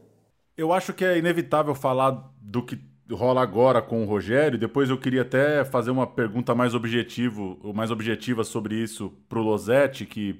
Eu 0.58 0.72
acho 0.72 0.93
que 0.93 1.04
é 1.04 1.18
inevitável 1.18 1.74
falar 1.74 2.32
do 2.39 2.64
que 2.64 2.80
rola 3.12 3.41
agora 3.41 3.82
com 3.82 4.04
o 4.04 4.06
Rogério. 4.06 4.58
Depois 4.58 4.89
eu 4.89 4.97
queria 4.97 5.24
até 5.24 5.66
fazer 5.66 5.91
uma 5.91 6.06
pergunta 6.08 6.54
mais 6.54 6.76
objetivo, 6.76 7.60
mais 7.74 7.91
objetiva 7.91 8.43
sobre 8.43 8.76
isso 8.76 9.12
para 9.28 9.39
o 9.39 9.41
Losetti, 9.43 10.06
que 10.06 10.39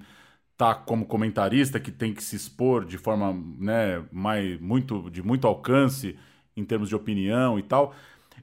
tá 0.58 0.76
como 0.76 1.06
comentarista, 1.06 1.80
que 1.80 1.92
tem 1.92 2.14
que 2.14 2.24
se 2.24 2.36
expor 2.36 2.86
de 2.86 2.98
forma, 2.98 3.34
né, 3.60 4.04
mais 4.12 4.60
muito 4.62 5.10
de 5.10 5.24
muito 5.24 5.48
alcance 5.48 6.18
em 6.56 6.64
termos 6.64 6.90
de 6.90 6.96
opinião 6.96 7.58
e 7.58 7.64
tal. 7.64 7.94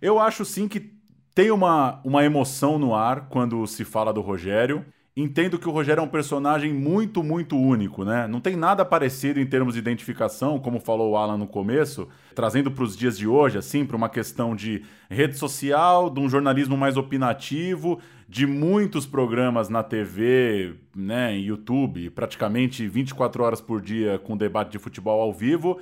Eu 0.02 0.18
acho 0.18 0.44
sim 0.44 0.66
que 0.68 0.92
tem 1.34 1.50
uma, 1.50 2.00
uma 2.04 2.24
emoção 2.24 2.78
no 2.78 2.94
ar 2.94 3.28
quando 3.28 3.66
se 3.66 3.84
fala 3.84 4.12
do 4.12 4.20
Rogério. 4.20 4.84
Entendo 5.22 5.58
que 5.58 5.68
o 5.68 5.70
Rogério 5.70 6.00
é 6.00 6.04
um 6.04 6.08
personagem 6.08 6.72
muito, 6.72 7.22
muito 7.22 7.54
único, 7.54 8.06
né? 8.06 8.26
Não 8.26 8.40
tem 8.40 8.56
nada 8.56 8.86
parecido 8.86 9.38
em 9.38 9.44
termos 9.44 9.74
de 9.74 9.78
identificação, 9.78 10.58
como 10.58 10.80
falou 10.80 11.10
o 11.10 11.16
Alan 11.16 11.36
no 11.36 11.46
começo, 11.46 12.08
trazendo 12.34 12.70
para 12.70 12.84
os 12.84 12.96
dias 12.96 13.18
de 13.18 13.28
hoje, 13.28 13.58
assim, 13.58 13.84
para 13.84 13.98
uma 13.98 14.08
questão 14.08 14.56
de 14.56 14.82
rede 15.10 15.36
social, 15.36 16.08
de 16.08 16.18
um 16.20 16.28
jornalismo 16.28 16.74
mais 16.74 16.96
opinativo, 16.96 18.00
de 18.26 18.46
muitos 18.46 19.04
programas 19.04 19.68
na 19.68 19.82
TV, 19.82 20.76
né, 20.96 21.36
em 21.36 21.42
YouTube, 21.42 22.08
praticamente 22.08 22.88
24 22.88 23.44
horas 23.44 23.60
por 23.60 23.82
dia 23.82 24.18
com 24.18 24.38
debate 24.38 24.72
de 24.72 24.78
futebol 24.78 25.20
ao 25.20 25.34
vivo, 25.34 25.80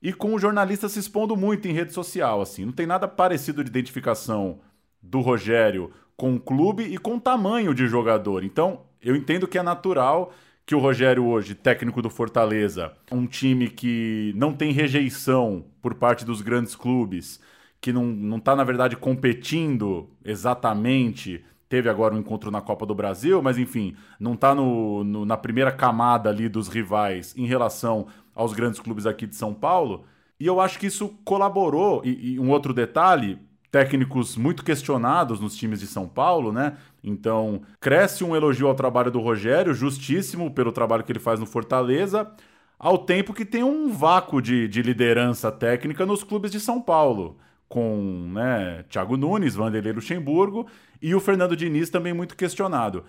e 0.00 0.10
com 0.10 0.34
o 0.34 0.38
jornalista 0.38 0.88
se 0.88 0.98
expondo 0.98 1.36
muito 1.36 1.68
em 1.68 1.72
rede 1.72 1.92
social, 1.92 2.40
assim. 2.40 2.64
Não 2.64 2.72
tem 2.72 2.86
nada 2.86 3.06
parecido 3.06 3.62
de 3.62 3.68
identificação 3.68 4.60
do 5.02 5.20
Rogério 5.20 5.90
com 6.20 6.34
o 6.34 6.38
clube 6.38 6.82
e 6.82 6.98
com 6.98 7.16
o 7.16 7.20
tamanho 7.20 7.72
de 7.72 7.86
jogador. 7.86 8.44
Então, 8.44 8.82
eu 9.00 9.16
entendo 9.16 9.48
que 9.48 9.56
é 9.56 9.62
natural 9.62 10.34
que 10.66 10.74
o 10.74 10.78
Rogério 10.78 11.24
hoje, 11.24 11.54
técnico 11.54 12.02
do 12.02 12.10
Fortaleza, 12.10 12.92
um 13.10 13.26
time 13.26 13.70
que 13.70 14.30
não 14.36 14.52
tem 14.52 14.70
rejeição 14.70 15.64
por 15.80 15.94
parte 15.94 16.22
dos 16.22 16.42
grandes 16.42 16.76
clubes, 16.76 17.40
que 17.80 17.90
não, 17.90 18.04
não 18.04 18.38
tá, 18.38 18.54
na 18.54 18.62
verdade, 18.64 18.98
competindo 18.98 20.10
exatamente. 20.22 21.42
Teve 21.70 21.88
agora 21.88 22.14
um 22.14 22.18
encontro 22.18 22.50
na 22.50 22.60
Copa 22.60 22.84
do 22.84 22.94
Brasil, 22.94 23.40
mas 23.40 23.56
enfim, 23.56 23.96
não 24.18 24.34
está 24.34 24.54
no, 24.54 25.02
no, 25.02 25.24
na 25.24 25.38
primeira 25.38 25.72
camada 25.72 26.28
ali 26.28 26.50
dos 26.50 26.68
rivais 26.68 27.34
em 27.34 27.46
relação 27.46 28.08
aos 28.34 28.52
grandes 28.52 28.78
clubes 28.78 29.06
aqui 29.06 29.26
de 29.26 29.36
São 29.36 29.54
Paulo. 29.54 30.04
E 30.38 30.46
eu 30.46 30.60
acho 30.60 30.78
que 30.78 30.86
isso 30.86 31.08
colaborou. 31.24 32.02
E, 32.04 32.34
e 32.34 32.38
um 32.38 32.50
outro 32.50 32.74
detalhe, 32.74 33.38
técnicos 33.70 34.36
muito 34.36 34.64
questionados 34.64 35.40
nos 35.40 35.56
times 35.56 35.80
de 35.80 35.86
São 35.86 36.08
Paulo, 36.08 36.52
né? 36.52 36.76
Então, 37.02 37.62
cresce 37.80 38.24
um 38.24 38.34
elogio 38.34 38.66
ao 38.66 38.74
trabalho 38.74 39.10
do 39.10 39.20
Rogério, 39.20 39.72
justíssimo 39.72 40.50
pelo 40.50 40.72
trabalho 40.72 41.04
que 41.04 41.12
ele 41.12 41.20
faz 41.20 41.38
no 41.38 41.46
Fortaleza, 41.46 42.30
ao 42.78 42.98
tempo 42.98 43.32
que 43.32 43.44
tem 43.44 43.62
um 43.62 43.90
vácuo 43.90 44.40
de, 44.40 44.66
de 44.66 44.82
liderança 44.82 45.52
técnica 45.52 46.04
nos 46.04 46.24
clubes 46.24 46.50
de 46.50 46.58
São 46.58 46.80
Paulo, 46.80 47.38
com 47.68 48.28
né, 48.32 48.84
Thiago 48.88 49.16
Nunes, 49.16 49.54
Vanderlei 49.54 49.92
Luxemburgo 49.92 50.66
e 51.00 51.14
o 51.14 51.20
Fernando 51.20 51.56
Diniz 51.56 51.90
também 51.90 52.12
muito 52.12 52.36
questionado. 52.36 53.04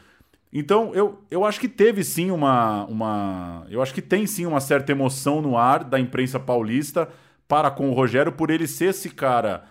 Então, 0.53 0.93
eu, 0.93 1.20
eu 1.32 1.45
acho 1.45 1.59
que 1.59 1.70
teve 1.70 2.03
sim 2.03 2.30
uma, 2.30 2.86
uma. 2.86 3.66
Eu 3.70 3.82
acho 3.82 3.93
que 3.93 4.01
tem 4.01 4.28
sim 4.28 4.45
uma 4.45 4.59
certa 4.59 4.91
emoção 4.91 5.41
no 5.41 5.57
ar 5.57 5.84
da 5.84 5.97
imprensa 5.97 6.38
paulista 6.39 7.07
para 7.47 7.72
com 7.72 7.89
o 7.89 7.93
Rogério 7.93 8.34
por 8.34 8.49
ele 8.49 8.68
ser 8.68 8.88
esse 8.88 9.09
cara 9.09 9.64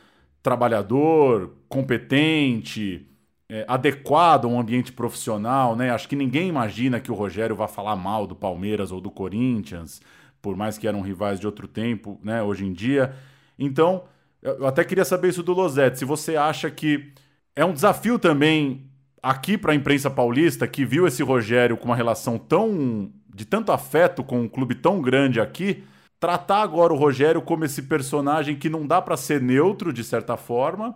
trabalhador, 0.43 1.53
competente, 1.69 3.07
é, 3.49 3.65
adequado 3.67 4.45
a 4.45 4.49
um 4.49 4.61
ambiente 4.61 4.93
profissional, 4.93 5.75
né? 5.75 5.91
Acho 5.91 6.09
que 6.09 6.17
ninguém 6.17 6.49
imagina 6.49 7.01
que 7.01 7.11
o 7.11 7.15
Rogério 7.15 7.57
vá 7.57 7.67
falar 7.67 7.97
mal 7.97 8.27
do 8.27 8.35
Palmeiras 8.35 8.93
ou 8.93 9.01
do 9.01 9.11
Corinthians, 9.11 10.01
por 10.41 10.57
mais 10.57 10.79
que 10.79 10.87
eram 10.87 11.01
rivais 11.01 11.41
de 11.41 11.47
outro 11.47 11.67
tempo, 11.67 12.19
né? 12.23 12.43
Hoje 12.43 12.65
em 12.65 12.73
dia. 12.73 13.15
Então, 13.59 14.05
eu 14.41 14.67
até 14.67 14.85
queria 14.85 15.05
saber 15.05 15.29
isso 15.29 15.43
do 15.43 15.53
Losete. 15.53 15.99
Se 15.99 16.05
você 16.05 16.37
acha 16.37 16.71
que 16.71 17.13
é 17.55 17.65
um 17.65 17.73
desafio 17.73 18.19
também 18.19 18.87
aqui 19.23 19.59
para 19.59 19.73
a 19.73 19.75
imprensa 19.75 20.09
paulista 20.09 20.67
que 20.67 20.85
viu 20.85 21.07
esse 21.07 21.23
Rogério 21.23 21.77
com 21.77 21.87
uma 21.87 21.97
relação 21.97 22.39
tão 22.39 23.11
de 23.35 23.45
tanto 23.45 23.73
afeto 23.73 24.25
com 24.25 24.41
um 24.41 24.49
clube 24.49 24.75
tão 24.75 25.01
grande 25.01 25.41
aqui, 25.41 25.85
tratar 26.21 26.61
agora 26.61 26.93
o 26.93 26.97
Rogério 26.97 27.41
como 27.41 27.65
esse 27.65 27.83
personagem 27.83 28.55
que 28.55 28.69
não 28.69 28.87
dá 28.87 29.01
para 29.01 29.17
ser 29.17 29.41
neutro 29.41 29.93
de 29.93 30.05
certa 30.05 30.37
forma, 30.37 30.95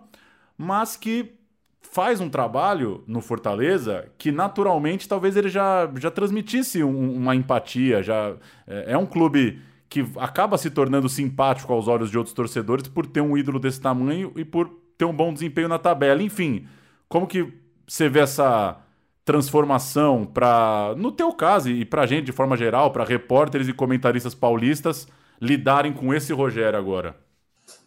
mas 0.55 0.95
que 0.95 1.33
faz 1.81 2.21
um 2.21 2.29
trabalho 2.29 3.03
no 3.07 3.21
Fortaleza 3.21 4.07
que 4.17 4.31
naturalmente 4.31 5.07
talvez 5.07 5.35
ele 5.35 5.49
já, 5.49 5.91
já 5.97 6.11
transmitisse 6.11 6.83
um, 6.83 7.15
uma 7.15 7.35
empatia, 7.35 8.03
já 8.03 8.35
é, 8.67 8.93
é 8.93 8.97
um 8.97 9.05
clube 9.05 9.59
que 9.89 10.05
acaba 10.17 10.57
se 10.57 10.69
tornando 10.69 11.09
simpático 11.09 11.73
aos 11.73 11.87
olhos 11.87 12.11
de 12.11 12.17
outros 12.17 12.33
torcedores 12.33 12.87
por 12.87 13.05
ter 13.05 13.21
um 13.21 13.37
ídolo 13.37 13.59
desse 13.59 13.81
tamanho 13.81 14.31
e 14.35 14.45
por 14.45 14.69
ter 14.97 15.05
um 15.05 15.13
bom 15.13 15.33
desempenho 15.33 15.67
na 15.67 15.79
tabela. 15.79 16.21
Enfim, 16.21 16.67
como 17.07 17.27
que 17.27 17.51
você 17.87 18.09
vê 18.09 18.19
essa 18.19 18.77
transformação 19.25 20.23
para, 20.23 20.93
no 20.95 21.11
teu 21.11 21.33
caso 21.33 21.69
e 21.69 21.83
para 21.83 22.05
gente 22.05 22.25
de 22.25 22.31
forma 22.31 22.55
geral, 22.55 22.91
para 22.91 23.03
repórteres 23.03 23.67
e 23.67 23.73
comentaristas 23.73 24.35
paulistas 24.35 25.07
lidarem 25.41 25.91
com 25.91 26.13
esse 26.13 26.31
Rogério 26.31 26.77
agora? 26.77 27.17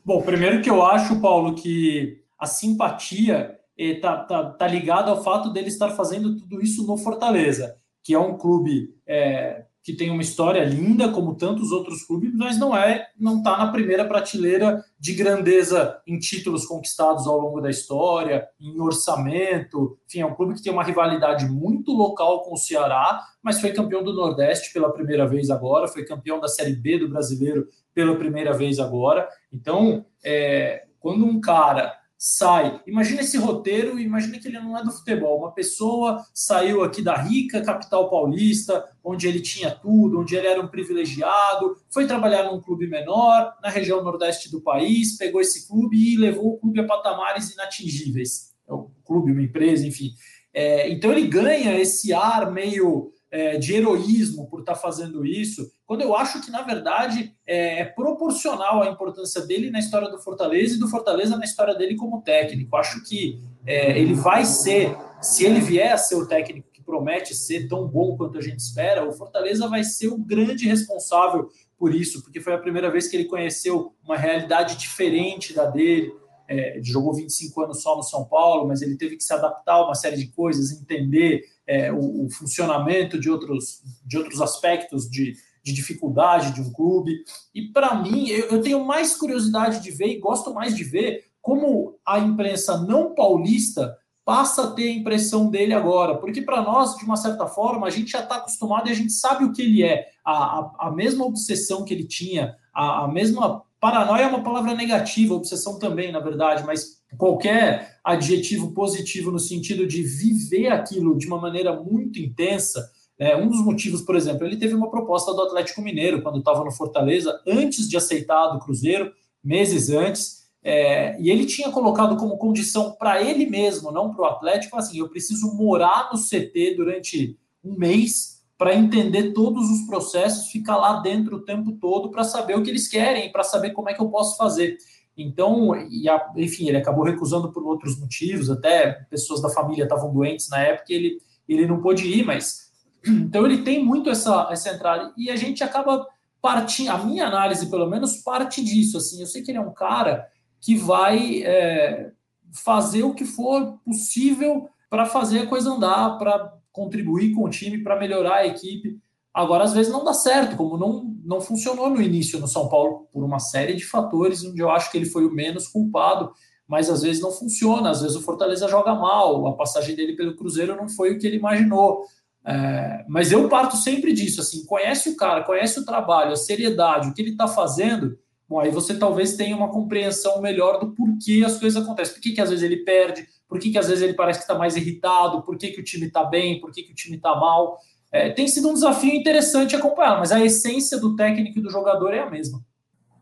Bom, 0.05 0.21
primeiro 0.23 0.61
que 0.61 0.69
eu 0.69 0.85
acho, 0.85 1.21
Paulo, 1.21 1.55
que 1.55 2.21
a 2.39 2.47
simpatia 2.47 3.57
está 3.77 4.13
eh, 4.13 4.27
tá, 4.29 4.45
tá 4.51 4.67
ligada 4.67 5.11
ao 5.11 5.23
fato 5.23 5.53
dele 5.53 5.69
estar 5.69 5.91
fazendo 5.91 6.37
tudo 6.37 6.61
isso 6.61 6.85
no 6.85 6.99
Fortaleza, 6.99 7.77
que 8.03 8.13
é 8.13 8.19
um 8.19 8.37
clube 8.37 8.95
é, 9.07 9.65
que 9.89 9.95
tem 9.95 10.11
uma 10.11 10.21
história 10.21 10.63
linda, 10.67 11.09
como 11.09 11.35
tantos 11.35 11.73
outros 11.73 12.03
clubes, 12.03 12.31
mas 12.35 12.59
não 12.59 12.77
é, 12.77 13.09
não 13.19 13.39
está 13.39 13.57
na 13.57 13.73
primeira 13.73 14.05
prateleira 14.05 14.85
de 15.01 15.15
grandeza 15.15 15.99
em 16.07 16.19
títulos 16.19 16.67
conquistados 16.67 17.27
ao 17.27 17.39
longo 17.39 17.59
da 17.59 17.71
história, 17.71 18.47
em 18.61 18.79
orçamento. 18.79 19.99
Enfim, 20.07 20.21
é 20.21 20.27
um 20.27 20.35
clube 20.35 20.53
que 20.53 20.63
tem 20.63 20.71
uma 20.71 20.85
rivalidade 20.85 21.47
muito 21.47 21.91
local 21.93 22.43
com 22.43 22.53
o 22.53 22.59
Ceará, 22.59 23.19
mas 23.43 23.63
foi 23.63 23.73
campeão 23.73 24.05
do 24.05 24.13
Nordeste 24.13 24.75
pela 24.75 24.93
primeira 24.93 25.27
vez 25.27 25.49
agora, 25.49 25.89
foi 25.89 26.05
campeão 26.05 26.39
da 26.39 26.49
Série 26.49 26.77
B 26.77 26.99
do 26.99 27.09
Brasileiro 27.09 27.67
pela 27.95 28.15
primeira 28.15 28.53
vez 28.53 28.79
agora. 28.79 29.27
Então, 29.51 30.05
é, 30.23 30.85
quando 31.01 31.25
um 31.25 31.41
cara 31.41 31.98
sai. 32.19 32.81
Imagina 32.85 33.21
esse 33.21 33.39
roteiro, 33.39 33.99
imagina 33.99 34.41
que 34.41 34.49
ele 34.49 34.59
não 34.59 34.77
é 34.77 34.83
do 34.83 34.91
futebol. 34.91 35.39
Uma 35.39 35.53
pessoa 35.53 36.25
saiu 36.35 36.83
aqui 36.83 37.01
da 37.01 37.17
rica 37.17 37.63
capital 37.63 38.11
paulista, 38.11 38.85
onde 39.05 39.29
ele 39.29 39.41
tinha 39.41 39.71
tudo, 39.71 40.21
onde 40.21 40.35
ele 40.35 40.49
era 40.49 40.61
um 40.61 40.67
privilegiado, 40.67 41.77
foi 41.89 42.09
trabalhar 42.09 42.51
num 42.51 42.61
clube 42.61 42.89
menor, 42.89 43.55
na 43.63 43.71
região 43.71 44.03
nordeste 44.03 44.51
do 44.51 44.61
país, 44.61 45.17
pegou 45.17 45.41
esse 45.41 45.69
clube 45.69 45.97
e 45.97 46.17
levou 46.17 46.55
o 46.55 46.59
clube 46.59 46.81
a 46.81 46.87
patamares 46.87 47.53
inatingíveis. 47.53 48.53
É 48.69 48.75
um 48.75 48.91
clube, 49.05 49.31
uma 49.31 49.43
empresa, 49.43 49.87
enfim. 49.87 50.11
É, 50.53 50.91
então 50.91 51.13
ele 51.13 51.29
ganha 51.29 51.79
esse 51.79 52.13
ar 52.13 52.51
meio 52.51 53.13
é, 53.31 53.57
de 53.59 53.75
heroísmo 53.75 54.49
por 54.49 54.61
estar 54.61 54.75
tá 54.75 54.79
fazendo 54.79 55.25
isso, 55.25 55.71
quando 55.89 56.03
eu 56.03 56.15
acho 56.15 56.43
que, 56.43 56.51
na 56.51 56.61
verdade, 56.61 57.35
é, 57.47 57.81
é, 57.81 57.85
proporcional 57.87 58.83
à 58.83 58.89
importância 58.89 59.41
dele 59.41 59.71
na 59.71 59.79
história 59.79 60.11
do 60.11 60.19
Fortaleza 60.19 60.75
e 60.75 60.79
do 60.79 60.87
Fortaleza 60.87 61.35
na 61.35 61.47
história 61.47 61.75
dele 61.75 61.97
como 61.97 62.21
técnico. 62.21 62.77
Acho 62.77 63.03
que 63.05 63.41
é, 63.65 63.99
ele 63.99 64.13
vai 64.13 64.45
ser, 64.45 64.95
se 65.23 65.47
ele 65.47 65.61
vier 65.61 65.91
a 65.91 65.97
ser 65.97 66.17
o 66.17 66.29
técnico 66.29 66.69
que 66.71 66.83
promete 66.83 67.35
ser 67.35 67.69
tão 67.69 67.89
bom 67.89 68.19
quanto 68.19 68.37
a 68.37 68.43
gente 68.43 68.59
espera, 68.59 69.09
o 69.09 69.13
Fortaleza 69.15 69.67
vai 69.67 69.83
ser 69.83 70.09
o 70.09 70.19
grande 70.19 70.69
responsável 70.69 71.49
por 71.79 71.95
isso, 71.95 72.23
porque 72.23 72.39
foi 72.39 72.53
a 72.53 72.59
primeira 72.59 72.91
vez 72.91 73.09
que 73.09 73.17
ele 73.17 73.25
conheceu 73.25 73.95
uma 74.05 74.19
realidade 74.19 74.77
diferente 74.77 75.55
da 75.55 75.65
dele. 75.65 76.13
É, 76.47 76.81
jogou 76.83 77.15
25 77.15 77.63
anos 77.63 77.83
só 77.83 77.97
no 77.97 78.03
São 78.03 78.27
Paulo, 78.27 78.69
mas 78.69 78.83
ele 78.83 78.97
teve 78.97 79.17
que 79.17 79.25
se 79.25 79.33
adaptar 79.33 79.75
a 79.75 79.85
uma 79.87 79.95
série 79.95 80.17
de 80.17 80.29
coisas, 80.29 80.71
entender 80.71 81.45
é, 81.67 81.91
o, 81.93 82.25
o, 82.25 82.31
funcionamento 82.31 83.19
de 83.19 83.31
outros, 83.31 83.83
de 84.05 84.17
outros 84.17 84.41
aspectos 84.41 85.09
de, 85.11 85.35
de 85.69 85.75
dificuldade 85.75 86.53
de 86.53 86.61
um 86.61 86.73
clube. 86.73 87.23
E 87.55 87.71
para 87.71 87.95
mim, 87.95 88.29
eu, 88.29 88.47
eu, 88.47 88.63
tenho 88.63 88.85
mais 88.85 89.15
curiosidade 89.15 89.81
de 89.81 89.91
ver 89.91 90.09
e 90.09 90.19
gosto 90.19 90.55
mais 90.55 90.75
de 90.75 90.83
ver 90.83 91.25
como 91.41 91.99
a 92.07 92.19
imprensa 92.19 92.79
não 92.79 93.15
paulista 93.15 93.97
passa 94.25 94.65
a 94.65 94.71
ter 94.73 94.89
a 94.89 94.93
impressão 94.93 95.51
dele 95.51 95.73
agora. 95.73 96.17
Porque 96.17 96.43
para 96.43 96.63
nós, 96.63 96.97
de 96.97 97.05
uma 97.05 97.17
certa 97.17 97.47
forma, 97.47 97.87
a 97.87 97.91
gente 97.91 98.13
já 98.13 98.21
está 98.21 98.37
acostumado 98.37 98.89
e 98.89 98.93
a 98.93 98.95
gente 98.95 99.13
sabe 99.13 99.45
o 99.45 99.53
que 99.53 99.63
ele 99.63 99.83
é. 99.83 100.07
A, 100.25 100.33
a, 100.33 100.73
a 100.89 100.91
mesma 100.91 101.25
obsessão 101.25 101.85
que 101.85 101.93
ele 101.93 102.05
tinha, 102.05 102.55
a, 102.75 103.05
a 103.05 103.09
mesma. 103.09 103.63
Paranoia 103.81 104.25
é 104.25 104.27
uma 104.27 104.43
palavra 104.43 104.75
negativa, 104.75 105.35
obsessão 105.35 105.79
também, 105.79 106.11
na 106.11 106.19
verdade, 106.19 106.65
mas 106.67 106.99
qualquer 107.17 108.01
adjetivo 108.03 108.73
positivo 108.73 109.31
no 109.31 109.39
sentido 109.39 109.87
de 109.87 110.03
viver 110.03 110.67
aquilo 110.67 111.17
de 111.17 111.29
uma 111.29 111.41
maneira 111.41 111.81
muito 111.81 112.19
intensa. 112.19 112.91
É, 113.19 113.37
um 113.37 113.49
dos 113.49 113.65
motivos, 113.65 114.03
por 114.03 114.15
exemplo, 114.15 114.47
ele 114.47 114.57
teve 114.57 114.75
uma 114.75 114.91
proposta 114.91 115.35
do 115.35 115.43
Atlético 115.43 115.83
Mineiro 115.83 116.23
quando 116.23 116.39
estava 116.39 116.65
no 116.65 116.71
Fortaleza, 116.71 117.41
antes 117.47 117.89
de 117.89 117.97
aceitar 117.97 118.49
do 118.49 118.61
Cruzeiro, 118.61 119.13
meses 119.43 119.91
antes, 119.91 120.49
é, 120.63 121.21
e 121.21 121.31
ele 121.31 121.47
tinha 121.47 121.71
colocado 121.71 122.17
como 122.17 122.37
condição 122.37 122.93
para 122.93 123.23
ele 123.23 123.47
mesmo, 123.47 123.91
não 123.91 124.13
para 124.13 124.23
o 124.23 124.27
Atlético, 124.27 124.77
assim, 124.77 124.99
eu 124.99 125.09
preciso 125.09 125.55
morar 125.55 126.11
no 126.13 126.19
CT 126.19 126.75
durante 126.77 127.39
um 127.65 127.75
mês 127.77 128.39
para 128.57 128.75
entender 128.75 129.33
todos 129.33 129.71
os 129.71 129.87
processos, 129.87 130.51
ficar 130.51 130.77
lá 130.77 131.01
dentro 131.01 131.37
o 131.37 131.45
tempo 131.45 131.73
todo 131.73 132.11
para 132.11 132.25
saber 132.25 132.57
o 132.57 132.63
que 132.63 132.71
eles 132.71 132.89
querem, 132.89 133.31
para 133.31 133.45
saber 133.45 133.71
como 133.71 133.89
é 133.89 133.95
que 133.95 134.01
eu 134.01 134.09
posso 134.09 134.37
fazer. 134.37 134.77
Então, 135.17 135.73
a, 135.73 136.33
enfim, 136.37 136.69
ele 136.69 136.77
acabou 136.77 137.05
recusando 137.05 137.53
por 137.53 137.65
outros 137.65 137.99
motivos, 137.99 138.51
até 138.51 139.07
pessoas 139.11 139.41
da 139.41 139.49
família 139.49 139.85
estavam 139.85 140.13
doentes 140.13 140.49
na 140.49 140.61
época, 140.61 140.93
ele, 140.93 141.21
ele 141.49 141.67
não 141.67 141.81
pôde 141.81 142.07
ir, 142.07 142.25
mas. 142.25 142.68
Então, 143.07 143.47
ele 143.47 143.63
tem 143.63 143.85
muito 143.85 144.11
essa, 144.11 144.49
essa 144.51 144.71
entrada, 144.71 145.13
e 145.17 145.31
a 145.31 145.37
gente 145.37 145.63
acaba 145.63 146.07
partindo, 146.41 146.91
a 146.91 146.99
minha 146.99 147.27
análise, 147.27 147.69
pelo 147.71 147.89
menos, 147.89 148.19
parte 148.19 148.63
disso. 148.63 148.99
Assim, 148.99 149.21
eu 149.21 149.27
sei 149.27 149.43
que 149.43 149.51
ele 149.51 149.59
é 149.59 149.61
um 149.61 149.73
cara 149.73 150.29
que 150.61 150.77
vai 150.77 151.43
é, 151.43 152.13
fazer 152.53 153.03
o 153.03 153.15
que 153.15 153.25
for 153.25 153.79
possível 153.85 154.69
para 154.91 155.07
fazer 155.07 155.41
a 155.41 155.47
coisa 155.47 155.71
andar, 155.71 156.19
para 156.19 156.55
contribuir 156.73 157.35
com 157.35 157.45
o 157.45 157.51
time, 157.51 157.83
para 157.83 157.99
melhorar 157.99 158.37
a 158.37 158.47
equipe. 158.47 158.99
Agora, 159.33 159.65
às 159.65 159.73
vezes, 159.73 159.93
não 159.93 160.05
dá 160.05 160.13
certo, 160.13 160.57
como 160.57 160.77
não, 160.77 161.17
não 161.25 161.41
funcionou 161.41 161.91
no 161.91 162.01
início 162.01 162.39
no 162.39 162.49
São 162.49 162.69
Paulo, 162.69 163.07
por 163.13 163.23
uma 163.23 163.39
série 163.39 163.75
de 163.75 163.85
fatores, 163.85 164.45
onde 164.45 164.61
eu 164.61 164.71
acho 164.71 164.91
que 164.91 164.97
ele 164.97 165.07
foi 165.07 165.25
o 165.25 165.31
menos 165.31 165.69
culpado, 165.69 166.33
mas 166.67 166.91
às 166.91 167.03
vezes 167.03 167.23
não 167.23 167.31
funciona, 167.31 167.91
às 167.91 168.03
vezes 168.03 168.17
o 168.17 168.23
Fortaleza 168.23 168.69
joga 168.69 168.95
mal, 168.95 169.47
a 169.47 169.55
passagem 169.55 169.95
dele 169.97 170.17
pelo 170.17 170.37
Cruzeiro 170.37 170.77
não 170.77 170.89
foi 170.89 171.13
o 171.13 171.19
que 171.19 171.27
ele 171.27 171.37
imaginou. 171.37 172.05
É, 172.49 173.05
mas 173.07 173.31
eu 173.31 173.47
parto 173.47 173.77
sempre 173.77 174.11
disso, 174.11 174.41
assim, 174.41 174.65
conhece 174.65 175.11
o 175.11 175.17
cara, 175.17 175.45
conhece 175.45 175.79
o 175.81 175.85
trabalho, 175.85 176.33
a 176.33 176.37
seriedade, 176.37 177.09
o 177.09 177.13
que 177.13 177.21
ele 177.21 177.33
está 177.33 177.47
fazendo, 177.47 178.19
bom, 178.49 178.59
aí 178.59 178.71
você 178.71 178.99
talvez 178.99 179.37
tenha 179.37 179.55
uma 179.55 179.69
compreensão 179.69 180.41
melhor 180.41 180.81
do 180.81 180.95
porquê 180.95 181.43
as 181.45 181.59
coisas 181.59 181.83
acontecem, 181.83 182.15
por 182.15 182.23
que, 182.23 182.33
que 182.33 182.41
às 182.41 182.49
vezes 182.49 182.65
ele 182.65 182.85
perde, 182.85 183.29
por 183.47 183.59
que, 183.59 183.71
que 183.71 183.77
às 183.77 183.89
vezes 183.89 184.03
ele 184.03 184.15
parece 184.15 184.39
que 184.39 184.45
está 184.45 184.57
mais 184.57 184.77
irritado, 184.77 185.43
por 185.43 185.59
que, 185.59 185.73
que 185.73 185.81
o 185.83 185.85
time 185.85 186.07
está 186.07 186.25
bem, 186.25 186.59
por 186.59 186.73
que, 186.73 186.85
que 186.85 186.93
o 186.93 186.95
time 186.95 187.17
está 187.17 187.37
mal. 187.37 187.77
É, 188.11 188.31
tem 188.31 188.49
sido 188.49 188.71
um 188.71 188.73
desafio 188.73 189.13
interessante 189.13 189.77
acompanhar, 189.77 190.19
mas 190.19 190.33
a 190.33 190.43
essência 190.43 190.99
do 190.99 191.15
técnico 191.15 191.59
e 191.59 191.63
do 191.63 191.71
jogador 191.71 192.15
é 192.15 192.21
a 192.21 192.31
mesma. 192.31 192.65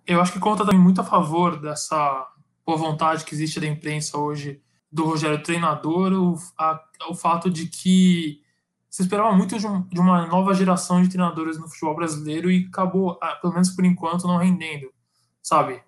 Eu 0.06 0.20
acho 0.20 0.32
que 0.32 0.38
conta 0.38 0.64
também 0.64 0.78
muito 0.80 1.00
a 1.00 1.04
favor 1.04 1.60
dessa 1.60 2.28
boa 2.64 2.78
vontade 2.78 3.24
que 3.24 3.34
existe 3.34 3.58
da 3.58 3.66
imprensa 3.66 4.16
hoje 4.16 4.60
do 4.90 5.04
Rogério 5.04 5.42
treinador, 5.42 6.12
o, 6.12 6.36
a, 6.56 6.80
o 7.10 7.14
fato 7.14 7.50
de 7.50 7.66
que 7.66 8.45
se 8.96 9.02
esperava 9.02 9.30
muito 9.36 9.58
de, 9.58 9.66
um, 9.66 9.82
de, 9.82 10.00
uma 10.00 10.26
nova 10.26 10.54
geração 10.54 11.02
de 11.02 11.10
treinadores 11.10 11.58
no 11.58 11.68
futebol 11.68 11.94
brasileiro 11.94 12.50
e 12.50 12.66
acabou, 12.66 13.18
ah, 13.22 13.36
pelo 13.42 13.52
menos 13.52 13.68
por 13.68 13.84
enquanto, 13.84 14.26
não 14.26 14.38
rendendo, 14.38 14.90
sabe? 15.42 15.82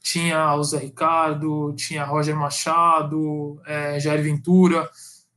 Tinha 0.00 0.54
o 0.54 0.64
Zé 0.64 0.78
Ricardo, 0.78 1.74
tinha 1.74 2.06
Roger 2.06 2.34
Machado, 2.34 3.60
é, 3.66 4.00
Jair 4.00 4.22
Ventura, 4.22 4.88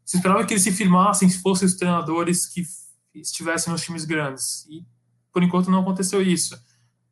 se 0.06 0.16
esperava 0.16 0.46
que 0.46 0.54
eles 0.54 0.64
se 0.64 0.72
firmassem 0.72 1.28
se 1.28 1.42
fossem 1.42 1.66
os 1.66 1.74
treinadores 1.74 2.46
que 2.46 2.64
estivessem 3.14 3.74
nos 3.74 3.82
times 3.82 4.06
grandes. 4.06 4.66
E 4.70 4.86
por 5.34 5.44
enquanto 5.44 5.70
não 5.70 5.82
aconteceu 5.82 6.22
isso. 6.22 6.58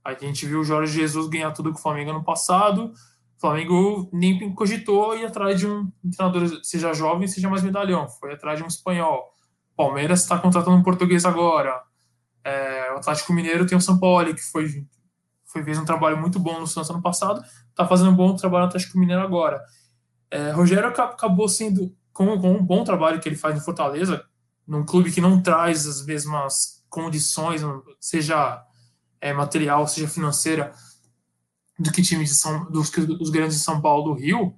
A 0.01 0.13
gente 0.13 0.45
viu 0.45 0.61
o 0.61 0.63
Jorge 0.63 0.93
Jesus 0.93 1.27
ganhar 1.27 1.51
tudo 1.51 1.73
com 1.73 1.77
o 1.77 1.81
Flamengo 1.81 2.13
no 2.13 2.23
passado. 2.23 2.93
O 3.37 3.41
Flamengo 3.41 4.09
nem 4.13 4.55
cogitou 4.55 5.13
ir 5.17 5.25
atrás 5.25 5.59
de 5.59 5.67
um 5.67 5.91
treinador, 6.15 6.57
seja 6.63 6.93
jovem, 6.93 7.27
seja 7.27 7.49
mais 7.49 7.63
medalhão. 7.63 8.07
Foi 8.07 8.31
atrás 8.31 8.59
de 8.59 8.63
um 8.63 8.67
espanhol. 8.67 9.37
Palmeiras 9.79 10.23
está 10.23 10.37
contratando 10.37 10.75
um 10.75 10.83
português 10.83 11.23
agora. 11.23 11.81
É, 12.43 12.91
o 12.91 12.97
Atlético 12.97 13.31
Mineiro 13.31 13.65
tem 13.65 13.77
o 13.77 13.81
São 13.81 13.97
Paulo, 13.97 14.35
que 14.35 14.41
foi, 14.41 14.85
foi 15.45 15.63
fez 15.63 15.79
um 15.79 15.85
trabalho 15.85 16.17
muito 16.17 16.37
bom 16.37 16.59
no 16.59 16.67
Santos 16.67 16.89
ano 16.89 17.01
passado. 17.01 17.41
Está 17.69 17.87
fazendo 17.87 18.11
um 18.11 18.15
bom 18.15 18.35
trabalho 18.35 18.63
no 18.63 18.67
Atlético 18.67 18.99
Mineiro 18.99 19.21
agora. 19.21 19.63
É, 20.29 20.51
Rogério 20.51 20.89
acabou 20.89 21.47
sendo, 21.47 21.95
com, 22.11 22.37
com 22.41 22.55
um 22.55 22.61
bom 22.61 22.83
trabalho 22.83 23.21
que 23.21 23.29
ele 23.29 23.37
faz 23.37 23.55
no 23.55 23.61
Fortaleza, 23.61 24.25
num 24.67 24.83
clube 24.85 25.13
que 25.13 25.21
não 25.21 25.41
traz 25.41 25.87
as 25.87 26.05
mesmas 26.05 26.83
condições, 26.89 27.61
seja 28.01 28.61
é, 29.21 29.31
material, 29.31 29.87
seja 29.87 30.09
financeira, 30.09 30.73
do 31.79 31.89
que 31.89 32.01
times 32.01 32.27
de 32.27 32.35
São, 32.35 32.69
dos, 32.69 32.89
dos 32.89 33.29
grandes 33.29 33.55
de 33.55 33.63
São 33.63 33.79
Paulo 33.79 34.13
do 34.13 34.19
Rio, 34.19 34.53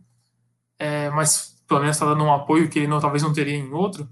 é, 0.80 1.12
mas 1.12 1.64
pelo 1.68 1.82
menos 1.82 1.96
está 1.96 2.08
dando 2.08 2.24
um 2.24 2.34
apoio 2.34 2.68
que 2.68 2.80
ele 2.80 2.88
não, 2.88 3.00
talvez 3.00 3.22
não 3.22 3.32
teria 3.32 3.56
em 3.56 3.72
outro, 3.72 4.10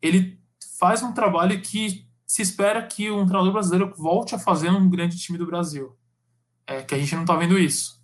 ele 0.00 0.40
faz 0.82 1.00
um 1.00 1.12
trabalho 1.12 1.62
que 1.62 2.04
se 2.26 2.42
espera 2.42 2.84
que 2.84 3.08
um 3.08 3.24
treinador 3.24 3.52
brasileiro 3.52 3.94
volte 3.96 4.34
a 4.34 4.38
fazer 4.38 4.68
um 4.68 4.90
grande 4.90 5.16
time 5.16 5.38
do 5.38 5.46
Brasil. 5.46 5.96
É, 6.66 6.82
que 6.82 6.92
a 6.92 6.98
gente 6.98 7.14
não 7.14 7.22
está 7.22 7.36
vendo 7.36 7.56
isso. 7.56 8.02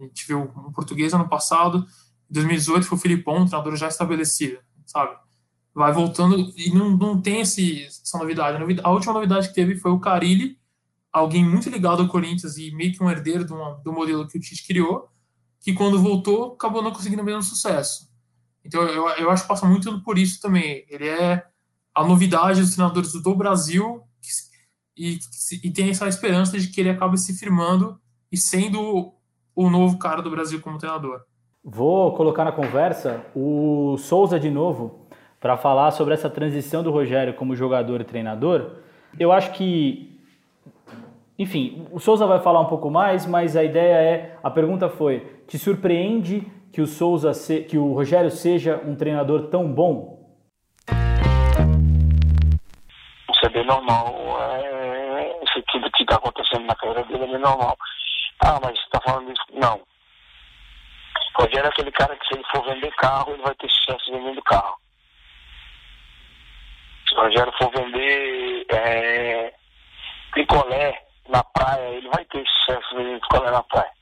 A 0.00 0.02
gente 0.02 0.26
viu 0.26 0.40
um 0.40 0.72
português 0.72 1.14
ano 1.14 1.28
passado, 1.28 1.86
em 2.28 2.34
2018 2.34 2.84
foi 2.84 2.98
o 2.98 3.00
Filipão, 3.00 3.36
um 3.36 3.46
treinador 3.46 3.76
já 3.76 3.86
estabelecido, 3.86 4.58
sabe? 4.84 5.16
Vai 5.72 5.92
voltando 5.92 6.52
e 6.56 6.74
não, 6.74 6.90
não 6.96 7.22
tem 7.22 7.42
esse, 7.42 7.84
essa 7.84 8.18
novidade. 8.18 8.58
A 8.82 8.90
última 8.90 9.12
novidade 9.12 9.46
que 9.46 9.54
teve 9.54 9.76
foi 9.76 9.92
o 9.92 10.00
Carilli, 10.00 10.58
alguém 11.12 11.44
muito 11.44 11.70
ligado 11.70 12.02
ao 12.02 12.08
Corinthians 12.08 12.58
e 12.58 12.72
meio 12.72 12.92
que 12.92 13.04
um 13.04 13.08
herdeiro 13.08 13.44
do, 13.44 13.54
do 13.84 13.92
modelo 13.92 14.26
que 14.26 14.36
o 14.36 14.40
Tite 14.40 14.66
criou, 14.66 15.08
que 15.60 15.72
quando 15.72 16.02
voltou 16.02 16.54
acabou 16.54 16.82
não 16.82 16.90
conseguindo 16.90 17.22
o 17.22 17.24
mesmo 17.24 17.44
sucesso. 17.44 18.10
Então 18.64 18.82
eu, 18.82 19.08
eu 19.10 19.30
acho 19.30 19.44
que 19.44 19.48
passa 19.48 19.64
muito 19.64 20.02
por 20.02 20.18
isso 20.18 20.40
também. 20.40 20.84
Ele 20.88 21.06
é 21.06 21.48
a 21.94 22.04
novidade 22.04 22.60
dos 22.60 22.74
treinadores 22.74 23.12
do 23.12 23.34
Brasil 23.34 24.02
e, 24.96 25.18
e 25.62 25.70
tem 25.70 25.90
essa 25.90 26.06
esperança 26.08 26.58
de 26.58 26.68
que 26.68 26.80
ele 26.80 26.90
acabe 26.90 27.18
se 27.18 27.38
firmando 27.38 27.98
e 28.30 28.36
sendo 28.36 29.12
o 29.54 29.70
novo 29.70 29.98
cara 29.98 30.22
do 30.22 30.30
Brasil 30.30 30.60
como 30.60 30.78
treinador. 30.78 31.22
Vou 31.62 32.14
colocar 32.14 32.44
na 32.44 32.52
conversa 32.52 33.24
o 33.34 33.96
Souza 33.98 34.38
de 34.38 34.50
novo 34.50 35.06
para 35.40 35.56
falar 35.56 35.90
sobre 35.90 36.14
essa 36.14 36.30
transição 36.30 36.82
do 36.82 36.90
Rogério 36.90 37.34
como 37.34 37.56
jogador 37.56 38.00
e 38.00 38.04
treinador. 38.04 38.76
Eu 39.18 39.32
acho 39.32 39.52
que 39.52 40.10
enfim, 41.40 41.86
o 41.90 41.98
Souza 41.98 42.26
vai 42.26 42.38
falar 42.38 42.60
um 42.60 42.66
pouco 42.66 42.90
mais, 42.90 43.24
mas 43.24 43.56
a 43.56 43.64
ideia 43.64 43.94
é, 43.94 44.36
a 44.42 44.50
pergunta 44.50 44.90
foi: 44.90 45.26
te 45.46 45.58
surpreende 45.58 46.46
que 46.70 46.82
o 46.82 46.86
Souza, 46.86 47.32
se, 47.32 47.60
que 47.60 47.78
o 47.78 47.94
Rogério 47.94 48.30
seja 48.30 48.78
um 48.86 48.94
treinador 48.94 49.46
tão 49.46 49.72
bom? 49.72 50.19
É 53.60 53.64
normal. 53.64 54.42
É, 54.42 55.44
isso 55.44 55.62
tudo 55.68 55.90
que 55.92 56.02
está 56.02 56.16
acontecendo 56.16 56.66
na 56.66 56.74
carreira 56.74 57.04
dele 57.04 57.34
é 57.34 57.38
normal. 57.38 57.76
Ah, 58.44 58.58
mas 58.62 58.78
está 58.78 59.00
falando 59.00 59.32
isso? 59.32 59.44
Não. 59.52 59.80
Rogério 61.34 61.66
é 61.66 61.68
aquele 61.68 61.92
cara 61.92 62.16
que 62.16 62.26
se 62.26 62.34
ele 62.34 62.44
for 62.50 62.64
vender 62.66 62.90
carro, 62.96 63.32
ele 63.32 63.42
vai 63.42 63.54
ter 63.54 63.70
sucesso 63.70 64.12
vendendo 64.12 64.42
carro. 64.42 64.76
Se 67.08 67.14
o 67.14 67.20
Rogério 67.20 67.52
for 67.58 67.70
vender 67.70 68.66
é, 68.70 69.54
picolé, 70.34 71.06
na 71.28 71.42
praia, 71.44 71.88
ele 71.90 72.08
vai 72.08 72.24
ter 72.26 72.44
sucesso 72.46 72.96
vendendo 72.96 73.20
picolé 73.20 73.50
na 73.50 73.62
praia. 73.62 73.92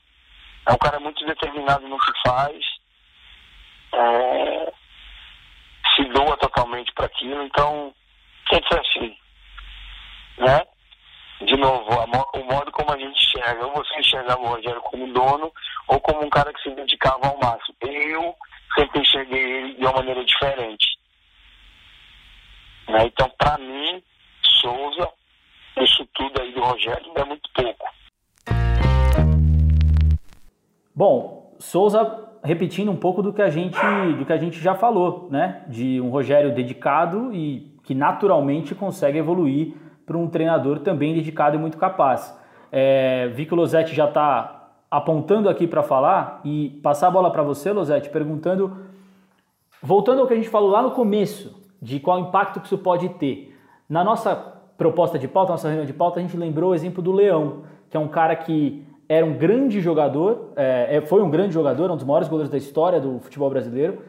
É 0.67 0.73
um 0.73 0.77
cara 0.77 0.99
muito 0.99 1.25
determinado 1.25 1.87
no 1.87 1.97
que 1.97 2.11
faz, 2.27 2.65
é, 3.93 4.73
se 5.95 6.03
doa 6.05 6.35
totalmente 6.37 6.91
para 6.93 7.05
aquilo, 7.05 7.43
então 7.43 7.93
ser 8.49 8.79
assim. 8.79 9.17
Né? 10.39 10.61
De 11.45 11.55
novo, 11.57 11.91
a, 11.91 12.05
o 12.37 12.43
modo 12.43 12.71
como 12.71 12.91
a 12.91 12.97
gente 12.97 13.17
enxerga, 13.17 13.65
ou 13.65 13.73
você 13.73 13.99
enxergava 13.99 14.41
o 14.41 14.47
Rogério 14.47 14.81
como 14.81 15.13
dono, 15.13 15.51
ou 15.87 15.99
como 16.01 16.25
um 16.25 16.29
cara 16.29 16.53
que 16.53 16.61
se 16.61 16.71
dedicava 16.71 17.27
ao 17.27 17.37
máximo. 17.37 17.75
Eu 17.81 18.35
sempre 18.75 19.01
enxerguei 19.01 19.39
ele 19.39 19.75
de 19.75 19.81
uma 19.81 19.93
maneira 19.93 20.23
diferente. 20.25 20.87
Né? 22.87 23.05
Então, 23.05 23.29
para 23.37 23.57
mim, 23.57 24.03
Souza 24.61 25.09
isso 25.81 26.05
tudo 26.13 26.41
aí 26.41 26.51
do 26.53 26.61
Rogério 26.61 27.11
é 27.15 27.23
muito 27.23 27.49
pouco. 27.53 27.87
Bom, 30.93 31.55
Souza 31.59 32.27
repetindo 32.43 32.91
um 32.91 32.95
pouco 32.95 33.21
do 33.21 33.33
que 33.33 33.41
a 33.41 33.49
gente 33.49 33.77
do 34.17 34.25
que 34.25 34.33
a 34.33 34.37
gente 34.37 34.59
já 34.59 34.75
falou, 34.75 35.29
né? 35.29 35.63
De 35.67 36.01
um 36.01 36.09
Rogério 36.09 36.53
dedicado 36.53 37.33
e 37.33 37.77
que 37.83 37.93
naturalmente 37.93 38.75
consegue 38.75 39.17
evoluir 39.17 39.73
para 40.09 40.17
um 40.17 40.27
treinador 40.27 40.79
também 40.79 41.13
dedicado 41.13 41.55
e 41.55 41.59
muito 41.59 41.77
capaz. 41.77 42.35
É, 42.71 43.27
vi 43.27 43.45
que 43.45 43.53
o 43.53 43.55
Losetti 43.55 43.93
já 43.93 44.05
está 44.05 44.71
apontando 44.89 45.47
aqui 45.47 45.67
para 45.67 45.83
falar 45.83 46.41
e 46.43 46.79
passar 46.81 47.09
a 47.09 47.11
bola 47.11 47.29
para 47.29 47.43
você, 47.43 47.71
Losetti, 47.71 48.09
perguntando, 48.09 48.75
voltando 49.83 50.21
ao 50.21 50.27
que 50.27 50.33
a 50.33 50.35
gente 50.35 50.49
falou 50.49 50.71
lá 50.71 50.81
no 50.81 50.89
começo, 50.91 51.55
de 51.79 51.99
qual 51.99 52.17
impacto 52.17 52.59
que 52.59 52.65
isso 52.65 52.79
pode 52.79 53.07
ter. 53.09 53.55
Na 53.87 54.03
nossa 54.03 54.35
proposta 54.75 55.19
de 55.19 55.27
pauta, 55.27 55.51
nossa 55.51 55.67
reunião 55.67 55.85
de 55.85 55.93
pauta, 55.93 56.19
a 56.19 56.23
gente 56.23 56.35
lembrou 56.35 56.71
o 56.71 56.75
exemplo 56.75 57.03
do 57.03 57.11
Leão, 57.11 57.61
que 57.87 57.95
é 57.95 57.99
um 57.99 58.07
cara 58.07 58.35
que 58.35 58.83
era 59.07 59.23
um 59.23 59.33
grande 59.33 59.79
jogador, 59.79 60.53
é, 60.55 60.97
é 60.97 61.01
foi 61.01 61.21
um 61.21 61.29
grande 61.29 61.53
jogador, 61.53 61.91
um 61.91 61.95
dos 61.95 62.05
maiores 62.05 62.27
goleiros 62.27 62.49
da 62.51 62.57
história 62.57 62.99
do 62.99 63.19
futebol 63.19 63.49
brasileiro, 63.51 63.99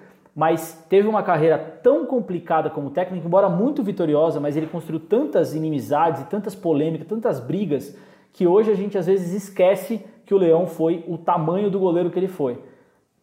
mas 0.41 0.87
teve 0.89 1.07
uma 1.07 1.23
carreira 1.23 1.59
tão 1.59 2.07
complicada 2.07 2.71
como 2.71 2.89
técnico, 2.89 3.27
embora 3.27 3.47
muito 3.47 3.83
vitoriosa, 3.83 4.41
mas 4.41 4.57
ele 4.57 4.67
construiu 4.67 4.99
tantas 4.99 5.55
inimizades, 5.55 6.25
tantas 6.31 6.55
polêmicas, 6.55 7.07
tantas 7.07 7.39
brigas, 7.39 7.95
que 8.33 8.47
hoje 8.47 8.71
a 8.71 8.75
gente 8.75 8.97
às 8.97 9.05
vezes 9.05 9.35
esquece 9.35 10.03
que 10.25 10.33
o 10.33 10.39
Leão 10.39 10.67
foi 10.67 11.05
o 11.07 11.19
tamanho 11.19 11.71
do 11.71 11.79
goleiro 11.79 12.09
que 12.09 12.19
ele 12.19 12.27
foi. 12.27 12.59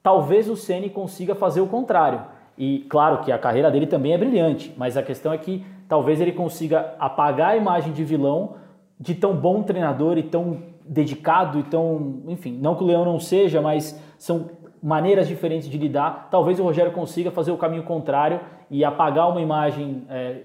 Talvez 0.04 0.48
o 0.48 0.56
Ceni 0.56 0.92
consiga 0.92 1.34
fazer 1.34 1.60
o 1.60 1.66
contrário. 1.66 2.22
E 2.56 2.86
claro 2.88 3.24
que 3.24 3.32
a 3.32 3.40
carreira 3.40 3.72
dele 3.72 3.88
também 3.88 4.14
é 4.14 4.18
brilhante, 4.20 4.72
mas 4.78 4.96
a 4.96 5.02
questão 5.02 5.34
é 5.34 5.40
que 5.40 5.66
talvez 5.90 6.22
ele 6.22 6.34
consiga 6.34 6.94
apagar 7.00 7.54
a 7.54 7.58
imagem 7.58 7.94
de 7.94 8.04
vilão 8.04 8.58
de 9.00 9.16
tão 9.16 9.36
bom 9.36 9.64
treinador 9.64 10.20
e 10.20 10.24
tão 10.24 10.60
dedicado 10.86 11.58
e 11.58 11.64
tão, 11.64 12.22
enfim, 12.28 12.60
não 12.62 12.76
que 12.76 12.84
o 12.84 12.86
Leão 12.86 13.04
não 13.04 13.20
seja, 13.20 13.60
mas 13.60 14.00
são 14.20 14.52
maneiras 14.82 15.28
diferentes 15.28 15.70
de 15.70 15.78
lidar. 15.78 16.30
Talvez 16.30 16.60
o 16.60 16.64
Rogério 16.64 16.92
consiga 16.92 17.32
fazer 17.32 17.52
o 17.52 17.58
caminho 17.58 17.84
contrário 17.84 18.40
e 18.70 18.84
apagar 18.84 19.30
uma 19.30 19.42
imagem 19.42 20.06
é, 20.10 20.42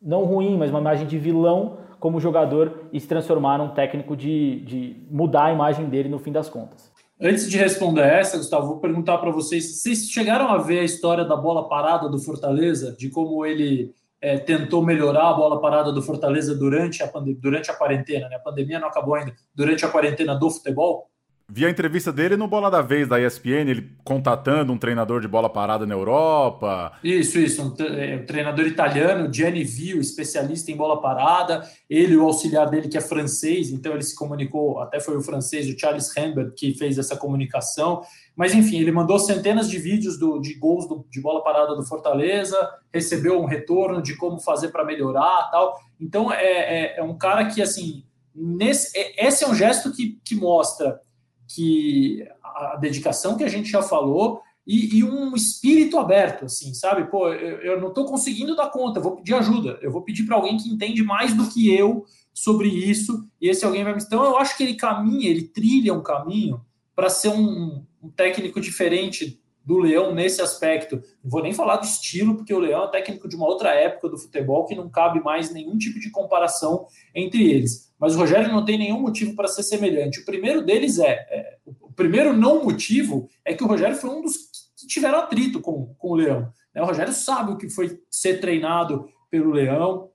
não 0.00 0.24
ruim, 0.24 0.56
mas 0.56 0.70
uma 0.70 0.80
imagem 0.80 1.06
de 1.06 1.18
vilão 1.18 1.78
como 1.98 2.20
jogador 2.20 2.88
e 2.92 3.00
se 3.00 3.08
transformar 3.08 3.58
num 3.58 3.68
técnico 3.68 4.16
de, 4.16 4.60
de 4.60 5.06
mudar 5.10 5.46
a 5.46 5.52
imagem 5.52 5.86
dele 5.86 6.08
no 6.08 6.18
fim 6.18 6.32
das 6.32 6.48
contas. 6.48 6.92
Antes 7.20 7.48
de 7.48 7.56
responder 7.56 8.02
essa, 8.02 8.36
Gustavo, 8.36 8.66
vou 8.66 8.80
perguntar 8.80 9.18
para 9.18 9.30
vocês: 9.30 9.80
vocês 9.80 10.10
chegaram 10.10 10.48
a 10.48 10.58
ver 10.58 10.80
a 10.80 10.84
história 10.84 11.24
da 11.24 11.34
bola 11.34 11.68
parada 11.68 12.08
do 12.08 12.18
Fortaleza, 12.18 12.94
de 12.96 13.08
como 13.08 13.44
ele 13.46 13.94
é, 14.20 14.36
tentou 14.36 14.84
melhorar 14.84 15.30
a 15.30 15.32
bola 15.32 15.60
parada 15.60 15.90
do 15.92 16.02
Fortaleza 16.02 16.54
durante 16.54 17.02
a, 17.02 17.10
durante 17.40 17.70
a 17.70 17.74
quarentena, 17.74 18.28
né? 18.28 18.36
A 18.36 18.40
pandemia 18.40 18.78
não 18.78 18.88
acabou 18.88 19.14
ainda, 19.14 19.32
durante 19.54 19.84
a 19.84 19.88
quarentena 19.88 20.34
do 20.34 20.50
futebol. 20.50 21.08
Vi 21.48 21.64
a 21.64 21.70
entrevista 21.70 22.12
dele 22.12 22.36
no 22.36 22.48
Bola 22.48 22.68
da 22.68 22.82
Vez 22.82 23.06
da 23.06 23.20
ESPN, 23.20 23.70
ele 23.70 23.96
contatando 24.02 24.72
um 24.72 24.78
treinador 24.78 25.20
de 25.20 25.28
bola 25.28 25.48
parada 25.48 25.86
na 25.86 25.94
Europa. 25.94 26.92
Isso, 27.04 27.38
isso, 27.38 27.62
um, 27.62 27.84
é, 27.84 28.16
um 28.16 28.26
treinador 28.26 28.66
italiano, 28.66 29.32
Gianni 29.32 29.62
Vio, 29.62 30.00
especialista 30.00 30.72
em 30.72 30.76
bola 30.76 31.00
parada. 31.00 31.62
Ele, 31.88 32.16
o 32.16 32.24
auxiliar 32.24 32.68
dele, 32.68 32.88
que 32.88 32.98
é 32.98 33.00
francês, 33.00 33.70
então 33.70 33.92
ele 33.92 34.02
se 34.02 34.16
comunicou, 34.16 34.80
até 34.80 34.98
foi 34.98 35.16
o 35.16 35.22
francês, 35.22 35.68
o 35.68 35.78
Charles 35.78 36.12
Rambert, 36.16 36.52
que 36.56 36.74
fez 36.74 36.98
essa 36.98 37.16
comunicação. 37.16 38.02
Mas 38.34 38.52
enfim, 38.52 38.80
ele 38.80 38.90
mandou 38.90 39.16
centenas 39.16 39.70
de 39.70 39.78
vídeos 39.78 40.18
do, 40.18 40.40
de 40.40 40.54
gols 40.54 40.88
do, 40.88 41.06
de 41.08 41.20
bola 41.20 41.44
parada 41.44 41.76
do 41.76 41.86
Fortaleza, 41.86 42.58
recebeu 42.92 43.40
um 43.40 43.46
retorno 43.46 44.02
de 44.02 44.16
como 44.16 44.40
fazer 44.40 44.70
para 44.70 44.84
melhorar 44.84 45.48
tal. 45.52 45.78
Então 46.00 46.32
é, 46.32 46.42
é, 46.42 46.98
é, 46.98 47.02
um 47.04 47.16
cara 47.16 47.44
que, 47.44 47.62
assim, 47.62 48.02
nesse, 48.34 48.98
é, 48.98 49.28
esse 49.28 49.44
é 49.44 49.48
um 49.48 49.54
gesto 49.54 49.92
que, 49.92 50.18
que 50.24 50.34
mostra 50.34 51.00
que 51.48 52.26
a 52.42 52.76
dedicação 52.76 53.36
que 53.36 53.44
a 53.44 53.48
gente 53.48 53.70
já 53.70 53.82
falou 53.82 54.42
e, 54.66 54.98
e 54.98 55.04
um 55.04 55.34
espírito 55.36 55.98
aberto, 55.98 56.46
assim, 56.46 56.74
sabe? 56.74 57.08
Pô, 57.08 57.28
eu, 57.28 57.58
eu 57.58 57.80
não 57.80 57.88
estou 57.88 58.04
conseguindo 58.04 58.56
dar 58.56 58.70
conta, 58.70 59.00
vou 59.00 59.16
pedir 59.16 59.34
ajuda, 59.34 59.78
eu 59.80 59.92
vou 59.92 60.02
pedir 60.02 60.24
para 60.24 60.34
alguém 60.34 60.56
que 60.56 60.68
entende 60.68 61.02
mais 61.04 61.34
do 61.34 61.48
que 61.48 61.72
eu 61.72 62.04
sobre 62.34 62.68
isso, 62.68 63.28
e 63.40 63.48
esse 63.48 63.64
alguém 63.64 63.84
vai 63.84 63.94
me. 63.94 64.02
Então, 64.02 64.24
eu 64.24 64.36
acho 64.36 64.56
que 64.56 64.64
ele 64.64 64.74
caminha, 64.74 65.30
ele 65.30 65.42
trilha 65.42 65.94
um 65.94 66.02
caminho 66.02 66.60
para 66.94 67.08
ser 67.08 67.28
um, 67.28 67.84
um, 68.02 68.10
técnico 68.10 68.60
diferente 68.60 69.40
do 69.66 69.78
Leão 69.78 70.14
nesse 70.14 70.40
aspecto. 70.40 71.02
Não 71.22 71.30
vou 71.30 71.42
nem 71.42 71.52
falar 71.52 71.78
do 71.78 71.84
estilo, 71.84 72.36
porque 72.36 72.54
o 72.54 72.58
Leão 72.60 72.84
é 72.84 72.88
técnico 72.88 73.28
de 73.28 73.34
uma 73.34 73.46
outra 73.46 73.74
época 73.74 74.08
do 74.08 74.16
futebol 74.16 74.64
que 74.64 74.76
não 74.76 74.88
cabe 74.88 75.20
mais 75.20 75.52
nenhum 75.52 75.76
tipo 75.76 75.98
de 75.98 76.08
comparação 76.08 76.86
entre 77.12 77.50
eles. 77.50 77.92
Mas 77.98 78.14
o 78.14 78.18
Rogério 78.18 78.52
não 78.52 78.64
tem 78.64 78.78
nenhum 78.78 79.00
motivo 79.00 79.34
para 79.34 79.48
ser 79.48 79.64
semelhante. 79.64 80.20
O 80.20 80.24
primeiro 80.24 80.64
deles 80.64 81.00
é, 81.00 81.10
é, 81.10 81.56
o 81.80 81.92
primeiro 81.92 82.32
não 82.32 82.62
motivo 82.62 83.28
é 83.44 83.52
que 83.52 83.64
o 83.64 83.66
Rogério 83.66 83.96
foi 83.96 84.10
um 84.10 84.22
dos 84.22 84.36
que 84.76 84.86
tiveram 84.86 85.18
atrito 85.18 85.60
com, 85.60 85.94
com 85.98 86.10
o 86.10 86.14
Leão. 86.14 86.52
Né? 86.72 86.80
O 86.80 86.86
Rogério 86.86 87.12
sabe 87.12 87.50
o 87.50 87.56
que 87.56 87.68
foi 87.68 87.98
ser 88.08 88.40
treinado 88.40 89.08
pelo 89.28 89.50
Leão, 89.50 90.10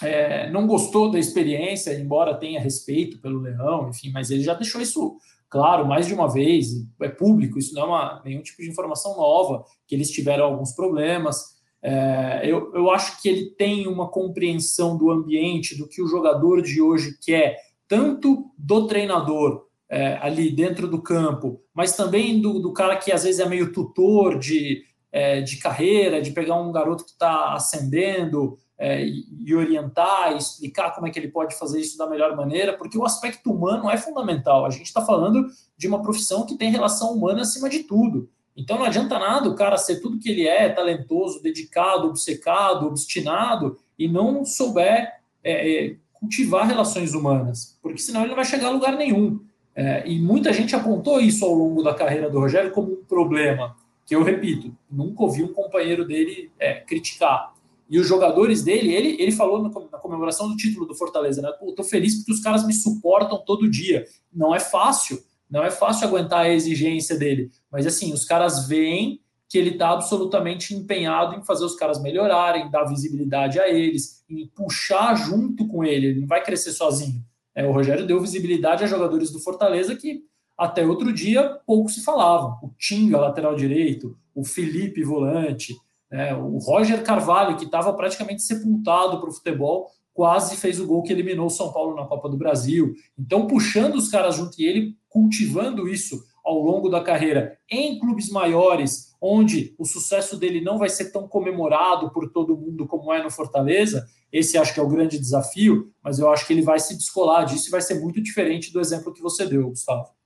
é, 0.00 0.48
não 0.50 0.66
gostou 0.66 1.10
da 1.10 1.18
experiência, 1.18 1.92
embora 1.92 2.38
tenha 2.38 2.60
respeito 2.60 3.20
pelo 3.20 3.40
Leão, 3.40 3.90
enfim, 3.90 4.10
mas 4.10 4.30
ele 4.30 4.42
já 4.42 4.54
deixou 4.54 4.80
isso 4.80 5.18
claro 5.48 5.86
mais 5.86 6.06
de 6.06 6.14
uma 6.14 6.30
vez, 6.30 6.68
é 7.00 7.08
público, 7.08 7.58
isso 7.58 7.74
não 7.74 7.82
é 7.82 7.86
uma, 7.86 8.22
nenhum 8.24 8.42
tipo 8.42 8.62
de 8.62 8.68
informação 8.68 9.16
nova, 9.16 9.64
que 9.86 9.94
eles 9.94 10.10
tiveram 10.10 10.44
alguns 10.44 10.72
problemas. 10.72 11.58
É, 11.82 12.42
eu, 12.44 12.74
eu 12.74 12.90
acho 12.90 13.20
que 13.22 13.28
ele 13.28 13.50
tem 13.50 13.86
uma 13.86 14.08
compreensão 14.08 14.96
do 14.96 15.10
ambiente, 15.10 15.76
do 15.76 15.88
que 15.88 16.02
o 16.02 16.08
jogador 16.08 16.60
de 16.60 16.82
hoje 16.82 17.16
quer, 17.24 17.56
tanto 17.86 18.50
do 18.58 18.86
treinador 18.86 19.66
é, 19.88 20.18
ali 20.20 20.50
dentro 20.50 20.86
do 20.86 21.00
campo, 21.00 21.60
mas 21.72 21.96
também 21.96 22.40
do, 22.40 22.58
do, 22.60 22.72
cara 22.72 22.96
que 22.96 23.10
às 23.10 23.24
vezes 23.24 23.40
é 23.40 23.48
meio 23.48 23.72
tutor 23.72 24.38
de, 24.38 24.82
é, 25.10 25.40
de 25.40 25.56
carreira, 25.56 26.20
de 26.20 26.32
pegar 26.32 26.56
um 26.56 26.70
garoto 26.70 27.04
que 27.04 27.12
está 27.12 27.54
ascendendo, 27.54 28.58
é, 28.78 29.04
e 29.04 29.54
orientar, 29.54 30.36
explicar 30.36 30.94
como 30.94 31.06
é 31.06 31.10
que 31.10 31.18
ele 31.18 31.28
pode 31.28 31.58
fazer 31.58 31.80
isso 31.80 31.98
da 31.98 32.08
melhor 32.08 32.36
maneira, 32.36 32.76
porque 32.76 32.96
o 32.96 33.04
aspecto 33.04 33.50
humano 33.50 33.90
é 33.90 33.96
fundamental. 33.96 34.64
A 34.64 34.70
gente 34.70 34.86
está 34.86 35.04
falando 35.04 35.48
de 35.76 35.88
uma 35.88 36.00
profissão 36.00 36.46
que 36.46 36.56
tem 36.56 36.70
relação 36.70 37.12
humana 37.12 37.42
acima 37.42 37.68
de 37.68 37.80
tudo. 37.80 38.30
Então 38.56 38.78
não 38.78 38.84
adianta 38.84 39.18
nada 39.18 39.48
o 39.48 39.54
cara 39.54 39.76
ser 39.76 40.00
tudo 40.00 40.18
que 40.18 40.28
ele 40.28 40.46
é, 40.46 40.68
talentoso, 40.68 41.42
dedicado, 41.42 42.08
obcecado, 42.08 42.86
obstinado, 42.86 43.78
e 43.98 44.08
não 44.08 44.44
souber 44.44 45.12
é, 45.42 45.86
é, 45.86 45.96
cultivar 46.12 46.66
relações 46.66 47.14
humanas, 47.14 47.78
porque 47.82 47.98
senão 47.98 48.20
ele 48.20 48.30
não 48.30 48.36
vai 48.36 48.44
chegar 48.44 48.68
a 48.68 48.72
lugar 48.72 48.96
nenhum. 48.96 49.40
É, 49.74 50.08
e 50.08 50.20
muita 50.20 50.52
gente 50.52 50.74
apontou 50.74 51.20
isso 51.20 51.44
ao 51.44 51.54
longo 51.54 51.82
da 51.82 51.94
carreira 51.94 52.28
do 52.28 52.40
Rogério 52.40 52.72
como 52.72 52.92
um 52.92 53.04
problema, 53.04 53.76
que 54.04 54.14
eu 54.14 54.24
repito, 54.24 54.74
nunca 54.90 55.22
ouvi 55.22 55.42
um 55.42 55.52
companheiro 55.52 56.04
dele 56.04 56.50
é, 56.58 56.74
criticar. 56.80 57.54
E 57.88 57.98
os 57.98 58.06
jogadores 58.06 58.62
dele, 58.62 58.92
ele, 58.92 59.16
ele 59.20 59.32
falou 59.32 59.62
na 59.62 59.98
comemoração 59.98 60.48
do 60.48 60.56
título 60.56 60.86
do 60.86 60.94
Fortaleza, 60.94 61.40
né? 61.40 61.50
Pô, 61.58 61.72
tô 61.72 61.82
feliz 61.82 62.16
porque 62.16 62.32
os 62.32 62.40
caras 62.40 62.66
me 62.66 62.74
suportam 62.74 63.42
todo 63.44 63.70
dia. 63.70 64.04
Não 64.32 64.54
é 64.54 64.60
fácil, 64.60 65.22
não 65.50 65.64
é 65.64 65.70
fácil 65.70 66.06
aguentar 66.06 66.40
a 66.40 66.52
exigência 66.52 67.16
dele. 67.16 67.50
Mas 67.72 67.86
assim, 67.86 68.12
os 68.12 68.24
caras 68.24 68.68
veem 68.68 69.20
que 69.48 69.56
ele 69.56 69.70
está 69.70 69.90
absolutamente 69.90 70.74
empenhado 70.74 71.34
em 71.34 71.42
fazer 71.42 71.64
os 71.64 71.74
caras 71.74 72.00
melhorarem, 72.02 72.70
dar 72.70 72.84
visibilidade 72.84 73.58
a 73.58 73.66
eles, 73.66 74.22
em 74.28 74.46
puxar 74.46 75.14
junto 75.14 75.66
com 75.66 75.82
ele. 75.82 76.08
Ele 76.08 76.20
não 76.20 76.26
vai 76.26 76.42
crescer 76.42 76.72
sozinho. 76.72 77.24
É, 77.54 77.66
o 77.66 77.72
Rogério 77.72 78.06
deu 78.06 78.20
visibilidade 78.20 78.84
a 78.84 78.86
jogadores 78.86 79.30
do 79.30 79.40
Fortaleza 79.40 79.96
que 79.96 80.22
até 80.56 80.86
outro 80.86 81.12
dia 81.12 81.58
pouco 81.66 81.88
se 81.88 82.04
falavam. 82.04 82.58
O 82.62 82.70
Tinga, 82.76 83.18
lateral 83.18 83.54
direito, 83.54 84.18
o 84.34 84.44
Felipe, 84.44 85.02
volante, 85.02 85.74
é, 86.10 86.34
o 86.34 86.58
Roger 86.58 87.02
Carvalho, 87.02 87.56
que 87.56 87.64
estava 87.64 87.92
praticamente 87.92 88.42
sepultado 88.42 89.20
para 89.20 89.28
o 89.28 89.32
futebol, 89.32 89.90
quase 90.14 90.56
fez 90.56 90.80
o 90.80 90.86
gol 90.86 91.02
que 91.02 91.12
eliminou 91.12 91.46
o 91.46 91.50
São 91.50 91.72
Paulo 91.72 91.94
na 91.94 92.04
Copa 92.04 92.28
do 92.28 92.36
Brasil. 92.36 92.94
Então, 93.18 93.46
puxando 93.46 93.94
os 93.94 94.08
caras 94.08 94.34
junto 94.34 94.60
e 94.60 94.66
ele 94.66 94.96
cultivando 95.08 95.88
isso 95.88 96.24
ao 96.44 96.58
longo 96.58 96.88
da 96.88 97.02
carreira 97.02 97.58
em 97.70 97.98
clubes 97.98 98.30
maiores, 98.30 99.14
onde 99.20 99.74
o 99.78 99.84
sucesso 99.84 100.36
dele 100.36 100.60
não 100.60 100.78
vai 100.78 100.88
ser 100.88 101.12
tão 101.12 101.28
comemorado 101.28 102.10
por 102.10 102.30
todo 102.30 102.56
mundo 102.56 102.86
como 102.86 103.12
é 103.12 103.22
no 103.22 103.30
Fortaleza, 103.30 104.06
esse 104.32 104.58
acho 104.58 104.74
que 104.74 104.80
é 104.80 104.82
o 104.82 104.88
grande 104.88 105.18
desafio, 105.18 105.92
mas 106.02 106.18
eu 106.18 106.30
acho 106.30 106.46
que 106.46 106.52
ele 106.52 106.62
vai 106.62 106.80
se 106.80 106.96
descolar 106.96 107.44
disso 107.44 107.68
e 107.68 107.70
vai 107.70 107.80
ser 107.80 108.00
muito 108.00 108.20
diferente 108.20 108.72
do 108.72 108.80
exemplo 108.80 109.12
que 109.12 109.22
você 109.22 109.46
deu, 109.46 109.68
Gustavo. 109.68 110.17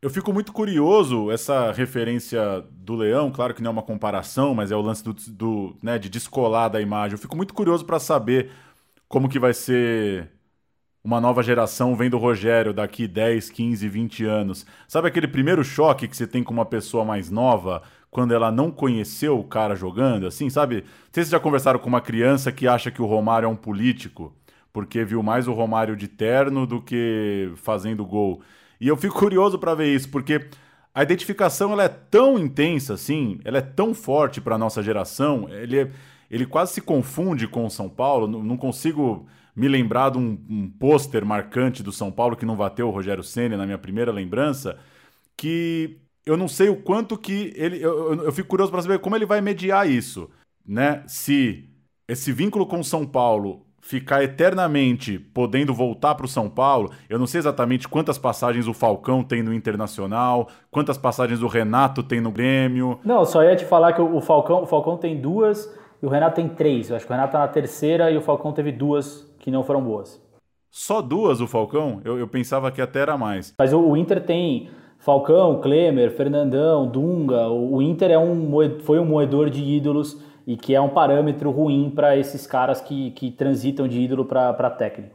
Eu 0.00 0.10
fico 0.10 0.32
muito 0.32 0.52
curioso, 0.52 1.28
essa 1.30 1.72
referência 1.72 2.64
do 2.70 2.94
Leão, 2.94 3.32
claro 3.32 3.52
que 3.52 3.60
não 3.60 3.70
é 3.70 3.72
uma 3.72 3.82
comparação, 3.82 4.54
mas 4.54 4.70
é 4.70 4.76
o 4.76 4.80
lance 4.80 5.02
do, 5.02 5.12
do 5.12 5.76
né, 5.82 5.98
de 5.98 6.08
descolar 6.08 6.68
da 6.68 6.80
imagem. 6.80 7.14
Eu 7.14 7.18
fico 7.18 7.36
muito 7.36 7.52
curioso 7.52 7.84
para 7.84 7.98
saber 7.98 8.50
como 9.08 9.28
que 9.28 9.40
vai 9.40 9.52
ser 9.52 10.30
uma 11.02 11.20
nova 11.20 11.42
geração 11.42 11.96
vendo 11.96 12.14
o 12.14 12.18
Rogério 12.20 12.72
daqui 12.72 13.08
10, 13.08 13.50
15, 13.50 13.88
20 13.88 14.24
anos. 14.24 14.66
Sabe 14.86 15.08
aquele 15.08 15.28
primeiro 15.28 15.64
choque 15.64 16.06
que 16.08 16.16
você 16.16 16.26
tem 16.28 16.44
com 16.44 16.52
uma 16.52 16.66
pessoa 16.66 17.04
mais 17.04 17.30
nova, 17.30 17.82
quando 18.10 18.32
ela 18.34 18.52
não 18.52 18.70
conheceu 18.70 19.38
o 19.38 19.44
cara 19.44 19.74
jogando, 19.74 20.26
assim, 20.26 20.48
sabe? 20.50 20.76
Não 20.76 20.82
sei 20.82 21.24
se 21.24 21.30
vocês 21.30 21.30
já 21.30 21.40
conversaram 21.40 21.80
com 21.80 21.88
uma 21.88 22.00
criança 22.00 22.52
que 22.52 22.68
acha 22.68 22.90
que 22.90 23.02
o 23.02 23.06
Romário 23.06 23.46
é 23.46 23.48
um 23.48 23.56
político, 23.56 24.34
porque 24.72 25.04
viu 25.04 25.22
mais 25.24 25.48
o 25.48 25.52
Romário 25.52 25.96
de 25.96 26.08
terno 26.08 26.66
do 26.66 26.80
que 26.80 27.52
fazendo 27.56 28.04
gol. 28.06 28.42
E 28.80 28.88
eu 28.88 28.96
fico 28.96 29.18
curioso 29.18 29.58
para 29.58 29.74
ver 29.74 29.94
isso, 29.94 30.08
porque 30.10 30.48
a 30.94 31.02
identificação 31.02 31.72
ela 31.72 31.84
é 31.84 31.88
tão 31.88 32.38
intensa 32.38 32.94
assim, 32.94 33.40
ela 33.44 33.58
é 33.58 33.62
tão 33.62 33.94
forte 33.94 34.40
para 34.40 34.58
nossa 34.58 34.82
geração, 34.82 35.48
ele, 35.48 35.80
é, 35.80 35.90
ele 36.30 36.46
quase 36.46 36.74
se 36.74 36.80
confunde 36.80 37.46
com 37.46 37.66
o 37.66 37.70
São 37.70 37.88
Paulo. 37.88 38.26
Não, 38.26 38.42
não 38.42 38.56
consigo 38.56 39.26
me 39.54 39.68
lembrar 39.68 40.10
de 40.10 40.18
um, 40.18 40.38
um 40.48 40.70
pôster 40.70 41.24
marcante 41.24 41.82
do 41.82 41.92
São 41.92 42.10
Paulo 42.12 42.36
que 42.36 42.46
não 42.46 42.56
bateu 42.56 42.88
o 42.88 42.90
Rogério 42.90 43.24
Senna 43.24 43.56
na 43.56 43.66
minha 43.66 43.78
primeira 43.78 44.12
lembrança, 44.12 44.78
que 45.36 46.00
eu 46.26 46.36
não 46.36 46.48
sei 46.48 46.68
o 46.68 46.76
quanto 46.76 47.16
que 47.18 47.52
ele. 47.56 47.78
Eu, 47.82 48.14
eu, 48.14 48.24
eu 48.24 48.32
fico 48.32 48.48
curioso 48.48 48.72
para 48.72 48.82
saber 48.82 48.98
como 49.00 49.16
ele 49.16 49.26
vai 49.26 49.40
mediar 49.40 49.88
isso, 49.88 50.30
né? 50.66 51.04
Se 51.06 51.68
esse 52.08 52.32
vínculo 52.32 52.66
com 52.66 52.80
o 52.80 52.84
São 52.84 53.06
Paulo 53.06 53.66
ficar 53.88 54.22
eternamente 54.22 55.18
podendo 55.18 55.72
voltar 55.72 56.14
para 56.14 56.26
o 56.26 56.28
São 56.28 56.50
Paulo. 56.50 56.90
Eu 57.08 57.18
não 57.18 57.26
sei 57.26 57.38
exatamente 57.38 57.88
quantas 57.88 58.18
passagens 58.18 58.68
o 58.68 58.74
Falcão 58.74 59.24
tem 59.24 59.42
no 59.42 59.54
Internacional, 59.54 60.48
quantas 60.70 60.98
passagens 60.98 61.40
o 61.40 61.46
Renato 61.46 62.02
tem 62.02 62.20
no 62.20 62.30
Grêmio. 62.30 63.00
Não, 63.02 63.24
só 63.24 63.42
ia 63.42 63.56
te 63.56 63.64
falar 63.64 63.94
que 63.94 64.02
o 64.02 64.20
Falcão, 64.20 64.62
o 64.62 64.66
Falcão 64.66 64.98
tem 64.98 65.18
duas 65.18 65.74
e 66.02 66.04
o 66.04 66.10
Renato 66.10 66.36
tem 66.36 66.50
três. 66.50 66.90
Eu 66.90 66.96
acho 66.96 67.06
que 67.06 67.10
o 67.10 67.14
Renato 67.14 67.32
tá 67.32 67.38
na 67.38 67.48
terceira 67.48 68.10
e 68.10 68.16
o 68.18 68.20
Falcão 68.20 68.52
teve 68.52 68.72
duas 68.72 69.26
que 69.38 69.50
não 69.50 69.64
foram 69.64 69.82
boas. 69.82 70.22
Só 70.70 71.00
duas 71.00 71.40
o 71.40 71.46
Falcão? 71.46 72.02
Eu, 72.04 72.18
eu 72.18 72.28
pensava 72.28 72.70
que 72.70 72.82
até 72.82 73.00
era 73.00 73.16
mais. 73.16 73.54
Mas 73.58 73.72
o, 73.72 73.80
o 73.80 73.96
Inter 73.96 74.22
tem 74.22 74.68
Falcão, 74.98 75.62
Klemer, 75.62 76.10
Fernandão, 76.10 76.86
Dunga. 76.86 77.48
O, 77.48 77.76
o 77.76 77.82
Inter 77.82 78.10
é 78.10 78.18
um, 78.18 78.50
foi 78.80 78.98
um 78.98 79.06
moedor 79.06 79.48
de 79.48 79.64
ídolos 79.64 80.22
e 80.48 80.56
que 80.56 80.74
é 80.74 80.80
um 80.80 80.88
parâmetro 80.88 81.50
ruim 81.50 81.92
para 81.94 82.16
esses 82.16 82.46
caras 82.46 82.80
que, 82.80 83.10
que 83.10 83.30
transitam 83.30 83.86
de 83.86 84.00
ídolo 84.00 84.24
para 84.24 84.70
técnico. 84.70 85.14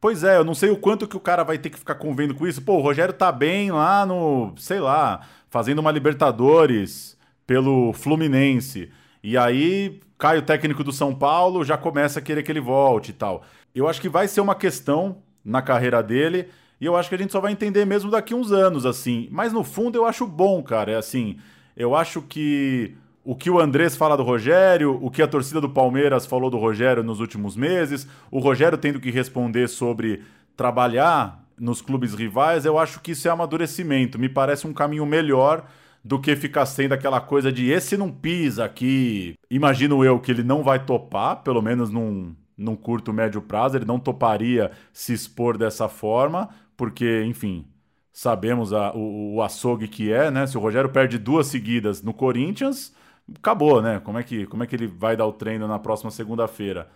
Pois 0.00 0.24
é, 0.24 0.38
eu 0.38 0.44
não 0.44 0.54
sei 0.54 0.70
o 0.70 0.78
quanto 0.78 1.06
que 1.06 1.14
o 1.14 1.20
cara 1.20 1.44
vai 1.44 1.58
ter 1.58 1.68
que 1.68 1.78
ficar 1.78 1.96
convendo 1.96 2.34
com 2.34 2.46
isso. 2.46 2.62
Pô, 2.62 2.78
o 2.78 2.80
Rogério 2.80 3.12
tá 3.12 3.30
bem 3.30 3.70
lá 3.70 4.06
no, 4.06 4.54
sei 4.56 4.80
lá, 4.80 5.20
fazendo 5.50 5.80
uma 5.80 5.92
Libertadores 5.92 7.18
pelo 7.46 7.92
Fluminense. 7.92 8.90
E 9.22 9.36
aí 9.36 10.00
cai 10.16 10.38
o 10.38 10.42
técnico 10.42 10.82
do 10.82 10.90
São 10.90 11.14
Paulo, 11.14 11.66
já 11.66 11.76
começa 11.76 12.18
a 12.18 12.22
querer 12.22 12.42
que 12.42 12.50
ele 12.50 12.58
volte 12.58 13.10
e 13.10 13.14
tal. 13.14 13.42
Eu 13.74 13.86
acho 13.86 14.00
que 14.00 14.08
vai 14.08 14.26
ser 14.26 14.40
uma 14.40 14.54
questão 14.54 15.18
na 15.44 15.60
carreira 15.60 16.02
dele 16.02 16.48
e 16.80 16.86
eu 16.86 16.96
acho 16.96 17.10
que 17.10 17.14
a 17.14 17.18
gente 17.18 17.30
só 17.30 17.40
vai 17.40 17.52
entender 17.52 17.84
mesmo 17.84 18.10
daqui 18.10 18.34
uns 18.34 18.50
anos, 18.50 18.86
assim. 18.86 19.28
Mas 19.30 19.52
no 19.52 19.62
fundo 19.64 19.98
eu 19.98 20.06
acho 20.06 20.26
bom, 20.26 20.62
cara. 20.62 20.92
É 20.92 20.96
assim, 20.96 21.36
eu 21.76 21.94
acho 21.94 22.22
que 22.22 22.96
o 23.24 23.36
que 23.36 23.50
o 23.50 23.60
Andrés 23.60 23.96
fala 23.96 24.16
do 24.16 24.22
Rogério, 24.22 24.98
o 25.00 25.10
que 25.10 25.22
a 25.22 25.28
torcida 25.28 25.60
do 25.60 25.70
Palmeiras 25.70 26.26
falou 26.26 26.50
do 26.50 26.58
Rogério 26.58 27.02
nos 27.02 27.20
últimos 27.20 27.56
meses, 27.56 28.06
o 28.30 28.40
Rogério 28.40 28.76
tendo 28.76 28.98
que 29.00 29.10
responder 29.10 29.68
sobre 29.68 30.22
trabalhar 30.56 31.44
nos 31.58 31.80
clubes 31.80 32.14
rivais, 32.14 32.64
eu 32.64 32.78
acho 32.78 33.00
que 33.00 33.12
isso 33.12 33.28
é 33.28 33.30
amadurecimento. 33.30 34.18
Me 34.18 34.28
parece 34.28 34.66
um 34.66 34.72
caminho 34.72 35.06
melhor 35.06 35.64
do 36.04 36.18
que 36.18 36.34
ficar 36.34 36.66
sendo 36.66 36.92
aquela 36.94 37.20
coisa 37.20 37.52
de 37.52 37.70
esse 37.70 37.96
não 37.96 38.10
pisa 38.10 38.64
aqui. 38.64 39.34
Imagino 39.48 40.04
eu 40.04 40.18
que 40.18 40.32
ele 40.32 40.42
não 40.42 40.64
vai 40.64 40.84
topar, 40.84 41.42
pelo 41.44 41.62
menos 41.62 41.90
num, 41.90 42.34
num 42.56 42.74
curto, 42.74 43.12
médio 43.12 43.40
prazo, 43.40 43.76
ele 43.76 43.84
não 43.84 44.00
toparia 44.00 44.72
se 44.92 45.12
expor 45.12 45.56
dessa 45.56 45.88
forma, 45.88 46.48
porque, 46.76 47.22
enfim, 47.24 47.64
sabemos 48.12 48.72
a, 48.72 48.92
o, 48.92 49.36
o 49.36 49.42
açougue 49.42 49.86
que 49.86 50.12
é, 50.12 50.28
né? 50.28 50.44
Se 50.48 50.58
o 50.58 50.60
Rogério 50.60 50.90
perde 50.90 51.18
duas 51.18 51.46
seguidas 51.46 52.02
no 52.02 52.12
Corinthians 52.12 52.92
acabou, 53.38 53.82
né? 53.82 54.00
Como 54.00 54.18
é 54.18 54.22
que, 54.22 54.46
como 54.46 54.62
é 54.62 54.66
que 54.66 54.74
ele 54.76 54.86
vai 54.86 55.16
dar 55.16 55.26
o 55.26 55.32
treino 55.32 55.66
na 55.68 55.78
próxima 55.78 56.10
segunda-feira? 56.10 56.90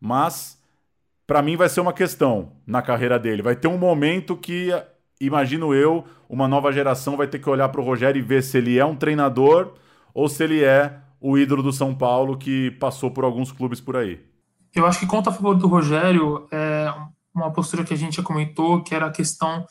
Mas, 0.00 0.60
para 1.26 1.42
mim, 1.42 1.56
vai 1.56 1.68
ser 1.68 1.80
uma 1.80 1.92
questão 1.92 2.52
na 2.66 2.82
carreira 2.82 3.18
dele. 3.18 3.42
Vai 3.42 3.56
ter 3.56 3.68
um 3.68 3.78
momento 3.78 4.36
que, 4.36 4.70
imagino 5.20 5.74
eu, 5.74 6.04
uma 6.28 6.46
nova 6.46 6.72
geração 6.72 7.16
vai 7.16 7.26
ter 7.26 7.38
que 7.38 7.48
olhar 7.48 7.68
para 7.68 7.80
o 7.80 7.84
Rogério 7.84 8.18
e 8.18 8.22
ver 8.22 8.42
se 8.42 8.58
ele 8.58 8.78
é 8.78 8.84
um 8.84 8.96
treinador 8.96 9.74
ou 10.14 10.28
se 10.28 10.44
ele 10.44 10.62
é 10.62 10.98
o 11.20 11.36
ídolo 11.36 11.62
do 11.62 11.72
São 11.72 11.94
Paulo 11.94 12.36
que 12.36 12.70
passou 12.72 13.10
por 13.10 13.24
alguns 13.24 13.50
clubes 13.50 13.80
por 13.80 13.96
aí. 13.96 14.24
Eu 14.74 14.86
acho 14.86 15.00
que 15.00 15.06
conta 15.06 15.30
a 15.30 15.32
favor 15.32 15.56
do 15.56 15.66
Rogério 15.66 16.46
é 16.52 16.92
uma 17.34 17.52
postura 17.52 17.84
que 17.84 17.94
a 17.94 17.96
gente 17.96 18.16
já 18.16 18.22
comentou, 18.22 18.82
que 18.82 18.94
era 18.94 19.06
a 19.06 19.10
questão 19.10 19.64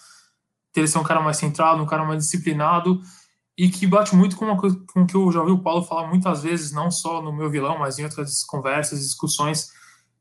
de 0.74 0.82
ele 0.82 0.88
ser 0.88 1.00
um 1.00 1.04
cara 1.04 1.22
mais 1.22 1.38
centrado, 1.38 1.82
um 1.82 1.86
cara 1.86 2.04
mais 2.04 2.24
disciplinado 2.24 3.02
e 3.58 3.70
que 3.70 3.88
bate 3.88 4.16
muito 4.16 4.38
com 4.38 4.46
uma 4.46 4.58
coisa 4.58 4.80
com 4.94 5.06
que 5.06 5.16
eu 5.16 5.32
já 5.32 5.40
ouvi 5.40 5.52
o 5.52 5.64
Paulo 5.64 5.84
falar 5.84 6.08
muitas 6.08 6.44
vezes, 6.44 6.72
não 6.72 6.92
só 6.92 7.22
no 7.22 7.34
meu 7.34 7.50
vilão, 7.50 7.80
mas 7.80 7.98
em 7.98 8.04
outras 8.04 8.44
conversas, 8.44 9.00
discussões, 9.00 9.72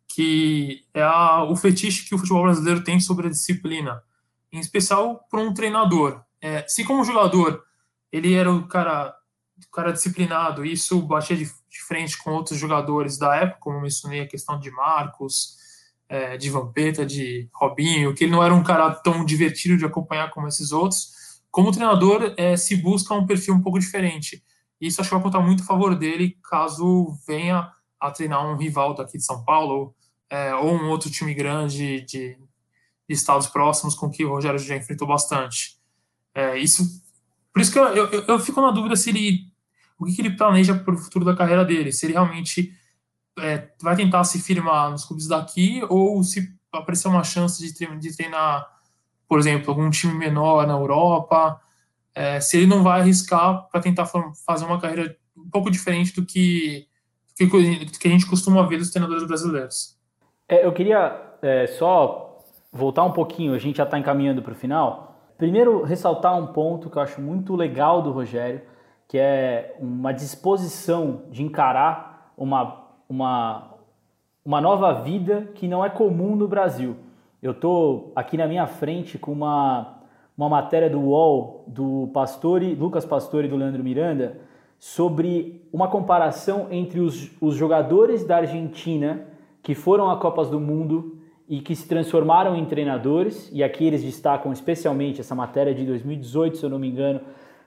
que 0.09 0.87
é 0.95 1.03
a, 1.03 1.45
o 1.45 1.55
fetiche 1.55 2.09
que 2.09 2.15
o 2.15 2.19
futebol 2.19 2.45
brasileiro 2.45 2.83
tem 2.83 2.99
sobre 2.99 3.27
a 3.27 3.31
disciplina, 3.31 4.03
em 4.51 4.59
especial 4.59 5.27
para 5.31 5.41
um 5.41 5.53
treinador. 5.53 6.23
É, 6.41 6.67
se 6.67 6.83
como 6.85 7.05
jogador 7.05 7.63
ele 8.11 8.33
era 8.33 8.51
o 8.51 8.67
cara, 8.67 9.15
o 9.59 9.71
cara 9.71 9.93
disciplinado, 9.93 10.65
e 10.65 10.73
isso 10.73 11.03
batia 11.03 11.37
de, 11.37 11.45
de, 11.45 11.83
frente 11.87 12.17
com 12.17 12.31
outros 12.31 12.59
jogadores 12.59 13.19
da 13.19 13.37
época, 13.37 13.61
como 13.61 13.77
eu 13.77 13.83
mencionei 13.83 14.21
a 14.21 14.27
questão 14.27 14.59
de 14.59 14.71
Marcos, 14.71 15.57
é, 16.09 16.39
de 16.39 16.49
Vampeta, 16.49 17.05
de 17.05 17.51
Robinho, 17.53 18.15
que 18.15 18.25
ele 18.25 18.33
não 18.33 18.43
era 18.43 18.55
um 18.55 18.63
cara 18.63 18.91
tão 18.95 19.25
divertido 19.25 19.77
de 19.77 19.85
acompanhar 19.85 20.31
como 20.31 20.49
esses 20.49 20.73
outros. 20.73 21.16
Como 21.57 21.73
treinador, 21.73 22.35
é, 22.37 22.55
se 22.55 22.77
busca 22.77 23.15
um 23.15 23.25
perfil 23.27 23.55
um 23.55 23.63
pouco 23.63 23.79
diferente. 23.79 24.45
Isso 24.79 25.01
acho 25.01 25.09
que 25.09 25.15
vai 25.15 25.23
contar 25.23 25.41
muito 25.41 25.63
a 25.63 25.67
favor 25.67 25.95
dele 25.95 26.37
caso 26.45 27.19
venha 27.27 27.73
a 27.99 28.11
treinar 28.11 28.47
um 28.47 28.59
rival 28.59 28.95
daqui 28.95 29.17
de 29.17 29.25
São 29.25 29.43
Paulo 29.43 29.95
é, 30.29 30.55
ou 30.55 30.75
um 30.75 30.91
outro 30.91 31.11
time 31.11 31.33
grande 31.33 32.03
de, 32.03 32.37
de, 32.37 32.39
estados 33.09 33.47
próximos 33.47 33.95
com 33.95 34.11
que 34.11 34.23
o 34.23 34.29
Rogério 34.29 34.59
já 34.59 34.77
enfrentou 34.77 35.09
bastante. 35.09 35.79
É, 36.35 36.59
isso, 36.59 37.03
por 37.55 37.63
isso 37.63 37.73
que 37.73 37.79
eu, 37.79 37.87
eu, 37.87 38.25
eu, 38.27 38.39
fico 38.39 38.61
na 38.61 38.71
dúvida 38.71 38.95
se 38.95 39.09
ele 39.09 39.51
o 39.99 40.05
que, 40.05 40.21
ele 40.21 40.37
planeja 40.37 40.75
para 40.75 40.95
o 40.95 40.99
futuro 40.99 41.25
da 41.25 41.35
carreira 41.35 41.65
dele, 41.65 41.91
se 41.91 42.05
ele 42.05 42.13
realmente 42.13 42.71
é, 43.39 43.71
vai 43.81 43.97
tentar 43.97 44.25
se 44.25 44.39
firmar 44.43 44.91
nos 44.91 45.07
clubes 45.07 45.27
daqui 45.27 45.81
ou 45.89 46.23
se 46.23 46.55
aparecer 46.71 47.09
uma 47.09 47.25
chance 47.25 47.63
de, 47.63 47.99
de 47.99 48.15
treinar, 48.15 48.76
por 49.29 49.39
exemplo, 49.39 49.71
algum 49.71 49.91
time 49.91 50.15
menor 50.15 50.67
na 50.67 50.75
Europa, 50.75 51.61
é, 52.15 52.41
se 52.41 52.57
ele 52.57 52.67
não 52.67 52.83
vai 52.83 53.01
arriscar 53.01 53.69
para 53.71 53.81
tentar 53.81 54.07
fazer 54.07 54.65
uma 54.65 54.81
carreira 54.81 55.17
um 55.37 55.51
pouco 55.51 55.71
diferente 55.71 56.15
do 56.15 56.25
que, 56.25 56.87
do 57.39 57.99
que, 57.99 58.09
a 58.09 58.11
gente 58.11 58.27
costuma 58.27 58.67
ver 58.67 58.79
dos 58.79 58.91
treinadores 58.91 59.27
brasileiros. 59.27 59.97
É, 60.49 60.65
eu 60.65 60.73
queria 60.73 61.21
é, 61.43 61.67
só 61.67 62.39
voltar 62.73 63.05
um 63.05 63.13
pouquinho, 63.13 63.55
a 63.55 63.59
gente 63.59 63.77
já 63.77 63.85
está 63.85 63.99
encaminhando 63.99 64.43
para 64.43 64.53
o 64.53 64.57
final. 64.57 65.33
Primeiro, 65.37 65.83
ressaltar 65.83 66.39
um 66.39 66.47
ponto 66.47 66.89
que 66.89 66.97
eu 66.97 67.03
acho 67.03 67.21
muito 67.21 67.55
legal 67.55 68.01
do 68.01 68.13
Rogério, 68.13 68.63
que 69.07 69.19
é 69.19 69.77
uma 69.79 70.13
disposição 70.13 71.25
de 71.31 71.43
encarar 71.43 72.33
uma 72.37 72.87
uma, 73.09 73.75
uma 74.45 74.61
nova 74.61 74.93
vida 75.03 75.49
que 75.55 75.69
não 75.69 75.85
é 75.85 75.91
comum 75.91 76.37
no 76.37 76.49
Brasil. 76.49 76.97
Eu 77.47 77.53
estou 77.53 78.13
aqui 78.17 78.37
na 78.37 78.49
minha 78.49 78.67
frente 78.67 79.17
com 79.19 79.31
uma, 79.31 80.01
uma 80.37 80.49
matéria 80.49 80.91
do 80.91 80.99
UOL 80.99 81.63
do 81.69 82.11
Pastore, 82.13 82.75
Lucas 82.75 83.05
Pastore 83.05 83.47
e 83.47 83.49
do 83.49 83.55
Leandro 83.55 83.85
Miranda 83.85 84.41
sobre 84.81 85.65
uma 85.73 85.87
comparação 85.87 86.67
entre 86.73 86.99
os, 86.99 87.31
os 87.41 87.55
jogadores 87.55 88.25
da 88.25 88.39
Argentina 88.39 89.29
que 89.63 89.77
foram 89.77 90.11
a 90.11 90.17
Copas 90.17 90.51
do 90.51 90.59
Mundo 90.59 91.19
e 91.49 91.61
que 91.61 91.77
se 91.77 91.87
transformaram 91.87 92.57
em 92.57 92.65
treinadores, 92.65 93.49
e 93.53 93.63
aqui 93.63 93.87
eles 93.87 94.03
destacam 94.03 94.53
especialmente 94.53 95.21
essa 95.21 95.35
matéria 95.35 95.73
de 95.73 95.87
2018, 95.87 96.57
se 96.57 96.65
eu 96.65 96.71
não 96.71 96.81
me 96.81 96.89
engano, 96.89 97.21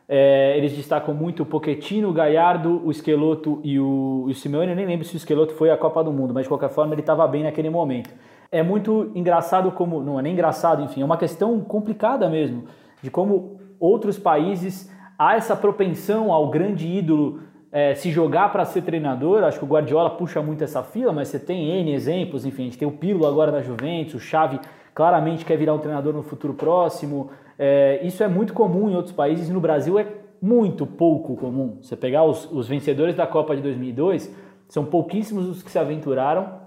é, 0.10 0.57
eles 0.57 0.73
destacam 0.73 1.14
muito 1.14 1.43
o 1.43 1.45
Pochettino, 1.45 2.10
o 2.10 2.14
Gallardo, 2.14 2.85
o 2.85 2.91
Esqueloto 2.91 3.61
e 3.64 3.80
o, 3.80 4.26
o 4.27 4.34
Simeone. 4.34 4.72
Eu 4.72 4.76
nem 4.76 4.85
lembro 4.85 5.06
se 5.06 5.15
o 5.15 5.18
Esqueloto 5.18 5.53
foi 5.53 5.72
a 5.72 5.77
Copa 5.77 6.03
do 6.03 6.11
Mundo, 6.11 6.34
mas 6.34 6.43
de 6.43 6.49
qualquer 6.49 6.69
forma 6.69 6.93
ele 6.93 6.99
estava 6.99 7.26
bem 7.26 7.43
naquele 7.43 7.69
momento. 7.69 8.10
É 8.51 8.63
muito 8.63 9.11
engraçado 9.13 9.71
como. 9.71 10.01
Não 10.01 10.19
é 10.19 10.21
nem 10.21 10.34
engraçado, 10.34 10.84
enfim, 10.84 11.01
é 11.01 11.05
uma 11.05 11.17
questão 11.17 11.59
complicada 11.61 12.30
mesmo, 12.30 12.65
de 13.01 13.11
como 13.11 13.59
outros 13.80 14.17
países 14.17 14.91
há 15.17 15.35
essa 15.35 15.55
propensão 15.55 16.31
ao 16.31 16.49
grande 16.49 16.88
ídolo 16.88 17.41
é, 17.71 17.93
se 17.93 18.09
jogar 18.09 18.51
para 18.51 18.65
ser 18.65 18.81
treinador. 18.81 19.43
Acho 19.43 19.59
que 19.59 19.65
o 19.65 19.67
Guardiola 19.67 20.09
puxa 20.11 20.41
muito 20.41 20.63
essa 20.63 20.81
fila, 20.81 21.11
mas 21.11 21.27
você 21.27 21.39
tem 21.39 21.69
N 21.81 21.93
exemplos, 21.93 22.45
enfim, 22.45 22.63
a 22.63 22.65
gente 22.65 22.77
tem 22.77 22.88
o 22.88 22.91
Pirlo 22.91 23.27
agora 23.27 23.51
na 23.51 23.61
Juventus, 23.61 24.15
o 24.15 24.19
Xavi 24.19 24.59
claramente 24.93 25.45
quer 25.45 25.57
virar 25.57 25.73
um 25.73 25.80
treinador 25.80 26.13
no 26.13 26.23
futuro 26.23 26.53
próximo. 26.53 27.30
É, 27.57 27.99
isso 28.03 28.23
é 28.23 28.27
muito 28.27 28.53
comum 28.53 28.89
em 28.89 28.95
outros 28.95 29.13
países 29.13 29.49
e 29.49 29.53
no 29.53 29.59
Brasil 29.59 29.99
é 29.99 30.07
muito 30.41 30.85
pouco 30.85 31.35
comum. 31.35 31.77
Você 31.81 31.95
pegar 31.95 32.23
os, 32.23 32.49
os 32.51 32.67
vencedores 32.67 33.15
da 33.15 33.27
Copa 33.27 33.55
de 33.55 33.61
2002, 33.61 34.34
são 34.67 34.85
pouquíssimos 34.85 35.47
os 35.47 35.61
que 35.61 35.69
se 35.69 35.77
aventuraram. 35.77 36.59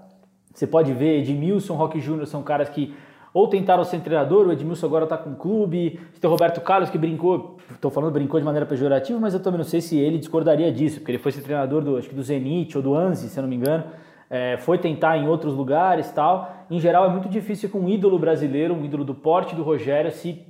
Você 0.53 0.67
pode 0.67 0.93
ver 0.93 1.19
Edmilson, 1.19 1.75
Roque 1.75 1.99
Júnior 1.99 2.27
são 2.27 2.43
caras 2.43 2.69
que 2.69 2.93
ou 3.33 3.47
tentaram 3.47 3.83
ser 3.83 3.99
treinador, 4.01 4.47
o 4.47 4.51
Edmilson 4.51 4.85
agora 4.85 5.05
está 5.05 5.17
com 5.17 5.31
o 5.31 5.35
clube. 5.35 5.99
Tem 6.21 6.27
o 6.27 6.31
Roberto 6.31 6.61
Carlos 6.61 6.91
que 6.91 6.99
brincou, 6.99 7.57
estou 7.71 7.89
falando 7.89 8.13
brincou 8.13 8.39
de 8.39 8.45
maneira 8.45 8.65
pejorativa, 8.65 9.19
mas 9.19 9.33
eu 9.33 9.39
também 9.39 9.57
não 9.57 9.65
sei 9.65 9.81
se 9.81 9.97
ele 9.97 10.19
discordaria 10.19 10.71
disso, 10.71 10.99
porque 10.99 11.11
ele 11.11 11.17
foi 11.17 11.31
ser 11.31 11.41
treinador 11.41 11.81
do, 11.81 11.97
acho 11.97 12.07
que 12.07 12.13
do 12.13 12.21
Zenit 12.21 12.77
ou 12.77 12.83
do 12.83 12.93
Anzi, 12.93 13.29
se 13.29 13.39
eu 13.39 13.41
não 13.41 13.49
me 13.49 13.55
engano. 13.55 13.85
É, 14.29 14.57
foi 14.57 14.77
tentar 14.77 15.17
em 15.17 15.27
outros 15.27 15.53
lugares 15.55 16.11
tal. 16.11 16.65
Em 16.69 16.79
geral 16.79 17.05
é 17.05 17.09
muito 17.09 17.27
difícil 17.27 17.69
que 17.69 17.77
um 17.77 17.89
ídolo 17.89 18.19
brasileiro, 18.19 18.75
um 18.75 18.85
ídolo 18.85 19.03
do 19.03 19.15
porte 19.15 19.55
do 19.55 19.63
Rogério, 19.63 20.11
se 20.11 20.45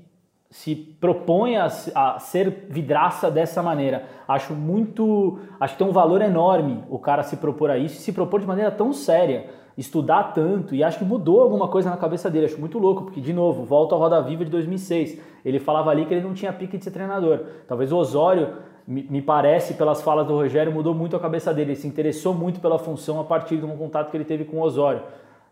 se 0.53 0.75
propõe 0.75 1.57
a, 1.57 1.65
a, 1.95 2.19
ser 2.19 2.67
vidraça 2.69 3.31
dessa 3.31 3.63
maneira. 3.63 4.05
Acho 4.27 4.53
muito. 4.53 5.39
Acho 5.59 5.73
que 5.73 5.79
tem 5.79 5.87
um 5.87 5.91
valor 5.91 6.21
enorme 6.21 6.83
o 6.91 6.99
cara 6.99 7.23
se 7.23 7.37
propor 7.37 7.71
a 7.71 7.77
isso 7.79 7.95
e 7.95 7.99
se 7.99 8.13
propor 8.13 8.39
de 8.39 8.45
maneira 8.45 8.69
tão 8.69 8.93
séria, 8.93 9.47
estudar 9.77 10.33
tanto, 10.33 10.75
e 10.75 10.83
acho 10.83 10.99
que 10.99 11.05
mudou 11.05 11.41
alguma 11.41 11.67
coisa 11.67 11.89
na 11.89 11.97
cabeça 11.97 12.29
dele. 12.29 12.45
Acho 12.45 12.59
muito 12.59 12.77
louco, 12.79 13.03
porque, 13.03 13.21
de 13.21 13.33
novo, 13.33 13.63
volta 13.63 13.95
à 13.95 13.97
Roda 13.97 14.21
Viva 14.21 14.45
de 14.45 14.51
2006. 14.51 15.19
Ele 15.43 15.59
falava 15.59 15.89
ali 15.89 16.05
que 16.05 16.13
ele 16.13 16.23
não 16.23 16.33
tinha 16.33 16.53
pique 16.53 16.77
de 16.77 16.83
ser 16.83 16.91
treinador. 16.91 17.39
Talvez 17.67 17.91
o 17.91 17.97
Osório, 17.97 18.49
me, 18.87 19.21
parece, 19.21 19.73
pelas 19.73 20.01
falas 20.01 20.27
do 20.27 20.33
Rogério, 20.33 20.71
mudou 20.71 20.93
muito 20.93 21.15
a 21.15 21.19
cabeça 21.19 21.53
dele. 21.53 21.71
Ele 21.71 21.79
se 21.79 21.87
interessou 21.87 22.33
muito 22.33 22.59
pela 22.59 22.77
função 22.77 23.19
a 23.19 23.23
partir 23.23 23.57
de 23.57 23.65
um 23.65 23.75
contato 23.77 24.11
que 24.11 24.17
ele 24.17 24.25
teve 24.25 24.45
com 24.45 24.57
o 24.57 24.61
Osório. 24.61 25.01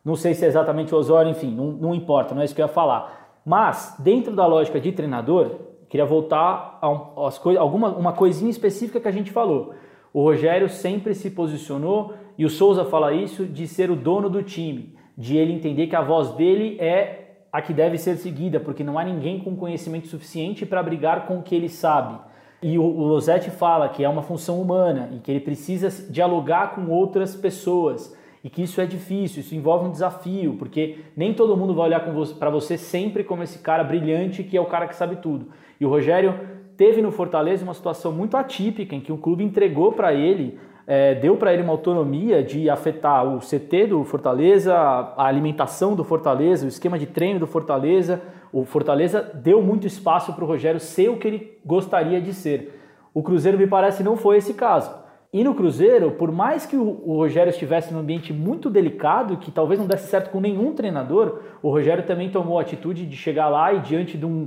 Não 0.03 0.15
sei 0.15 0.33
se 0.33 0.45
é 0.45 0.47
exatamente 0.47 0.93
o 0.93 0.97
Osório, 0.97 1.29
enfim, 1.29 1.53
não, 1.53 1.71
não 1.71 1.95
importa, 1.95 2.33
não 2.33 2.41
é 2.41 2.45
isso 2.45 2.55
que 2.55 2.61
eu 2.61 2.65
ia 2.65 2.71
falar 2.71 3.21
mas, 3.45 3.95
dentro 3.99 4.35
da 4.35 4.45
lógica 4.45 4.79
de 4.79 4.91
treinador, 4.91 5.55
queria 5.89 6.05
voltar 6.05 6.77
a, 6.81 6.89
um, 6.89 7.25
as 7.25 7.43
uma 7.43 8.13
coisinha 8.13 8.51
específica 8.51 8.99
que 8.99 9.07
a 9.07 9.11
gente 9.11 9.31
falou. 9.31 9.73
O 10.13 10.23
Rogério 10.23 10.69
sempre 10.69 11.13
se 11.13 11.29
posicionou, 11.29 12.13
e 12.37 12.45
o 12.45 12.49
Souza 12.49 12.83
fala 12.85 13.13
isso, 13.13 13.45
de 13.45 13.67
ser 13.67 13.89
o 13.89 13.95
dono 13.95 14.29
do 14.29 14.43
time, 14.43 14.95
de 15.17 15.37
ele 15.37 15.53
entender 15.53 15.87
que 15.87 15.95
a 15.95 16.01
voz 16.01 16.31
dele 16.31 16.77
é 16.79 17.21
a 17.51 17.61
que 17.61 17.73
deve 17.73 17.97
ser 17.97 18.15
seguida, 18.15 18.59
porque 18.59 18.83
não 18.83 18.97
há 18.97 19.03
ninguém 19.03 19.39
com 19.39 19.55
conhecimento 19.55 20.07
suficiente 20.07 20.65
para 20.65 20.81
brigar 20.81 21.27
com 21.27 21.39
o 21.39 21.43
que 21.43 21.53
ele 21.53 21.67
sabe. 21.67 22.17
E 22.61 22.77
o, 22.77 22.83
Losetti 22.83 23.49
fala 23.49 23.89
que 23.89 24.03
é 24.03 24.07
uma 24.07 24.21
função 24.21 24.61
humana 24.61 25.09
e 25.13 25.19
que 25.19 25.31
ele 25.31 25.39
precisa 25.39 25.89
dialogar 26.11 26.75
com 26.75 26.89
outras 26.89 27.35
pessoas 27.35 28.15
e 28.43 28.49
que 28.49 28.61
isso 28.61 28.79
é 28.79 28.85
difícil, 28.85 29.41
isso 29.41 29.55
envolve 29.55 29.87
um 29.87 29.91
desafio, 29.91 30.55
porque 30.57 30.99
nem 31.15 31.33
todo 31.33 31.57
mundo 31.57 31.73
vai 31.73 31.87
olhar 31.87 32.01
para 32.39 32.49
você 32.49 32.77
sempre 32.77 33.23
como 33.23 33.43
esse 33.43 33.59
cara 33.59 33.83
brilhante 33.83 34.43
que 34.43 34.55
é 34.55 34.61
o 34.61 34.65
cara 34.65 34.87
que 34.87 34.95
sabe 34.95 35.17
tudo. 35.17 35.47
E 35.79 35.85
o 35.85 35.89
Rogério 35.89 36.39
teve 36.77 37.01
no 37.01 37.11
Fortaleza 37.11 37.63
uma 37.63 37.73
situação 37.73 38.11
muito 38.11 38.37
atípica 38.37 38.95
em 38.95 38.99
que 38.99 39.11
o 39.11 39.17
clube 39.17 39.43
entregou 39.43 39.91
para 39.91 40.13
ele, 40.13 40.57
é, 40.87 41.15
deu 41.15 41.37
para 41.37 41.53
ele 41.53 41.63
uma 41.63 41.71
autonomia 41.71 42.43
de 42.43 42.69
afetar 42.69 43.25
o 43.25 43.39
CT 43.39 43.87
do 43.87 44.03
Fortaleza, 44.03 44.75
a 44.75 45.25
alimentação 45.25 45.95
do 45.95 46.03
Fortaleza, 46.03 46.65
o 46.65 46.69
esquema 46.69 46.97
de 46.97 47.05
treino 47.05 47.39
do 47.39 47.47
Fortaleza. 47.47 48.21
O 48.51 48.65
Fortaleza 48.65 49.21
deu 49.21 49.61
muito 49.61 49.87
espaço 49.87 50.33
para 50.33 50.43
o 50.43 50.47
Rogério 50.47 50.79
ser 50.79 51.09
o 51.09 51.17
que 51.17 51.27
ele 51.27 51.57
gostaria 51.65 52.19
de 52.19 52.33
ser. 52.33 52.79
O 53.13 53.21
Cruzeiro, 53.21 53.57
me 53.57 53.67
parece, 53.67 54.03
não 54.03 54.17
foi 54.17 54.37
esse 54.37 54.53
caso. 54.53 54.91
E 55.33 55.45
no 55.45 55.55
Cruzeiro, 55.55 56.11
por 56.11 56.29
mais 56.29 56.65
que 56.65 56.75
o, 56.75 57.15
Rogério 57.15 57.51
estivesse 57.51 57.93
num 57.93 58.01
ambiente 58.01 58.33
muito 58.33 58.69
delicado, 58.69 59.37
que 59.37 59.49
talvez 59.49 59.79
não 59.79 59.87
desse 59.87 60.07
certo 60.07 60.29
com 60.29 60.41
nenhum 60.41 60.73
treinador, 60.73 61.39
o 61.63 61.69
Rogério 61.69 62.05
também 62.05 62.29
tomou 62.29 62.59
a 62.59 62.63
atitude 62.63 63.05
de 63.05 63.15
chegar 63.15 63.47
lá 63.47 63.71
e 63.71 63.79
diante 63.79 64.17
de 64.17 64.25
um, 64.25 64.45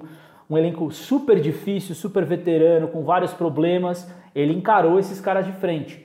um 0.49 0.59
elenco 0.59 0.91
super 0.91 1.41
difícil, 1.41 1.95
super 1.95 2.25
veterano, 2.25 2.89
com 2.89 3.05
vários 3.05 3.33
problemas, 3.33 4.11
ele 4.35 4.53
encarou 4.53 4.99
esses 4.99 5.21
caras 5.21 5.47
de 5.47 5.53
frente. 5.53 6.05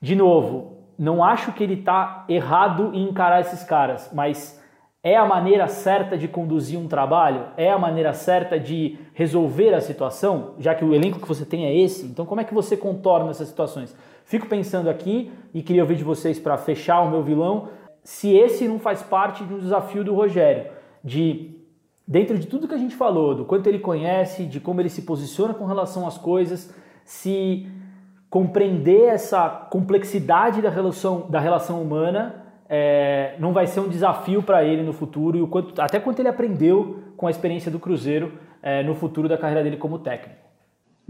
De 0.00 0.14
novo, 0.14 0.78
não 0.98 1.24
acho 1.24 1.52
que 1.52 1.62
ele 1.62 1.74
está 1.74 2.24
errado 2.28 2.90
em 2.92 3.08
encarar 3.08 3.40
esses 3.40 3.62
caras, 3.64 4.10
mas 4.12 4.60
é 5.02 5.16
a 5.16 5.24
maneira 5.24 5.66
certa 5.66 6.16
de 6.16 6.28
conduzir 6.28 6.78
um 6.78 6.86
trabalho? 6.86 7.46
É 7.56 7.70
a 7.70 7.78
maneira 7.78 8.12
certa 8.12 8.60
de 8.60 8.98
resolver 9.14 9.72
a 9.72 9.80
situação? 9.80 10.54
Já 10.58 10.74
que 10.74 10.84
o 10.84 10.94
elenco 10.94 11.18
que 11.18 11.28
você 11.28 11.46
tem 11.46 11.64
é 11.64 11.74
esse, 11.74 12.04
então 12.04 12.26
como 12.26 12.42
é 12.42 12.44
que 12.44 12.52
você 12.52 12.76
contorna 12.76 13.30
essas 13.30 13.48
situações? 13.48 13.96
Fico 14.26 14.46
pensando 14.46 14.90
aqui 14.90 15.32
e 15.54 15.62
queria 15.62 15.82
ouvir 15.82 15.96
de 15.96 16.04
vocês 16.04 16.38
para 16.38 16.58
fechar 16.58 17.00
o 17.00 17.10
meu 17.10 17.22
vilão, 17.22 17.68
se 18.04 18.34
esse 18.34 18.68
não 18.68 18.78
faz 18.78 19.02
parte 19.02 19.42
de 19.44 19.54
um 19.54 19.58
desafio 19.58 20.04
do 20.04 20.14
Rogério, 20.14 20.70
de 21.02 21.59
dentro 22.10 22.36
de 22.36 22.48
tudo 22.48 22.66
que 22.66 22.74
a 22.74 22.78
gente 22.78 22.96
falou, 22.96 23.36
do 23.36 23.44
quanto 23.44 23.68
ele 23.68 23.78
conhece, 23.78 24.44
de 24.44 24.58
como 24.58 24.80
ele 24.80 24.88
se 24.88 25.02
posiciona 25.02 25.54
com 25.54 25.64
relação 25.64 26.08
às 26.08 26.18
coisas, 26.18 26.74
se 27.04 27.68
compreender 28.28 29.04
essa 29.04 29.48
complexidade 29.48 30.60
da 30.60 30.70
relação, 30.70 31.30
da 31.30 31.38
relação 31.38 31.80
humana 31.80 32.44
é, 32.68 33.36
não 33.38 33.52
vai 33.52 33.68
ser 33.68 33.78
um 33.78 33.88
desafio 33.88 34.42
para 34.42 34.64
ele 34.64 34.82
no 34.82 34.92
futuro 34.92 35.38
e 35.38 35.42
o 35.42 35.46
quanto, 35.46 35.80
até 35.80 36.00
quanto 36.00 36.18
ele 36.18 36.28
aprendeu 36.28 36.98
com 37.16 37.28
a 37.28 37.30
experiência 37.30 37.70
do 37.70 37.78
Cruzeiro 37.78 38.32
é, 38.60 38.82
no 38.82 38.96
futuro 38.96 39.28
da 39.28 39.38
carreira 39.38 39.62
dele 39.62 39.76
como 39.76 40.00
técnico. 40.00 40.49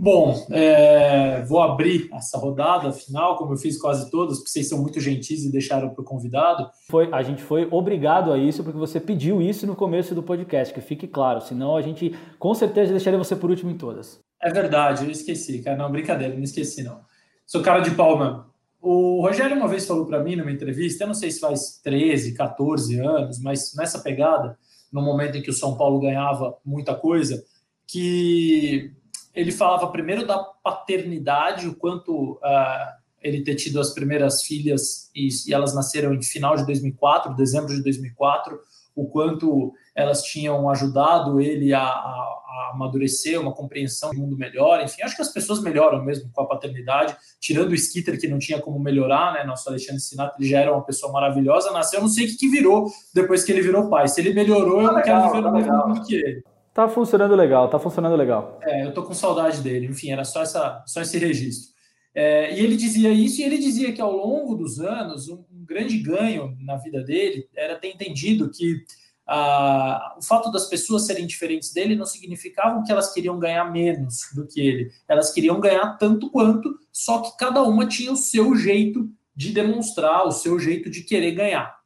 Bom, 0.03 0.47
é, 0.51 1.43
vou 1.43 1.61
abrir 1.61 2.09
essa 2.15 2.39
rodada 2.39 2.91
final, 2.91 3.37
como 3.37 3.53
eu 3.53 3.59
fiz 3.59 3.79
quase 3.79 4.11
todas, 4.11 4.39
porque 4.39 4.49
vocês 4.49 4.67
são 4.67 4.81
muito 4.81 4.99
gentis 4.99 5.45
e 5.45 5.53
deixaram 5.53 5.91
para 5.91 6.01
o 6.01 6.05
convidado. 6.05 6.71
Foi, 6.89 7.11
a 7.13 7.23
gente 7.23 7.43
foi 7.43 7.69
obrigado 7.71 8.33
a 8.33 8.39
isso, 8.39 8.65
porque 8.65 8.79
você 8.79 8.99
pediu 8.99 9.43
isso 9.43 9.67
no 9.67 9.77
começo 9.77 10.15
do 10.15 10.23
podcast, 10.23 10.73
que 10.73 10.81
fique 10.81 11.07
claro, 11.07 11.43
senão 11.43 11.77
a 11.77 11.83
gente 11.83 12.19
com 12.39 12.55
certeza 12.55 12.93
deixaria 12.93 13.19
você 13.19 13.37
por 13.37 13.51
último 13.51 13.71
em 13.71 13.77
todas. 13.77 14.19
É 14.43 14.51
verdade, 14.51 15.05
eu 15.05 15.11
esqueci, 15.11 15.61
cara. 15.61 15.77
Não, 15.77 15.93
brincadeira, 15.93 16.35
não 16.35 16.45
esqueci, 16.45 16.83
não. 16.83 17.03
Sou 17.45 17.61
cara 17.61 17.81
de 17.81 17.91
mesmo. 17.91 18.47
O 18.81 19.21
Rogério 19.21 19.55
uma 19.55 19.69
vez 19.69 19.87
falou 19.87 20.07
para 20.07 20.25
mim 20.25 20.35
numa 20.35 20.51
entrevista, 20.51 21.05
eu 21.05 21.09
não 21.09 21.15
sei 21.15 21.31
se 21.31 21.41
faz 21.41 21.79
13, 21.85 22.33
14 22.33 22.99
anos, 23.01 23.39
mas 23.39 23.75
nessa 23.77 23.99
pegada, 23.99 24.57
no 24.91 25.03
momento 25.03 25.37
em 25.37 25.43
que 25.43 25.51
o 25.51 25.53
São 25.53 25.77
Paulo 25.77 26.01
ganhava 26.01 26.57
muita 26.65 26.95
coisa, 26.95 27.45
que 27.87 28.95
ele 29.35 29.53
falava 29.53 29.87
primeiro 29.89 30.27
da 30.27 30.39
paternidade, 30.39 31.69
o 31.69 31.75
quanto 31.75 32.33
uh, 32.33 33.01
ele 33.23 33.43
ter 33.43 33.55
tido 33.55 33.81
as 33.81 33.91
primeiras 33.91 34.43
filhas 34.43 35.11
e, 35.15 35.29
e, 35.47 35.55
elas 35.55 35.75
nasceram 35.75 36.15
em 36.15 36.23
final 36.23 36.57
de 36.57 36.67
2004, 36.67 37.35
dezembro 37.35 37.75
de 37.75 37.83
2004, 37.83 38.59
o 38.95 39.07
quanto 39.07 39.73
elas 39.95 40.23
tinham 40.23 40.69
ajudado 40.69 41.41
ele 41.41 41.73
a, 41.73 41.83
a, 41.83 41.85
a, 41.85 42.71
amadurecer 42.75 43.41
uma 43.41 43.53
compreensão 43.53 44.11
de 44.11 44.17
mundo 44.17 44.37
melhor. 44.37 44.83
Enfim, 44.83 45.03
acho 45.03 45.15
que 45.15 45.23
as 45.23 45.33
pessoas 45.33 45.63
melhoram 45.63 46.05
mesmo 46.05 46.31
com 46.33 46.43
a 46.43 46.47
paternidade, 46.47 47.17
tirando 47.39 47.71
o 47.71 47.75
Skitter, 47.75 48.19
que 48.19 48.29
não 48.29 48.39
tinha 48.39 48.61
como 48.61 48.79
melhorar, 48.81 49.33
né? 49.33 49.45
Nosso 49.45 49.69
Alexandre 49.69 50.01
Sinato, 50.01 50.37
ele 50.39 50.49
já 50.49 50.61
era 50.61 50.73
uma 50.73 50.85
pessoa 50.85 51.13
maravilhosa, 51.13 51.71
nasceu, 51.71 51.99
eu 51.99 52.03
não 52.03 52.09
sei 52.09 52.25
o 52.25 52.29
que, 52.29 52.37
que 52.37 52.49
virou 52.49 52.91
depois 53.15 53.45
que 53.45 53.53
ele 53.53 53.63
virou 53.63 53.89
pai. 53.89 54.09
Se 54.09 54.21
ele 54.21 54.35
melhorou, 54.35 54.83
eu 54.83 54.93
não 54.93 55.03
quero 55.03 55.27
viver 55.29 55.41
no 55.43 55.53
mesmo 55.53 55.87
mundo 55.87 56.03
que 56.05 56.15
ele. 56.15 56.50
Tá 56.73 56.89
funcionando 56.89 57.35
legal, 57.35 57.69
tá 57.69 57.79
funcionando 57.79 58.17
legal. 58.17 58.59
É, 58.63 58.85
eu 58.87 58.95
tô 58.95 59.03
com 59.03 59.13
saudade 59.13 59.61
dele. 59.61 59.87
Enfim, 59.87 60.11
era 60.13 60.25
só, 60.25 60.43
essa, 60.43 60.83
só 60.87 61.01
esse 61.01 61.19
registro. 61.19 61.71
É, 62.15 62.57
e 62.57 62.61
ele 62.61 62.77
dizia 62.77 63.11
isso, 63.13 63.41
e 63.41 63.45
ele 63.45 63.59
dizia 63.59 63.93
que 63.93 64.01
ao 64.01 64.13
longo 64.13 64.55
dos 64.55 64.81
anos, 64.81 65.29
um, 65.29 65.45
um 65.53 65.65
grande 65.65 65.99
ganho 65.99 66.57
na 66.61 66.77
vida 66.77 67.03
dele 67.03 67.49
era 67.55 67.77
ter 67.77 67.89
entendido 67.89 68.51
que 68.51 68.85
ah, 69.33 70.17
o 70.19 70.23
fato 70.23 70.51
das 70.51 70.67
pessoas 70.69 71.07
serem 71.07 71.25
diferentes 71.25 71.73
dele 71.73 71.95
não 71.95 72.05
significava 72.05 72.83
que 72.83 72.91
elas 72.91 73.13
queriam 73.13 73.39
ganhar 73.39 73.71
menos 73.71 74.29
do 74.35 74.45
que 74.45 74.61
ele. 74.61 74.91
Elas 75.07 75.33
queriam 75.33 75.61
ganhar 75.61 75.97
tanto 75.99 76.31
quanto, 76.31 76.77
só 76.93 77.21
que 77.23 77.37
cada 77.37 77.63
uma 77.63 77.87
tinha 77.87 78.11
o 78.11 78.17
seu 78.17 78.57
jeito 78.57 79.09
de 79.35 79.53
demonstrar, 79.53 80.27
o 80.27 80.33
seu 80.33 80.59
jeito 80.59 80.91
de 80.91 81.03
querer 81.03 81.31
ganhar. 81.31 81.79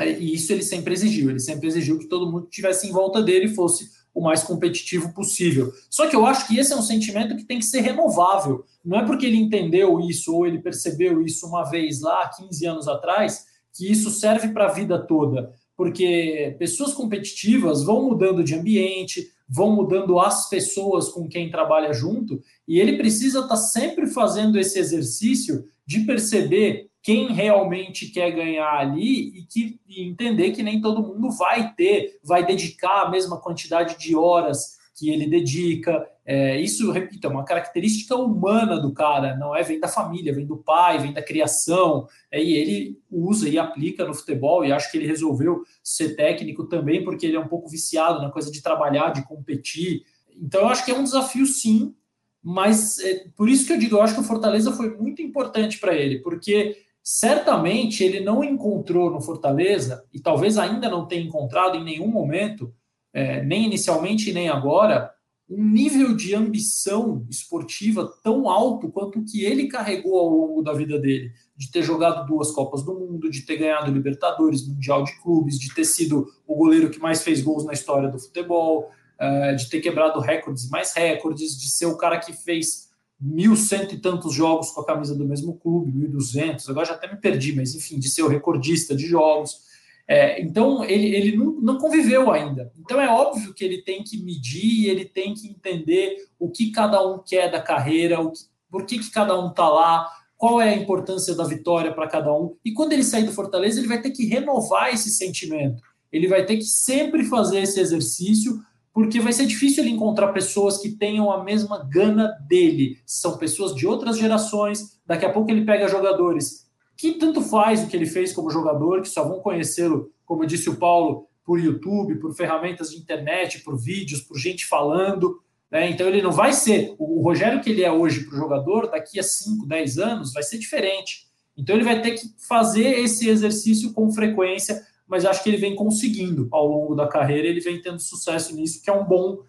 E 0.00 0.32
isso 0.32 0.50
ele 0.54 0.62
sempre 0.62 0.94
exigiu. 0.94 1.28
Ele 1.28 1.38
sempre 1.38 1.68
exigiu 1.68 1.98
que 1.98 2.06
todo 2.06 2.30
mundo 2.30 2.44
que 2.44 2.52
estivesse 2.52 2.88
em 2.88 2.92
volta 2.92 3.22
dele 3.22 3.48
fosse 3.48 3.90
o 4.14 4.20
mais 4.20 4.42
competitivo 4.42 5.12
possível. 5.12 5.72
Só 5.88 6.06
que 6.06 6.16
eu 6.16 6.26
acho 6.26 6.46
que 6.46 6.58
esse 6.58 6.72
é 6.72 6.76
um 6.76 6.82
sentimento 6.82 7.36
que 7.36 7.44
tem 7.44 7.58
que 7.58 7.64
ser 7.64 7.80
renovável. 7.80 8.64
Não 8.84 8.98
é 8.98 9.06
porque 9.06 9.26
ele 9.26 9.36
entendeu 9.36 10.00
isso 10.00 10.34
ou 10.34 10.46
ele 10.46 10.58
percebeu 10.58 11.22
isso 11.22 11.46
uma 11.46 11.64
vez 11.64 12.00
lá, 12.00 12.28
15 12.28 12.66
anos 12.66 12.88
atrás, 12.88 13.46
que 13.72 13.90
isso 13.90 14.10
serve 14.10 14.48
para 14.48 14.66
a 14.66 14.72
vida 14.72 14.98
toda. 14.98 15.52
Porque 15.76 16.56
pessoas 16.58 16.92
competitivas 16.92 17.82
vão 17.84 18.02
mudando 18.02 18.44
de 18.44 18.54
ambiente, 18.54 19.30
vão 19.48 19.74
mudando 19.74 20.18
as 20.18 20.48
pessoas 20.48 21.08
com 21.08 21.26
quem 21.26 21.50
trabalha 21.50 21.92
junto, 21.92 22.40
e 22.68 22.78
ele 22.78 22.98
precisa 22.98 23.40
estar 23.40 23.48
tá 23.48 23.56
sempre 23.56 24.06
fazendo 24.06 24.58
esse 24.58 24.78
exercício 24.78 25.64
de 25.86 26.00
perceber 26.00 26.89
quem 27.02 27.32
realmente 27.32 28.08
quer 28.08 28.30
ganhar 28.30 28.72
ali 28.72 29.38
e, 29.38 29.46
que, 29.46 29.80
e 29.88 30.02
entender 30.02 30.50
que 30.50 30.62
nem 30.62 30.80
todo 30.80 31.02
mundo 31.02 31.30
vai 31.30 31.72
ter, 31.74 32.18
vai 32.22 32.44
dedicar 32.44 33.02
a 33.02 33.10
mesma 33.10 33.40
quantidade 33.40 33.98
de 33.98 34.14
horas 34.14 34.78
que 35.00 35.08
ele 35.08 35.26
dedica. 35.26 36.06
É, 36.26 36.60
isso, 36.60 36.92
repito, 36.92 37.26
é 37.26 37.30
uma 37.30 37.44
característica 37.44 38.14
humana 38.14 38.78
do 38.78 38.92
cara, 38.92 39.34
não 39.34 39.56
é? 39.56 39.62
Vem 39.62 39.80
da 39.80 39.88
família, 39.88 40.34
vem 40.34 40.46
do 40.46 40.58
pai, 40.58 40.98
vem 40.98 41.12
da 41.12 41.22
criação, 41.22 42.06
é, 42.30 42.42
e 42.42 42.52
ele 42.52 42.98
usa 43.10 43.48
e 43.48 43.58
aplica 43.58 44.04
no 44.04 44.12
futebol, 44.12 44.62
e 44.62 44.70
acho 44.70 44.92
que 44.92 44.98
ele 44.98 45.06
resolveu 45.06 45.62
ser 45.82 46.14
técnico 46.16 46.64
também, 46.64 47.02
porque 47.02 47.24
ele 47.24 47.36
é 47.36 47.40
um 47.40 47.48
pouco 47.48 47.68
viciado 47.68 48.20
na 48.20 48.30
coisa 48.30 48.52
de 48.52 48.62
trabalhar, 48.62 49.10
de 49.10 49.26
competir. 49.26 50.02
Então, 50.36 50.60
eu 50.60 50.68
acho 50.68 50.84
que 50.84 50.90
é 50.90 50.94
um 50.94 51.04
desafio, 51.04 51.46
sim, 51.46 51.94
mas 52.42 52.98
é, 52.98 53.24
por 53.34 53.48
isso 53.48 53.66
que 53.66 53.72
eu 53.72 53.78
digo, 53.78 53.96
eu 53.96 54.02
acho 54.02 54.14
que 54.14 54.20
o 54.20 54.24
Fortaleza 54.24 54.70
foi 54.72 54.94
muito 54.96 55.22
importante 55.22 55.78
para 55.78 55.94
ele, 55.94 56.18
porque 56.18 56.76
certamente 57.12 58.04
ele 58.04 58.20
não 58.20 58.44
encontrou 58.44 59.10
no 59.10 59.20
Fortaleza, 59.20 60.04
e 60.14 60.20
talvez 60.20 60.56
ainda 60.56 60.88
não 60.88 61.08
tenha 61.08 61.26
encontrado 61.26 61.76
em 61.76 61.82
nenhum 61.82 62.06
momento, 62.06 62.72
é, 63.12 63.42
nem 63.42 63.64
inicialmente 63.64 64.32
nem 64.32 64.48
agora, 64.48 65.10
um 65.48 65.60
nível 65.60 66.14
de 66.14 66.36
ambição 66.36 67.26
esportiva 67.28 68.08
tão 68.22 68.48
alto 68.48 68.88
quanto 68.88 69.18
o 69.18 69.24
que 69.24 69.44
ele 69.44 69.66
carregou 69.66 70.16
ao 70.20 70.28
longo 70.28 70.62
da 70.62 70.72
vida 70.72 71.00
dele, 71.00 71.32
de 71.56 71.68
ter 71.72 71.82
jogado 71.82 72.24
duas 72.28 72.52
Copas 72.52 72.84
do 72.84 72.94
Mundo, 72.94 73.28
de 73.28 73.42
ter 73.42 73.56
ganhado 73.56 73.90
Libertadores, 73.90 74.64
Mundial 74.64 75.02
de 75.02 75.20
Clubes, 75.20 75.58
de 75.58 75.74
ter 75.74 75.86
sido 75.86 76.28
o 76.46 76.54
goleiro 76.54 76.90
que 76.90 77.00
mais 77.00 77.24
fez 77.24 77.42
gols 77.42 77.64
na 77.64 77.72
história 77.72 78.08
do 78.08 78.20
futebol, 78.20 78.88
é, 79.18 79.54
de 79.54 79.68
ter 79.68 79.80
quebrado 79.80 80.20
recordes 80.20 80.66
e 80.66 80.70
mais 80.70 80.94
recordes, 80.94 81.60
de 81.60 81.70
ser 81.70 81.86
o 81.86 81.96
cara 81.96 82.20
que 82.20 82.32
fez 82.32 82.88
mil 83.20 83.54
cento 83.54 83.94
e 83.94 83.98
tantos 83.98 84.32
jogos 84.32 84.70
com 84.70 84.80
a 84.80 84.86
camisa 84.86 85.14
do 85.14 85.26
mesmo 85.26 85.54
clube, 85.58 85.92
mil 85.92 86.10
duzentos, 86.10 86.68
agora 86.68 86.86
já 86.86 86.94
até 86.94 87.10
me 87.12 87.20
perdi, 87.20 87.54
mas 87.54 87.74
enfim, 87.74 87.98
de 87.98 88.08
ser 88.08 88.22
o 88.22 88.28
recordista 88.28 88.94
de 88.94 89.06
jogos. 89.06 89.68
É, 90.08 90.42
então, 90.42 90.82
ele, 90.82 91.14
ele 91.14 91.36
não, 91.36 91.52
não, 91.60 91.78
conviveu 91.78 92.32
ainda. 92.32 92.72
Então, 92.78 93.00
é 93.00 93.08
óbvio 93.08 93.54
que 93.54 93.64
ele 93.64 93.82
tem 93.82 94.02
que 94.02 94.20
medir, 94.22 94.88
ele 94.88 95.04
tem 95.04 95.34
que 95.34 95.46
entender 95.46 96.16
o 96.38 96.50
que 96.50 96.72
cada 96.72 97.06
um 97.06 97.18
quer 97.18 97.50
da 97.50 97.60
carreira, 97.60 98.20
o 98.20 98.32
que, 98.32 98.40
por 98.68 98.86
que, 98.86 98.98
que 98.98 99.10
cada 99.10 99.38
um 99.38 99.50
está 99.50 99.68
lá, 99.68 100.08
qual 100.36 100.60
é 100.60 100.70
a 100.70 100.76
importância 100.76 101.34
da 101.34 101.44
vitória 101.44 101.92
para 101.92 102.08
cada 102.08 102.32
um. 102.34 102.56
E 102.64 102.72
quando 102.72 102.92
ele 102.92 103.04
sair 103.04 103.24
do 103.24 103.32
Fortaleza, 103.32 103.78
ele 103.78 103.86
vai 103.86 104.00
ter 104.00 104.10
que 104.10 104.26
renovar 104.26 104.92
esse 104.92 105.10
sentimento. 105.10 105.82
Ele 106.10 106.26
vai 106.26 106.44
ter 106.44 106.56
que 106.56 106.64
sempre 106.64 107.24
fazer 107.24 107.60
esse 107.60 107.78
exercício 107.78 108.60
porque 108.92 109.20
vai 109.20 109.32
ser 109.32 109.46
difícil 109.46 109.84
ele 109.84 109.92
encontrar 109.92 110.32
pessoas 110.32 110.78
que 110.78 110.90
tenham 110.90 111.30
a 111.30 111.44
mesma 111.44 111.88
gana 111.88 112.28
dele. 112.48 112.98
São 113.06 113.38
pessoas 113.38 113.74
de 113.74 113.86
outras 113.86 114.18
gerações. 114.18 115.00
Daqui 115.06 115.24
a 115.24 115.32
pouco 115.32 115.50
ele 115.50 115.64
pega 115.64 115.88
jogadores 115.88 116.68
que 117.00 117.12
tanto 117.12 117.40
faz 117.40 117.82
o 117.82 117.86
que 117.86 117.96
ele 117.96 118.04
fez 118.04 118.30
como 118.30 118.50
jogador, 118.50 119.00
que 119.00 119.08
só 119.08 119.26
vão 119.26 119.40
conhecê-lo, 119.40 120.12
como 120.26 120.44
disse 120.44 120.68
o 120.68 120.76
Paulo, 120.76 121.28
por 121.42 121.58
YouTube, 121.58 122.16
por 122.16 122.34
ferramentas 122.34 122.90
de 122.90 122.98
internet, 122.98 123.60
por 123.60 123.74
vídeos, 123.74 124.20
por 124.20 124.36
gente 124.36 124.66
falando. 124.66 125.40
Né? 125.70 125.88
Então 125.88 126.06
ele 126.06 126.20
não 126.20 126.30
vai 126.30 126.52
ser 126.52 126.94
o 126.98 127.22
Rogério 127.22 127.62
que 127.62 127.70
ele 127.70 127.82
é 127.82 127.90
hoje 127.90 128.24
para 128.24 128.34
o 128.34 128.38
jogador, 128.38 128.90
daqui 128.90 129.18
a 129.18 129.22
5, 129.22 129.66
10 129.66 129.98
anos, 129.98 130.32
vai 130.34 130.42
ser 130.42 130.58
diferente. 130.58 131.26
Então 131.56 131.74
ele 131.74 131.84
vai 131.84 132.02
ter 132.02 132.10
que 132.10 132.26
fazer 132.46 133.00
esse 133.00 133.30
exercício 133.30 133.94
com 133.94 134.12
frequência 134.12 134.82
mas 135.10 135.24
acho 135.24 135.42
que 135.42 135.50
ele 135.50 135.56
vem 135.56 135.74
conseguindo 135.74 136.48
ao 136.52 136.68
longo 136.68 136.94
da 136.94 137.08
carreira, 137.08 137.48
ele 137.48 137.60
vem 137.60 137.82
tendo 137.82 137.98
sucesso 137.98 138.54
nisso, 138.54 138.80
que 138.80 138.88
é 138.88 138.92
um 138.92 139.04
bom 139.04 139.40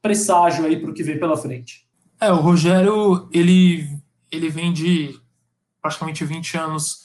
presságio 0.00 0.64
aí 0.64 0.80
para 0.80 0.90
o 0.90 0.94
que 0.94 1.02
vem 1.02 1.20
pela 1.20 1.36
frente. 1.36 1.86
É, 2.18 2.32
o 2.32 2.36
Rogério, 2.36 3.28
ele, 3.30 3.86
ele 4.30 4.48
vem 4.48 4.72
de 4.72 5.14
praticamente 5.82 6.24
20 6.24 6.56
anos 6.56 7.04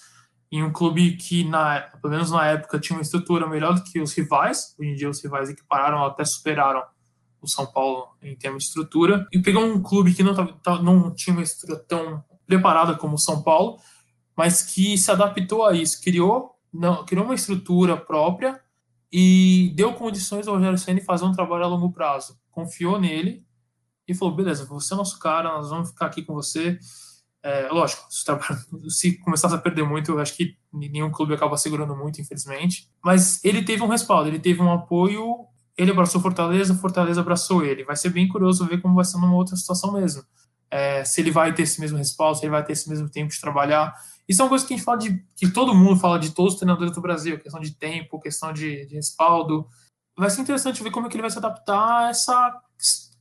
em 0.50 0.64
um 0.64 0.72
clube 0.72 1.18
que, 1.18 1.44
na, 1.44 1.82
pelo 2.02 2.14
menos 2.14 2.32
na 2.32 2.48
época, 2.48 2.80
tinha 2.80 2.98
uma 2.98 3.02
estrutura 3.02 3.50
melhor 3.50 3.74
do 3.74 3.84
que 3.84 4.00
os 4.00 4.14
rivais. 4.14 4.74
Hoje 4.80 4.90
em 4.92 4.96
dia, 4.96 5.10
os 5.10 5.22
rivais 5.22 5.50
equipararam, 5.50 6.06
até 6.06 6.24
superaram 6.24 6.84
o 7.42 7.48
São 7.48 7.66
Paulo 7.66 8.08
em 8.24 8.36
termos 8.36 8.64
de 8.64 8.70
estrutura. 8.70 9.28
E 9.34 9.40
pegou 9.40 9.66
um 9.66 9.82
clube 9.82 10.14
que 10.14 10.24
não, 10.24 10.34
não 10.82 11.14
tinha 11.14 11.36
uma 11.36 11.44
estrutura 11.44 11.78
tão 11.86 12.24
preparada 12.48 12.96
como 12.96 13.16
o 13.16 13.20
São 13.20 13.42
Paulo, 13.42 13.78
mas 14.38 14.62
que 14.62 14.98
se 14.98 15.12
adaptou 15.12 15.66
a 15.66 15.74
isso, 15.74 16.02
criou 16.02 16.55
não, 16.80 17.06
criou 17.06 17.26
uma 17.26 17.36
estrutura 17.36 17.98
própria 17.98 18.60
e 19.12 19.72
deu 19.76 19.94
condições 19.94 20.48
ao 20.48 20.56
Rogério 20.56 20.78
Senna 20.78 21.02
fazer 21.02 21.26
um 21.26 21.32
trabalho 21.32 21.64
a 21.64 21.68
longo 21.68 21.92
prazo. 21.92 22.38
Confiou 22.52 23.00
nele 23.00 23.46
e 24.08 24.14
falou: 24.14 24.36
beleza, 24.36 24.66
você 24.66 24.94
é 24.94 24.98
nosso 24.98 25.18
cara, 25.20 25.54
nós 25.54 25.70
vamos 25.70 25.90
ficar 25.90 26.08
aqui 26.08 26.22
com 26.22 26.34
você. 26.34 26.78
É, 27.42 27.70
lógico, 27.70 28.04
se, 28.10 28.26
se 28.90 29.18
começasse 29.20 29.54
a 29.54 29.60
perder 29.60 29.84
muito, 29.84 30.12
eu 30.12 30.20
acho 30.20 30.36
que 30.36 30.58
nenhum 30.74 31.12
clube 31.12 31.34
acaba 31.34 31.58
segurando 31.58 31.96
muito, 31.96 32.20
infelizmente. 32.20 32.90
Mas 33.04 33.44
ele 33.44 33.64
teve 33.64 33.84
um 33.84 33.88
respaldo, 33.88 34.30
ele 34.30 34.40
teve 34.40 34.62
um 34.62 34.72
apoio. 34.72 35.46
Ele 35.78 35.92
abraçou 35.92 36.22
Fortaleza, 36.22 36.74
Fortaleza 36.74 37.20
abraçou 37.20 37.64
ele. 37.64 37.84
Vai 37.84 37.98
ser 37.98 38.10
bem 38.10 38.30
curioso 38.30 38.66
ver 38.66 38.82
como 38.82 38.96
vai 38.96 39.04
ser 39.04 39.18
numa 39.18 39.36
outra 39.36 39.58
situação 39.58 39.92
mesmo. 39.92 40.24
É, 40.70 41.04
se 41.04 41.22
ele 41.22 41.32
vai 41.32 41.54
ter 41.54 41.64
esse 41.64 41.80
mesmo 41.80 41.98
respaldo, 41.98 42.38
se 42.38 42.46
ele 42.46 42.52
vai 42.52 42.64
ter 42.64 42.74
esse 42.74 42.90
mesmo 42.90 43.10
tempo 43.10 43.32
de 43.32 43.40
trabalhar. 43.40 43.94
Isso 44.28 44.42
é 44.42 44.46
uma 44.46 44.50
coisa 44.50 44.66
que 44.66 44.74
a 44.74 44.78
gente 44.78 44.86
fala 44.86 44.98
de 44.98 45.24
que 45.36 45.48
todo 45.50 45.76
mundo 45.76 46.00
fala 46.00 46.20
de 46.20 46.32
todos 46.32 46.54
os 46.54 46.60
treinadores 46.60 46.94
do 46.94 47.02
Brasil, 47.02 47.40
questão 47.40 47.62
de 47.62 47.72
tempo, 47.72 48.20
questão 48.20 48.52
de, 48.52 48.86
de 48.88 48.96
respaldo. 48.96 49.68
Vai 50.18 50.30
ser 50.30 50.42
interessante 50.42 50.82
ver 50.82 50.92
como 50.92 51.06
é 51.06 51.10
que 51.10 51.16
ele 51.16 51.22
vai 51.22 51.32
se 51.32 51.38
adaptar 51.38 52.06
a 52.06 52.10
essa 52.10 52.62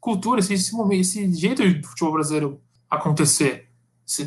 cultura, 0.00 0.40
esse, 0.40 0.54
esse, 0.54 0.74
momento, 0.74 1.00
esse 1.00 1.32
jeito 1.32 1.62
de 1.62 1.86
futebol 1.86 2.12
brasileiro 2.12 2.60
acontecer. 2.90 3.68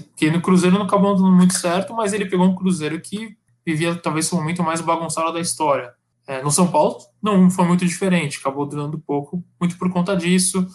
Porque 0.10 0.32
no 0.32 0.42
Cruzeiro 0.42 0.78
não 0.78 0.86
acabou 0.86 1.16
dando 1.16 1.32
muito 1.32 1.54
certo, 1.54 1.94
mas 1.94 2.14
ele 2.14 2.26
pegou 2.26 2.46
um 2.46 2.56
Cruzeiro 2.56 3.00
que 3.00 3.38
vivia 3.66 3.96
talvez 3.96 4.32
o 4.32 4.36
momento 4.36 4.64
mais 4.64 4.82
bagunçado 4.82 5.34
da 5.34 5.40
história. 5.40 5.94
É, 6.28 6.42
no 6.42 6.52
São 6.52 6.70
Paulo 6.70 6.98
não 7.22 7.50
foi 7.50 7.66
muito 7.66 7.86
diferente, 7.86 8.40
acabou 8.40 8.66
durando 8.66 9.00
pouco, 9.00 9.44
muito 9.60 9.78
por 9.78 9.92
conta 9.92 10.16
disso. 10.16 10.68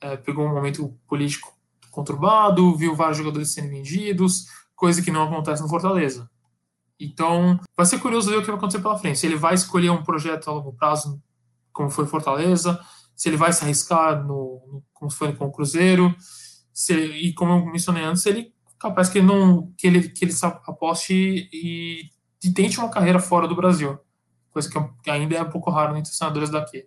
É, 0.00 0.16
pegou 0.16 0.46
um 0.46 0.52
momento 0.52 0.94
político 1.06 1.52
conturbado, 1.90 2.76
viu 2.76 2.94
vários 2.94 3.18
jogadores 3.18 3.52
sendo 3.52 3.68
vendidos, 3.68 4.46
coisa 4.74 5.02
que 5.02 5.10
não 5.10 5.24
acontece 5.24 5.62
no 5.62 5.68
Fortaleza. 5.68 6.30
Então, 6.98 7.58
vai 7.76 7.86
ser 7.86 7.98
curioso 7.98 8.30
ver 8.30 8.36
o 8.36 8.40
que 8.40 8.46
vai 8.48 8.56
acontecer 8.56 8.82
pela 8.82 8.98
frente. 8.98 9.18
Se 9.18 9.26
ele 9.26 9.36
vai 9.36 9.54
escolher 9.54 9.90
um 9.90 10.02
projeto 10.02 10.48
a 10.48 10.52
longo 10.52 10.72
prazo, 10.72 11.20
como 11.72 11.90
foi 11.90 12.06
Fortaleza, 12.06 12.78
se 13.16 13.28
ele 13.28 13.36
vai 13.36 13.52
se 13.52 13.64
arriscar 13.64 14.22
no, 14.22 14.62
no 14.66 14.84
como 14.92 15.10
foi 15.10 15.34
com 15.34 15.46
o 15.46 15.52
Cruzeiro, 15.52 16.14
se, 16.72 16.94
e 16.94 17.32
como 17.34 17.52
eu 17.52 17.66
mencionei 17.66 18.04
antes, 18.04 18.24
ele 18.26 18.54
capaz 18.78 19.10
que 19.10 19.18
ele 19.18 19.26
não 19.26 19.70
que 19.76 19.86
ele 19.86 20.08
que 20.08 20.24
ele 20.24 20.32
aposte 20.42 21.48
e, 21.52 22.10
e 22.42 22.50
tente 22.50 22.78
uma 22.78 22.88
carreira 22.88 23.18
fora 23.18 23.46
do 23.46 23.54
Brasil, 23.54 23.98
coisa 24.50 24.70
que 25.02 25.10
ainda 25.10 25.36
é 25.36 25.42
um 25.42 25.50
pouco 25.50 25.70
raro 25.70 25.96
entre 25.96 26.10
os 26.10 26.16
senadores 26.16 26.48
daqui. 26.48 26.86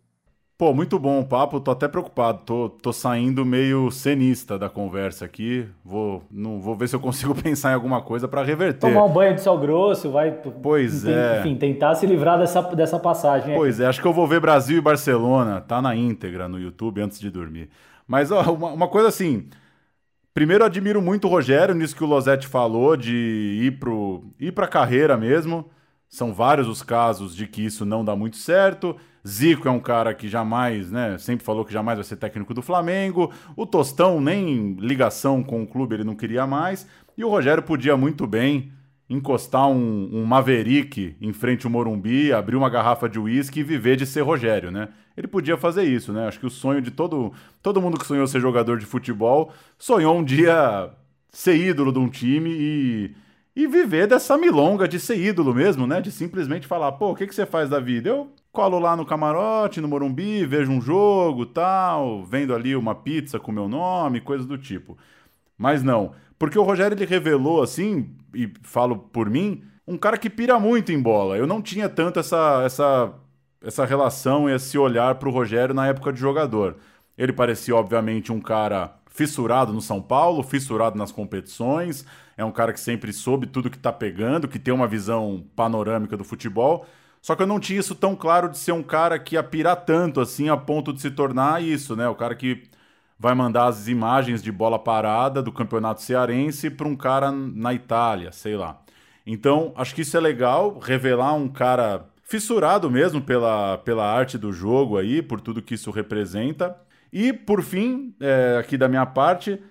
Pô, 0.56 0.72
muito 0.72 1.00
bom 1.00 1.20
o 1.20 1.26
papo, 1.26 1.60
tô 1.60 1.72
até 1.72 1.88
preocupado, 1.88 2.42
tô, 2.46 2.70
tô 2.70 2.94
saindo 2.94 3.44
meio 3.44 3.90
cenista 3.90 4.58
da 4.58 4.70
conversa 4.70 5.26
aqui, 5.26 5.68
vou, 5.84 6.24
não, 6.30 6.62
vou 6.62 6.76
ver 6.76 6.88
se 6.88 6.96
eu 6.96 7.00
consigo 7.00 7.34
pensar 7.42 7.72
em 7.72 7.74
alguma 7.74 8.02
coisa 8.02 8.28
para 8.28 8.44
reverter. 8.44 8.80
Tomar 8.80 9.06
um 9.06 9.12
banho 9.12 9.34
de 9.34 9.42
sal 9.42 9.58
grosso, 9.58 10.12
vai... 10.12 10.32
Pois 10.32 11.06
é. 11.06 11.40
Enfim, 11.40 11.56
tentar 11.56 11.96
se 11.96 12.06
livrar 12.06 12.38
dessa, 12.38 12.62
dessa 12.62 13.00
passagem. 13.00 13.56
Pois 13.56 13.80
é, 13.80 13.88
acho 13.88 14.00
que 14.00 14.08
eu 14.08 14.14
vou 14.14 14.28
ver 14.28 14.40
Brasil 14.40 14.78
e 14.78 14.82
Barcelona, 14.82 15.60
tá 15.60 15.82
na 15.82 15.96
íntegra 15.96 16.48
no 16.48 16.60
YouTube 16.60 17.02
antes 17.02 17.20
de 17.20 17.32
dormir. 17.32 17.70
Mas, 18.08 18.32
ó, 18.32 18.42
uma, 18.54 18.70
uma 18.70 18.88
coisa 18.88 19.08
assim, 19.08 19.50
primeiro 20.36 20.64
admiro 20.64 21.02
muito 21.02 21.28
o 21.28 21.32
Rogério 21.32 21.74
nisso 21.74 21.96
que 21.96 22.04
o 22.04 22.08
Losetti 22.08 22.46
falou, 22.48 22.96
de 22.96 23.60
ir, 23.60 23.80
pro, 23.80 24.24
ir 24.40 24.52
pra 24.52 24.68
carreira 24.68 25.18
mesmo, 25.18 25.70
são 26.08 26.32
vários 26.32 26.68
os 26.68 26.84
casos 26.84 27.36
de 27.36 27.48
que 27.48 27.66
isso 27.66 27.86
não 27.86 28.06
dá 28.06 28.16
muito 28.16 28.38
certo. 28.38 28.96
Zico 29.28 29.68
é 29.68 29.72
um 29.72 29.80
cara 29.80 30.14
que 30.14 30.28
jamais, 30.28 30.92
né, 30.92 31.18
sempre 31.18 31.46
falou 31.46 31.64
que 31.64 31.72
jamais 31.72 31.98
vai 31.98 32.04
ser 32.04 32.18
técnico 32.18 32.54
do 32.54 32.62
Flamengo. 32.62 33.32
O 33.56 33.66
Tostão 33.66 34.20
nem 34.20 34.74
ligação 34.74 35.42
com 35.42 35.64
o 35.64 35.68
clube 35.68 35.96
ele 35.96 36.04
não 36.04 36.16
queria 36.16 36.46
mais. 36.46 36.86
E 37.18 37.24
o 37.24 37.30
Rogério 37.30 37.64
podia 37.64 37.96
muito 37.96 38.28
bem 38.28 38.72
encostar 39.10 39.68
um, 39.68 40.10
um 40.12 40.26
Maverick 40.26 41.16
em 41.22 41.32
frente 41.32 41.66
ao 41.66 41.72
Morumbi, 41.72 42.34
abrir 42.34 42.56
uma 42.56 42.70
garrafa 42.70 43.08
de 43.08 43.20
uísque 43.20 43.60
e 43.60 43.64
viver 43.64 43.96
de 43.96 44.06
ser 44.06 44.22
Rogério, 44.22 44.72
né? 44.72 44.90
Ele 45.16 45.28
podia 45.28 45.56
fazer 45.56 45.84
isso, 45.84 46.12
né? 46.12 46.28
Acho 46.28 46.40
que 46.40 46.46
o 46.46 46.50
sonho 46.50 46.82
de 46.82 46.90
todo, 46.90 47.32
todo 47.62 47.82
mundo 47.82 48.00
que 48.00 48.06
sonhou 48.06 48.26
ser 48.26 48.40
jogador 48.40 48.80
de 48.80 48.86
futebol 48.86 49.54
sonhou 49.78 50.18
um 50.18 50.24
dia 50.24 50.90
ser 51.32 51.56
ídolo 51.56 51.92
de 51.92 52.00
um 52.00 52.10
time 52.10 52.50
e 52.52 53.16
e 53.56 53.68
viver 53.68 54.08
dessa 54.08 54.36
milonga 54.38 54.88
de 54.88 55.00
ser 55.00 55.16
ídolo 55.18 55.54
mesmo, 55.54 55.86
né? 55.86 56.02
De 56.02 56.12
simplesmente 56.12 56.66
falar, 56.66 56.94
pô, 56.94 57.12
o 57.12 57.16
que, 57.16 57.28
que 57.28 57.36
você 57.36 57.46
faz 57.46 57.70
da 57.70 57.80
vida? 57.80 58.10
Eu 58.10 58.32
colo 58.54 58.78
lá 58.78 58.96
no 58.96 59.06
camarote, 59.06 59.82
no 59.82 59.88
Morumbi, 59.88 60.46
vejo 60.46 60.72
um 60.72 60.80
jogo, 60.80 61.46
tal, 61.46 62.24
vendo 62.24 62.54
ali 62.54 62.76
uma 62.76 62.94
pizza 62.94 63.40
com 63.40 63.52
meu 63.52 63.68
nome, 63.68 64.22
coisas 64.22 64.46
do 64.46 64.58
tipo. 64.60 64.96
Mas 65.58 65.82
não, 65.84 66.14
porque 66.38 66.58
o 66.58 66.64
Rogério 66.64 66.96
ele 66.96 67.06
revelou 67.06 67.64
assim, 67.64 68.16
e 68.34 68.54
falo 68.62 68.96
por 68.98 69.30
mim, 69.30 69.64
um 69.88 69.98
cara 69.98 70.18
que 70.18 70.30
pira 70.30 70.60
muito 70.60 70.92
em 70.92 71.02
bola. 71.02 71.36
Eu 71.36 71.48
não 71.48 71.62
tinha 71.62 71.90
tanto 71.90 72.20
essa 72.20 72.62
essa 72.64 73.14
essa 73.62 73.86
relação 73.86 74.50
e 74.50 74.54
esse 74.54 74.78
olhar 74.78 75.16
pro 75.16 75.32
Rogério 75.32 75.74
na 75.74 75.88
época 75.88 76.14
de 76.14 76.20
jogador. 76.20 76.78
Ele 77.18 77.34
parecia 77.34 77.76
obviamente 77.76 78.32
um 78.32 78.40
cara 78.42 78.96
fissurado 79.08 79.74
no 79.74 79.82
São 79.82 80.02
Paulo, 80.02 80.44
fissurado 80.44 80.98
nas 80.98 81.12
competições, 81.12 82.06
é 82.38 82.44
um 82.44 82.52
cara 82.52 82.74
que 82.74 82.80
sempre 82.80 83.14
soube 83.14 83.48
tudo 83.48 83.70
que 83.70 83.78
tá 83.78 83.94
pegando, 83.94 84.48
que 84.48 84.60
tem 84.60 84.74
uma 84.74 84.88
visão 84.88 85.46
panorâmica 85.56 86.18
do 86.18 86.24
futebol. 86.24 86.86
Só 87.24 87.38
que 87.38 87.42
eu 87.42 87.48
não 87.48 87.58
tinha 87.58 87.80
isso 87.80 87.96
tão 87.96 88.18
claro 88.18 88.50
de 88.50 88.58
ser 88.58 88.74
um 88.74 88.84
cara 88.84 89.18
que 89.18 89.36
ia 89.36 89.44
pirar 89.44 89.78
tanto 89.78 90.20
assim 90.20 90.50
a 90.50 90.58
ponto 90.58 90.92
de 90.92 91.00
se 91.00 91.10
tornar 91.10 91.64
isso, 91.64 91.96
né? 91.96 92.06
O 92.10 92.16
cara 92.16 92.36
que 92.36 92.64
vai 93.18 93.34
mandar 93.34 93.68
as 93.68 93.88
imagens 93.88 94.44
de 94.44 94.52
bola 94.52 94.78
parada 94.78 95.42
do 95.42 95.50
campeonato 95.50 96.02
cearense 96.02 96.70
para 96.70 96.86
um 96.86 96.98
cara 96.98 97.32
na 97.32 97.74
Itália, 97.74 98.34
sei 98.34 98.58
lá. 98.58 98.82
Então, 99.26 99.72
acho 99.78 99.96
que 99.96 100.02
isso 100.02 100.18
é 100.18 100.20
legal, 100.20 100.78
revelar 100.80 101.34
um 101.34 101.48
cara 101.48 102.10
fissurado 102.24 102.92
mesmo 102.92 103.22
pela, 103.22 103.78
pela 103.78 104.06
arte 104.06 104.38
do 104.38 104.52
jogo 104.52 104.98
aí, 104.98 105.22
por 105.22 105.40
tudo 105.40 105.62
que 105.62 105.76
isso 105.76 105.92
representa. 105.92 106.76
E, 107.12 107.32
por 107.32 107.64
fim, 107.64 108.14
é, 108.20 108.58
aqui 108.60 108.78
da 108.78 108.90
minha 108.90 109.06
parte, 109.06 109.64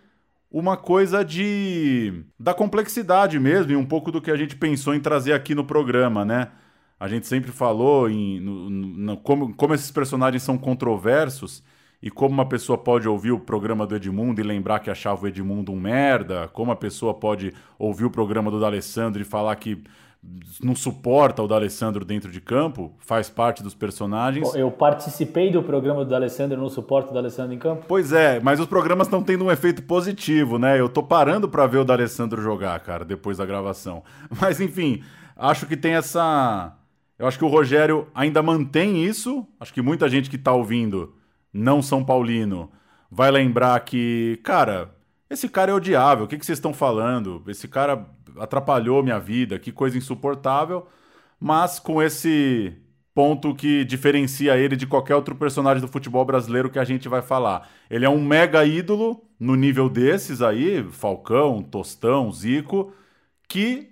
uma 0.51 0.79
coisa 0.79 1.23
de 1.23 2.25
da 2.41 2.55
complexidade 2.55 3.39
mesmo 3.39 3.73
e 3.73 3.77
um 3.77 3.85
pouco 3.85 4.11
do 4.11 4.23
que 4.23 4.31
a 4.31 4.37
gente 4.37 4.57
pensou 4.57 4.95
em 4.95 5.01
trazer 5.01 5.35
aqui 5.35 5.55
no 5.55 5.67
programa, 5.67 6.25
né? 6.25 6.49
A 7.03 7.09
gente 7.09 7.27
sempre 7.27 7.51
falou 7.51 8.09
em 8.09 8.39
no, 8.39 8.71
no, 8.71 9.17
como, 9.17 9.53
como 9.57 9.75
esses 9.75 9.91
personagens 9.91 10.41
são 10.45 10.57
controversos 10.57 11.61
e 12.01 12.09
como 12.09 12.33
uma 12.33 12.47
pessoa 12.47 12.79
pode 12.79 13.09
ouvir 13.09 13.33
o 13.33 13.41
programa 13.41 13.85
do 13.85 13.97
Edmundo 13.97 14.41
e 14.41 14.45
lembrar 14.45 14.79
que 14.79 14.89
achava 14.89 15.25
o 15.25 15.27
Edmundo 15.27 15.73
um 15.73 15.81
merda, 15.81 16.47
como 16.53 16.71
a 16.71 16.77
pessoa 16.77 17.13
pode 17.13 17.53
ouvir 17.77 18.05
o 18.05 18.11
programa 18.11 18.53
do 18.53 18.61
D'Alessandro 18.61 19.21
e 19.21 19.25
falar 19.25 19.57
que 19.57 19.83
não 20.63 20.77
suporta 20.77 21.43
o 21.43 21.49
D'Alessandro 21.49 22.05
dentro 22.05 22.31
de 22.31 22.41
campo, 22.41 22.93
faz 23.01 23.29
parte 23.29 23.65
dos 23.65 23.75
personagens. 23.75 24.55
Eu 24.55 24.71
participei 24.71 25.51
do 25.51 25.61
programa 25.61 26.05
do 26.05 26.11
D'Alessandro, 26.11 26.57
não 26.57 26.69
suporto 26.69 27.11
o 27.11 27.15
D'Alessandro 27.15 27.53
em 27.53 27.59
campo. 27.59 27.85
Pois 27.89 28.13
é, 28.13 28.39
mas 28.39 28.61
os 28.61 28.67
programas 28.67 29.09
estão 29.09 29.25
tendo 29.25 29.45
um 29.45 29.51
efeito 29.51 29.83
positivo, 29.83 30.57
né? 30.57 30.79
Eu 30.79 30.89
tô 30.89 31.03
parando 31.03 31.49
para 31.49 31.67
ver 31.67 31.79
o 31.79 31.85
D'Alessandro 31.85 32.41
jogar, 32.41 32.79
cara, 32.79 33.05
depois 33.05 33.39
da 33.39 33.45
gravação. 33.45 34.05
Mas 34.41 34.61
enfim, 34.61 35.03
acho 35.37 35.67
que 35.67 35.77
tem 35.77 35.95
essa 35.95 36.77
eu 37.23 37.29
acho 37.29 37.39
que 37.39 37.45
o 37.45 37.49
Rogério 37.49 38.09
ainda 38.13 38.43
mantém 38.43 39.05
isso. 39.05 39.47
Acho 39.61 39.73
que 39.73 39.81
muita 39.81 40.09
gente 40.09 40.29
que 40.29 40.37
tá 40.37 40.53
ouvindo, 40.53 41.15
não 41.53 41.81
São 41.81 42.05
Paulino, 42.05 42.69
vai 43.09 43.31
lembrar 43.31 43.79
que, 43.85 44.41
cara, 44.43 44.93
esse 45.31 45.49
cara 45.49 45.71
é 45.71 45.75
odiável, 45.75 46.25
o 46.25 46.29
que, 46.29 46.37
que 46.37 46.45
vocês 46.45 46.59
estão 46.59 46.75
falando? 46.75 47.41
Esse 47.47 47.69
cara 47.69 48.09
atrapalhou 48.41 49.05
minha 49.05 49.21
vida, 49.21 49.57
que 49.57 49.71
coisa 49.71 49.97
insuportável, 49.97 50.89
mas 51.39 51.79
com 51.79 52.03
esse 52.03 52.77
ponto 53.15 53.55
que 53.55 53.85
diferencia 53.85 54.57
ele 54.57 54.75
de 54.75 54.85
qualquer 54.89 55.15
outro 55.15 55.37
personagem 55.37 55.81
do 55.81 55.87
futebol 55.87 56.25
brasileiro 56.25 56.71
que 56.71 56.79
a 56.81 56.85
gente 56.85 57.09
vai 57.09 57.23
falar. 57.23 57.71
Ele 57.89 58.05
é 58.05 58.11
um 58.11 58.21
mega 58.21 58.65
ídolo 58.65 59.23
no 59.39 59.55
nível 59.55 59.89
desses 59.89 60.43
aí, 60.43 60.83
Falcão, 60.91 61.63
Tostão, 61.63 62.33
Zico, 62.33 62.93
que 63.49 63.92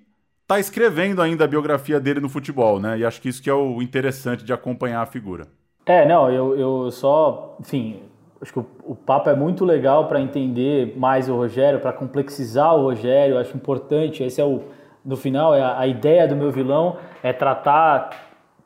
tá 0.51 0.59
escrevendo 0.59 1.23
ainda 1.23 1.45
a 1.45 1.47
biografia 1.47 2.01
dele 2.01 2.19
no 2.19 2.29
futebol, 2.29 2.81
né? 2.81 2.99
E 2.99 3.05
acho 3.05 3.23
que 3.23 3.29
isso 3.29 3.41
que 3.41 3.49
é 3.49 3.55
o 3.55 3.81
interessante 3.81 4.45
de 4.45 4.53
acompanhar 4.53 5.01
a 5.01 5.07
figura. 5.07 5.47
É, 5.87 6.05
não, 6.05 6.29
eu, 6.29 6.59
eu 6.59 6.91
só, 6.91 7.57
enfim, 7.61 8.03
acho 8.43 8.53
que 8.53 8.59
o, 8.59 8.67
o 8.83 8.97
papo 8.97 9.31
é 9.31 9.37
muito 9.37 9.65
legal 9.65 10.09
para 10.09 10.21
entender 10.21 10.99
mais 10.99 11.29
o 11.29 11.37
Rogério, 11.37 11.79
para 11.79 11.93
complexizar 11.93 12.75
o 12.75 12.83
Rogério. 12.83 13.39
Acho 13.39 13.57
importante. 13.57 14.25
Esse 14.25 14.41
é 14.41 14.45
o, 14.45 14.63
no 15.05 15.17
final, 15.17 15.55
é 15.55 15.63
a, 15.63 15.79
a 15.79 15.87
ideia 15.87 16.27
do 16.27 16.35
meu 16.35 16.51
vilão 16.51 16.97
é 17.23 17.33
tratar, 17.33 18.11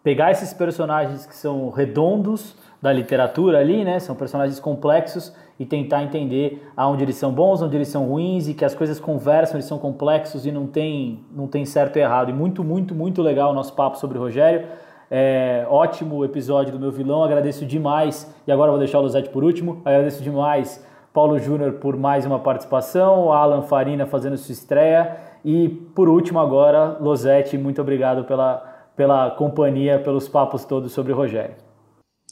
pegar 0.03 0.31
esses 0.31 0.55
personagens 0.55 1.27
que 1.27 1.37
são 1.37 1.69
redondos 1.69 2.57
da 2.81 2.95
literatura 2.95 3.59
ali, 3.59 3.85
né? 3.85 4.01
São 4.01 4.17
personagens 4.17 4.59
complexos 4.59 5.37
e 5.59 5.65
tentar 5.65 6.03
entender 6.03 6.69
aonde 6.77 7.05
eles 7.05 7.17
são 7.17 7.33
bons, 7.33 7.63
onde 7.63 7.77
eles 7.77 7.89
são 7.89 8.05
ruins 8.07 8.49
e 8.49 8.55
que 8.55 8.65
as 8.65 8.75
coisas 8.75 8.99
conversam, 8.99 9.57
eles 9.57 9.67
são 9.67 9.79
complexos 9.79 10.47
e 10.47 10.53
não 10.53 10.67
tem, 10.67 11.25
não 11.35 11.47
tem 11.47 11.65
certo 11.65 11.97
e 11.97 12.01
errado. 12.01 12.31
E 12.31 12.33
muito, 12.33 12.65
muito, 12.65 12.95
muito 12.95 13.23
legal 13.23 13.51
o 13.51 13.55
nosso 13.55 13.73
papo 13.75 13.99
sobre 13.99 14.19
o 14.19 14.21
Rogério. 14.21 14.67
É, 15.11 15.67
ótimo 15.69 16.25
episódio 16.25 16.73
do 16.73 16.81
meu 16.81 16.91
vilão, 16.91 17.23
agradeço 17.23 17.65
demais. 17.65 18.35
E 18.47 18.53
agora 18.53 18.71
vou 18.71 18.79
deixar 18.79 18.99
o 18.99 19.03
Luzete 19.03 19.29
por 19.29 19.45
último. 19.45 19.81
Agradeço 19.85 20.23
demais 20.23 20.85
Paulo 21.15 21.39
Júnior 21.39 21.75
por 21.75 21.97
mais 21.97 22.27
uma 22.27 22.41
participação, 22.41 23.33
Alan 23.33 23.63
Farina 23.63 24.05
fazendo 24.05 24.37
sua 24.37 24.53
estreia. 24.53 25.17
E 25.45 25.69
por 25.69 26.09
último, 26.09 26.41
agora, 26.41 26.97
Losete, 27.01 27.57
muito 27.57 27.81
obrigado 27.81 28.25
pela, 28.25 28.65
pela 28.97 29.31
companhia, 29.31 30.01
pelos 30.01 30.29
papos 30.29 30.65
todos 30.65 30.91
sobre 30.91 31.13
o 31.13 31.17
Rogério. 31.17 31.64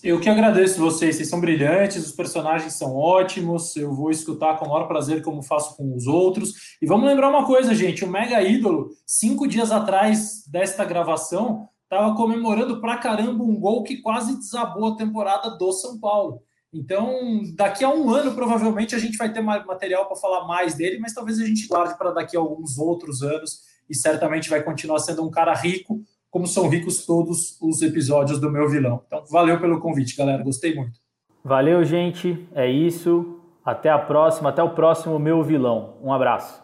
Eu 0.03 0.19
que 0.19 0.29
agradeço 0.29 0.81
vocês, 0.81 1.15
vocês 1.15 1.29
são 1.29 1.41
brilhantes, 1.41 2.05
os 2.05 2.11
personagens 2.11 2.73
são 2.73 2.97
ótimos, 2.97 3.77
eu 3.77 3.95
vou 3.95 4.11
escutar 4.11 4.59
com 4.59 4.67
o 4.67 4.69
maior 4.69 4.89
prazer 4.89 5.23
como 5.23 5.45
faço 5.45 5.77
com 5.77 5.95
os 5.95 6.09
outros. 6.09 6.77
E 6.83 6.87
vamos 6.87 7.07
lembrar 7.07 7.29
uma 7.29 7.47
coisa, 7.47 7.73
gente, 7.73 8.05
o 8.05 8.11
Mega 8.11 8.43
Ídolo, 8.43 8.91
cinco 9.07 9.47
dias 9.47 9.71
atrás 9.71 10.45
desta 10.49 10.85
gravação, 10.85 11.69
estava 11.85 12.17
comemorando 12.17 12.81
pra 12.81 12.97
caramba 12.97 13.45
um 13.45 13.55
gol 13.55 13.85
que 13.85 13.99
quase 13.99 14.37
desabou 14.37 14.89
a 14.89 14.97
temporada 14.97 15.57
do 15.57 15.71
São 15.71 16.01
Paulo. 16.01 16.43
Então, 16.75 17.41
daqui 17.55 17.85
a 17.85 17.89
um 17.89 18.11
ano, 18.11 18.35
provavelmente, 18.35 18.97
a 18.97 18.99
gente 18.99 19.17
vai 19.17 19.33
ter 19.33 19.41
material 19.41 20.07
para 20.07 20.17
falar 20.17 20.49
mais 20.49 20.75
dele, 20.75 20.99
mas 20.99 21.15
talvez 21.15 21.39
a 21.39 21.47
gente 21.47 21.69
guarde 21.69 21.97
para 21.97 22.11
daqui 22.11 22.37
a 22.37 22.41
alguns 22.41 22.77
outros 22.77 23.23
anos 23.23 23.61
e 23.89 23.95
certamente 23.95 24.51
vai 24.51 24.65
continuar 24.65 24.99
sendo 24.99 25.23
um 25.23 25.31
cara 25.31 25.55
rico, 25.55 26.03
como 26.33 26.47
são 26.47 26.69
ricos 26.69 27.05
todos 27.05 27.59
os 27.61 27.83
episódios 27.83 28.41
do 28.41 28.51
meu 28.51 28.69
vilão. 28.69 29.03
Então, 29.07 29.23
valeu 29.31 29.61
pelo 29.61 29.79
convite, 29.79 30.17
galera. 30.17 30.43
Gostei 30.43 30.75
muito. 30.75 30.99
Valeu, 31.45 31.85
gente. 31.85 32.49
É 32.55 32.69
isso. 32.69 33.39
Até 33.65 33.91
a 33.91 33.99
próxima. 33.99 34.49
Até 34.49 34.63
o 34.63 34.71
próximo 34.71 35.19
meu 35.19 35.43
vilão. 35.43 35.95
Um 36.03 36.13
abraço. 36.13 36.63